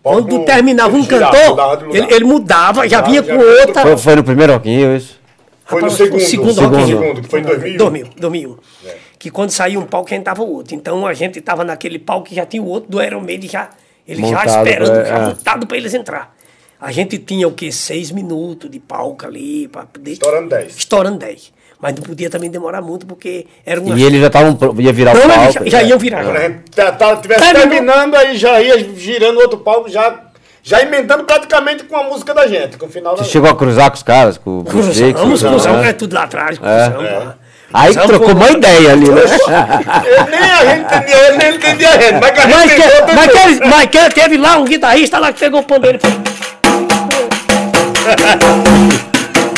Palco- 0.03 0.21
Quando 0.27 0.45
terminava 0.45 0.95
um 0.95 1.03
girava, 1.03 1.31
cantor, 1.35 1.49
mudava 1.49 1.77
de 1.77 1.83
lugar. 1.85 1.97
ele, 2.03 2.13
ele 2.13 2.25
mudava, 2.25 2.87
já 2.89 2.97
Mudava, 2.97 3.09
vinha 3.09 3.23
já 3.23 3.33
com 3.33 3.39
vinha 3.41 3.61
outra. 3.61 3.81
Foi, 3.81 3.97
foi 3.97 4.15
no 4.15 4.23
primeiro 4.23 4.53
Rock 4.53 4.69
in 4.69 4.77
Rio, 4.77 4.95
isso? 4.95 5.17
Foi 5.65 5.81
no 5.81 5.87
Rapaz, 5.87 5.97
segundo. 5.97 6.21
o 6.21 6.25
segundo 6.25 6.53
segundo, 6.53 6.69
Rock 6.77 6.81
in 6.83 6.85
Rio. 6.87 6.99
segundo, 7.01 7.21
que 7.21 7.29
foi 7.29 7.39
em 7.39 7.43
2001. 7.43 7.77
2000, 7.77 8.07
2001. 8.17 8.57
Que 9.19 9.29
quando 9.31 9.49
saía 9.49 9.79
um 9.79 9.85
palco, 9.85 10.07
a 10.09 10.13
gente 10.15 10.23
tava 10.23 10.43
o 10.43 10.53
outro. 10.53 10.75
Então 10.75 11.05
a 11.05 11.13
gente 11.13 11.41
tava 11.41 11.63
naquele 11.63 11.99
palco 11.99 12.27
que 12.29 12.35
já 12.35 12.45
tinha 12.45 12.61
o 12.61 12.67
outro 12.67 12.89
do 12.89 13.01
Iron 13.03 13.19
Maiden 13.21 13.49
já, 13.49 13.69
ele 14.07 14.21
já 14.21 14.27
Montado, 14.27 14.47
esperando, 14.49 14.91
é, 14.99 15.05
já 15.05 15.15
é. 15.17 15.25
montado 15.27 15.67
pra 15.67 15.77
eles 15.77 15.93
entrar. 15.93 16.35
A 16.79 16.91
gente 16.91 17.17
tinha 17.17 17.47
o 17.47 17.51
quê? 17.51 17.71
Seis 17.71 18.11
minutos 18.11 18.69
de 18.69 18.79
palco 18.79 19.25
ali. 19.25 19.67
Pra 19.67 19.83
poder... 19.85 20.11
Estourando 20.11 20.49
10. 20.49 20.77
Estourando 20.77 21.17
10. 21.17 21.53
Mas 21.79 21.93
não 21.95 22.01
podia 22.01 22.29
também 22.29 22.49
demorar 22.49 22.81
muito, 22.81 23.05
porque 23.05 23.45
era 23.65 23.79
uma. 23.79 23.95
E 23.97 24.03
eles 24.03 24.19
já 24.19 24.27
estavam. 24.27 24.57
ia 24.79 24.91
virar 24.91 25.13
Não, 25.13 25.25
o 25.25 25.29
palco. 25.29 25.53
já, 25.53 25.65
já 25.69 25.83
iam 25.83 25.99
virar. 25.99 26.23
Quando 26.23 26.35
a 26.37 26.41
gente 26.41 26.59
tá, 26.71 26.91
tá, 26.91 27.15
Terminou. 27.17 27.53
terminando, 27.53 28.15
aí 28.15 28.35
já 28.35 28.59
ia 28.61 28.79
girando 28.95 29.39
outro 29.39 29.59
palco, 29.59 29.87
já, 29.87 30.23
já 30.63 30.81
emendando 30.81 31.23
praticamente 31.23 31.83
com 31.83 31.95
a 31.95 32.03
música 32.05 32.33
da 32.33 32.47
gente, 32.47 32.77
com 32.77 32.87
o 32.87 32.89
final 32.89 33.15
da 33.15 33.23
Você 33.23 33.29
chegou 33.29 33.47
a 33.49 33.55
cruzar 33.55 33.91
com 33.91 33.95
os 33.97 34.01
caras? 34.03 34.37
Com 34.39 34.59
o 34.59 34.63
Cruzamos, 34.63 34.99
né? 35.43 35.49
cruzamos, 35.49 35.85
é 35.85 35.93
tudo 35.93 36.13
lá 36.15 36.23
atrás. 36.23 36.57
Cruzamos, 36.57 37.05
É. 37.05 37.11
lá. 37.19 37.37
Aí 37.73 37.93
trocou 37.93 38.33
uma 38.33 38.49
ideia 38.49 38.93
ali, 38.93 39.09
né? 39.09 39.21
Ele 40.05 40.25
nem 40.31 40.51
a 40.51 40.65
gente 40.65 40.85
entendia, 40.85 41.27
ele 41.27 41.37
nem 41.37 41.55
entendia 41.55 41.89
a 41.89 42.01
gente, 42.01 42.19
mas 42.19 42.31
que 42.31 42.39
a 42.39 42.43
gente 42.43 42.55
Mas, 42.55 42.71
que, 42.71 42.81
mas, 43.13 43.31
que, 43.31 43.67
mas 43.67 43.89
que 43.89 44.09
teve 44.15 44.37
lá 44.37 44.57
um 44.57 44.65
guitarrista 44.65 45.19
lá 45.19 45.33
que 45.33 45.39
pegou 45.39 45.59
o 45.59 45.63
pandeiro 45.63 45.97
e 45.97 46.01
falou. 46.01 46.17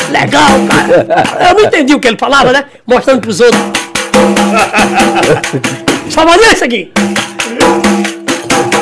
Legal, 0.10 0.50
cara. 0.68 1.50
Eu 1.50 1.56
não 1.56 1.66
entendi 1.66 1.94
o 1.94 2.00
que 2.00 2.08
ele 2.08 2.18
falava, 2.18 2.52
né? 2.52 2.66
Mostrando 2.88 3.22
pros 3.22 3.40
outros. 3.40 3.62
Só 6.10 6.26
isso 6.52 6.66
aqui. 6.66 6.92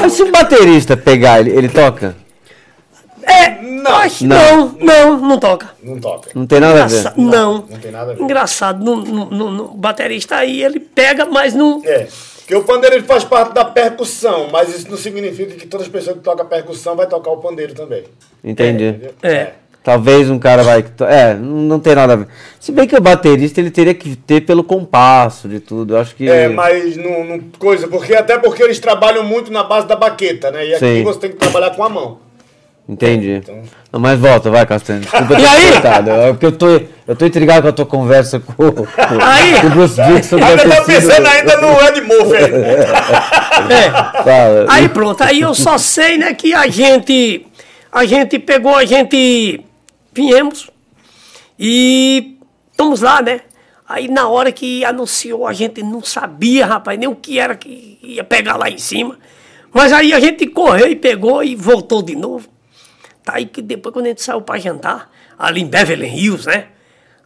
Mas 0.01 0.13
se 0.13 0.23
o 0.23 0.31
baterista 0.31 0.95
pegar, 0.95 1.41
ele, 1.41 1.49
ele 1.51 1.67
toca? 1.67 2.15
É, 3.27 3.61
Não. 3.61 4.01
não, 4.21 4.75
não, 4.79 5.17
não 5.19 5.39
toca. 5.39 5.69
Não 5.83 5.99
toca. 5.99 6.29
Não 6.33 6.47
tem 6.47 6.59
nada 6.61 6.83
a 6.83 6.87
ver. 6.87 6.95
Engraça- 6.97 7.13
Não, 7.17 7.53
não 7.69 7.77
tem 7.79 7.91
nada 7.91 8.11
a 8.11 8.15
ver. 8.15 8.23
Engraçado, 8.23 8.83
no, 8.83 8.95
no, 8.95 9.25
no- 9.29 9.51
no 9.51 9.67
baterista 9.73 10.37
aí 10.37 10.63
ele 10.63 10.79
pega, 10.79 11.25
mas 11.25 11.53
não. 11.53 11.81
É. 11.85 12.07
Porque 12.39 12.55
o 12.55 12.63
pandeiro 12.63 12.95
ele 12.95 13.03
faz 13.05 13.25
parte 13.25 13.53
da 13.53 13.65
percussão, 13.65 14.47
mas 14.49 14.69
isso 14.73 14.89
não 14.89 14.95
significa 14.97 15.53
que 15.55 15.67
todas 15.67 15.85
as 15.87 15.91
pessoas 15.91 16.15
que 16.15 16.23
tocam 16.23 16.45
percussão 16.45 16.95
vai 16.95 17.05
tocar 17.05 17.31
o 17.31 17.37
pandeiro 17.37 17.73
também. 17.73 18.03
Entendi. 18.41 18.85
Entendeu? 18.87 19.13
É. 19.21 19.51
Talvez 19.83 20.29
um 20.29 20.39
cara 20.39 20.63
vai. 20.63 20.83
É, 21.09 21.33
não 21.33 21.57
não 21.61 21.79
tem 21.79 21.95
nada 21.95 22.13
a 22.13 22.15
ver. 22.17 22.27
Se 22.59 22.71
bem 22.73 22.87
que 22.87 22.95
o 22.95 23.01
baterista 23.01 23.59
ele 23.61 23.71
teria 23.71 23.93
que 23.93 24.15
ter 24.17 24.41
pelo 24.41 24.63
compasso 24.63 25.47
de 25.47 25.59
tudo. 25.61 25.95
Eu 25.95 25.99
acho 26.01 26.13
que. 26.15 26.29
É, 26.29 26.47
mas 26.49 26.95
não, 26.97 27.23
não- 27.25 27.39
coisa, 27.59 27.87
porque 27.87 28.13
até 28.15 28.37
porque 28.37 28.63
eles 28.63 28.79
trabalham 28.79 29.23
muito 29.23 29.51
na 29.51 29.63
base 29.63 29.87
da 29.87 29.95
baqueta, 29.95 30.51
né? 30.51 30.65
E 30.67 30.73
aqui 30.75 30.85
Sim. 30.85 31.03
você 31.03 31.19
tem 31.19 31.29
que 31.31 31.37
trabalhar 31.37 31.69
com 31.75 31.83
a 31.83 31.89
mão. 31.89 32.19
Entendi. 32.89 33.41
Então- 33.43 33.61
Não, 33.91 33.99
mas 33.99 34.17
volta, 34.19 34.49
vai, 34.49 34.65
Castanho. 34.65 35.01
Desculpa 35.01 35.27
ter 35.35 35.41
E 35.41 35.45
aí? 35.45 35.71
cortado. 35.73 36.09
É 36.11 36.31
porque 36.31 36.45
eu 36.45 36.51
tô, 36.53 36.67
eu 37.07 37.15
tô 37.15 37.25
intrigado 37.25 37.63
com 37.63 37.67
a 37.67 37.71
tua 37.73 37.85
conversa 37.85 38.39
com, 38.39 38.53
com, 38.53 38.85
Aí? 39.21 39.59
com 39.59 39.67
o 39.67 39.69
Bruce 39.71 39.95
Dixon. 40.01 40.37
Ainda 40.37 40.63
tá 40.69 40.75
sido- 40.75 40.85
pensando 40.85 41.27
ainda 41.27 41.57
no 41.57 41.81
Ed 41.85 42.01
Murphy. 42.01 42.37
É. 43.69 44.65
Aí 44.69 44.87
pronto, 44.89 45.21
aí 45.23 45.41
eu 45.41 45.53
só 45.53 45.77
sei, 45.77 46.17
né, 46.17 46.33
que 46.33 46.53
a 46.53 46.67
gente, 46.67 47.45
a 47.91 48.05
gente 48.05 48.37
pegou, 48.39 48.75
a 48.75 48.85
gente, 48.85 49.61
viemos 50.13 50.69
e 51.59 52.37
estamos 52.71 53.01
lá, 53.01 53.21
né? 53.21 53.41
Aí 53.87 54.07
na 54.07 54.27
hora 54.27 54.51
que 54.51 54.83
anunciou, 54.85 55.47
a 55.47 55.53
gente 55.53 55.81
não 55.81 56.03
sabia, 56.03 56.65
rapaz, 56.65 56.99
nem 56.99 57.07
o 57.09 57.15
que 57.15 57.39
era 57.39 57.55
que 57.55 57.97
ia 58.03 58.23
pegar 58.23 58.57
lá 58.57 58.69
em 58.69 58.77
cima. 58.77 59.17
Mas 59.73 59.91
aí 59.91 60.13
a 60.13 60.19
gente 60.19 60.45
correu 60.47 60.87
e 60.87 60.95
pegou 60.95 61.43
e 61.43 61.55
voltou 61.55 62.01
de 62.01 62.15
novo. 62.15 62.47
Tá 63.27 63.33
aí 63.35 63.45
que 63.45 63.61
depois 63.61 63.91
quando 63.91 64.05
a 64.05 64.07
gente 64.07 64.21
saiu 64.21 64.39
pra 64.41 64.57
jantar, 64.57 65.11
ali 65.37 65.59
em 65.59 65.67
Beverly 65.67 66.07
Hills, 66.07 66.47
né? 66.47 66.67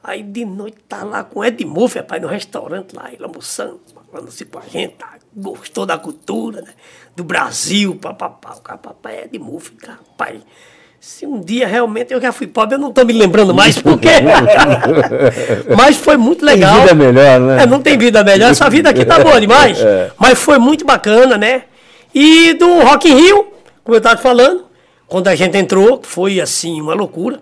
Aí 0.04 0.24
de 0.24 0.44
noite 0.44 0.78
tá 0.90 1.04
lá 1.04 1.24
com 1.24 1.42
o 1.42 1.46
Ed 1.46 1.64
Murphy, 1.64 2.00
rapaz, 2.00 2.20
no 2.20 2.28
restaurante 2.28 2.96
lá, 2.96 3.12
ele 3.14 3.24
almoçando, 3.24 3.80
falando 4.12 4.30
assim 4.30 4.46
com 4.46 4.58
a 4.58 4.64
gente, 4.64 4.96
tá? 4.96 5.10
gostou 5.38 5.86
da 5.86 6.00
cultura, 6.00 6.64
né? 6.64 6.70
Do 7.16 7.24
Brasil, 7.24 7.96
papapá. 8.02 8.56
O 8.58 8.62
cara, 8.62 8.80
papai, 8.80 9.26
Ed 9.26 9.38
Murphy, 9.38 9.74
rapaz. 9.88 10.42
Se 11.00 11.28
um 11.28 11.40
dia 11.40 11.68
realmente 11.68 12.12
eu 12.12 12.20
já 12.20 12.32
fui 12.32 12.48
pobre, 12.48 12.78
eu 12.78 12.80
não 12.80 12.92
tô 12.92 13.06
me 13.06 13.14
lembrando 13.14 13.54
mais 13.54 13.78
porque. 13.78 14.10
Mas 15.78 15.98
foi 15.98 16.18
muito 16.18 16.44
legal. 16.44 16.82
vida 16.82 16.96
melhor, 16.96 17.40
né? 17.40 17.62
É, 17.62 17.66
não 17.68 17.80
tem 17.80 17.96
vida 17.96 18.24
melhor, 18.24 18.50
essa 18.50 18.68
vida 18.72 18.90
aqui 18.90 19.06
tá 19.06 19.20
boa 19.20 19.40
demais. 19.40 19.78
É. 19.86 20.10
Mas 20.18 20.40
foi 20.40 20.58
muito 20.58 20.84
bacana, 20.84 21.38
né? 21.38 21.66
E 22.12 22.54
do 22.54 22.82
Rock 22.82 23.08
in 23.08 23.16
Rio, 23.16 23.54
como 23.84 23.96
eu 23.96 24.02
tava 24.02 24.16
te 24.16 24.24
falando, 24.24 24.71
quando 25.12 25.28
a 25.28 25.36
gente 25.36 25.58
entrou, 25.58 26.00
foi 26.02 26.40
assim, 26.40 26.80
uma 26.80 26.94
loucura. 26.94 27.42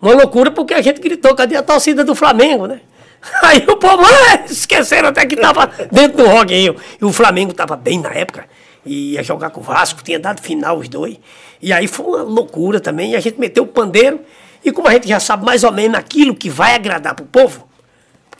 Uma 0.00 0.14
loucura 0.14 0.50
porque 0.50 0.72
a 0.72 0.80
gente 0.80 0.98
gritou, 0.98 1.34
cadê 1.34 1.54
a 1.54 1.62
torcida 1.62 2.02
do 2.02 2.14
Flamengo, 2.14 2.66
né? 2.66 2.80
Aí 3.44 3.62
o 3.68 3.76
povo, 3.76 4.02
ah, 4.02 4.46
esqueceram 4.48 5.10
até 5.10 5.26
que 5.26 5.36
tava 5.36 5.70
dentro 5.92 6.24
do 6.24 6.26
Rock 6.26 6.54
in 6.54 6.62
Rio. 6.62 6.76
E 6.98 7.04
o 7.04 7.12
Flamengo 7.12 7.52
tava 7.52 7.76
bem 7.76 8.00
na 8.00 8.08
época, 8.14 8.46
ia 8.86 9.22
jogar 9.22 9.50
com 9.50 9.60
o 9.60 9.62
Vasco, 9.62 10.02
tinha 10.02 10.18
dado 10.18 10.40
final 10.40 10.78
os 10.78 10.88
dois. 10.88 11.18
E 11.60 11.70
aí 11.70 11.86
foi 11.86 12.06
uma 12.06 12.22
loucura 12.22 12.80
também, 12.80 13.10
e 13.10 13.14
a 13.16 13.20
gente 13.20 13.38
meteu 13.38 13.64
o 13.64 13.66
pandeiro, 13.66 14.18
e 14.64 14.72
como 14.72 14.88
a 14.88 14.92
gente 14.92 15.06
já 15.06 15.20
sabe 15.20 15.44
mais 15.44 15.64
ou 15.64 15.70
menos 15.70 15.98
aquilo 15.98 16.34
que 16.34 16.48
vai 16.48 16.74
agradar 16.74 17.14
pro 17.14 17.26
povo, 17.26 17.68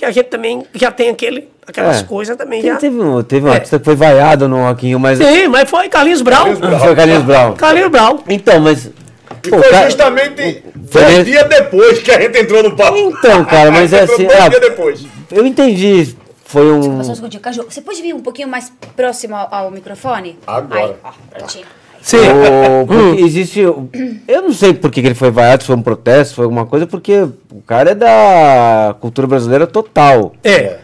porque 0.02 0.06
a 0.06 0.10
gente 0.10 0.26
também 0.26 0.66
já 0.74 0.90
tem 0.90 1.10
aquele, 1.10 1.48
aquelas 1.64 2.00
É. 2.00 2.04
coisas 2.04 2.36
também 2.36 2.60
Tem- 2.60 2.72
já. 2.72 2.76
Teve 2.76 3.00
um, 3.00 3.22
teve 3.22 3.46
um 3.46 3.52
É. 3.52 3.54
artista 3.54 3.78
que 3.78 3.84
foi 3.84 3.94
vaiado 3.94 4.48
no 4.48 4.56
Rock 4.56 4.84
in 4.84 4.88
Rio, 4.90 4.98
mas. 5.00 5.18
Sim, 5.18 5.46
mas 5.46 5.70
foi 5.70 5.88
Carlinhos 5.88 6.22
Brown. 6.22 6.38
Carlinhos 6.56 6.58
Brown. 6.60 6.78
Foi 6.80 6.96
Carlinhos 6.96 7.22
Brown. 7.22 7.52
Carlinhos 7.54 7.90
Brown. 7.90 8.18
Então, 8.28 8.60
mas. 8.60 8.86
E 8.86 9.48
Pô, 9.48 9.58
foi 9.60 9.70
cara- 9.70 9.86
justamente 9.86 10.64
Foi 10.90 11.02
dois 11.04 11.24
dias 11.24 11.48
depois 11.48 11.98
que 12.00 12.10
a 12.10 12.20
gente 12.20 12.36
entrou 12.38 12.62
no 12.64 12.76
palco. 12.76 12.98
Então, 12.98 13.44
cara, 13.44 13.70
mas 13.70 13.92
é 13.94 14.00
assim. 14.00 14.24
Dois 14.26 14.40
ah, 14.40 14.48
dias 14.48 14.60
depois. 14.60 15.06
eu 15.30 15.46
entendi. 15.46 16.16
Foi 16.44 16.70
um. 16.72 17.00
Um. 17.00 17.40
Caju, 17.40 17.64
você 17.68 17.80
pode 17.80 18.02
vir 18.02 18.12
um 18.14 18.20
pouquinho 18.20 18.48
mais 18.48 18.72
próximo 18.96 19.36
ao, 19.36 19.54
ao 19.54 19.70
microfone? 19.70 20.36
Agora. 20.46 20.82
Aí, 20.82 20.94
ó, 21.04 21.10
prontinho. 21.38 21.64
Sim. 22.02 22.18
O- 22.82 22.86
porque 22.86 23.22
existe. 23.22 23.60
Eu 23.60 24.42
não 24.42 24.52
sei 24.52 24.74
por 24.74 24.90
que 24.90 25.00
que 25.00 25.08
ele 25.08 25.14
foi 25.14 25.30
vaiado, 25.30 25.62
se 25.62 25.66
foi 25.68 25.76
um 25.76 25.82
protesto, 25.82 26.34
foi 26.34 26.44
alguma 26.44 26.66
coisa, 26.66 26.86
porque 26.86 27.22
o 27.50 27.62
cara 27.66 27.92
é 27.92 27.94
da 27.94 28.94
cultura 29.00 29.26
brasileira 29.26 29.66
total. 29.66 30.32
É. 30.44 30.78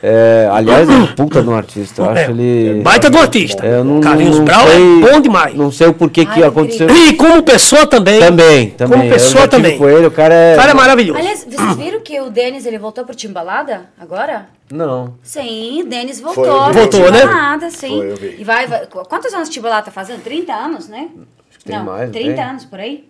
É, 0.00 0.48
aliás, 0.52 0.88
é 0.88 0.92
um 0.92 1.06
puta 1.08 1.42
de 1.42 1.48
um 1.48 1.56
artista. 1.56 2.02
Eu 2.02 2.10
acho 2.10 2.20
É. 2.20 2.30
ele. 2.30 2.80
Baita 2.84 3.10
do 3.10 3.18
artista. 3.18 3.66
É, 3.66 3.78
eu 3.78 3.84
não, 3.84 4.00
Carlinhos 4.00 4.38
não 4.38 4.44
Brown 4.44 4.66
sei- 4.68 4.76
é 4.76 5.10
bom 5.12 5.20
demais. 5.20 5.54
Não 5.56 5.72
sei 5.72 5.88
o 5.88 5.92
porquê 5.94 6.24
que 6.24 6.40
Ai, 6.40 6.48
aconteceu. 6.48 6.88
E 6.88 7.14
como 7.14 7.42
pessoa 7.42 7.84
também. 7.84 8.20
Também, 8.20 8.70
também. 8.70 8.98
Como 8.98 9.10
pessoa 9.10 9.48
também. 9.48 9.76
com 9.76 9.88
ele, 9.88 10.06
o 10.06 10.10
cara 10.12 10.32
é. 10.32 10.54
O 10.54 10.56
cara 10.56 10.70
é 10.70 10.74
maravilhoso. 10.74 11.18
Aliás, 11.18 11.44
vocês 11.50 11.76
viram 11.76 12.00
que 12.00 12.20
o 12.20 12.30
Denis 12.30 12.64
ele 12.64 12.78
voltou 12.78 13.04
pro 13.04 13.12
Timbalada 13.14 13.86
agora? 14.00 14.46
Não. 14.70 15.14
Sim, 15.22 15.82
o 15.82 15.86
Denis 15.86 16.20
Foi, 16.20 16.34
voltou. 16.34 16.64
pro 16.64 16.72
Voltou, 16.74 17.10
né? 17.10 17.20
Timbalada, 17.20 17.70
sim. 17.70 17.88
Foi, 17.96 18.10
eu 18.10 18.16
vi. 18.16 18.36
E 18.38 18.44
vai, 18.44 18.66
vai. 18.66 18.86
Quantos 18.86 19.32
anos 19.32 19.48
o 19.48 19.50
Timbalada 19.52 19.86
tá 19.86 19.90
fazendo? 19.90 20.22
30 20.22 20.52
anos, 20.52 20.88
né? 20.88 21.08
que 21.58 21.64
tem 21.64 21.76
Não, 21.78 21.84
mais, 21.86 22.02
não 22.04 22.12
30 22.12 22.34
tem? 22.34 22.44
anos 22.44 22.64
por 22.64 22.78
aí. 22.78 23.04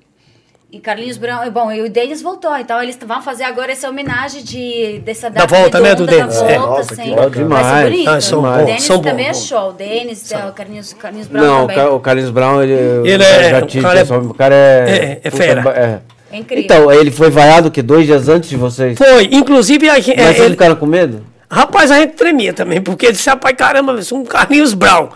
E 0.71 0.79
Carlinhos 0.81 1.17
Brown, 1.17 1.51
bom, 1.51 1.73
e 1.73 1.81
o 1.81 1.89
Denis 1.91 2.21
voltou, 2.21 2.55
então 2.59 2.83
eles 2.83 2.99
vão 3.07 3.23
fazer 3.23 3.45
agora 3.45 3.73
essa 3.73 3.89
homenagem 3.89 4.43
de, 4.43 4.99
dessa 5.03 5.31
Da 5.31 5.41
data 5.47 5.57
volta, 5.57 5.81
né, 5.81 5.95
do 5.95 6.05
redonda, 6.05 6.27
Denis, 6.29 6.41
Da 6.43 6.51
é. 6.51 6.59
volta, 6.59 6.77
Nossa, 6.77 6.97
que 6.97 7.11
bacana. 7.11 7.17
Vai 7.17 7.31
ser 7.31 7.39
Demais. 7.39 7.85
bonito. 7.91 8.09
Ah, 8.11 8.21
são 8.21 8.43
o 8.43 8.65
Denis 8.67 8.83
são 8.83 9.01
também 9.03 9.27
bons. 9.29 9.31
é 9.31 9.47
show. 9.47 9.69
O 9.71 9.73
Denis, 9.73 10.33
é, 10.33 10.47
o 10.47 10.53
Carlinhos, 10.53 10.93
Carlinhos 10.93 11.27
Brown 11.27 11.43
Não, 11.45 11.65
o, 11.65 11.69
também. 11.69 11.87
O 11.87 12.01
Carlinhos 12.01 12.31
Brown, 12.31 12.63
ele, 12.63 12.73
Ele 12.75 13.13
eu 13.25 13.27
é- 13.27 13.51
já 13.51 13.59
o 13.61 13.67
tive 13.67 13.83
cara 13.83 14.01
é- 14.01 14.03
o 14.05 14.35
cara 14.35 14.55
é... 14.55 14.91
é- 14.91 15.21
é 15.25 15.31
puta, 15.31 15.43
fera. 15.43 15.71
é. 15.71 16.01
É 16.31 16.37
incrível. 16.37 16.65
Então, 16.65 16.93
ele 16.93 17.11
foi 17.11 17.31
vaiado 17.31 17.71
que 17.71 17.81
dois 17.81 18.05
dias 18.05 18.29
antes 18.29 18.51
de 18.51 18.57
vocês? 18.57 18.99
Foi, 18.99 19.25
inclusive 19.33 19.89
a 19.89 19.99
gente. 19.99 20.19
Mas 20.19 20.27
é, 20.27 20.33
vocês 20.33 20.41
ele- 20.45 20.51
ficaram 20.51 20.77
com 20.77 20.85
medo? 20.85 21.25
Rapaz, 21.51 21.91
a 21.91 21.99
gente 21.99 22.15
tremia 22.15 22.53
também, 22.53 22.81
porque 22.81 23.07
ele 23.07 23.13
disse, 23.15 23.29
rapaz, 23.29 23.57
caramba, 23.57 23.99
um 24.13 24.25
Carlinhos 24.25 24.75
Brown. 24.75 25.09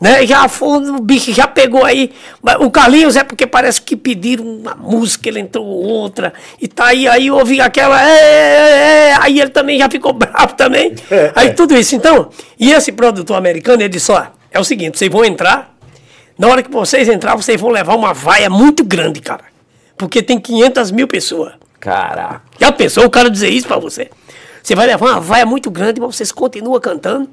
Né? 0.00 0.24
Já 0.26 0.46
foi, 0.46 0.88
o 0.90 1.00
bicho 1.00 1.32
já 1.32 1.46
pegou 1.48 1.84
aí. 1.84 2.12
O 2.60 2.70
Carlinhos 2.70 3.16
é 3.16 3.24
porque 3.24 3.46
parece 3.46 3.82
que 3.82 3.96
pediram 3.96 4.44
uma 4.44 4.74
música, 4.76 5.28
ele 5.28 5.40
entrou 5.40 5.66
outra. 5.66 6.32
E 6.60 6.68
tá 6.68 6.86
aí, 6.86 7.08
aí 7.08 7.30
ouvi 7.30 7.60
aquela. 7.60 8.00
"É, 8.00 8.08
é, 8.08 9.08
é", 9.10 9.16
aí 9.18 9.40
ele 9.40 9.50
também 9.50 9.76
já 9.78 9.90
ficou 9.90 10.12
bravo 10.14 10.54
também. 10.54 10.94
Aí 11.34 11.52
tudo 11.52 11.76
isso. 11.76 11.96
Então, 11.96 12.30
e 12.60 12.70
esse 12.70 12.92
produtor 12.92 13.36
americano, 13.36 13.82
ele 13.82 13.88
disse: 13.88 14.12
ó, 14.12 14.22
é 14.52 14.60
o 14.60 14.64
seguinte, 14.64 14.96
vocês 14.98 15.10
vão 15.10 15.24
entrar. 15.24 15.74
Na 16.38 16.46
hora 16.46 16.62
que 16.62 16.70
vocês 16.70 17.08
entrar, 17.08 17.34
vocês 17.34 17.60
vão 17.60 17.70
levar 17.70 17.96
uma 17.96 18.14
vaia 18.14 18.48
muito 18.48 18.84
grande, 18.84 19.20
cara. 19.20 19.46
Porque 19.96 20.22
tem 20.22 20.38
500 20.38 20.92
mil 20.92 21.08
pessoas. 21.08 21.54
Caraca. 21.80 22.42
Já 22.60 22.70
pensou 22.70 23.04
o 23.04 23.10
cara 23.10 23.28
dizer 23.28 23.48
isso 23.48 23.66
pra 23.66 23.78
você? 23.78 24.08
Você 24.68 24.74
vai 24.74 24.86
levar 24.86 25.06
uma 25.06 25.18
vaia 25.18 25.46
muito 25.46 25.70
grande, 25.70 25.98
mas 25.98 26.14
vocês 26.14 26.30
continuam 26.30 26.78
cantando. 26.78 27.26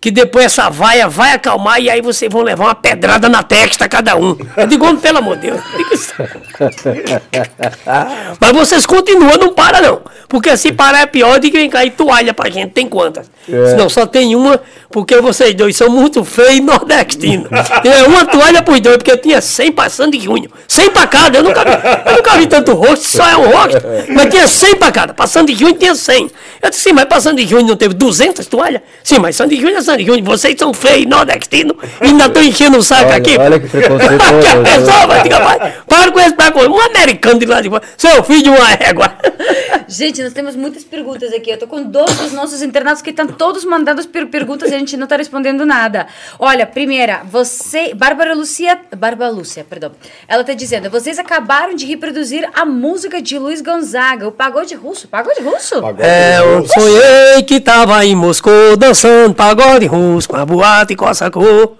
Que 0.00 0.10
depois 0.10 0.46
essa 0.46 0.70
vaia 0.70 1.06
vai 1.08 1.32
acalmar 1.32 1.78
e 1.78 1.90
aí 1.90 2.00
vocês 2.00 2.32
vão 2.32 2.42
levar 2.42 2.64
uma 2.64 2.74
pedrada 2.74 3.28
na 3.28 3.42
testa 3.42 3.86
cada 3.86 4.16
um. 4.16 4.34
Eu 4.56 4.66
digo, 4.66 4.96
pelo 4.96 5.18
amor 5.18 5.36
de 5.36 5.50
Deus. 5.50 5.60
isso. 5.92 6.14
mas 8.40 8.52
vocês 8.52 8.86
continuam, 8.86 9.36
não 9.36 9.52
para 9.52 9.82
não. 9.82 10.00
Porque 10.26 10.56
se 10.56 10.72
parar 10.72 11.00
é 11.00 11.06
pior 11.06 11.38
de 11.38 11.50
que 11.50 11.58
vem 11.58 11.68
cair 11.68 11.90
toalha 11.90 12.32
pra 12.32 12.48
gente. 12.48 12.70
Tem 12.70 12.88
quantas? 12.88 13.30
Senão 13.44 13.88
só 13.88 14.06
tem 14.06 14.36
uma, 14.36 14.60
porque 14.88 15.20
vocês 15.20 15.52
dois 15.54 15.76
são 15.76 15.90
muito 15.90 16.24
feios 16.24 16.58
e 16.58 16.60
nordestinos. 16.60 17.48
É 17.82 18.04
uma 18.04 18.24
toalha 18.24 18.62
pros 18.62 18.80
dois, 18.80 18.98
porque 18.98 19.10
eu 19.10 19.16
tinha 19.16 19.40
100 19.40 19.72
passando 19.72 20.12
de 20.12 20.20
junho. 20.20 20.50
100 20.68 20.90
pra 20.90 21.06
cada. 21.06 21.38
Eu 21.38 21.42
nunca 21.42 21.64
vi, 21.64 21.70
eu 22.06 22.16
nunca 22.16 22.36
vi 22.36 22.46
tanto 22.46 22.72
rosto, 22.74 23.04
só 23.04 23.28
é 23.28 23.36
um 23.36 23.50
rosto. 23.50 23.82
Mas 24.08 24.30
tinha 24.30 24.46
100 24.46 24.76
pra 24.76 24.92
cada. 24.92 25.14
Passando 25.14 25.48
de 25.48 25.58
junho 25.58 25.74
tinha 25.74 25.94
100. 25.94 26.30
Eu 26.62 26.70
disse, 26.70 26.82
sim, 26.82 26.92
mas 26.92 27.06
passando 27.06 27.38
de 27.38 27.46
junho 27.46 27.66
não 27.66 27.76
teve 27.76 27.94
200 27.94 28.46
toalhas? 28.46 28.82
Sim, 29.02 29.18
mas 29.18 29.34
Sandy 29.34 29.56
Junho 29.56 29.76
é 29.76 29.80
Sandy 29.90 30.04
Junho. 30.06 30.24
Vocês 30.24 30.54
são 30.58 30.72
feios, 30.72 31.06
nordestinos, 31.06 31.76
e 32.00 32.06
ainda 32.06 32.26
estão 32.26 32.42
enchendo 32.42 32.78
o 32.78 32.82
saco 32.82 33.06
Olha- 33.06 33.16
aqui. 33.16 33.36
olha 33.38 33.58
que 33.60 33.68
preconceituoso. 33.68 34.20
Que 34.40 34.46
a 34.48 34.62
pessoa 34.62 35.06
vai 35.06 35.22
dizer, 35.22 35.34
rapaz, 35.34 35.74
para 35.86 36.12
com 36.12 36.20
esse 36.20 36.34
preconceito. 36.34 36.72
Um 36.72 36.80
americano 36.80 37.38
de 37.40 37.46
lá 37.46 37.60
de 37.60 37.68
fora. 37.68 37.82
Seu 37.96 38.22
filho 38.24 38.42
de 38.44 38.50
uma 38.50 38.64
régua. 38.66 39.12
Gente, 39.88 40.22
nós 40.22 40.32
temos 40.32 40.54
muitas 40.54 40.84
perguntas 40.84 41.32
aqui. 41.32 41.50
Eu 41.50 41.58
tô 41.58 41.66
com 41.66 41.82
dois 41.82 42.14
dos 42.16 42.32
nossos 42.32 42.62
internados 42.62 43.02
que 43.02 43.10
estão 43.10 43.26
todos 43.26 43.64
mandando 43.64 44.06
per 44.06 44.26
perguntas 44.28 44.70
e 44.70 44.74
a 44.74 44.78
gente 44.78 44.96
não 44.96 45.06
tá 45.06 45.16
respondendo 45.16 45.66
nada. 45.66 46.06
Olha, 46.38 46.64
primeira, 46.64 47.22
você. 47.24 47.92
Bárbara 47.92 48.32
Lucia. 48.34 48.78
Bárbara 48.96 49.30
Lúcia, 49.32 49.66
perdão. 49.68 49.90
Ela 50.28 50.44
tá 50.44 50.54
dizendo: 50.54 50.88
vocês 50.90 51.18
acabaram 51.18 51.74
de 51.74 51.86
reproduzir 51.86 52.48
a 52.54 52.64
música 52.64 53.20
de 53.20 53.36
Luiz 53.36 53.60
Gonzaga, 53.60 54.28
o 54.28 54.32
pagode 54.32 54.74
russo. 54.76 55.08
Pagode 55.08 55.40
russo? 55.42 55.74
Agora, 55.78 56.06
É, 56.06 56.38
eu 56.38 56.64
sonhei 56.68 57.42
que 57.42 57.58
tava 57.60 58.04
em 58.06 58.14
Moscou 58.14 58.76
dançando 58.76 59.34
pagode 59.34 59.79
russo 59.86 60.28
com 60.28 60.36
a 60.36 60.44
boate 60.44 60.94
Cossacô. 60.96 61.76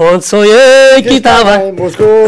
Onde 0.00 0.24
sonhei 0.24 1.02
que 1.02 1.20
tava 1.20 1.60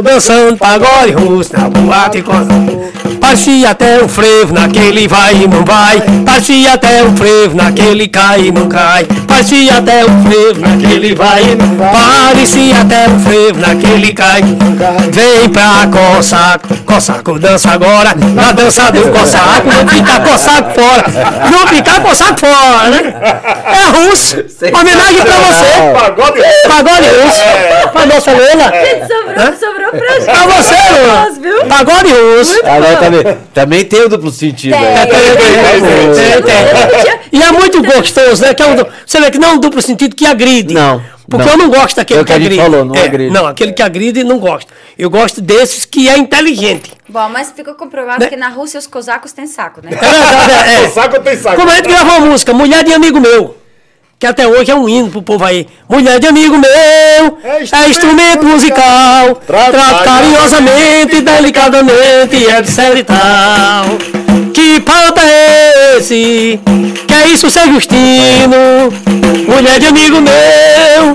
dançando 0.03 0.57
pagode 0.57 1.13
russo 1.13 1.53
na 1.53 1.69
boate 1.69 2.23
Cossacô. 2.23 2.91
Parecia 3.21 3.71
até 3.71 4.03
um 4.03 4.09
frevo 4.09 4.53
naquele 4.53 5.07
vai 5.07 5.35
e 5.35 5.47
não 5.47 5.65
vai. 5.65 6.03
Parecia 6.25 6.73
até 6.73 7.05
um 7.05 7.17
frevo 7.17 7.57
naquele 7.57 8.09
cai 8.09 8.47
e 8.47 8.53
não 8.53 8.69
cai. 8.69 9.07
Parecia 9.31 9.79
até 9.79 10.05
um 10.05 10.25
frevo 10.25 10.61
naquele 10.61 11.15
vai 11.15 11.43
e 11.43 11.55
não 11.55 11.77
vai. 11.77 11.93
Parecia 11.93 12.81
até 12.81 13.09
um 13.09 13.21
frevo 13.21 13.61
naquele 13.61 14.13
cai. 14.13 14.43
Vem 14.43 15.49
pra 15.49 15.89
Cossaco, 15.91 16.77
Cossaco 16.85 17.39
dança 17.39 17.71
agora. 17.71 18.15
Na 18.35 18.53
dança 18.53 18.91
do 18.91 19.09
Cossaco, 19.09 19.67
não 19.67 19.89
fica 19.89 20.21
Cossaco 20.21 20.75
fora. 20.75 21.05
Não 21.51 21.67
fica 21.69 22.01
Cossaco 22.01 22.41
fora, 22.41 22.91
né? 22.91 23.15
É 23.65 24.09
russo. 24.09 24.37
Homenagem 24.37 25.23
pra 25.23 25.37
você. 25.39 25.65
Pagode. 25.95 26.43
Pagode 26.69 27.09
russo. 27.09 27.41
Pra 27.93 28.07
nossa 28.07 28.33
Leila. 28.33 28.73
Sobrou, 29.09 29.59
sobrou 29.59 29.91
pra 29.91 30.15
gente. 30.15 30.25
Pra 30.25 30.47
você, 30.47 30.75
Leila. 30.93 31.67
Pagode 31.69 32.13
russo. 32.13 32.61
Agora 32.65 32.97
também, 32.97 33.39
também 33.55 33.85
tem 33.85 34.03
o 34.03 34.09
duplo 34.09 34.31
sentido. 34.31 34.73
Tem. 34.73 34.81
né? 34.81 35.07
Tem, 35.07 36.43
tem, 36.43 36.43
tem. 36.43 37.21
E 37.33 37.43
é 37.43 37.53
muito 37.53 37.83
gostoso, 37.83 38.43
né? 38.43 38.53
Que 38.55 38.63
é 38.63 38.67
um, 38.67 38.77
você 39.07 39.21
vê 39.21 39.30
que 39.31 39.39
não 39.39 39.49
é 39.49 39.53
um 39.53 39.59
duplo 39.59 39.81
sentido 39.81 40.15
que 40.17 40.27
agride. 40.27 40.75
Não, 40.75 41.03
Porque 41.29 41.47
não. 41.47 41.53
eu 41.53 41.59
não 41.59 41.71
gosto 41.71 41.97
daquele 41.97 42.21
É 42.21 42.23
o 42.23 42.27
que 42.27 42.33
a 42.33 42.37
gente 42.39 42.47
agride. 42.47 42.63
falou, 42.63 42.85
não 42.85 42.95
agride. 42.95 43.33
Não, 43.33 43.47
aquele 43.47 43.73
que 43.73 43.83
agride 43.83 44.25
não 44.25 44.39
gosto. 44.39 44.73
Eu 44.99 45.09
gosto 45.09 45.41
desses 45.41 45.85
que 45.85 46.09
é 46.09 46.19
inteligente. 46.19 46.93
Bom, 47.09 47.29
mas 47.29 47.53
ficou 47.55 47.75
comprovado 47.75 48.21
Né? 48.25 48.29
que 48.29 48.37
na 48.37 48.49
Rússia 48.49 48.79
os 48.79 48.87
cosacos 48.87 49.33
têm 49.33 49.47
saco, 49.47 49.81
né? 49.83 49.91
É 49.93 49.97
verdade, 49.97 50.71
é. 50.75 50.81
O 50.89 50.91
saco 50.93 51.21
tem 51.21 51.37
saco. 51.37 51.57
Como 51.57 51.71
a 51.71 51.75
gente 51.77 51.89
gravou 51.89 52.17
a 52.17 52.21
música, 52.21 52.53
Mulher 52.53 52.85
de 52.85 52.93
Amigo 52.93 53.21
Meu. 53.21 53.57
Que 54.19 54.27
até 54.27 54.47
hoje 54.47 54.71
é 54.71 54.75
um 54.75 54.87
hino 54.87 55.09
pro 55.11 55.23
povo 55.23 55.43
aí. 55.43 55.67
Mulher 55.89 56.21
de 56.21 56.27
amigo 56.27 56.59
meu, 56.59 56.69
É 56.71 57.39
é 57.43 57.63
instrumento 57.63 57.89
instrumento 57.91 58.45
musical. 58.45 59.35
Trata 59.47 59.71
Trata 59.71 60.05
carinhosamente, 60.05 61.23
delicadamente, 61.23 62.37
etc 62.37 62.99
e 62.99 63.03
tal. 63.03 64.20
Que 64.55 64.81
papo 64.81 65.21
é 65.21 65.97
esse? 65.99 66.59
Que 67.07 67.15
é 67.15 67.29
isso 67.29 67.51
ser 67.51 67.67
Justino? 67.73 68.93
Mulher 69.49 69.79
de 69.81 69.87
amigo 69.87 70.21
meu, 70.21 71.13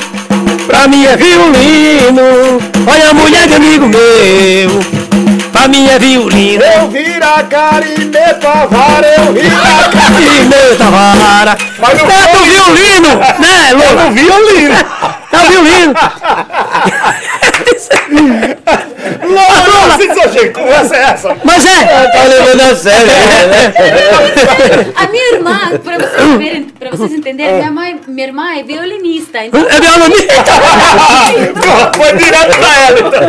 pra 0.67 0.87
mim 0.87 1.05
é 1.05 1.15
violino. 1.15 2.59
Olha, 2.87 3.13
mulher 3.13 3.47
de 3.47 3.53
amigo 3.55 3.87
meu, 3.87 4.79
pra 5.51 5.67
mim 5.67 5.87
é 5.87 5.97
violino. 5.99 6.63
Eu 6.63 6.87
vira 6.89 7.27
a 7.35 7.43
cara 7.43 7.85
e 7.85 8.05
meto 8.05 8.47
a 8.47 8.65
vara, 8.65 9.07
eu 9.17 9.33
vira 9.33 9.55
meu 10.49 10.75
Tavara. 10.77 11.57
Mas 11.79 11.97
não 11.99 12.05
foi- 12.07 12.49
violino, 12.49 13.15
né, 13.39 13.73
Lola? 13.73 14.11
violino. 14.11 14.75
É 15.35 15.45
o 15.45 15.49
violino. 15.51 15.93
Assim, 19.93 20.13
seu 20.13 20.31
jeito, 20.31 20.59
conversa 20.59 20.95
é 20.95 20.99
essa? 21.01 21.35
Mas 21.43 21.65
é. 21.65 21.85
Tá 22.07 22.23
levando 22.23 22.61
a 22.61 22.75
sério. 22.75 23.07
né? 23.07 23.73
A 24.95 25.07
minha 25.07 25.33
irmã, 25.33 25.59
pra 25.83 25.97
vocês, 25.97 26.37
verem, 26.37 26.63
pra 26.79 26.89
vocês 26.91 27.11
entenderem, 27.13 27.55
minha, 27.55 27.71
mãe, 27.71 27.99
minha 28.07 28.27
irmã 28.27 28.55
é 28.57 28.63
violinista. 28.63 29.45
Então, 29.45 29.61
É 29.61 29.79
violonista. 29.79 30.33
Foi 31.95 32.13
direto 32.17 32.57
pra 32.57 32.81
ela, 32.87 32.99
então. 32.99 33.23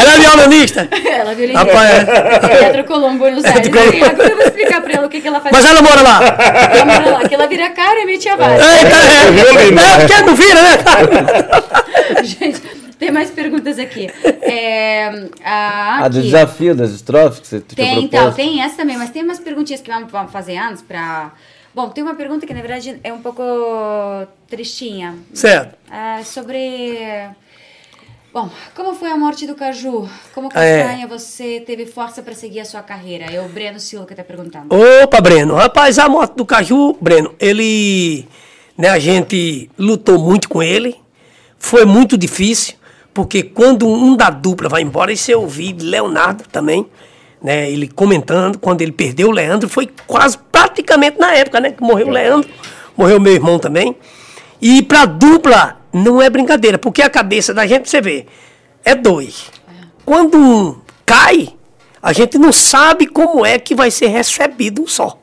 Ela 0.00 0.14
é 0.14 0.18
violonista. 0.18 0.88
ela 0.90 1.32
é 1.32 1.34
violinista. 1.34 1.64
Rapaz, 1.64 1.90
é. 1.90 2.58
Teatro 2.58 2.84
Colombo, 2.84 3.18
Buenos 3.18 3.44
Aires. 3.44 3.68
Agora 3.68 4.28
eu 4.28 4.36
vou 4.36 4.44
explicar 4.46 4.80
pra 4.80 4.92
ela 4.94 5.06
o 5.06 5.10
que, 5.10 5.20
que 5.20 5.28
ela 5.28 5.40
faz. 5.40 5.52
Mas 5.54 5.64
ela 5.64 5.82
mora 5.82 6.02
lá. 6.02 6.20
Ela 6.72 6.84
mora 6.84 7.10
lá, 7.18 7.28
que 7.28 7.34
ela 7.34 7.46
vira 7.46 7.66
a 7.66 7.70
cara 7.70 8.00
e 8.00 8.06
mete 8.06 8.28
a 8.28 8.36
vara. 8.36 8.54
Eita, 8.54 8.96
é. 8.96 9.30
violino. 9.30 9.80
É 9.80 9.98
porque 10.06 10.22
não 10.22 10.34
vira, 10.36 10.62
né? 10.62 10.78
Gente, 12.24 12.60
tem 12.98 13.10
mais 13.10 13.30
perguntas 13.30 13.78
aqui. 13.78 14.10
É, 14.42 15.28
a, 15.44 16.04
Ah, 16.04 16.08
do 16.08 16.18
aqui. 16.18 16.26
desafio 16.26 16.74
das 16.74 16.90
estrofes 16.90 17.40
que 17.40 17.46
você 17.46 17.60
tinha 17.60 17.76
Tem, 17.94 18.04
então, 18.04 18.32
tem 18.32 18.62
essa 18.62 18.76
também, 18.76 18.96
mas 18.96 19.10
tem 19.10 19.22
umas 19.22 19.38
perguntinhas 19.38 19.80
que 19.80 19.90
vamos, 19.90 20.32
fazer 20.32 20.56
antes 20.56 20.82
pra... 20.82 21.32
Bom, 21.74 21.90
tem 21.90 22.02
uma 22.02 22.14
pergunta 22.14 22.46
que 22.46 22.54
na 22.54 22.60
verdade 22.60 22.98
é 23.04 23.12
um 23.12 23.20
pouco 23.20 23.42
tristinha. 24.48 25.14
Certo. 25.32 25.76
É 25.92 26.24
sobre... 26.24 26.98
Bom, 28.32 28.50
como 28.74 28.94
foi 28.94 29.10
a 29.10 29.16
morte 29.16 29.46
do 29.46 29.54
Caju? 29.54 30.08
Como 30.34 30.48
É. 30.54 30.82
Castanha 30.82 31.06
você 31.06 31.60
teve 31.60 31.86
força 31.86 32.22
para 32.22 32.34
seguir 32.34 32.60
a 32.60 32.64
sua 32.64 32.82
carreira? 32.82 33.24
É 33.32 33.40
o 33.40 33.48
Breno 33.48 33.80
Silva 33.80 34.06
que 34.06 34.14
tá 34.14 34.22
perguntando. 34.22 34.66
Opa, 35.02 35.20
Breno. 35.20 35.54
Rapaz, 35.54 35.98
a 35.98 36.08
morte 36.08 36.34
do 36.36 36.44
Caju, 36.44 36.96
Breno, 37.00 37.34
ele. 37.40 38.26
Né, 38.76 38.88
a 38.90 38.98
gente 38.98 39.70
lutou 39.78 40.18
muito 40.18 40.48
com 40.48 40.62
ele. 40.62 40.96
Foi 41.58 41.84
muito 41.84 42.16
difícil, 42.16 42.74
porque 43.12 43.42
quando 43.42 43.86
um 43.86 44.16
da 44.16 44.30
dupla 44.30 44.68
vai 44.68 44.82
embora, 44.82 45.12
isso 45.12 45.30
eu 45.30 45.42
ouvi 45.42 45.72
Leonardo 45.72 46.44
também, 46.50 46.86
né? 47.42 47.70
Ele 47.70 47.88
comentando, 47.88 48.58
quando 48.58 48.80
ele 48.82 48.92
perdeu 48.92 49.28
o 49.28 49.32
Leandro, 49.32 49.68
foi 49.68 49.88
quase 50.06 50.38
praticamente 50.52 51.18
na 51.18 51.34
época, 51.34 51.60
né? 51.60 51.72
Que 51.72 51.82
morreu 51.82 52.08
o 52.08 52.10
Leandro, 52.10 52.48
morreu 52.96 53.20
meu 53.20 53.32
irmão 53.32 53.58
também. 53.58 53.96
E 54.60 54.82
pra 54.82 55.04
dupla 55.04 55.80
não 55.92 56.20
é 56.20 56.28
brincadeira, 56.30 56.78
porque 56.78 57.02
a 57.02 57.10
cabeça 57.10 57.54
da 57.54 57.66
gente, 57.66 57.88
você 57.88 58.00
vê, 58.00 58.26
é 58.84 58.94
dois. 58.94 59.50
Quando 60.04 60.38
um 60.38 60.80
cai, 61.04 61.54
a 62.02 62.12
gente 62.12 62.38
não 62.38 62.52
sabe 62.52 63.06
como 63.06 63.44
é 63.44 63.58
que 63.58 63.74
vai 63.74 63.90
ser 63.90 64.08
recebido 64.08 64.82
um 64.82 64.86
só. 64.86 65.18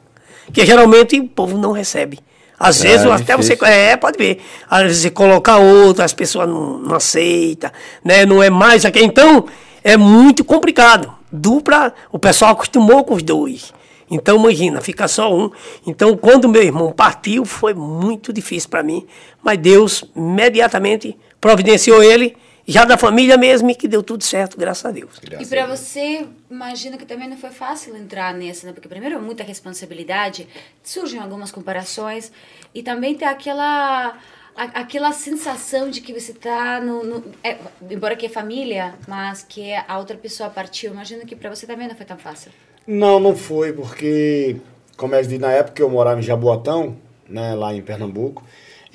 Que 0.53 0.65
geralmente 0.65 1.19
o 1.19 1.27
povo 1.27 1.57
não 1.57 1.71
recebe. 1.71 2.19
Às 2.60 2.84
É, 2.84 2.88
vezes 2.89 3.06
até 3.06 3.36
você. 3.36 3.56
difícil. 3.56 3.68
É, 3.74 3.97
pode 3.97 4.18
ver. 4.18 4.41
Às 4.70 4.84
vezes 4.84 4.97
você 5.03 5.10
coloca 5.10 5.58
outro, 5.58 6.03
as 6.03 6.14
pessoas 6.14 6.47
não, 6.47 6.78
não 6.80 6.95
aceitam, 6.95 7.70
né? 8.03 8.26
Não 8.26 8.41
é 8.41 8.49
mais 8.49 8.86
aqui. 8.86 9.03
Então, 9.03 9.45
é 9.84 9.97
muito 9.97 10.43
complicado. 10.43 11.14
dupla, 11.32 11.93
o 12.12 12.18
pessoal 12.20 12.51
acostumou 12.51 13.03
com 13.03 13.14
os 13.16 13.24
dois. 13.24 13.74
Então, 14.10 14.38
imagina, 14.38 14.80
fica 14.82 15.08
só 15.08 15.34
um. 15.36 15.49
Então, 15.86 16.16
quando 16.16 16.47
meu 16.47 16.62
irmão 16.64 16.91
partiu, 16.91 17.43
foi 17.43 17.74
muito 17.74 18.32
difícil 18.32 18.70
para 18.70 18.84
mim. 18.84 19.06
Mas 19.43 19.58
Deus 19.58 20.06
imediatamente 20.16 21.18
providenciou 21.41 22.01
ele, 22.03 22.38
já 22.68 22.84
da 22.86 22.97
família 22.97 23.38
mesmo, 23.38 23.70
e 23.70 23.76
que 23.76 23.88
deu 23.88 24.01
tudo 24.01 24.24
certo, 24.24 24.57
graças 24.57 24.86
a 24.86 24.91
Deus. 24.91 25.20
E 25.39 25.45
para 25.45 25.66
você, 25.68 26.28
imagino 26.49 26.97
que 26.97 27.05
também 27.05 27.30
não 27.30 27.38
foi 27.38 27.51
fácil 27.51 27.95
entrar 27.95 28.34
nessa, 28.34 28.66
né? 28.68 28.74
Porque 28.74 28.88
primeiro 28.88 29.16
é 29.16 29.20
muita 29.20 29.43
responsabilidade, 29.43 30.47
surgem 30.84 31.20
algumas 31.20 31.51
comparações 31.51 32.32
e 32.74 32.82
também 32.82 33.16
tem 33.16 33.28
aquela 33.28 34.18
a- 34.57 34.80
aquela 34.80 35.11
sensação 35.11 35.89
de 35.89 35.99
que 35.99 36.13
você 36.13 36.32
está 36.32 36.80
no, 36.80 37.03
no- 37.03 37.24
é, 37.43 37.57
embora 37.91 38.16
que 38.16 38.26
é 38.26 38.30
família, 38.30 38.93
mas 39.05 39.43
que 39.43 39.74
a 39.74 39.97
outra 39.99 40.16
pessoa 40.16 40.49
partiu. 40.49 40.93
Imagino 40.93 41.26
que 41.26 41.36
para 41.36 41.53
você 41.53 41.68
também 41.68 41.89
não 41.89 41.95
foi 41.95 42.05
tão 42.05 42.18
fácil. 42.18 42.51
Não, 42.88 43.20
não 43.20 43.36
foi, 43.36 43.74
porque, 43.74 44.55
como 44.95 45.13
eu 45.13 45.22
disse, 45.22 45.38
na 45.38 45.51
época 45.51 45.82
eu 45.82 45.89
morava 45.89 46.22
em 46.22 46.24
Jaboatão, 46.24 46.95
né, 47.28 47.53
lá 47.53 47.74
em 47.76 47.82
Pernambuco, 47.82 48.45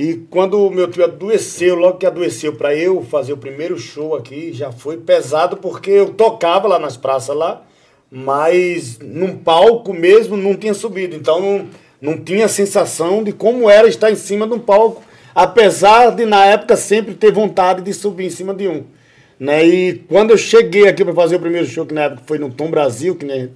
e 0.03 0.15
quando 0.31 0.67
o 0.67 0.71
meu 0.71 0.91
tio 0.91 1.05
adoeceu, 1.05 1.75
logo 1.75 1.99
que 1.99 2.07
adoeceu, 2.07 2.55
para 2.55 2.75
eu 2.75 3.03
fazer 3.03 3.35
o 3.35 3.37
primeiro 3.37 3.79
show 3.79 4.15
aqui, 4.15 4.51
já 4.51 4.73
foi 4.73 4.97
pesado, 4.97 5.59
porque 5.59 5.91
eu 5.91 6.15
tocava 6.15 6.67
lá 6.67 6.79
nas 6.79 6.97
praças 6.97 7.37
lá, 7.37 7.63
mas 8.11 8.99
num 8.99 9.37
palco 9.37 9.93
mesmo 9.93 10.39
não 10.39 10.57
tinha 10.57 10.73
subido, 10.73 11.15
então 11.15 11.39
não, 11.39 11.69
não 12.01 12.17
tinha 12.17 12.47
a 12.47 12.49
sensação 12.49 13.23
de 13.23 13.31
como 13.31 13.69
era 13.69 13.87
estar 13.87 14.11
em 14.11 14.17
cima 14.17 14.47
de 14.47 14.55
um 14.55 14.59
palco, 14.59 15.03
apesar 15.35 16.13
de 16.17 16.25
na 16.25 16.47
época 16.47 16.77
sempre 16.77 17.13
ter 17.13 17.31
vontade 17.31 17.83
de 17.83 17.93
subir 17.93 18.25
em 18.25 18.31
cima 18.31 18.55
de 18.55 18.69
um. 18.69 18.85
Né? 19.39 19.67
E 19.67 19.95
quando 20.09 20.31
eu 20.31 20.39
cheguei 20.39 20.89
aqui 20.89 21.05
para 21.05 21.13
fazer 21.13 21.37
o 21.37 21.41
primeiro 21.41 21.67
show, 21.67 21.85
que 21.85 21.93
na 21.93 22.05
época 22.05 22.23
foi 22.25 22.39
no 22.39 22.49
Tom 22.49 22.71
Brasil, 22.71 23.17
que 23.17 23.51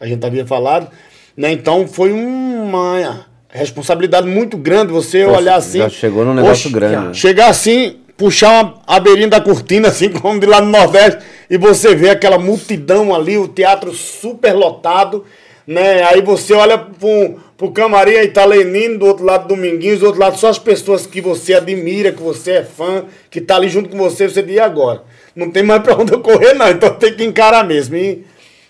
a 0.00 0.06
gente 0.06 0.24
havia 0.24 0.46
falado, 0.46 0.90
né? 1.36 1.52
Então 1.52 1.86
foi 1.86 2.10
uma 2.10 3.28
responsabilidade 3.52 4.26
muito 4.26 4.56
grande 4.56 4.92
você 4.92 5.24
Poxa, 5.24 5.38
olhar 5.38 5.56
assim. 5.56 5.78
já 5.78 5.88
chegou 5.88 6.24
num 6.24 6.34
negócio 6.34 6.70
grande, 6.70 6.96
né? 7.08 7.14
Chegar 7.14 7.48
assim, 7.48 7.96
puxar 8.16 8.50
uma, 8.62 8.74
a 8.86 9.00
beirinha 9.00 9.28
da 9.28 9.40
cortina, 9.40 9.88
assim 9.88 10.08
como 10.12 10.38
de 10.38 10.46
lá 10.46 10.60
no 10.60 10.70
Nordeste, 10.70 11.18
e 11.48 11.58
você 11.58 11.94
vê 11.94 12.10
aquela 12.10 12.38
multidão 12.38 13.14
ali, 13.14 13.36
o 13.36 13.48
teatro 13.48 13.92
super 13.92 14.52
lotado, 14.52 15.24
né? 15.66 16.02
Aí 16.04 16.20
você 16.22 16.52
olha 16.52 16.78
pro, 16.78 17.38
pro 17.56 17.72
camarim, 17.72 18.16
aí 18.16 18.28
tá 18.28 18.44
Lenino, 18.44 18.98
do 18.98 19.06
outro 19.06 19.24
lado 19.24 19.48
Dominguinhos, 19.48 20.00
do 20.00 20.06
outro 20.06 20.20
lado 20.20 20.38
só 20.38 20.48
as 20.48 20.58
pessoas 20.58 21.06
que 21.06 21.20
você 21.20 21.54
admira, 21.54 22.12
que 22.12 22.22
você 22.22 22.52
é 22.52 22.64
fã, 22.64 23.04
que 23.28 23.40
tá 23.40 23.56
ali 23.56 23.68
junto 23.68 23.88
com 23.88 23.98
você, 23.98 24.28
você 24.28 24.42
diz 24.42 24.56
"E 24.56 24.60
agora. 24.60 25.02
Não 25.34 25.50
tem 25.50 25.62
mais 25.62 25.82
pra 25.84 25.96
onde 25.96 26.12
eu 26.12 26.20
correr, 26.20 26.54
não, 26.54 26.68
então 26.70 26.94
tem 26.94 27.14
que 27.14 27.24
encarar 27.24 27.64
mesmo. 27.64 27.96
E 27.96 28.24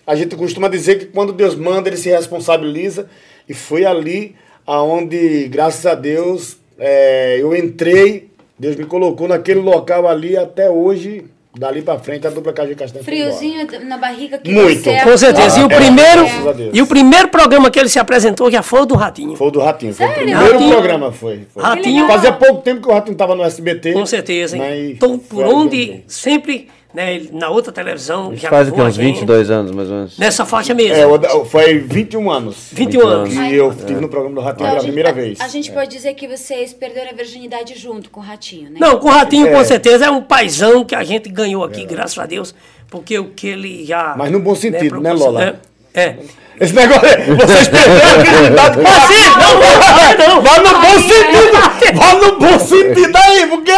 a 0.05 0.15
gente 0.15 0.35
costuma 0.35 0.67
dizer 0.67 0.97
que 0.97 1.05
quando 1.05 1.31
Deus 1.33 1.55
manda, 1.55 1.87
ele 1.89 1.97
se 1.97 2.09
responsabiliza. 2.09 3.07
E 3.49 3.53
foi 3.53 3.85
ali 3.85 4.35
aonde, 4.65 5.47
graças 5.47 5.85
a 5.85 5.95
Deus, 5.95 6.57
é, 6.79 7.37
eu 7.39 7.55
entrei, 7.55 8.29
Deus 8.57 8.75
me 8.75 8.85
colocou 8.85 9.27
naquele 9.27 9.59
local 9.59 10.07
ali 10.07 10.37
até 10.37 10.69
hoje, 10.69 11.25
dali 11.57 11.81
pra 11.81 11.99
frente, 11.99 12.25
a 12.25 12.29
dupla 12.29 12.53
Caju 12.53 12.75
Castanha. 12.75 13.03
foi 13.03 13.13
embora. 13.17 13.33
Friozinho 13.35 13.85
na 13.85 13.97
barriga 13.97 14.37
que 14.37 14.51
Muito. 14.53 14.83
você 14.83 15.01
Com 15.01 15.17
certeza. 15.17 15.59
E 15.59 15.63
o 15.63 15.71
É, 15.71 15.75
primeiro, 15.75 16.23
Deus. 16.55 16.69
e 16.73 16.81
o 16.81 16.87
primeiro 16.87 17.27
programa 17.27 17.69
que 17.69 17.77
ele 17.77 17.89
se 17.89 17.99
apresentou 17.99 18.49
já 18.49 18.61
foi 18.63 18.81
o 18.81 18.85
do 18.85 18.95
Ratinho. 18.95 19.35
Foi 19.35 19.47
o 19.47 19.51
do 19.51 19.59
Ratinho. 19.59 19.93
Foi 19.93 20.05
o 20.05 20.09
Sério? 20.09 20.23
primeiro 20.25 20.51
Ratinho? 20.53 20.71
programa, 20.71 21.11
foi. 21.11 21.41
foi. 21.53 21.61
Ratinho. 21.63 22.07
Fazia 22.07 22.31
pouco 22.31 22.61
tempo 22.61 22.81
que 22.81 22.87
o 22.87 22.93
Ratinho 22.93 23.17
tava 23.17 23.35
no 23.35 23.43
SBT. 23.43 23.91
Com 23.93 24.05
certeza, 24.05 24.55
hein? 24.57 24.91
Então, 24.91 25.19
por 25.19 25.43
onde 25.45 26.03
sempre, 26.07 26.69
né, 26.93 27.21
na 27.31 27.49
outra 27.49 27.71
televisão, 27.71 28.35
já 28.35 28.49
Faz 28.49 28.67
o 28.69 28.71
que, 28.73 28.81
uns 28.81 28.95
gente. 28.95 29.13
22 29.19 29.49
anos, 29.49 29.71
mais 29.71 29.89
ou 29.89 29.95
menos. 29.95 30.17
Nessa 30.17 30.45
faixa 30.45 30.73
mesmo. 30.73 30.95
É, 30.95 31.45
foi 31.45 31.79
21 31.79 32.29
anos. 32.29 32.69
21 32.71 33.07
anos. 33.07 33.33
Que 33.33 33.55
eu 33.55 33.71
estive 33.71 33.99
no 34.01 34.09
programa 34.09 34.35
do 34.35 34.41
Ratinho 34.41 34.65
Então, 34.67 34.75
pela 34.77 34.83
primeira 34.83 35.09
a- 35.09 35.13
vez. 35.13 35.39
A 35.39 35.47
gente 35.47 35.71
pode 35.71 35.89
dizer 35.89 36.13
que 36.15 36.27
vocês 36.27 36.73
perderam 36.73 37.11
a 37.11 37.13
virgindade 37.13 37.77
junto 37.77 38.09
com 38.09 38.19
o 38.19 38.23
Ratinho, 38.23 38.69
né? 38.69 38.77
Não, 38.79 38.99
com 38.99 39.07
o 39.07 39.11
Ratinho, 39.11 39.47
É. 39.47 39.51
com 39.53 39.63
certeza, 39.63 40.05
é 40.05 40.11
um 40.11 40.21
paizão 40.21 40.83
que 40.83 40.95
a 40.95 41.03
gente 41.03 41.29
ganhou 41.29 41.63
aqui, 41.63 41.85
graças 41.85 42.17
a 42.19 42.25
Deus, 42.25 42.53
porque 42.89 43.17
o 43.17 43.29
que 43.29 43.47
ele 43.47 43.85
já... 43.85 44.13
Mas 44.17 44.31
no 44.31 44.39
bom 44.39 44.53
sentido, 44.55 44.99
né, 44.99 45.09
proporciona- 45.11 45.39
Lola? 45.39 45.61
É. 45.93 46.15
é. 46.59 46.63
Esse 46.63 46.73
negócio 46.75 47.05
é. 47.05 47.17
Vocês 47.35 47.67
perderam 47.67 48.11
a 48.11 48.17
virgindade 48.23 48.75
com 48.75 48.81
o 48.81 48.83
Mas 48.83 49.03
sim, 49.03 49.23
Ratinho. 49.29 49.39
não, 49.41 50.27
não, 50.27 50.35
não. 50.35 50.41
Vai 50.41 50.59
no 50.59 50.79
bom 50.79 50.99
sentido! 50.99 51.71
Vai 51.93 52.15
no 52.15 52.39
bom 52.39 52.59
sentido 52.59 53.17
aí, 53.17 53.47
porque 53.47 53.71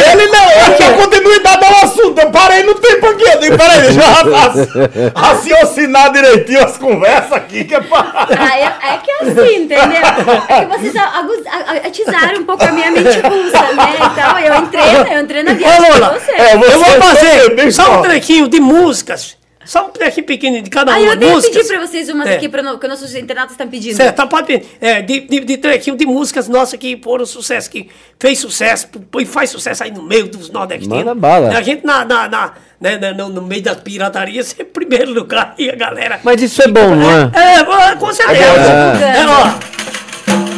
ele 0.00 0.26
não. 0.26 0.44
É 0.50 0.70
que 0.76 0.82
a 0.82 0.92
continuidade 0.92 1.64
ao 1.64 1.84
assunto. 1.84 2.18
Eu 2.20 2.30
parei 2.30 2.62
no 2.64 2.74
tempo 2.74 3.06
aqui. 3.06 3.24
Eu 3.24 3.40
digo, 3.40 3.56
peraí, 3.56 3.80
deixa 3.80 4.00
eu 4.00 4.32
raci- 4.34 5.12
raciocinar 5.14 6.12
direitinho 6.12 6.64
as 6.64 6.76
conversas 6.76 7.32
aqui, 7.32 7.64
que 7.64 7.74
é 7.74 7.80
pra. 7.80 8.26
Ah, 8.38 8.58
é, 8.58 8.64
é 8.94 8.98
que 8.98 9.10
é 9.10 9.14
assim, 9.22 9.56
entendeu? 9.62 10.02
É 10.48 10.60
que 10.64 10.78
vocês 10.78 10.94
atizaram 11.84 12.40
um 12.40 12.44
pouco 12.44 12.64
a 12.64 12.70
minha 12.72 12.90
mente 12.90 13.18
russa, 13.20 13.72
né? 13.74 13.94
Então 14.12 14.38
eu 14.38 14.54
entrei, 14.62 15.14
eu 15.16 15.20
entrei 15.22 15.42
na 15.42 15.52
viagem 15.54 15.90
Ô, 15.90 15.94
você. 16.14 16.32
é, 16.32 16.56
você- 16.56 16.74
Eu 16.74 16.78
vou 16.78 17.02
fazer 17.02 17.72
só 17.72 17.98
um 17.98 18.02
trequinho 18.02 18.48
de 18.48 18.60
músicas, 18.60 19.36
só 19.68 19.86
um 19.86 19.90
trequinho 19.90 20.24
pequeno 20.26 20.62
de 20.62 20.70
cada 20.70 20.94
Aí 20.94 21.02
uma 21.02 21.12
eu 21.12 21.16
até 21.16 21.26
músicas. 21.26 21.56
pedi 21.58 21.68
pra 21.68 21.86
vocês 21.86 22.08
umas 22.08 22.26
É. 22.26 22.36
aqui, 22.36 22.48
pra 22.48 22.62
no, 22.62 22.78
que 22.78 22.88
nossos 22.88 23.14
internautas 23.14 23.52
estão 23.52 23.68
pedindo. 23.68 23.94
Certo, 23.96 24.14
então 24.14 24.26
pode 24.26 24.46
pedir. 24.46 24.66
É, 24.80 25.02
de, 25.02 25.20
de, 25.20 25.40
de 25.40 25.56
trequinho 25.58 25.94
de 25.94 26.06
músicas 26.06 26.48
nossas 26.48 26.78
que 26.78 26.98
foram 27.04 27.26
sucesso, 27.26 27.70
que 27.70 27.90
fez 28.18 28.38
sucesso 28.38 28.88
e 29.20 29.26
faz 29.26 29.50
sucesso 29.50 29.84
aí 29.84 29.90
no 29.90 30.02
meio 30.02 30.26
dos 30.26 30.48
nordestinos. 30.50 30.96
Manda 30.98 31.14
bala. 31.14 31.50
A 31.56 31.60
gente 31.60 31.84
na, 31.84 32.02
na, 32.04 32.28
na- 32.28 32.52
né, 32.80 32.96
né, 32.96 33.12
no, 33.12 33.28
no 33.28 33.42
meio 33.42 33.60
da 33.62 33.74
pirataria, 33.74 34.40
sempre 34.44 34.64
em 34.64 34.70
primeiro 34.88 35.12
lugar 35.12 35.54
e 35.58 35.68
a 35.68 35.74
galera. 35.74 36.18
Mas 36.22 36.40
isso 36.40 36.62
é 36.62 36.68
bom, 36.68 36.94
não 36.94 37.10
é? 37.10 37.30
É, 37.90 37.96
com 37.96 38.12
certeza. 38.12 38.40
É. 38.40 39.20
É, 39.20 39.26
ó. 39.26 39.87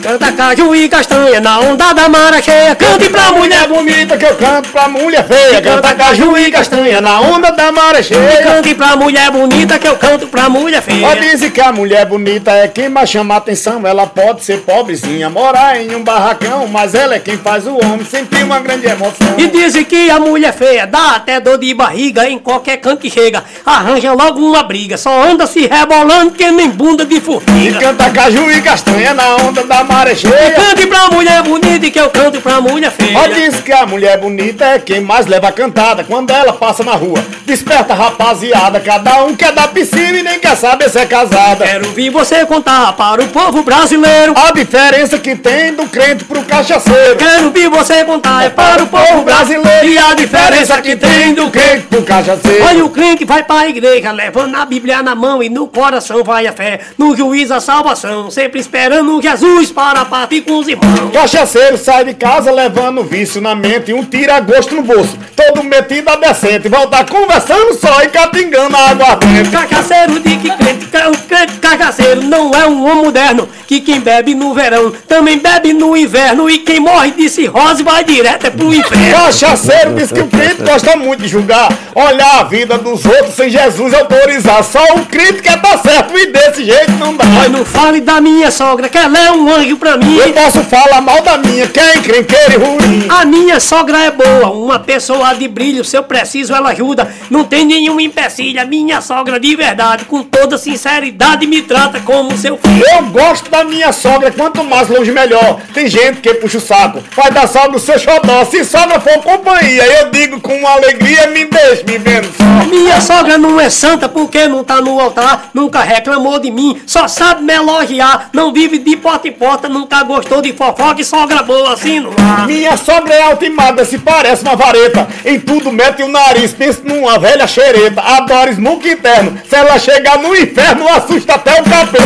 Canta 0.03 0.33
caju 0.33 0.75
e 0.75 0.89
castanha 0.89 1.41
na 1.41 1.61
onda 1.61 1.93
da 1.93 2.09
mara 2.09 2.41
cheia. 2.41 2.75
Cante 2.75 3.11
pra 3.11 3.33
mulher 3.33 3.69
bonita 3.69 4.17
que 4.17 4.25
eu 4.25 4.35
canto 4.35 4.69
pra 4.71 4.89
mulher 4.89 5.27
feia. 5.27 5.61
Canta 5.61 5.95
caju 5.95 6.37
e 6.39 6.51
castanha 6.51 7.01
na 7.01 7.21
onda 7.21 7.51
da 7.53 7.71
maré 7.71 8.03
cheia. 8.03 8.43
Cante 8.43 8.75
pra 8.75 8.97
mulher 8.97 9.31
bonita 9.31 9.79
que 9.79 9.87
eu 9.87 9.97
canto 9.97 10.27
pra 10.27 10.49
mulher 10.49 10.81
feia. 10.81 11.07
Ó, 11.07 11.15
dizem 11.15 11.51
que 11.51 11.61
a 11.61 11.71
mulher 11.71 12.07
bonita 12.07 12.51
é 12.53 12.67
quem 12.67 12.89
mais 12.89 13.11
chama 13.11 13.37
atenção. 13.37 13.87
Ela 13.87 14.07
pode 14.07 14.43
ser 14.43 14.61
pobrezinha, 14.61 15.29
morar 15.29 15.81
em 15.81 15.95
um 15.95 16.03
barracão, 16.03 16.67
mas 16.67 16.95
ela 16.95 17.15
é 17.17 17.19
quem 17.19 17.37
faz 17.37 17.67
o 17.67 17.75
homem 17.77 18.05
sentir 18.05 18.43
uma 18.43 18.59
grande 18.61 18.87
emoção. 18.87 19.35
E 19.37 19.47
dizem 19.49 19.85
que 19.85 20.11
a 20.11 20.19
mulher 20.19 20.53
feia 20.55 20.87
dá 20.87 21.17
até 21.17 21.39
dor 21.41 21.59
de 21.59 21.73
barriga 21.75 22.29
em 22.29 22.39
qualquer 22.39 22.79
canto 22.79 23.01
que 23.03 23.11
chega. 23.11 23.45
Arranja 23.67 24.13
logo 24.13 24.41
uma 24.41 24.63
briga, 24.63 24.97
só 24.97 25.23
anda 25.23 25.47
se 25.47 25.67
rebolando 25.67 26.31
que 26.33 26.51
nem 26.51 26.71
bunda 26.71 27.05
de 27.05 27.17
E 27.17 27.21
formiga. 27.21 27.79
canta 27.79 28.09
caju 28.11 28.51
e 28.51 28.63
castanha 28.63 29.13
na 29.13 29.37
onda 29.37 29.63
da 29.65 29.85
maré 29.91 30.15
cheia. 30.15 30.53
Cante 30.53 30.87
pra 30.87 31.09
mulher 31.09 31.43
bonita 31.43 31.87
e 31.87 31.91
que 31.91 32.01
eu 32.01 32.11
canto 32.11 32.41
pra 32.41 32.61
mulher 32.61 32.91
feia. 32.91 33.19
Ó, 33.19 33.27
diz 33.29 33.61
que 33.61 33.73
a 33.73 33.87
mulher 33.87 34.19
bonita 34.19 34.65
é 34.65 34.79
quem 34.79 35.01
mais 35.01 35.27
leva 35.27 35.49
a 35.49 35.53
cantada 35.53 36.05
quando 36.05 36.31
ela 36.31 36.53
passa 36.53 36.83
na 36.83 36.93
rua. 36.93 37.23
Desperta 37.45 37.95
rapaziada, 37.95 38.81
cada 38.81 39.25
um 39.25 39.35
quer 39.35 39.53
da 39.53 39.69
piscina 39.69 40.19
e 40.19 40.23
nem 40.23 40.39
quer 40.39 40.57
saber 40.57 40.89
se 40.91 40.99
é 40.99 41.07
casada. 41.07 41.65
Quero 41.65 41.87
ouvir 41.87 42.11
você 42.11 42.45
contar 42.47 42.93
para 42.95 43.23
o 43.23 43.29
povo 43.29 43.63
brasileiro. 43.63 44.35
A 44.37 44.53
diferença 44.53 45.19
que 45.19 45.37
tem 45.37 45.75
do 45.75 45.87
crente 45.87 46.25
pro 46.25 46.43
cachaceiro. 46.45 47.17
Quero 47.17 47.47
ouvir 47.47 47.69
você 47.69 48.05
contar 48.05 48.45
é 48.45 48.51
para 48.51 48.83
o 48.83 48.87
povo 48.87 49.23
brasileiro. 49.23 49.87
E 49.87 49.99
a 49.99 50.15
diferença 50.15 50.81
que 50.81 50.97
tem 50.97 51.35
do 51.35 51.51
crente. 51.51 51.61
crente 51.61 51.87
pro 51.87 52.03
cachaceiro. 52.03 52.65
Olha 52.65 52.85
o 52.85 52.91
crente 52.91 53.25
vai 53.25 53.43
pra 53.43 53.69
igreja, 53.69 54.11
levando 54.13 54.55
a 54.55 54.65
Bíblia 54.65 55.03
na 55.03 55.15
mão 55.15 55.43
e 55.43 55.49
no 55.49 55.67
coração 55.67 56.25
vai 56.25 56.47
a 56.47 56.53
fé. 56.53 56.81
No 56.97 57.17
juiz 57.17 57.51
a 57.51 57.61
salvação, 57.61 58.31
sempre 58.31 58.61
esperando 58.61 59.21
Jesus 59.21 59.71
para 59.81 60.05
partir 60.05 60.43
com 60.43 60.59
os 60.59 60.69
irmãos. 60.69 61.11
Cachaceiro 61.11 61.79
sai 61.79 62.05
de 62.05 62.13
casa 62.13 62.51
levando 62.53 63.03
vício 63.03 63.41
na 63.41 63.55
mente 63.55 63.91
e 63.93 63.95
um 63.95 64.05
tira-gosto 64.05 64.75
no 64.75 64.83
bolso. 64.83 65.17
Todo 65.35 65.63
metido 65.65 66.11
a 66.11 66.17
decente, 66.17 66.69
volta 66.69 67.03
conversando 67.03 67.73
só 67.73 68.03
e 68.03 68.09
catingando 68.09 68.77
a 68.77 68.91
aguardente. 68.91 69.49
Cachaceiro 69.49 70.21
de 70.21 70.37
que 70.37 70.51
crente, 70.55 70.85
ca- 70.87 71.09
o 71.09 71.17
crente 71.27 71.57
cachaceiro 71.77 72.23
não 72.23 72.51
é 72.53 72.67
um 72.67 72.85
homem 72.85 73.05
moderno. 73.05 73.49
Que 73.67 73.81
quem 73.81 74.01
bebe 74.01 74.35
no 74.35 74.53
verão 74.55 74.93
também 75.07 75.39
bebe 75.39 75.73
no 75.73 75.97
inverno. 75.97 76.49
E 76.49 76.59
quem 76.59 76.81
morre 76.81 77.13
de 77.13 77.29
cirrose 77.29 77.83
vai 77.83 78.05
direto 78.05 78.47
é 78.47 78.51
pro 78.51 78.75
inferno. 78.75 79.11
Cachaceiro 79.13 79.95
diz 79.95 80.11
que 80.11 80.21
o 80.21 80.27
crente 80.27 80.63
gosta 80.63 80.97
muito 80.97 81.23
de 81.23 81.29
julgar, 81.29 81.69
olhar 81.95 82.41
a 82.41 82.45
vida 82.45 82.79
dos 82.79 83.05
outros 83.05 83.35
sem 83.35 83.51
Jesus 83.51 83.95
autorizar. 83.95 84.63
Só 84.65 84.83
o 84.97 85.07
crente 85.07 85.43
quer 85.43 85.57
dar 85.59 85.79
certo 85.79 86.19
e 86.19 86.27
desse 86.27 86.65
jeito 86.65 86.93
não 86.93 87.15
dá. 87.17 87.25
Mas 87.25 87.51
não 87.51 87.65
fale 87.65 88.01
da 88.01 88.21
minha 88.21 88.51
sogra, 88.51 88.89
que 88.89 88.99
ela 88.99 89.19
é 89.19 89.33
um 89.33 89.49
anjo 89.49 89.77
pra 89.77 89.97
mim. 89.97 90.17
Eu 90.17 90.33
posso 90.33 90.63
falar 90.65 91.01
mal 91.01 91.23
da 91.23 91.39
minha, 91.39 91.67
quem 91.69 92.03
crenqueira 92.03 92.55
e 92.55 92.57
ruim. 92.57 93.07
A 93.09 93.25
minha 93.25 93.61
sogra 93.61 93.99
é 93.99 94.11
boa, 94.11 94.51
uma 94.51 94.79
pessoa 94.79 95.35
de 95.35 95.47
brilho, 95.47 95.85
se 95.85 95.97
eu 95.97 96.03
preciso 96.03 96.55
ela 96.55 96.71
ajuda. 96.71 97.13
Não 97.31 97.45
tem 97.45 97.65
nenhum 97.65 98.01
empecilho, 98.01 98.61
a 98.61 98.65
minha 98.65 99.01
sogra 99.01 99.39
de 99.39 99.55
verdade, 99.55 100.05
com 100.05 100.23
toda 100.23 100.59
sinceridade 100.59 101.47
me 101.47 101.60
trata 101.63 102.01
como 102.01 102.37
seu 102.37 102.59
filho. 102.59 102.85
Eu 102.95 103.07
gosto 103.07 103.51
da 103.51 103.65
minha 103.65 103.93
sogra, 103.93 104.31
quanto 104.31 104.65
mais 104.65 104.89
longe 104.89 105.13
melhor. 105.13 105.61
Tem 105.73 105.89
gente 105.89 106.21
que 106.21 106.35
puxa 106.35 106.59
o 106.59 106.61
saco, 106.61 107.03
faz 107.11 107.33
da 107.35 107.47
sogra 107.47 107.77
o 107.77 107.81
seu 107.81 107.99
xodó. 107.99 108.45
Se 108.45 108.65
sogra 108.65 109.01
for 109.01 109.23
companhia, 109.23 109.85
eu 110.01 110.11
digo 110.11 110.41
com 110.41 110.67
alegria, 110.67 111.29
me 111.29 111.45
deixe 111.45 111.85
me 111.85 111.99
vendo 111.99 112.29
só. 112.37 112.67
Minha 112.69 113.01
sogra 113.01 113.39
não 113.39 113.61
é 113.61 113.69
santa 113.71 114.09
porque 114.09 114.47
não 114.47 114.65
tá 114.65 114.81
no 114.81 114.99
altar, 115.01 115.51
nunca 115.53 115.81
reclamou 115.81 116.39
de 116.39 116.51
mim, 116.51 116.81
só 116.87 117.09
sabe 117.09 117.43
me 117.43 117.53
elogiar, 117.53 118.31
não 118.33 118.53
vive 118.53 118.79
de 118.79 118.97
porta 118.97 119.29
em 119.29 119.33
porta, 119.33 119.69
nunca 119.69 120.03
gostou 120.03 120.41
de 120.41 120.53
fofoca 120.53 121.01
e 121.01 121.05
sogra 121.05 121.43
boa 121.43 121.75
assim 121.75 122.01
ar. 122.31 122.47
Minha 122.47 122.77
sogra 122.77 123.15
é 123.15 123.23
altimada, 123.23 123.85
se 123.85 123.99
parece 123.99 124.43
uma 124.43 124.57
vareta. 124.57 125.09
Em 125.25 125.39
tudo 125.39 125.73
mete 125.73 126.03
o 126.03 126.09
nariz, 126.09 126.53
pensa 126.53 126.81
numa 126.85 127.19
velha 127.19 127.47
xereta. 127.47 128.01
Adora 128.01 128.51
esmuco 128.51 128.87
interno. 128.87 129.39
Se 129.49 129.57
ela 129.57 129.79
chegar 129.79 130.19
no 130.19 130.35
inferno, 130.35 130.89
assusta 130.89 131.35
até 131.35 131.50
o 131.59 131.65
cabelo. 131.69 132.05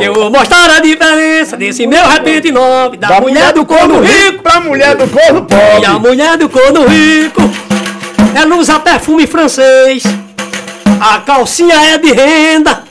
Eu 0.00 0.14
vou 0.14 0.30
mostrar 0.30 0.70
a 0.70 0.80
diferença 0.80 1.56
desse 1.56 1.86
meu 1.86 2.06
repente 2.06 2.50
nome, 2.52 2.96
da, 2.96 3.20
mulher 3.20 3.52
do 3.52 3.64
corno 3.64 4.00
rico 4.00 4.42
pra 4.42 4.60
mulher 4.60 4.94
do 4.96 5.08
corno 5.08 5.46
e 5.80 5.84
a 5.84 5.90
pobre. 5.92 6.08
mulher 6.08 6.36
do 6.36 6.48
corno 6.48 6.86
rico. 6.86 7.42
Ela 8.34 8.56
usa 8.56 8.80
perfume 8.80 9.26
francês, 9.26 10.02
a 11.00 11.20
calcinha 11.20 11.74
é 11.94 11.98
de 11.98 12.12
renda. 12.12 12.84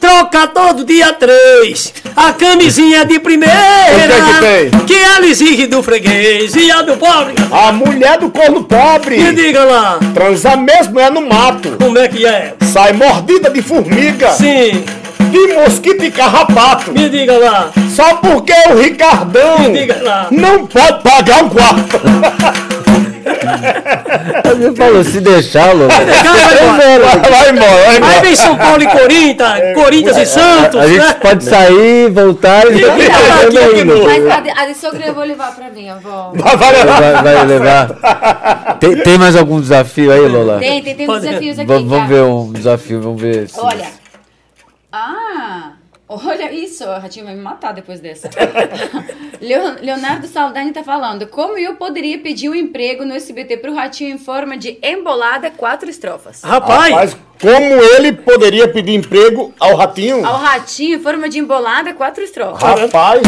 Troca 0.00 0.46
todo 0.48 0.84
dia 0.84 1.12
três. 1.12 1.92
A 2.16 2.32
camisinha 2.32 3.00
é 3.00 3.04
de 3.04 3.18
primeira. 3.20 3.54
O 3.54 3.96
que 3.96 4.12
é 4.12 4.20
que 4.24 4.70
tem? 4.70 4.80
que 4.86 4.94
ela 4.94 5.26
exige 5.26 5.66
do 5.66 5.82
freguês 5.82 6.54
e 6.56 6.70
a 6.70 6.82
do 6.82 6.96
pobre. 6.96 7.34
A 7.52 7.70
mulher 7.70 8.18
do 8.18 8.30
corno 8.30 8.60
Me 8.60 8.64
pobre. 8.66 9.32
diga 9.34 9.62
lá, 9.64 9.98
Transar 10.14 10.56
mesmo 10.58 10.98
é 10.98 11.10
no 11.10 11.20
mato. 11.28 11.76
como 11.78 11.98
é 11.98 12.08
que 12.08 12.24
é? 12.26 12.54
Sai 12.72 12.92
mordida 12.94 13.50
de 13.50 13.60
formiga, 13.60 14.30
Sim, 14.30 14.82
de 15.30 15.52
mosquito 15.54 16.02
e 16.04 16.10
carrapato. 16.10 16.92
me 16.92 17.08
diga 17.08 17.36
lá, 17.36 17.70
Só 17.94 18.14
porque 18.16 18.54
o 18.70 18.76
Ricardão 18.80 19.58
me 19.58 19.80
diga 19.80 19.98
lá. 20.02 20.28
não 20.30 20.66
pode 20.66 21.02
pagar 21.02 21.44
um 21.44 21.48
quarto. 21.50 22.00
Você 23.22 24.74
falou, 24.74 25.04
se 25.04 25.20
deixar, 25.20 25.74
louco. 25.74 25.94
Vai 25.94 26.08
embora. 26.10 27.18
Vai, 27.18 27.30
vai 27.30 27.50
embora, 27.50 27.70
vai 27.70 27.86
Aí 27.90 27.96
embora. 27.96 28.20
vem 28.20 28.36
São 28.36 28.56
Paulo 28.56 28.82
e 28.82 28.86
Corinthians, 28.86 29.74
Corinthians 29.74 30.16
e 30.16 30.26
Santos, 30.26 30.80
A 30.80 30.86
gente 30.86 30.98
né? 31.06 31.12
pode 31.14 31.44
sair, 31.44 32.10
voltar 32.10 32.64
e 32.70 32.84
aqui, 32.84 33.58
aqui 33.58 33.84
no- 33.84 34.04
Mas 34.04 34.26
a 34.26 34.62
a 34.62 34.66
de 34.66 34.74
sogra 34.74 35.06
eu 35.06 35.14
vou 35.14 35.24
levar 35.24 35.54
pra 35.54 35.70
mim, 35.70 35.88
avó. 35.88 36.32
Vai, 36.34 36.56
vai 36.56 36.72
levar. 36.72 37.00
vai, 37.22 37.34
vai 37.34 37.46
levar. 37.46 38.76
Tem, 38.80 38.96
tem 38.96 39.18
mais 39.18 39.36
algum 39.36 39.60
desafio 39.60 40.12
aí, 40.12 40.20
Lola? 40.28 40.58
Tem, 40.58 40.82
tem, 40.82 40.94
tem 40.94 41.06
desafios 41.06 41.58
aqui. 41.58 41.66
Vamos, 41.66 41.88
vamos 41.88 42.08
tá? 42.08 42.14
ver 42.14 42.22
um 42.22 42.52
desafio, 42.52 43.00
vamos 43.00 43.20
ver. 43.20 43.46
Olha. 43.58 43.86
Ah, 44.92 45.72
olha 46.26 46.52
isso. 46.52 46.84
O 46.84 46.98
Ratinho 46.98 47.26
vai 47.26 47.34
me 47.34 47.40
matar 47.42 47.72
depois 47.72 48.00
dessa. 48.00 48.28
Leo- 49.40 49.76
Leonardo 49.80 50.26
Saldanha 50.26 50.72
tá 50.72 50.82
falando. 50.84 51.26
Como 51.26 51.56
eu 51.56 51.76
poderia 51.76 52.18
pedir 52.18 52.48
um 52.48 52.54
emprego 52.54 53.04
no 53.04 53.14
SBT 53.14 53.56
pro 53.58 53.74
Ratinho 53.74 54.14
em 54.14 54.18
forma 54.18 54.56
de 54.56 54.78
embolada 54.82 55.50
quatro 55.50 55.88
estrofas? 55.88 56.42
Rapaz, 56.42 56.92
Mas 56.94 57.16
como 57.40 57.64
ele 57.64 58.12
poderia 58.12 58.68
pedir 58.68 58.94
emprego 58.94 59.54
ao 59.58 59.74
ratinho? 59.76 60.26
Ao 60.26 60.36
Ratinho 60.36 60.98
em 60.98 61.02
forma 61.02 61.28
de 61.28 61.38
embolada, 61.38 61.94
quatro 61.94 62.22
estrofas. 62.22 62.60
Rapaz, 62.62 63.22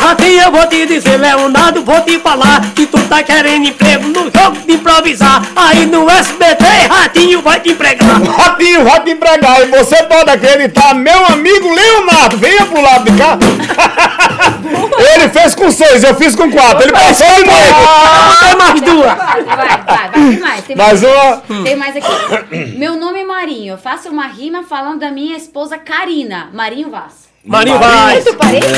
Ratinho, 0.00 0.42
eu 0.42 0.50
vou 0.50 0.66
te 0.66 0.86
dizer, 0.86 1.18
Leonardo, 1.18 1.84
vou 1.84 2.00
te 2.00 2.18
falar 2.18 2.62
que 2.74 2.86
tu 2.86 2.98
tá 3.06 3.22
querendo 3.22 3.68
emprego 3.68 4.08
no 4.08 4.30
jogo 4.30 4.56
de 4.66 4.72
improvisar. 4.72 5.42
Aí 5.54 5.84
no 5.84 6.08
SBT, 6.08 6.64
Ratinho 6.88 7.42
vai 7.42 7.60
te 7.60 7.70
empregar. 7.70 8.22
ratinho 8.22 8.82
vai 8.84 9.00
te 9.04 9.10
empregar 9.10 9.60
e 9.60 9.66
você 9.66 10.02
pode 10.04 10.30
acreditar, 10.30 10.94
meu 10.94 11.26
amigo 11.26 11.70
Leonardo, 11.72 12.38
venha 12.38 12.64
pro 12.64 12.80
lado 12.80 13.10
de 13.10 13.18
cá. 13.18 13.38
ele 15.14 15.28
fez 15.28 15.54
com 15.54 15.70
seis, 15.70 16.02
eu 16.02 16.14
fiz 16.14 16.34
com 16.34 16.50
quatro. 16.50 16.82
Ele 16.82 16.92
passou. 16.92 17.26
Ah, 17.26 18.56
mais 18.56 18.80
duas. 18.80 19.16
Vai, 19.16 19.42
vai, 19.44 19.56
vai, 19.56 20.10
tem 20.10 20.40
mais. 20.40 20.64
Tem 20.64 20.76
Mais 20.76 21.02
uma. 21.02 21.36
Tem 21.62 21.76
mais 21.76 21.96
aqui. 21.96 22.78
Meu 22.78 22.96
nome 22.96 23.20
é 23.20 23.24
Marinho. 23.24 23.74
Eu 23.74 23.78
faço 23.78 24.08
uma 24.08 24.26
rima 24.26 24.62
falando 24.62 25.00
da 25.00 25.10
minha 25.10 25.36
esposa 25.36 25.78
Karina. 25.78 26.48
Marinho 26.52 26.90
Vaz. 26.90 27.29
Marinho 27.44 27.78
Vaz. 27.78 28.24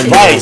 Vai. 0.06 0.38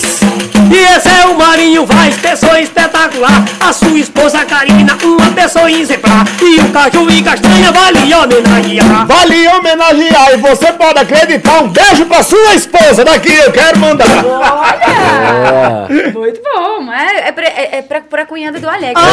E 0.71 0.77
esse 0.95 1.09
é 1.09 1.25
o 1.27 1.39
Marinho 1.39 1.87
Vaz, 1.87 2.19
pessoa 2.19 2.61
espetacular. 2.61 3.45
A 3.59 3.73
sua 3.73 3.99
esposa 3.99 4.45
Karina, 4.45 4.99
uma 5.03 5.31
pessoa 5.33 5.71
exemplar. 5.71 6.27
E 6.43 6.61
o 6.61 6.69
Caju 6.71 7.11
e 7.11 7.23
Castanha 7.23 7.73
vale 7.73 8.15
homenagear. 8.15 9.07
Vale 9.07 9.49
homenagear 9.49 10.35
e 10.35 10.37
você 10.37 10.71
pode 10.73 10.99
acreditar. 10.99 11.63
Um 11.63 11.69
beijo 11.69 12.05
pra 12.05 12.23
sua 12.23 12.55
esposa 12.55 13.05
daqui, 13.07 13.33
eu 13.33 13.51
quero 13.53 13.79
mandar. 13.79 14.07
Olha! 14.27 15.87
É. 15.89 16.13
Muito 16.13 16.43
bom. 16.43 16.93
É, 16.93 17.29
é, 17.29 17.33
pra, 17.33 17.47
é, 17.47 17.69
é 17.79 17.83
pra, 17.83 18.03
pra 18.03 18.27
cunhada 18.27 18.61
do 18.61 18.69
Alex. 18.69 18.93
Ah, 18.97 19.11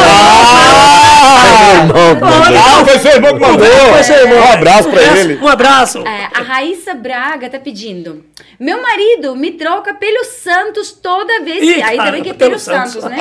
Irmão, 1.77 2.17
ah, 2.21 2.85
foi 2.85 2.99
seu 2.99 3.11
irmão 3.11 3.34
que 3.34 3.39
mandou. 3.39 3.67
Foi 3.93 4.03
seu 4.03 4.15
irmão. 4.15 4.38
Um 4.38 4.53
abraço 4.53 4.89
pra 4.89 5.01
ele. 5.01 5.39
Um 5.41 5.47
abraço. 5.47 5.99
É, 6.05 6.27
a 6.34 6.41
Raíssa 6.43 6.93
Braga 6.93 7.49
tá 7.49 7.57
pedindo. 7.57 8.23
Meu 8.59 8.81
marido 8.81 8.96
me 9.35 9.51
troca 9.51 9.93
pelo 9.93 10.23
Santos 10.25 10.91
toda 10.91 11.41
vez 11.43 11.59
que. 11.59 11.79
Ih, 11.79 11.81
Aí 11.83 11.97
também 11.97 12.23
que 12.23 12.29
é 12.29 12.33
pelo 12.33 12.51
pelo 12.51 12.59
Santos, 12.59 12.93
Santos. 12.93 13.09
né? 13.09 13.17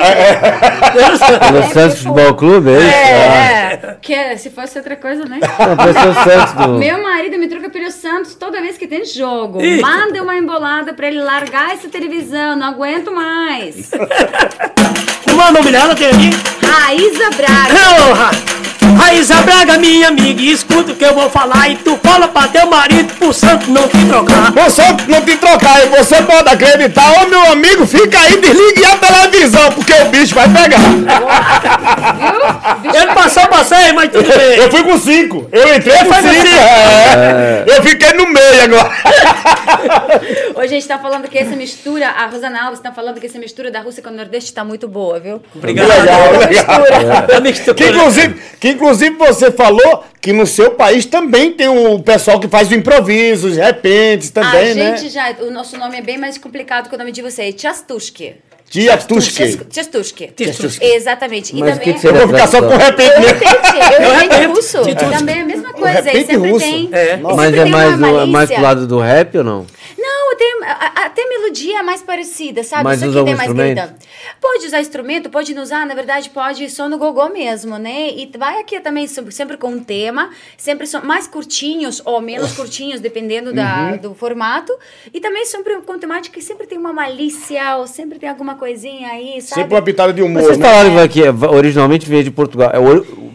Pelo 0.93 1.57
É, 1.59 1.63
Santos 1.69 1.99
tipo- 1.99 2.13
Futebol 2.13 2.33
Clube, 2.35 2.69
é 2.71 2.77
isso? 2.77 2.87
É, 2.87 3.79
é. 3.83 3.97
Que 4.01 4.13
é, 4.13 4.37
se 4.37 4.49
fosse 4.49 4.77
outra 4.77 4.95
coisa, 4.95 5.25
né? 5.25 5.39
Não, 5.41 6.23
Santos 6.23 6.53
do... 6.53 6.73
Meu 6.77 7.01
marido 7.03 7.37
me 7.37 7.47
troca 7.47 7.69
pelo 7.69 7.91
Santos 7.91 8.35
toda 8.35 8.61
vez 8.61 8.77
que 8.77 8.87
tem 8.87 9.03
jogo. 9.05 9.61
Ih. 9.61 9.81
Manda 9.81 10.21
uma 10.23 10.35
embolada 10.37 10.93
pra 10.93 11.07
ele 11.07 11.21
largar 11.21 11.73
essa 11.73 11.87
televisão. 11.89 12.55
Não 12.55 12.67
aguento 12.67 13.11
mais. 13.11 13.91
Como 15.37 15.49
é 15.49 15.51
o 15.51 15.53
nome 15.53 15.71
dela, 15.71 15.93
tem 15.93 16.07
aqui? 16.07 16.31
Raíza 16.65 17.29
Braga. 17.29 17.75
Porra! 17.75 18.31
Raíza 18.97 19.35
Braga, 19.41 19.77
minha 19.77 20.07
amiga, 20.07 20.41
escuta 20.41 20.93
o 20.93 20.95
que 20.95 21.05
eu 21.05 21.13
vou 21.13 21.29
falar. 21.29 21.69
E 21.69 21.75
tu 21.75 21.95
fala 22.01 22.27
pra 22.27 22.47
teu 22.47 22.65
marido 22.65 23.13
pro 23.19 23.31
santo 23.31 23.69
não 23.69 23.87
te 23.87 24.03
trocar. 24.05 24.51
Você 24.53 24.81
não 25.07 25.21
te 25.21 25.37
trocar 25.37 25.85
e 25.85 25.89
você 25.89 26.23
pode 26.23 26.49
acreditar. 26.49 27.21
Ô 27.21 27.27
meu 27.27 27.51
amigo, 27.51 27.85
fica 27.85 28.19
aí, 28.19 28.37
desligue 28.39 28.83
a 28.85 28.97
televisão, 28.97 29.71
porque 29.73 29.93
o 29.93 30.05
bicho 30.05 30.33
vai 30.33 30.49
pegar. 30.49 30.79
Viu? 32.81 32.95
Ele 32.95 33.13
passou 33.13 33.45
pra 33.47 33.63
seis, 33.63 33.91
mas 33.93 34.09
tudo 34.09 34.27
bem. 34.27 34.57
Eu 34.57 34.71
fui 34.71 34.83
com 34.83 34.97
cinco. 34.97 35.47
Eu 35.51 35.75
entrei 35.75 35.97
com 35.97 36.13
cinco. 36.15 36.47
cinco. 36.47 36.57
É. 36.57 37.63
Eu 37.67 37.83
fiquei 37.83 38.13
no 38.13 38.27
meio 38.27 38.63
agora. 38.63 38.91
Hoje 40.55 40.65
a 40.65 40.67
gente 40.67 40.87
tá 40.87 40.97
falando 40.97 41.27
que 41.27 41.37
essa 41.37 41.55
mistura, 41.55 42.07
a 42.07 42.25
Rosana 42.25 42.63
Alves 42.63 42.79
tá 42.79 42.91
falando 42.91 43.19
que 43.19 43.27
essa 43.27 43.37
mistura 43.37 43.69
da 43.69 43.81
Rússia 43.81 44.01
com 44.01 44.09
o 44.09 44.13
Nordeste 44.13 44.51
tá 44.51 44.63
muito 44.63 44.87
boa, 44.87 45.19
viu? 45.19 45.26
Obrigado. 45.55 45.87
Legal, 45.87 46.31
legal. 46.31 47.37
A 47.37 47.39
mistura. 47.39 47.75
Que 47.75 47.89
inclusive, 47.89 48.35
que 48.59 48.69
inclusive 48.69 49.15
você 49.15 49.51
falou 49.51 50.03
que 50.21 50.33
no 50.33 50.45
seu 50.47 50.71
país 50.71 51.05
também 51.05 51.51
tem 51.51 51.67
o 51.67 51.99
pessoal 51.99 52.39
que 52.39 52.47
faz 52.47 52.69
o 52.69 52.75
improviso, 52.75 53.47
os 53.47 53.57
repentes 53.57 54.29
também, 54.29 54.71
a 54.71 54.75
né? 54.75 54.97
gente 54.97 55.09
já, 55.11 55.31
o 55.41 55.51
nosso 55.51 55.77
nome 55.77 55.97
é 55.97 56.01
bem 56.01 56.17
mais 56.17 56.37
complicado 56.37 56.89
que 56.89 56.95
o 56.95 56.97
nome 56.97 57.11
de 57.11 57.21
você, 57.21 57.51
Tchastushki. 57.53 58.35
Tchastushki. 58.69 60.33
Tchastushki. 60.35 60.85
Exatamente. 60.85 61.55
E 61.55 61.59
Mas 61.59 61.77
também 61.77 61.93
que 61.93 62.05
Eu 62.07 62.13
vou 62.13 62.27
ficar 62.27 62.47
só 62.47 62.61
com 62.61 62.75
repente 62.75 63.11
Eu 63.11 63.21
repente, 63.21 63.53
eu 64.03 64.11
repente 64.11 64.33
repente. 64.33 64.45
russo. 64.47 64.77
Também 65.17 65.37
é 65.37 65.41
a 65.41 65.45
mesma 65.45 65.73
coisa, 65.73 65.99
e 65.99 66.03
repente 66.03 66.27
sempre 66.27 66.49
russo. 66.51 66.65
tem. 66.65 66.89
É. 66.91 67.17
Mas 67.17 67.53
é 67.53 67.65
mais, 67.65 67.97
do, 67.97 68.27
mais 68.27 68.51
pro 68.51 68.61
lado 68.61 68.85
do 68.87 68.99
rap 68.99 69.37
ou 69.37 69.43
não? 69.43 69.65
Não, 70.29 70.35
tem, 70.37 70.57
a- 70.63 70.71
a- 70.71 71.05
até 71.05 71.23
a 71.23 71.29
melodia 71.29 71.79
é 71.79 71.81
mais 71.83 72.01
parecida, 72.01 72.61
sabe? 72.63 72.83
Mas 72.83 72.99
Só 72.99 73.07
usa 73.07 73.19
algum 73.19 73.29
tem 73.31 73.37
mais 73.37 73.51
grita. 73.53 73.95
Pode 74.41 74.65
usar 74.65 74.81
instrumento, 74.81 75.29
pode 75.29 75.53
não 75.53 75.63
usar, 75.63 75.85
na 75.85 75.95
verdade, 75.95 76.29
pode 76.29 76.69
só 76.69 76.89
no 76.89 76.97
gogó 76.97 77.29
mesmo, 77.29 77.77
né? 77.77 78.09
E 78.09 78.29
vai 78.37 78.59
aqui 78.59 78.79
também 78.81 79.07
sempre 79.07 79.55
com 79.57 79.69
um 79.69 79.79
tema, 79.79 80.29
sempre 80.57 80.85
são 80.85 81.01
mais 81.03 81.27
curtinhos 81.27 82.01
ou 82.03 82.19
menos 82.19 82.51
curtinhos, 82.53 82.99
dependendo 82.99 83.53
da, 83.53 83.91
Uhum. 83.91 83.97
do 83.97 84.13
formato. 84.15 84.73
E 85.13 85.19
também 85.21 85.45
sempre 85.45 85.77
com 85.81 85.97
temática 85.97 86.35
que 86.37 86.43
sempre 86.43 86.67
tem 86.67 86.77
uma 86.77 86.91
malícia, 86.91 87.77
ou 87.77 87.87
sempre 87.87 88.19
tem 88.19 88.27
alguma 88.29 88.55
coisinha 88.55 89.07
aí, 89.09 89.41
sabe? 89.41 89.61
Sempre 89.61 89.75
uma 89.75 89.81
pitada 89.81 90.11
de 90.11 90.21
humor, 90.21 90.43
Vocês 90.43 90.57
né? 90.57 90.65
falaram 90.69 91.07
que 91.07 91.23
é- 91.23 91.31
originalmente 91.31 92.05
veio 92.09 92.23
de 92.23 92.31
Portugal. 92.31 92.71
É, 92.73 92.77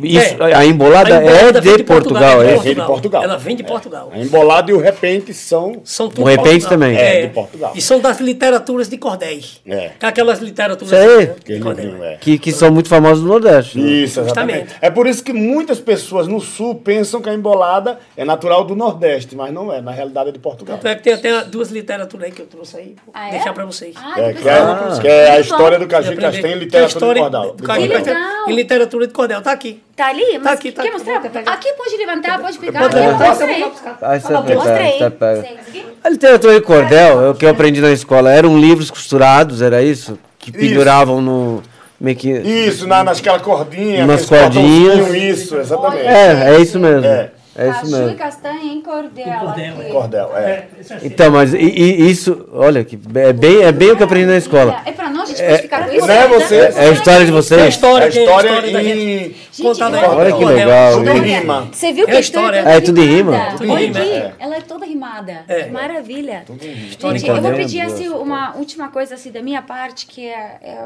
isso, 0.07 0.43
É. 0.43 0.55
A 0.55 0.65
embolada, 0.67 1.17
embolada 1.23 1.59
é 1.59 1.61
vem 1.61 1.77
de 1.77 1.85
Portugal, 1.85 2.43
é 2.43 2.45
é 2.45 2.49
de 2.49 2.55
isso? 2.55 2.63
Vem 2.65 2.75
de 2.75 2.83
Portugal. 2.83 3.23
Ela 3.23 3.37
vem 3.39 3.57
de 3.57 3.65
Portugal. 3.65 4.11
A 4.13 4.19
embolada 4.19 4.71
e 4.71 4.75
o 4.75 4.79
repente 4.79 5.33
são. 5.33 5.81
São 5.85 6.09
tudo 6.09 6.23
O 6.23 6.25
repente 6.25 6.61
Portugal. 6.67 6.79
Também. 6.91 6.97
É, 6.99 7.23
de 7.27 7.33
Portugal. 7.33 7.73
E 7.75 7.81
são 7.81 8.01
das 8.01 8.21
literaturas 8.21 8.89
de 8.89 8.99
cordéis. 8.99 9.61
É. 9.67 9.91
Aquelas 10.01 10.39
literaturas 10.41 10.93
aí. 10.93 11.27
de 11.27 11.31
Aquele 11.33 11.61
cordéis. 11.61 12.01
é. 12.03 12.17
Que, 12.21 12.39
que 12.39 12.53
são 12.53 12.71
muito 12.71 12.89
famosos 12.89 13.23
no 13.23 13.29
Nordeste. 13.31 13.79
né? 13.79 13.89
Isso, 13.91 14.21
exatamente. 14.21 14.59
Justamente. 14.61 14.77
É 14.81 14.91
por 14.91 15.07
isso 15.07 15.23
que 15.23 15.33
muitas 15.33 15.79
pessoas 15.81 16.27
no 16.29 16.41
sul 16.41 16.75
pensam 16.77 17.21
que 17.21 17.29
a 17.29 17.35
embolada 17.35 17.99
é 18.17 18.25
natural 18.25 18.65
do 18.65 18.75
Nordeste, 18.77 19.35
mas 19.37 19.53
não 19.53 19.73
é, 19.73 19.81
na 19.81 19.91
realidade 19.93 20.29
é 20.31 20.33
de 20.33 20.39
Portugal. 20.39 20.77
Tanto 20.77 20.89
é 20.89 20.95
que 20.97 21.03
tem 21.03 21.13
até 21.15 21.45
duas 21.45 21.71
literaturas 21.71 22.27
aí 22.27 22.33
que 22.33 22.43
eu 22.43 22.47
trouxe 22.47 22.77
aí. 22.77 22.97
Vou 23.05 23.13
Ah, 23.15 23.29
é? 23.29 23.31
deixar 23.33 23.53
pra 23.53 23.65
vocês. 23.65 23.95
Ah, 23.97 24.15
É, 24.21 24.33
que 24.33 24.49
é, 24.49 24.61
vou- 24.63 25.01
que 25.01 25.09
é 25.09 25.31
a 25.31 25.41
história 25.41 25.79
do 25.79 25.87
Caju 25.87 26.13
Aprender. 26.13 26.23
Castanho 26.33 26.63
em 26.63 26.69
Que 26.69 26.77
é 26.77 26.81
a 26.81 26.83
literatura 26.87 27.15
de 27.15 27.21
cordel. 27.21 27.43
do 27.55 27.57
de. 27.57 27.89
Castanho 27.89 28.19
Em 28.49 28.53
literatura 28.55 29.07
de 29.07 29.13
cordel. 29.13 29.43
Tá 29.43 29.53
aqui. 29.53 29.83
Tá 29.95 30.07
ali? 30.09 30.39
Mas 30.39 30.55
aqui, 30.55 30.73
tá 30.73 30.83
quer 30.83 30.89
aqui. 30.89 30.99
mostrar? 30.99 31.53
Aqui 31.53 31.73
pode 31.75 31.97
levantar, 31.97 32.39
pode 32.39 32.59
pegar. 32.59 32.81
Pode 32.81 32.97
aqui, 32.97 33.07
levantar. 33.07 33.35
você 33.35 34.35
Ó, 34.35 34.43
pega, 34.43 34.55
mostra 34.55 34.77
aí. 34.77 34.99
você 34.99 35.11
pega. 35.11 35.41
Aqui. 35.41 35.87
A 36.03 36.09
literatura 36.09 36.55
de 36.55 36.61
cordel, 36.63 37.25
é 37.25 37.31
o 37.31 37.35
que 37.35 37.45
eu 37.45 37.51
aprendi 37.51 37.81
na 37.81 37.93
escola, 37.93 38.33
eram 38.33 38.59
livros 38.59 38.91
costurados, 38.91 39.61
era 39.61 39.83
isso? 39.83 40.19
Que 40.39 40.51
penduravam 40.51 41.21
no, 41.21 41.63
meio 42.01 42.17
que. 42.17 42.31
Isso, 42.31 42.87
na, 42.87 43.05
naquela 43.05 43.39
cordinha. 43.39 44.05
Umas 44.05 44.25
aqueles 44.25 44.29
cordinhas. 44.29 45.15
Isso, 45.15 45.57
exatamente. 45.57 46.07
É, 46.07 46.55
é 46.55 46.61
isso 46.61 46.79
mesmo. 46.79 47.07
É. 47.07 47.31
É 47.55 47.69
isso 47.69 47.81
Caju 47.83 47.97
e 47.97 48.01
mesmo. 48.01 48.17
castanha 48.17 48.73
em 48.73 48.81
cordel. 48.81 49.39
cordel, 49.41 49.75
aqui. 49.81 49.91
Cordel, 49.91 50.37
é. 50.37 50.65
Então, 51.03 51.31
mas 51.31 51.53
e, 51.53 51.59
e 51.59 52.11
isso, 52.11 52.49
olha, 52.53 52.83
que 52.83 52.99
é 53.15 53.33
bem, 53.33 53.63
é 53.63 53.71
bem 53.71 53.91
o 53.91 53.97
que 53.97 54.03
eu 54.03 54.07
aprendi 54.07 54.25
na 54.27 54.39
escola. 54.39 54.81
É 54.87 54.93
pra 54.93 55.11
nós, 55.11 55.25
a 55.31 55.35
gente 55.35 55.47
pode 55.47 55.63
ficar 55.63 55.87
com 55.89 55.95
isso. 55.95 56.07
né, 56.07 56.29
você- 56.29 56.57
É 56.57 56.89
a 56.89 56.91
história 56.93 57.27
de 57.27 57.31
É 57.31 57.35
a 57.35 57.37
vocês. 57.37 57.69
história, 57.75 58.07
A 58.07 58.11
que 58.11 58.19
é 58.19 58.21
a 58.21 58.25
história 58.25 58.49
história 58.49 58.73
da 58.73 58.83
gente. 58.83 58.99
em... 58.99 59.35
Gente, 59.53 59.63
Contada 59.63 60.11
olha- 60.11 60.33
que 60.33 60.45
legal. 60.47 60.93
Tudo 60.95 61.11
em 61.11 61.21
rima. 61.21 61.69
Você 61.73 61.93
viu 61.93 62.07
que 62.07 62.13
É 62.13 62.17
a 62.17 62.21
história 62.21 62.57
história. 62.59 62.73
é 62.75 62.77
É, 62.77 62.81
tudo 62.81 63.01
em 63.03 63.07
rima? 63.07 63.37
em 63.37 63.71
Olha 63.71 63.79
rima, 63.87 63.99
aqui, 63.99 64.11
é. 64.13 64.33
ela 64.39 64.57
é 64.57 64.61
toda 64.63 64.87
rimada. 64.87 65.45
É. 65.47 65.63
Que 65.65 65.71
maravilha. 65.71 66.45
Gente, 66.59 67.23
rima. 67.25 67.37
eu 67.37 67.43
vou 67.43 67.53
pedir 67.53 67.81
assim, 67.83 68.09
uma 68.09 68.57
última 68.57 68.89
coisa 68.89 69.15
assim 69.15 69.31
da 69.31 69.43
minha 69.43 69.61
parte, 69.61 70.07
que 70.07 70.27
é, 70.27 70.57
é, 70.63 70.79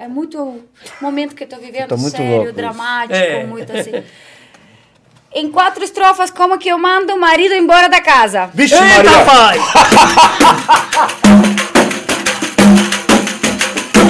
é, 0.00 0.04
é 0.04 0.08
muito 0.08 0.38
o 0.42 0.62
momento 1.02 1.34
que 1.34 1.44
eu 1.44 1.48
tô 1.48 1.56
vivendo, 1.56 1.88
Tô 1.88 1.96
muito 1.98 2.16
sério, 2.16 2.50
dramático, 2.52 3.14
É. 3.14 3.44
muito 3.44 3.70
assim. 3.76 3.92
Em 5.34 5.50
quatro 5.50 5.82
estrofas, 5.82 6.30
como 6.30 6.58
que 6.58 6.68
eu 6.68 6.78
mando 6.78 7.14
o 7.14 7.20
marido 7.20 7.54
embora 7.54 7.88
da 7.88 8.00
casa? 8.02 8.50
Vixe, 8.52 8.74
Eita, 8.74 9.02
Maria. 9.02 9.24
pai! 9.24 9.58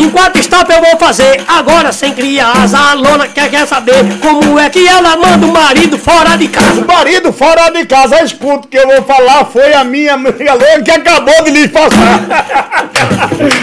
Enquanto 0.02 0.36
stop 0.40 0.72
eu 0.72 0.80
vou 0.80 0.98
fazer, 0.98 1.42
agora 1.46 1.92
sem 1.92 2.12
criar 2.12 2.50
asa, 2.60 2.76
a 2.76 2.94
lona 2.94 3.28
quer, 3.28 3.48
quer 3.48 3.64
saber 3.68 4.02
como 4.20 4.58
é 4.58 4.68
que 4.68 4.84
ela 4.84 5.16
manda 5.16 5.46
o 5.46 5.52
marido 5.52 5.96
fora 5.96 6.36
de 6.36 6.48
casa. 6.48 6.80
O 6.80 6.86
marido 6.86 7.32
fora 7.32 7.70
de 7.70 7.86
casa, 7.86 8.20
escuta 8.24 8.66
o 8.66 8.68
que 8.68 8.76
eu 8.76 8.88
vou 8.88 9.02
falar, 9.04 9.44
foi 9.44 9.72
a 9.72 9.84
minha 9.84 10.14
amiga 10.14 10.54
Lona 10.54 10.82
que 10.84 10.90
acabou 10.90 11.44
de 11.44 11.50
lhe 11.52 11.68
passar. 11.68 12.18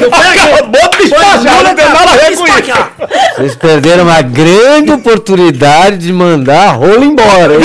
acabou 0.10 0.90
de 0.92 0.98
despachar, 0.98 1.64
não 1.64 1.76
tem 1.76 1.90
nada 1.90 2.12
a 2.12 2.16
ver 2.16 2.38
com 2.38 2.48
isso. 2.48 2.74
Vocês 3.36 3.56
perderam 3.56 4.04
uma 4.06 4.22
grande 4.22 4.92
oportunidade 4.92 5.98
de 5.98 6.14
mandar 6.14 6.70
a 6.70 6.72
rola 6.72 7.04
embora. 7.04 7.56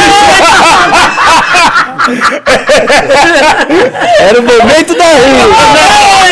Era 4.21 4.39
o 4.39 4.43
momento 4.43 4.95
da 4.97 5.05
rima. 5.05 5.57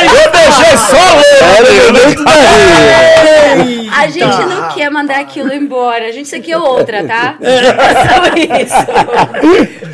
Eu 0.02 0.30
deixei 0.32 0.76
só 0.76 1.14
ler. 1.16 1.42
Era 1.56 1.70
o 1.70 1.72
momento 1.92 2.24
da 2.24 2.32
rima. 2.32 3.92
A 3.94 4.06
gente 4.08 4.42
não 4.46 4.68
quer 4.70 4.90
mandar 4.90 5.20
aquilo 5.20 5.52
embora, 5.54 6.06
a 6.06 6.10
gente 6.10 6.26
só 6.28 6.40
quer 6.40 6.56
outra, 6.56 7.04
tá? 7.04 7.34
É 7.42 7.94
só 7.94 8.24
isso. 8.64 8.74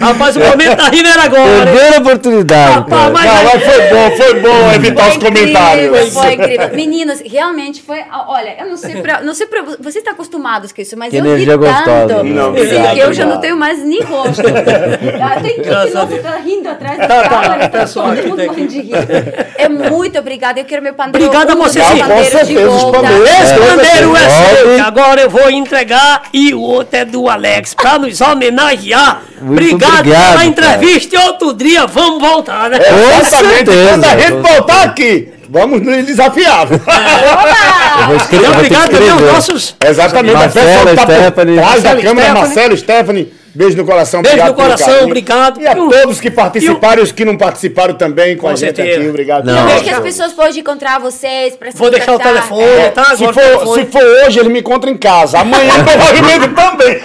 Rapaz, 0.00 0.36
o 0.36 0.40
momento 0.40 0.76
da 0.76 0.88
rima 0.88 1.08
era 1.08 1.24
agora. 1.24 1.66
Perderam 1.66 1.96
a 1.96 2.00
oportunidade. 2.00 2.72
Rapaz, 2.74 3.12
mas- 3.12 3.24
Não, 3.24 3.42
mas 3.44 3.62
foi 3.64 3.80
bom, 3.88 4.10
foi 4.16 4.34
bom 4.40 4.72
evitar 4.72 5.08
os 5.08 5.16
incrível, 5.16 5.42
comentários. 5.42 6.12
Foi 6.14 6.32
incrível. 6.34 6.68
Meninos, 6.74 7.20
realmente 7.26 7.82
foi. 7.82 8.04
Olha, 8.28 8.54
eu 8.60 8.66
não 8.66 8.76
sei 8.76 9.02
pra. 9.02 9.20
Não 9.20 9.34
sei 9.34 9.48
pra 9.48 9.62
você 9.80 9.98
está 9.98 10.12
acostumados 10.12 10.70
com 10.72 10.80
isso, 10.80 10.96
mas 10.96 11.10
Que 11.10 11.16
eu 11.16 11.24
tanto. 11.24 11.58
gostosa. 11.58 12.22
Não, 12.22 12.50
obrigado, 12.50 12.94
que 12.94 13.00
eu 13.00 13.12
já 13.12 13.26
não 13.26 13.40
tenho 13.40 13.56
mais 13.56 13.80
nem 13.84 14.00
rosto. 14.02 14.42
Ah, 15.20 15.40
Tem 15.40 15.60
que 15.68 15.74
Graças 15.74 15.96
a 15.96 15.98
novo 16.00 16.12
Deus. 16.12 16.22
tá 16.22 16.36
rindo 16.36 16.68
atrás 16.68 16.98
da 16.98 17.06
Tá, 17.06 17.22
tá, 17.22 17.28
câmera, 17.28 17.68
tá 17.68 17.78
pessoal 17.80 18.16
todo 18.16 18.28
mundo 18.28 18.44
morrendo 18.46 18.68
de 18.68 18.80
rir. 18.80 18.94
É 19.56 19.68
muito 19.68 20.18
obrigada. 20.18 20.60
Eu 20.60 20.64
quero 20.64 20.82
meu 20.82 20.94
pandeiro. 20.94 21.26
Obrigada 21.26 21.52
a 21.52 21.56
um 21.56 21.58
você, 21.58 21.78
meu 21.78 21.88
sim. 21.88 21.94
Com 21.98 22.00
pandeiro 22.08 22.24
de 22.24 22.30
certeza, 22.30 22.68
os 22.70 22.82
volta. 22.82 22.98
pandeiros. 23.00 23.28
Esse 23.30 23.52
É. 23.52 24.24
é 24.24 24.76
seu, 24.76 24.84
agora 24.86 25.20
eu 25.20 25.30
vou 25.30 25.50
entregar 25.50 26.22
e 26.32 26.54
o 26.54 26.60
outro 26.60 26.96
é 26.98 27.04
do 27.04 27.28
Alex, 27.28 27.74
pra 27.74 27.98
nos 27.98 28.20
homenagear. 28.20 29.22
Muito 29.40 29.60
obrigado, 29.74 29.98
obrigado, 30.00 30.30
pela 30.32 30.44
entrevista 30.44 31.14
e 31.14 31.18
outro 31.18 31.52
dia 31.54 31.86
vamos 31.86 32.20
voltar, 32.20 32.68
né? 32.70 32.78
Exatamente, 33.20 33.64
quando 33.88 34.04
a 34.04 34.18
gente 34.18 34.32
voltar 34.52 34.82
aqui, 34.84 35.28
vamos 35.48 35.80
nos 35.80 36.04
desafiar. 36.06 36.66
Escrever, 38.16 38.46
E 38.46 38.50
obrigado 38.50 38.90
também 38.90 39.10
aos 39.10 39.20
nossos. 39.22 39.76
Exatamente, 39.84 40.34
a 40.34 40.38
Marcela, 40.38 40.66
pessoa 40.66 40.90
que 40.90 40.96
tá 40.96 41.06
por 41.06 41.14
Stephanie. 41.14 41.56
trás 41.56 41.82
da 41.82 41.90
câmera, 41.90 42.10
Stephanie. 42.12 42.32
Marcelo, 42.40 42.76
Stephanie, 42.76 43.32
beijo 43.54 43.76
no 43.76 43.84
coração. 43.84 44.22
Beijo 44.22 44.36
obrigado 44.36 44.50
no 44.50 44.56
pelo 44.62 44.76
coração, 44.78 45.04
obrigado. 45.06 45.60
E 45.60 45.66
a 45.66 45.72
o- 45.72 45.88
todos 45.90 46.20
que 46.20 46.30
participaram 46.30 47.00
e 47.00 47.04
os 47.04 47.12
que 47.12 47.24
não 47.24 47.36
participaram 47.36 47.94
também 47.94 48.36
com, 48.36 48.42
Com 48.42 48.48
a 48.48 48.50
gente 48.56 48.76
certeza. 48.76 49.00
aqui, 49.00 49.08
obrigado. 49.08 49.44
Não. 49.44 49.64
Onde 49.64 49.74
Não. 49.74 49.80
que 49.82 49.90
as 49.90 49.98
pessoas 50.00 50.32
podem 50.32 50.60
encontrar 50.60 50.98
vocês? 51.00 51.56
Pra 51.56 51.70
se 51.70 51.76
Vou 51.76 51.90
deixar 51.90 52.14
o 52.14 52.18
telefone, 52.18 52.62
É. 52.62 52.90
tá? 52.90 53.04
Se 53.16 53.24
for, 53.24 53.34
telefone. 53.34 53.84
se 53.84 53.90
for 53.90 54.02
hoje, 54.02 54.38
ele 54.38 54.48
me 54.48 54.60
encontra 54.60 54.90
em 54.90 54.96
casa. 54.96 55.38
Amanhã, 55.40 55.72
provavelmente, 55.84 56.48
também. 56.54 57.00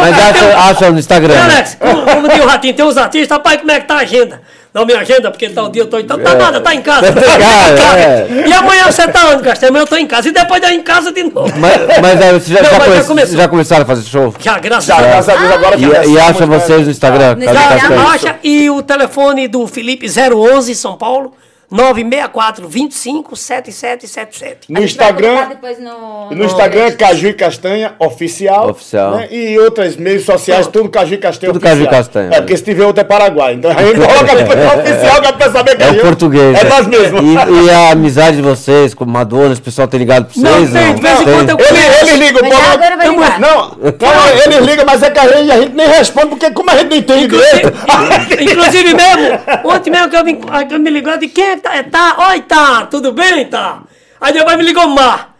Mas 0.00 0.18
acha, 0.18 0.58
acha 0.70 0.90
no 0.90 0.98
Instagram. 0.98 1.34
Alex, 1.44 1.76
como, 1.78 2.02
como 2.04 2.28
diz 2.28 2.40
o 2.40 2.46
Ratinho, 2.46 2.74
tem 2.74 2.84
uns 2.84 2.96
artistas, 2.96 3.36
rapaz, 3.36 3.58
como 3.58 3.70
é 3.70 3.80
que 3.80 3.86
tá 3.86 3.94
a 3.94 4.00
agenda? 4.00 4.40
Não, 4.74 4.86
minha 4.86 5.00
agenda, 5.00 5.30
porque 5.30 5.46
o 5.46 5.68
dia 5.68 5.82
eu 5.82 5.86
tô. 5.86 5.98
Então 5.98 6.18
tá 6.18 6.34
nada, 6.34 6.58
tá 6.60 6.74
em 6.74 6.80
casa. 6.80 7.12
Tá 7.12 7.20
em 7.20 7.76
casa, 7.76 7.98
é. 7.98 8.44
E 8.48 8.52
amanhã 8.54 8.84
você 8.90 9.06
tá 9.06 9.28
onde, 9.28 9.42
Castelo? 9.42 9.70
Amanhã 9.70 9.82
eu 9.82 9.86
tô 9.86 9.96
em 9.96 10.06
casa. 10.06 10.28
E 10.28 10.32
depois 10.32 10.62
daí 10.62 10.76
em 10.76 10.82
casa 10.82 11.12
de 11.12 11.22
novo. 11.24 11.52
Mas, 11.58 12.00
mas 12.00 12.22
aí, 12.22 12.32
vocês 12.32 12.46
já, 12.58 12.62
Não, 12.62 12.70
já, 12.70 12.78
mas 12.78 12.86
já 12.88 12.94
come- 12.94 13.06
começou. 13.08 13.36
já 13.36 13.48
começaram 13.48 13.82
a 13.82 13.86
fazer 13.86 14.08
show? 14.08 14.34
Já, 14.40 14.58
graças 14.58 14.84
Já, 14.86 14.94
a 14.96 15.00
Deus. 15.00 15.10
graças 15.12 15.28
a 15.28 15.36
Deus, 15.38 15.52
agora 15.52 15.76
E, 15.76 15.82
e 15.82 15.84
começamos, 15.86 16.18
acha 16.20 16.46
vocês 16.46 16.84
no 16.86 16.90
Instagram? 16.90 17.36
Instagram, 17.38 17.78
Castanho? 17.78 18.08
Acha, 18.08 18.36
e 18.42 18.70
o 18.70 18.82
telefone 18.82 19.46
do 19.46 19.66
Felipe 19.66 20.06
011 20.08 20.74
São 20.74 20.96
Paulo 20.96 21.34
964 21.72 22.68
25 22.68 23.34
7777. 23.36 24.70
No 24.72 24.82
Instagram, 24.82 25.48
depois 25.48 25.78
no, 25.80 26.30
no 26.30 26.44
Instagram 26.44 26.84
é 26.84 26.90
Caju 26.92 27.28
e 27.28 27.32
Castanha 27.32 27.94
Oficial. 27.98 28.70
Oficial. 28.70 29.12
né? 29.16 29.28
E 29.30 29.58
outras 29.58 29.96
meios 29.96 30.24
sociais, 30.24 30.66
tudo 30.66 30.88
Caju 30.90 31.14
e 31.14 31.18
Castanha 31.18 31.52
Tudo 31.52 31.62
Oficial. 31.64 31.76
Caju 31.86 31.88
e 31.88 31.96
Castanha. 31.98 32.28
É, 32.32 32.40
porque 32.40 32.56
se 32.56 32.62
tiver 32.64 32.84
outro 32.84 33.00
é 33.00 33.04
Paraguai. 33.04 33.54
Então 33.54 33.70
a 33.70 33.82
gente 33.82 33.94
coloca 34.00 34.32
oficial 34.80 35.20
que 35.22 35.26
é 35.28 35.32
pra 35.32 35.50
saber 35.50 35.76
que 35.76 35.82
É 35.82 35.86
gente- 35.92 36.02
português. 36.02 36.58
É 36.58 36.64
né? 36.64 36.70
nós 36.70 36.86
mesmos. 36.86 37.22
E, 37.22 37.64
e 37.66 37.70
a 37.70 37.90
amizade 37.92 38.36
de 38.36 38.42
vocês 38.42 38.92
com 38.94 39.04
Madonna, 39.06 39.54
o 39.54 39.60
pessoal 39.60 39.88
tem 39.88 39.98
ligado 39.98 40.26
pra 40.32 40.42
Não, 40.42 40.58
vocês? 40.58 40.72
tem, 40.72 40.94
de 40.94 41.00
vez 41.00 41.20
em 41.20 41.24
quando 41.24 41.50
eu 41.50 41.58
Ele, 41.58 41.78
eles 42.00 42.18
ligam, 42.18 42.42
Mas 42.48 42.76
vai 42.96 43.08
ligar. 43.08 43.40
Não, 43.40 43.68
não, 43.78 44.28
eles 44.44 44.66
ligam, 44.66 44.84
mas 44.84 45.02
é 45.02 45.10
que 45.10 45.18
a 45.18 45.26
gente, 45.28 45.50
a 45.50 45.60
gente 45.60 45.74
nem 45.74 45.88
responde, 45.88 46.26
porque 46.28 46.50
como 46.50 46.70
a 46.70 46.76
gente 46.76 46.90
não 46.90 46.96
entende 46.96 47.26
direito. 47.28 47.72
Inclusive 48.40 48.94
mesmo, 48.94 49.38
ontem 49.64 49.90
mesmo 49.90 50.08
que 50.10 50.16
eu 50.16 50.24
me, 50.24 50.34
que 50.66 50.74
eu 50.74 50.78
me 50.78 50.90
ligou, 50.90 51.16
disse, 51.16 51.32
quem 51.32 51.44
é 51.44 51.56
tá? 51.62 51.76
É, 51.76 51.82
tá, 51.82 52.16
oi, 52.30 52.40
tá, 52.42 52.86
tudo 52.86 53.12
bem, 53.12 53.46
tá? 53.46 53.80
Aí 54.20 54.32
depois 54.32 54.56
me 54.56 54.64
ligou 54.64 54.88
Mar. 54.88 55.34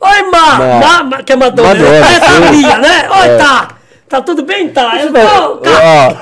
Oi, 0.00 0.22
Mar, 0.30 0.58
Mar. 0.58 0.80
Mar, 0.80 1.04
Mar 1.04 1.22
que 1.22 1.32
é 1.32 1.36
Madonna, 1.36 1.68
Madonna? 1.68 1.96
É, 1.96 2.20
tá, 2.20 2.78
né? 2.78 3.08
Oi, 3.10 3.38
tá. 3.38 3.68
Tá 4.08 4.20
tudo 4.20 4.42
bem, 4.44 4.68
tá? 4.68 4.96
Eu, 5.00 5.08
tô, 5.12 5.56
tá, 5.58 5.70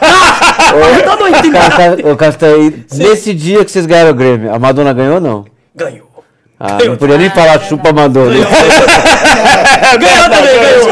tá. 0.01 1.19
Casta- 1.53 2.09
Ô, 2.11 2.17
Castanho, 2.17 2.85
nesse 2.93 3.35
dia 3.35 3.65
que 3.65 3.71
vocês 3.71 3.87
ganharam 3.87 4.11
o 4.11 4.15
Grêmio, 4.15 4.55
a 4.55 4.59
Madonna 4.59 4.93
ganhou 4.93 5.15
ou 5.17 5.21
não? 5.21 5.45
Ganhou. 5.75 6.12
Ah, 6.65 6.79
não 6.85 6.97
podia 6.97 7.19
nem 7.19 7.29
falar 7.29 7.59
chupa 7.59 7.93
Madonna. 7.93 8.37
Ganhou 9.99 10.31
também, 10.31 10.61
ganhou. 10.61 10.87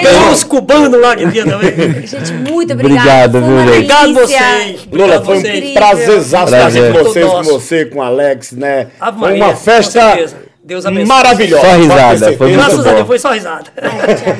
Ganhou 0.00 0.30
os 0.30 0.44
cubanos 0.44 1.00
lá 1.00 1.16
que 1.16 1.26
dia 1.26 1.44
também. 1.44 2.06
Gente, 2.06 2.32
muito. 2.34 2.74
Obrigado, 2.74 3.32
Foi 3.32 3.40
viu, 3.40 3.58
gente? 3.58 3.68
Obrigado 3.68 4.14
vocês. 4.14 4.86
Lula, 4.92 5.16
Obrigado 5.16 5.24
foi 5.24 5.38
um 5.38 5.74
prazerzaço 5.74 6.54
estar 6.54 6.66
aqui 6.68 6.78
Prazer. 6.78 6.92
com 6.92 7.04
vocês, 7.04 7.26
com 7.26 7.42
você, 7.42 7.84
com 7.86 7.98
o 7.98 8.02
Alex, 8.02 8.52
né? 8.52 8.86
Foi 9.18 9.34
uma 9.34 9.50
com 9.50 9.56
festa 9.56 10.00
certeza. 10.00 10.47
Deus 10.68 10.84
abençoe. 10.84 11.06
maravilhosa. 11.06 11.66
Só 11.66 11.76
risada, 11.78 12.36
foi 12.36 12.52
Graças 12.52 12.86
a. 12.86 12.92
Deus 12.92 13.06
foi 13.06 13.18
só 13.18 13.32
risada. 13.32 13.72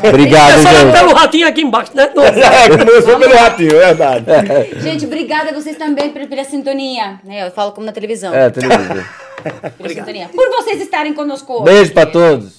Obrigado, 0.06 0.62
Começou 0.62 0.80
gente. 0.80 0.92
pelo 0.92 1.14
ratinho 1.14 1.48
aqui 1.48 1.62
embaixo, 1.62 1.92
né? 1.94 2.10
Não. 2.14 2.22
É, 2.22 2.68
começou 2.68 3.18
pelo 3.18 3.34
ratinho, 3.34 3.76
é 3.76 3.94
verdade. 3.94 4.24
Gente, 4.82 5.06
obrigada 5.06 5.50
a 5.50 5.54
vocês 5.54 5.78
também 5.78 6.10
pela, 6.10 6.44
sintonia. 6.44 7.18
Né? 7.24 7.46
Eu 7.46 7.50
falo 7.50 7.72
como 7.72 7.86
na 7.86 7.92
televisão. 7.92 8.34
É, 8.34 8.50
televisão. 8.50 9.04
Pela 9.78 9.88
sintonia. 9.88 10.28
Por 10.28 10.50
vocês 10.50 10.82
estarem 10.82 11.14
conosco 11.14 11.62
hoje. 11.62 11.64
Beijo 11.64 11.92
pra 11.94 12.04
todos. 12.04 12.57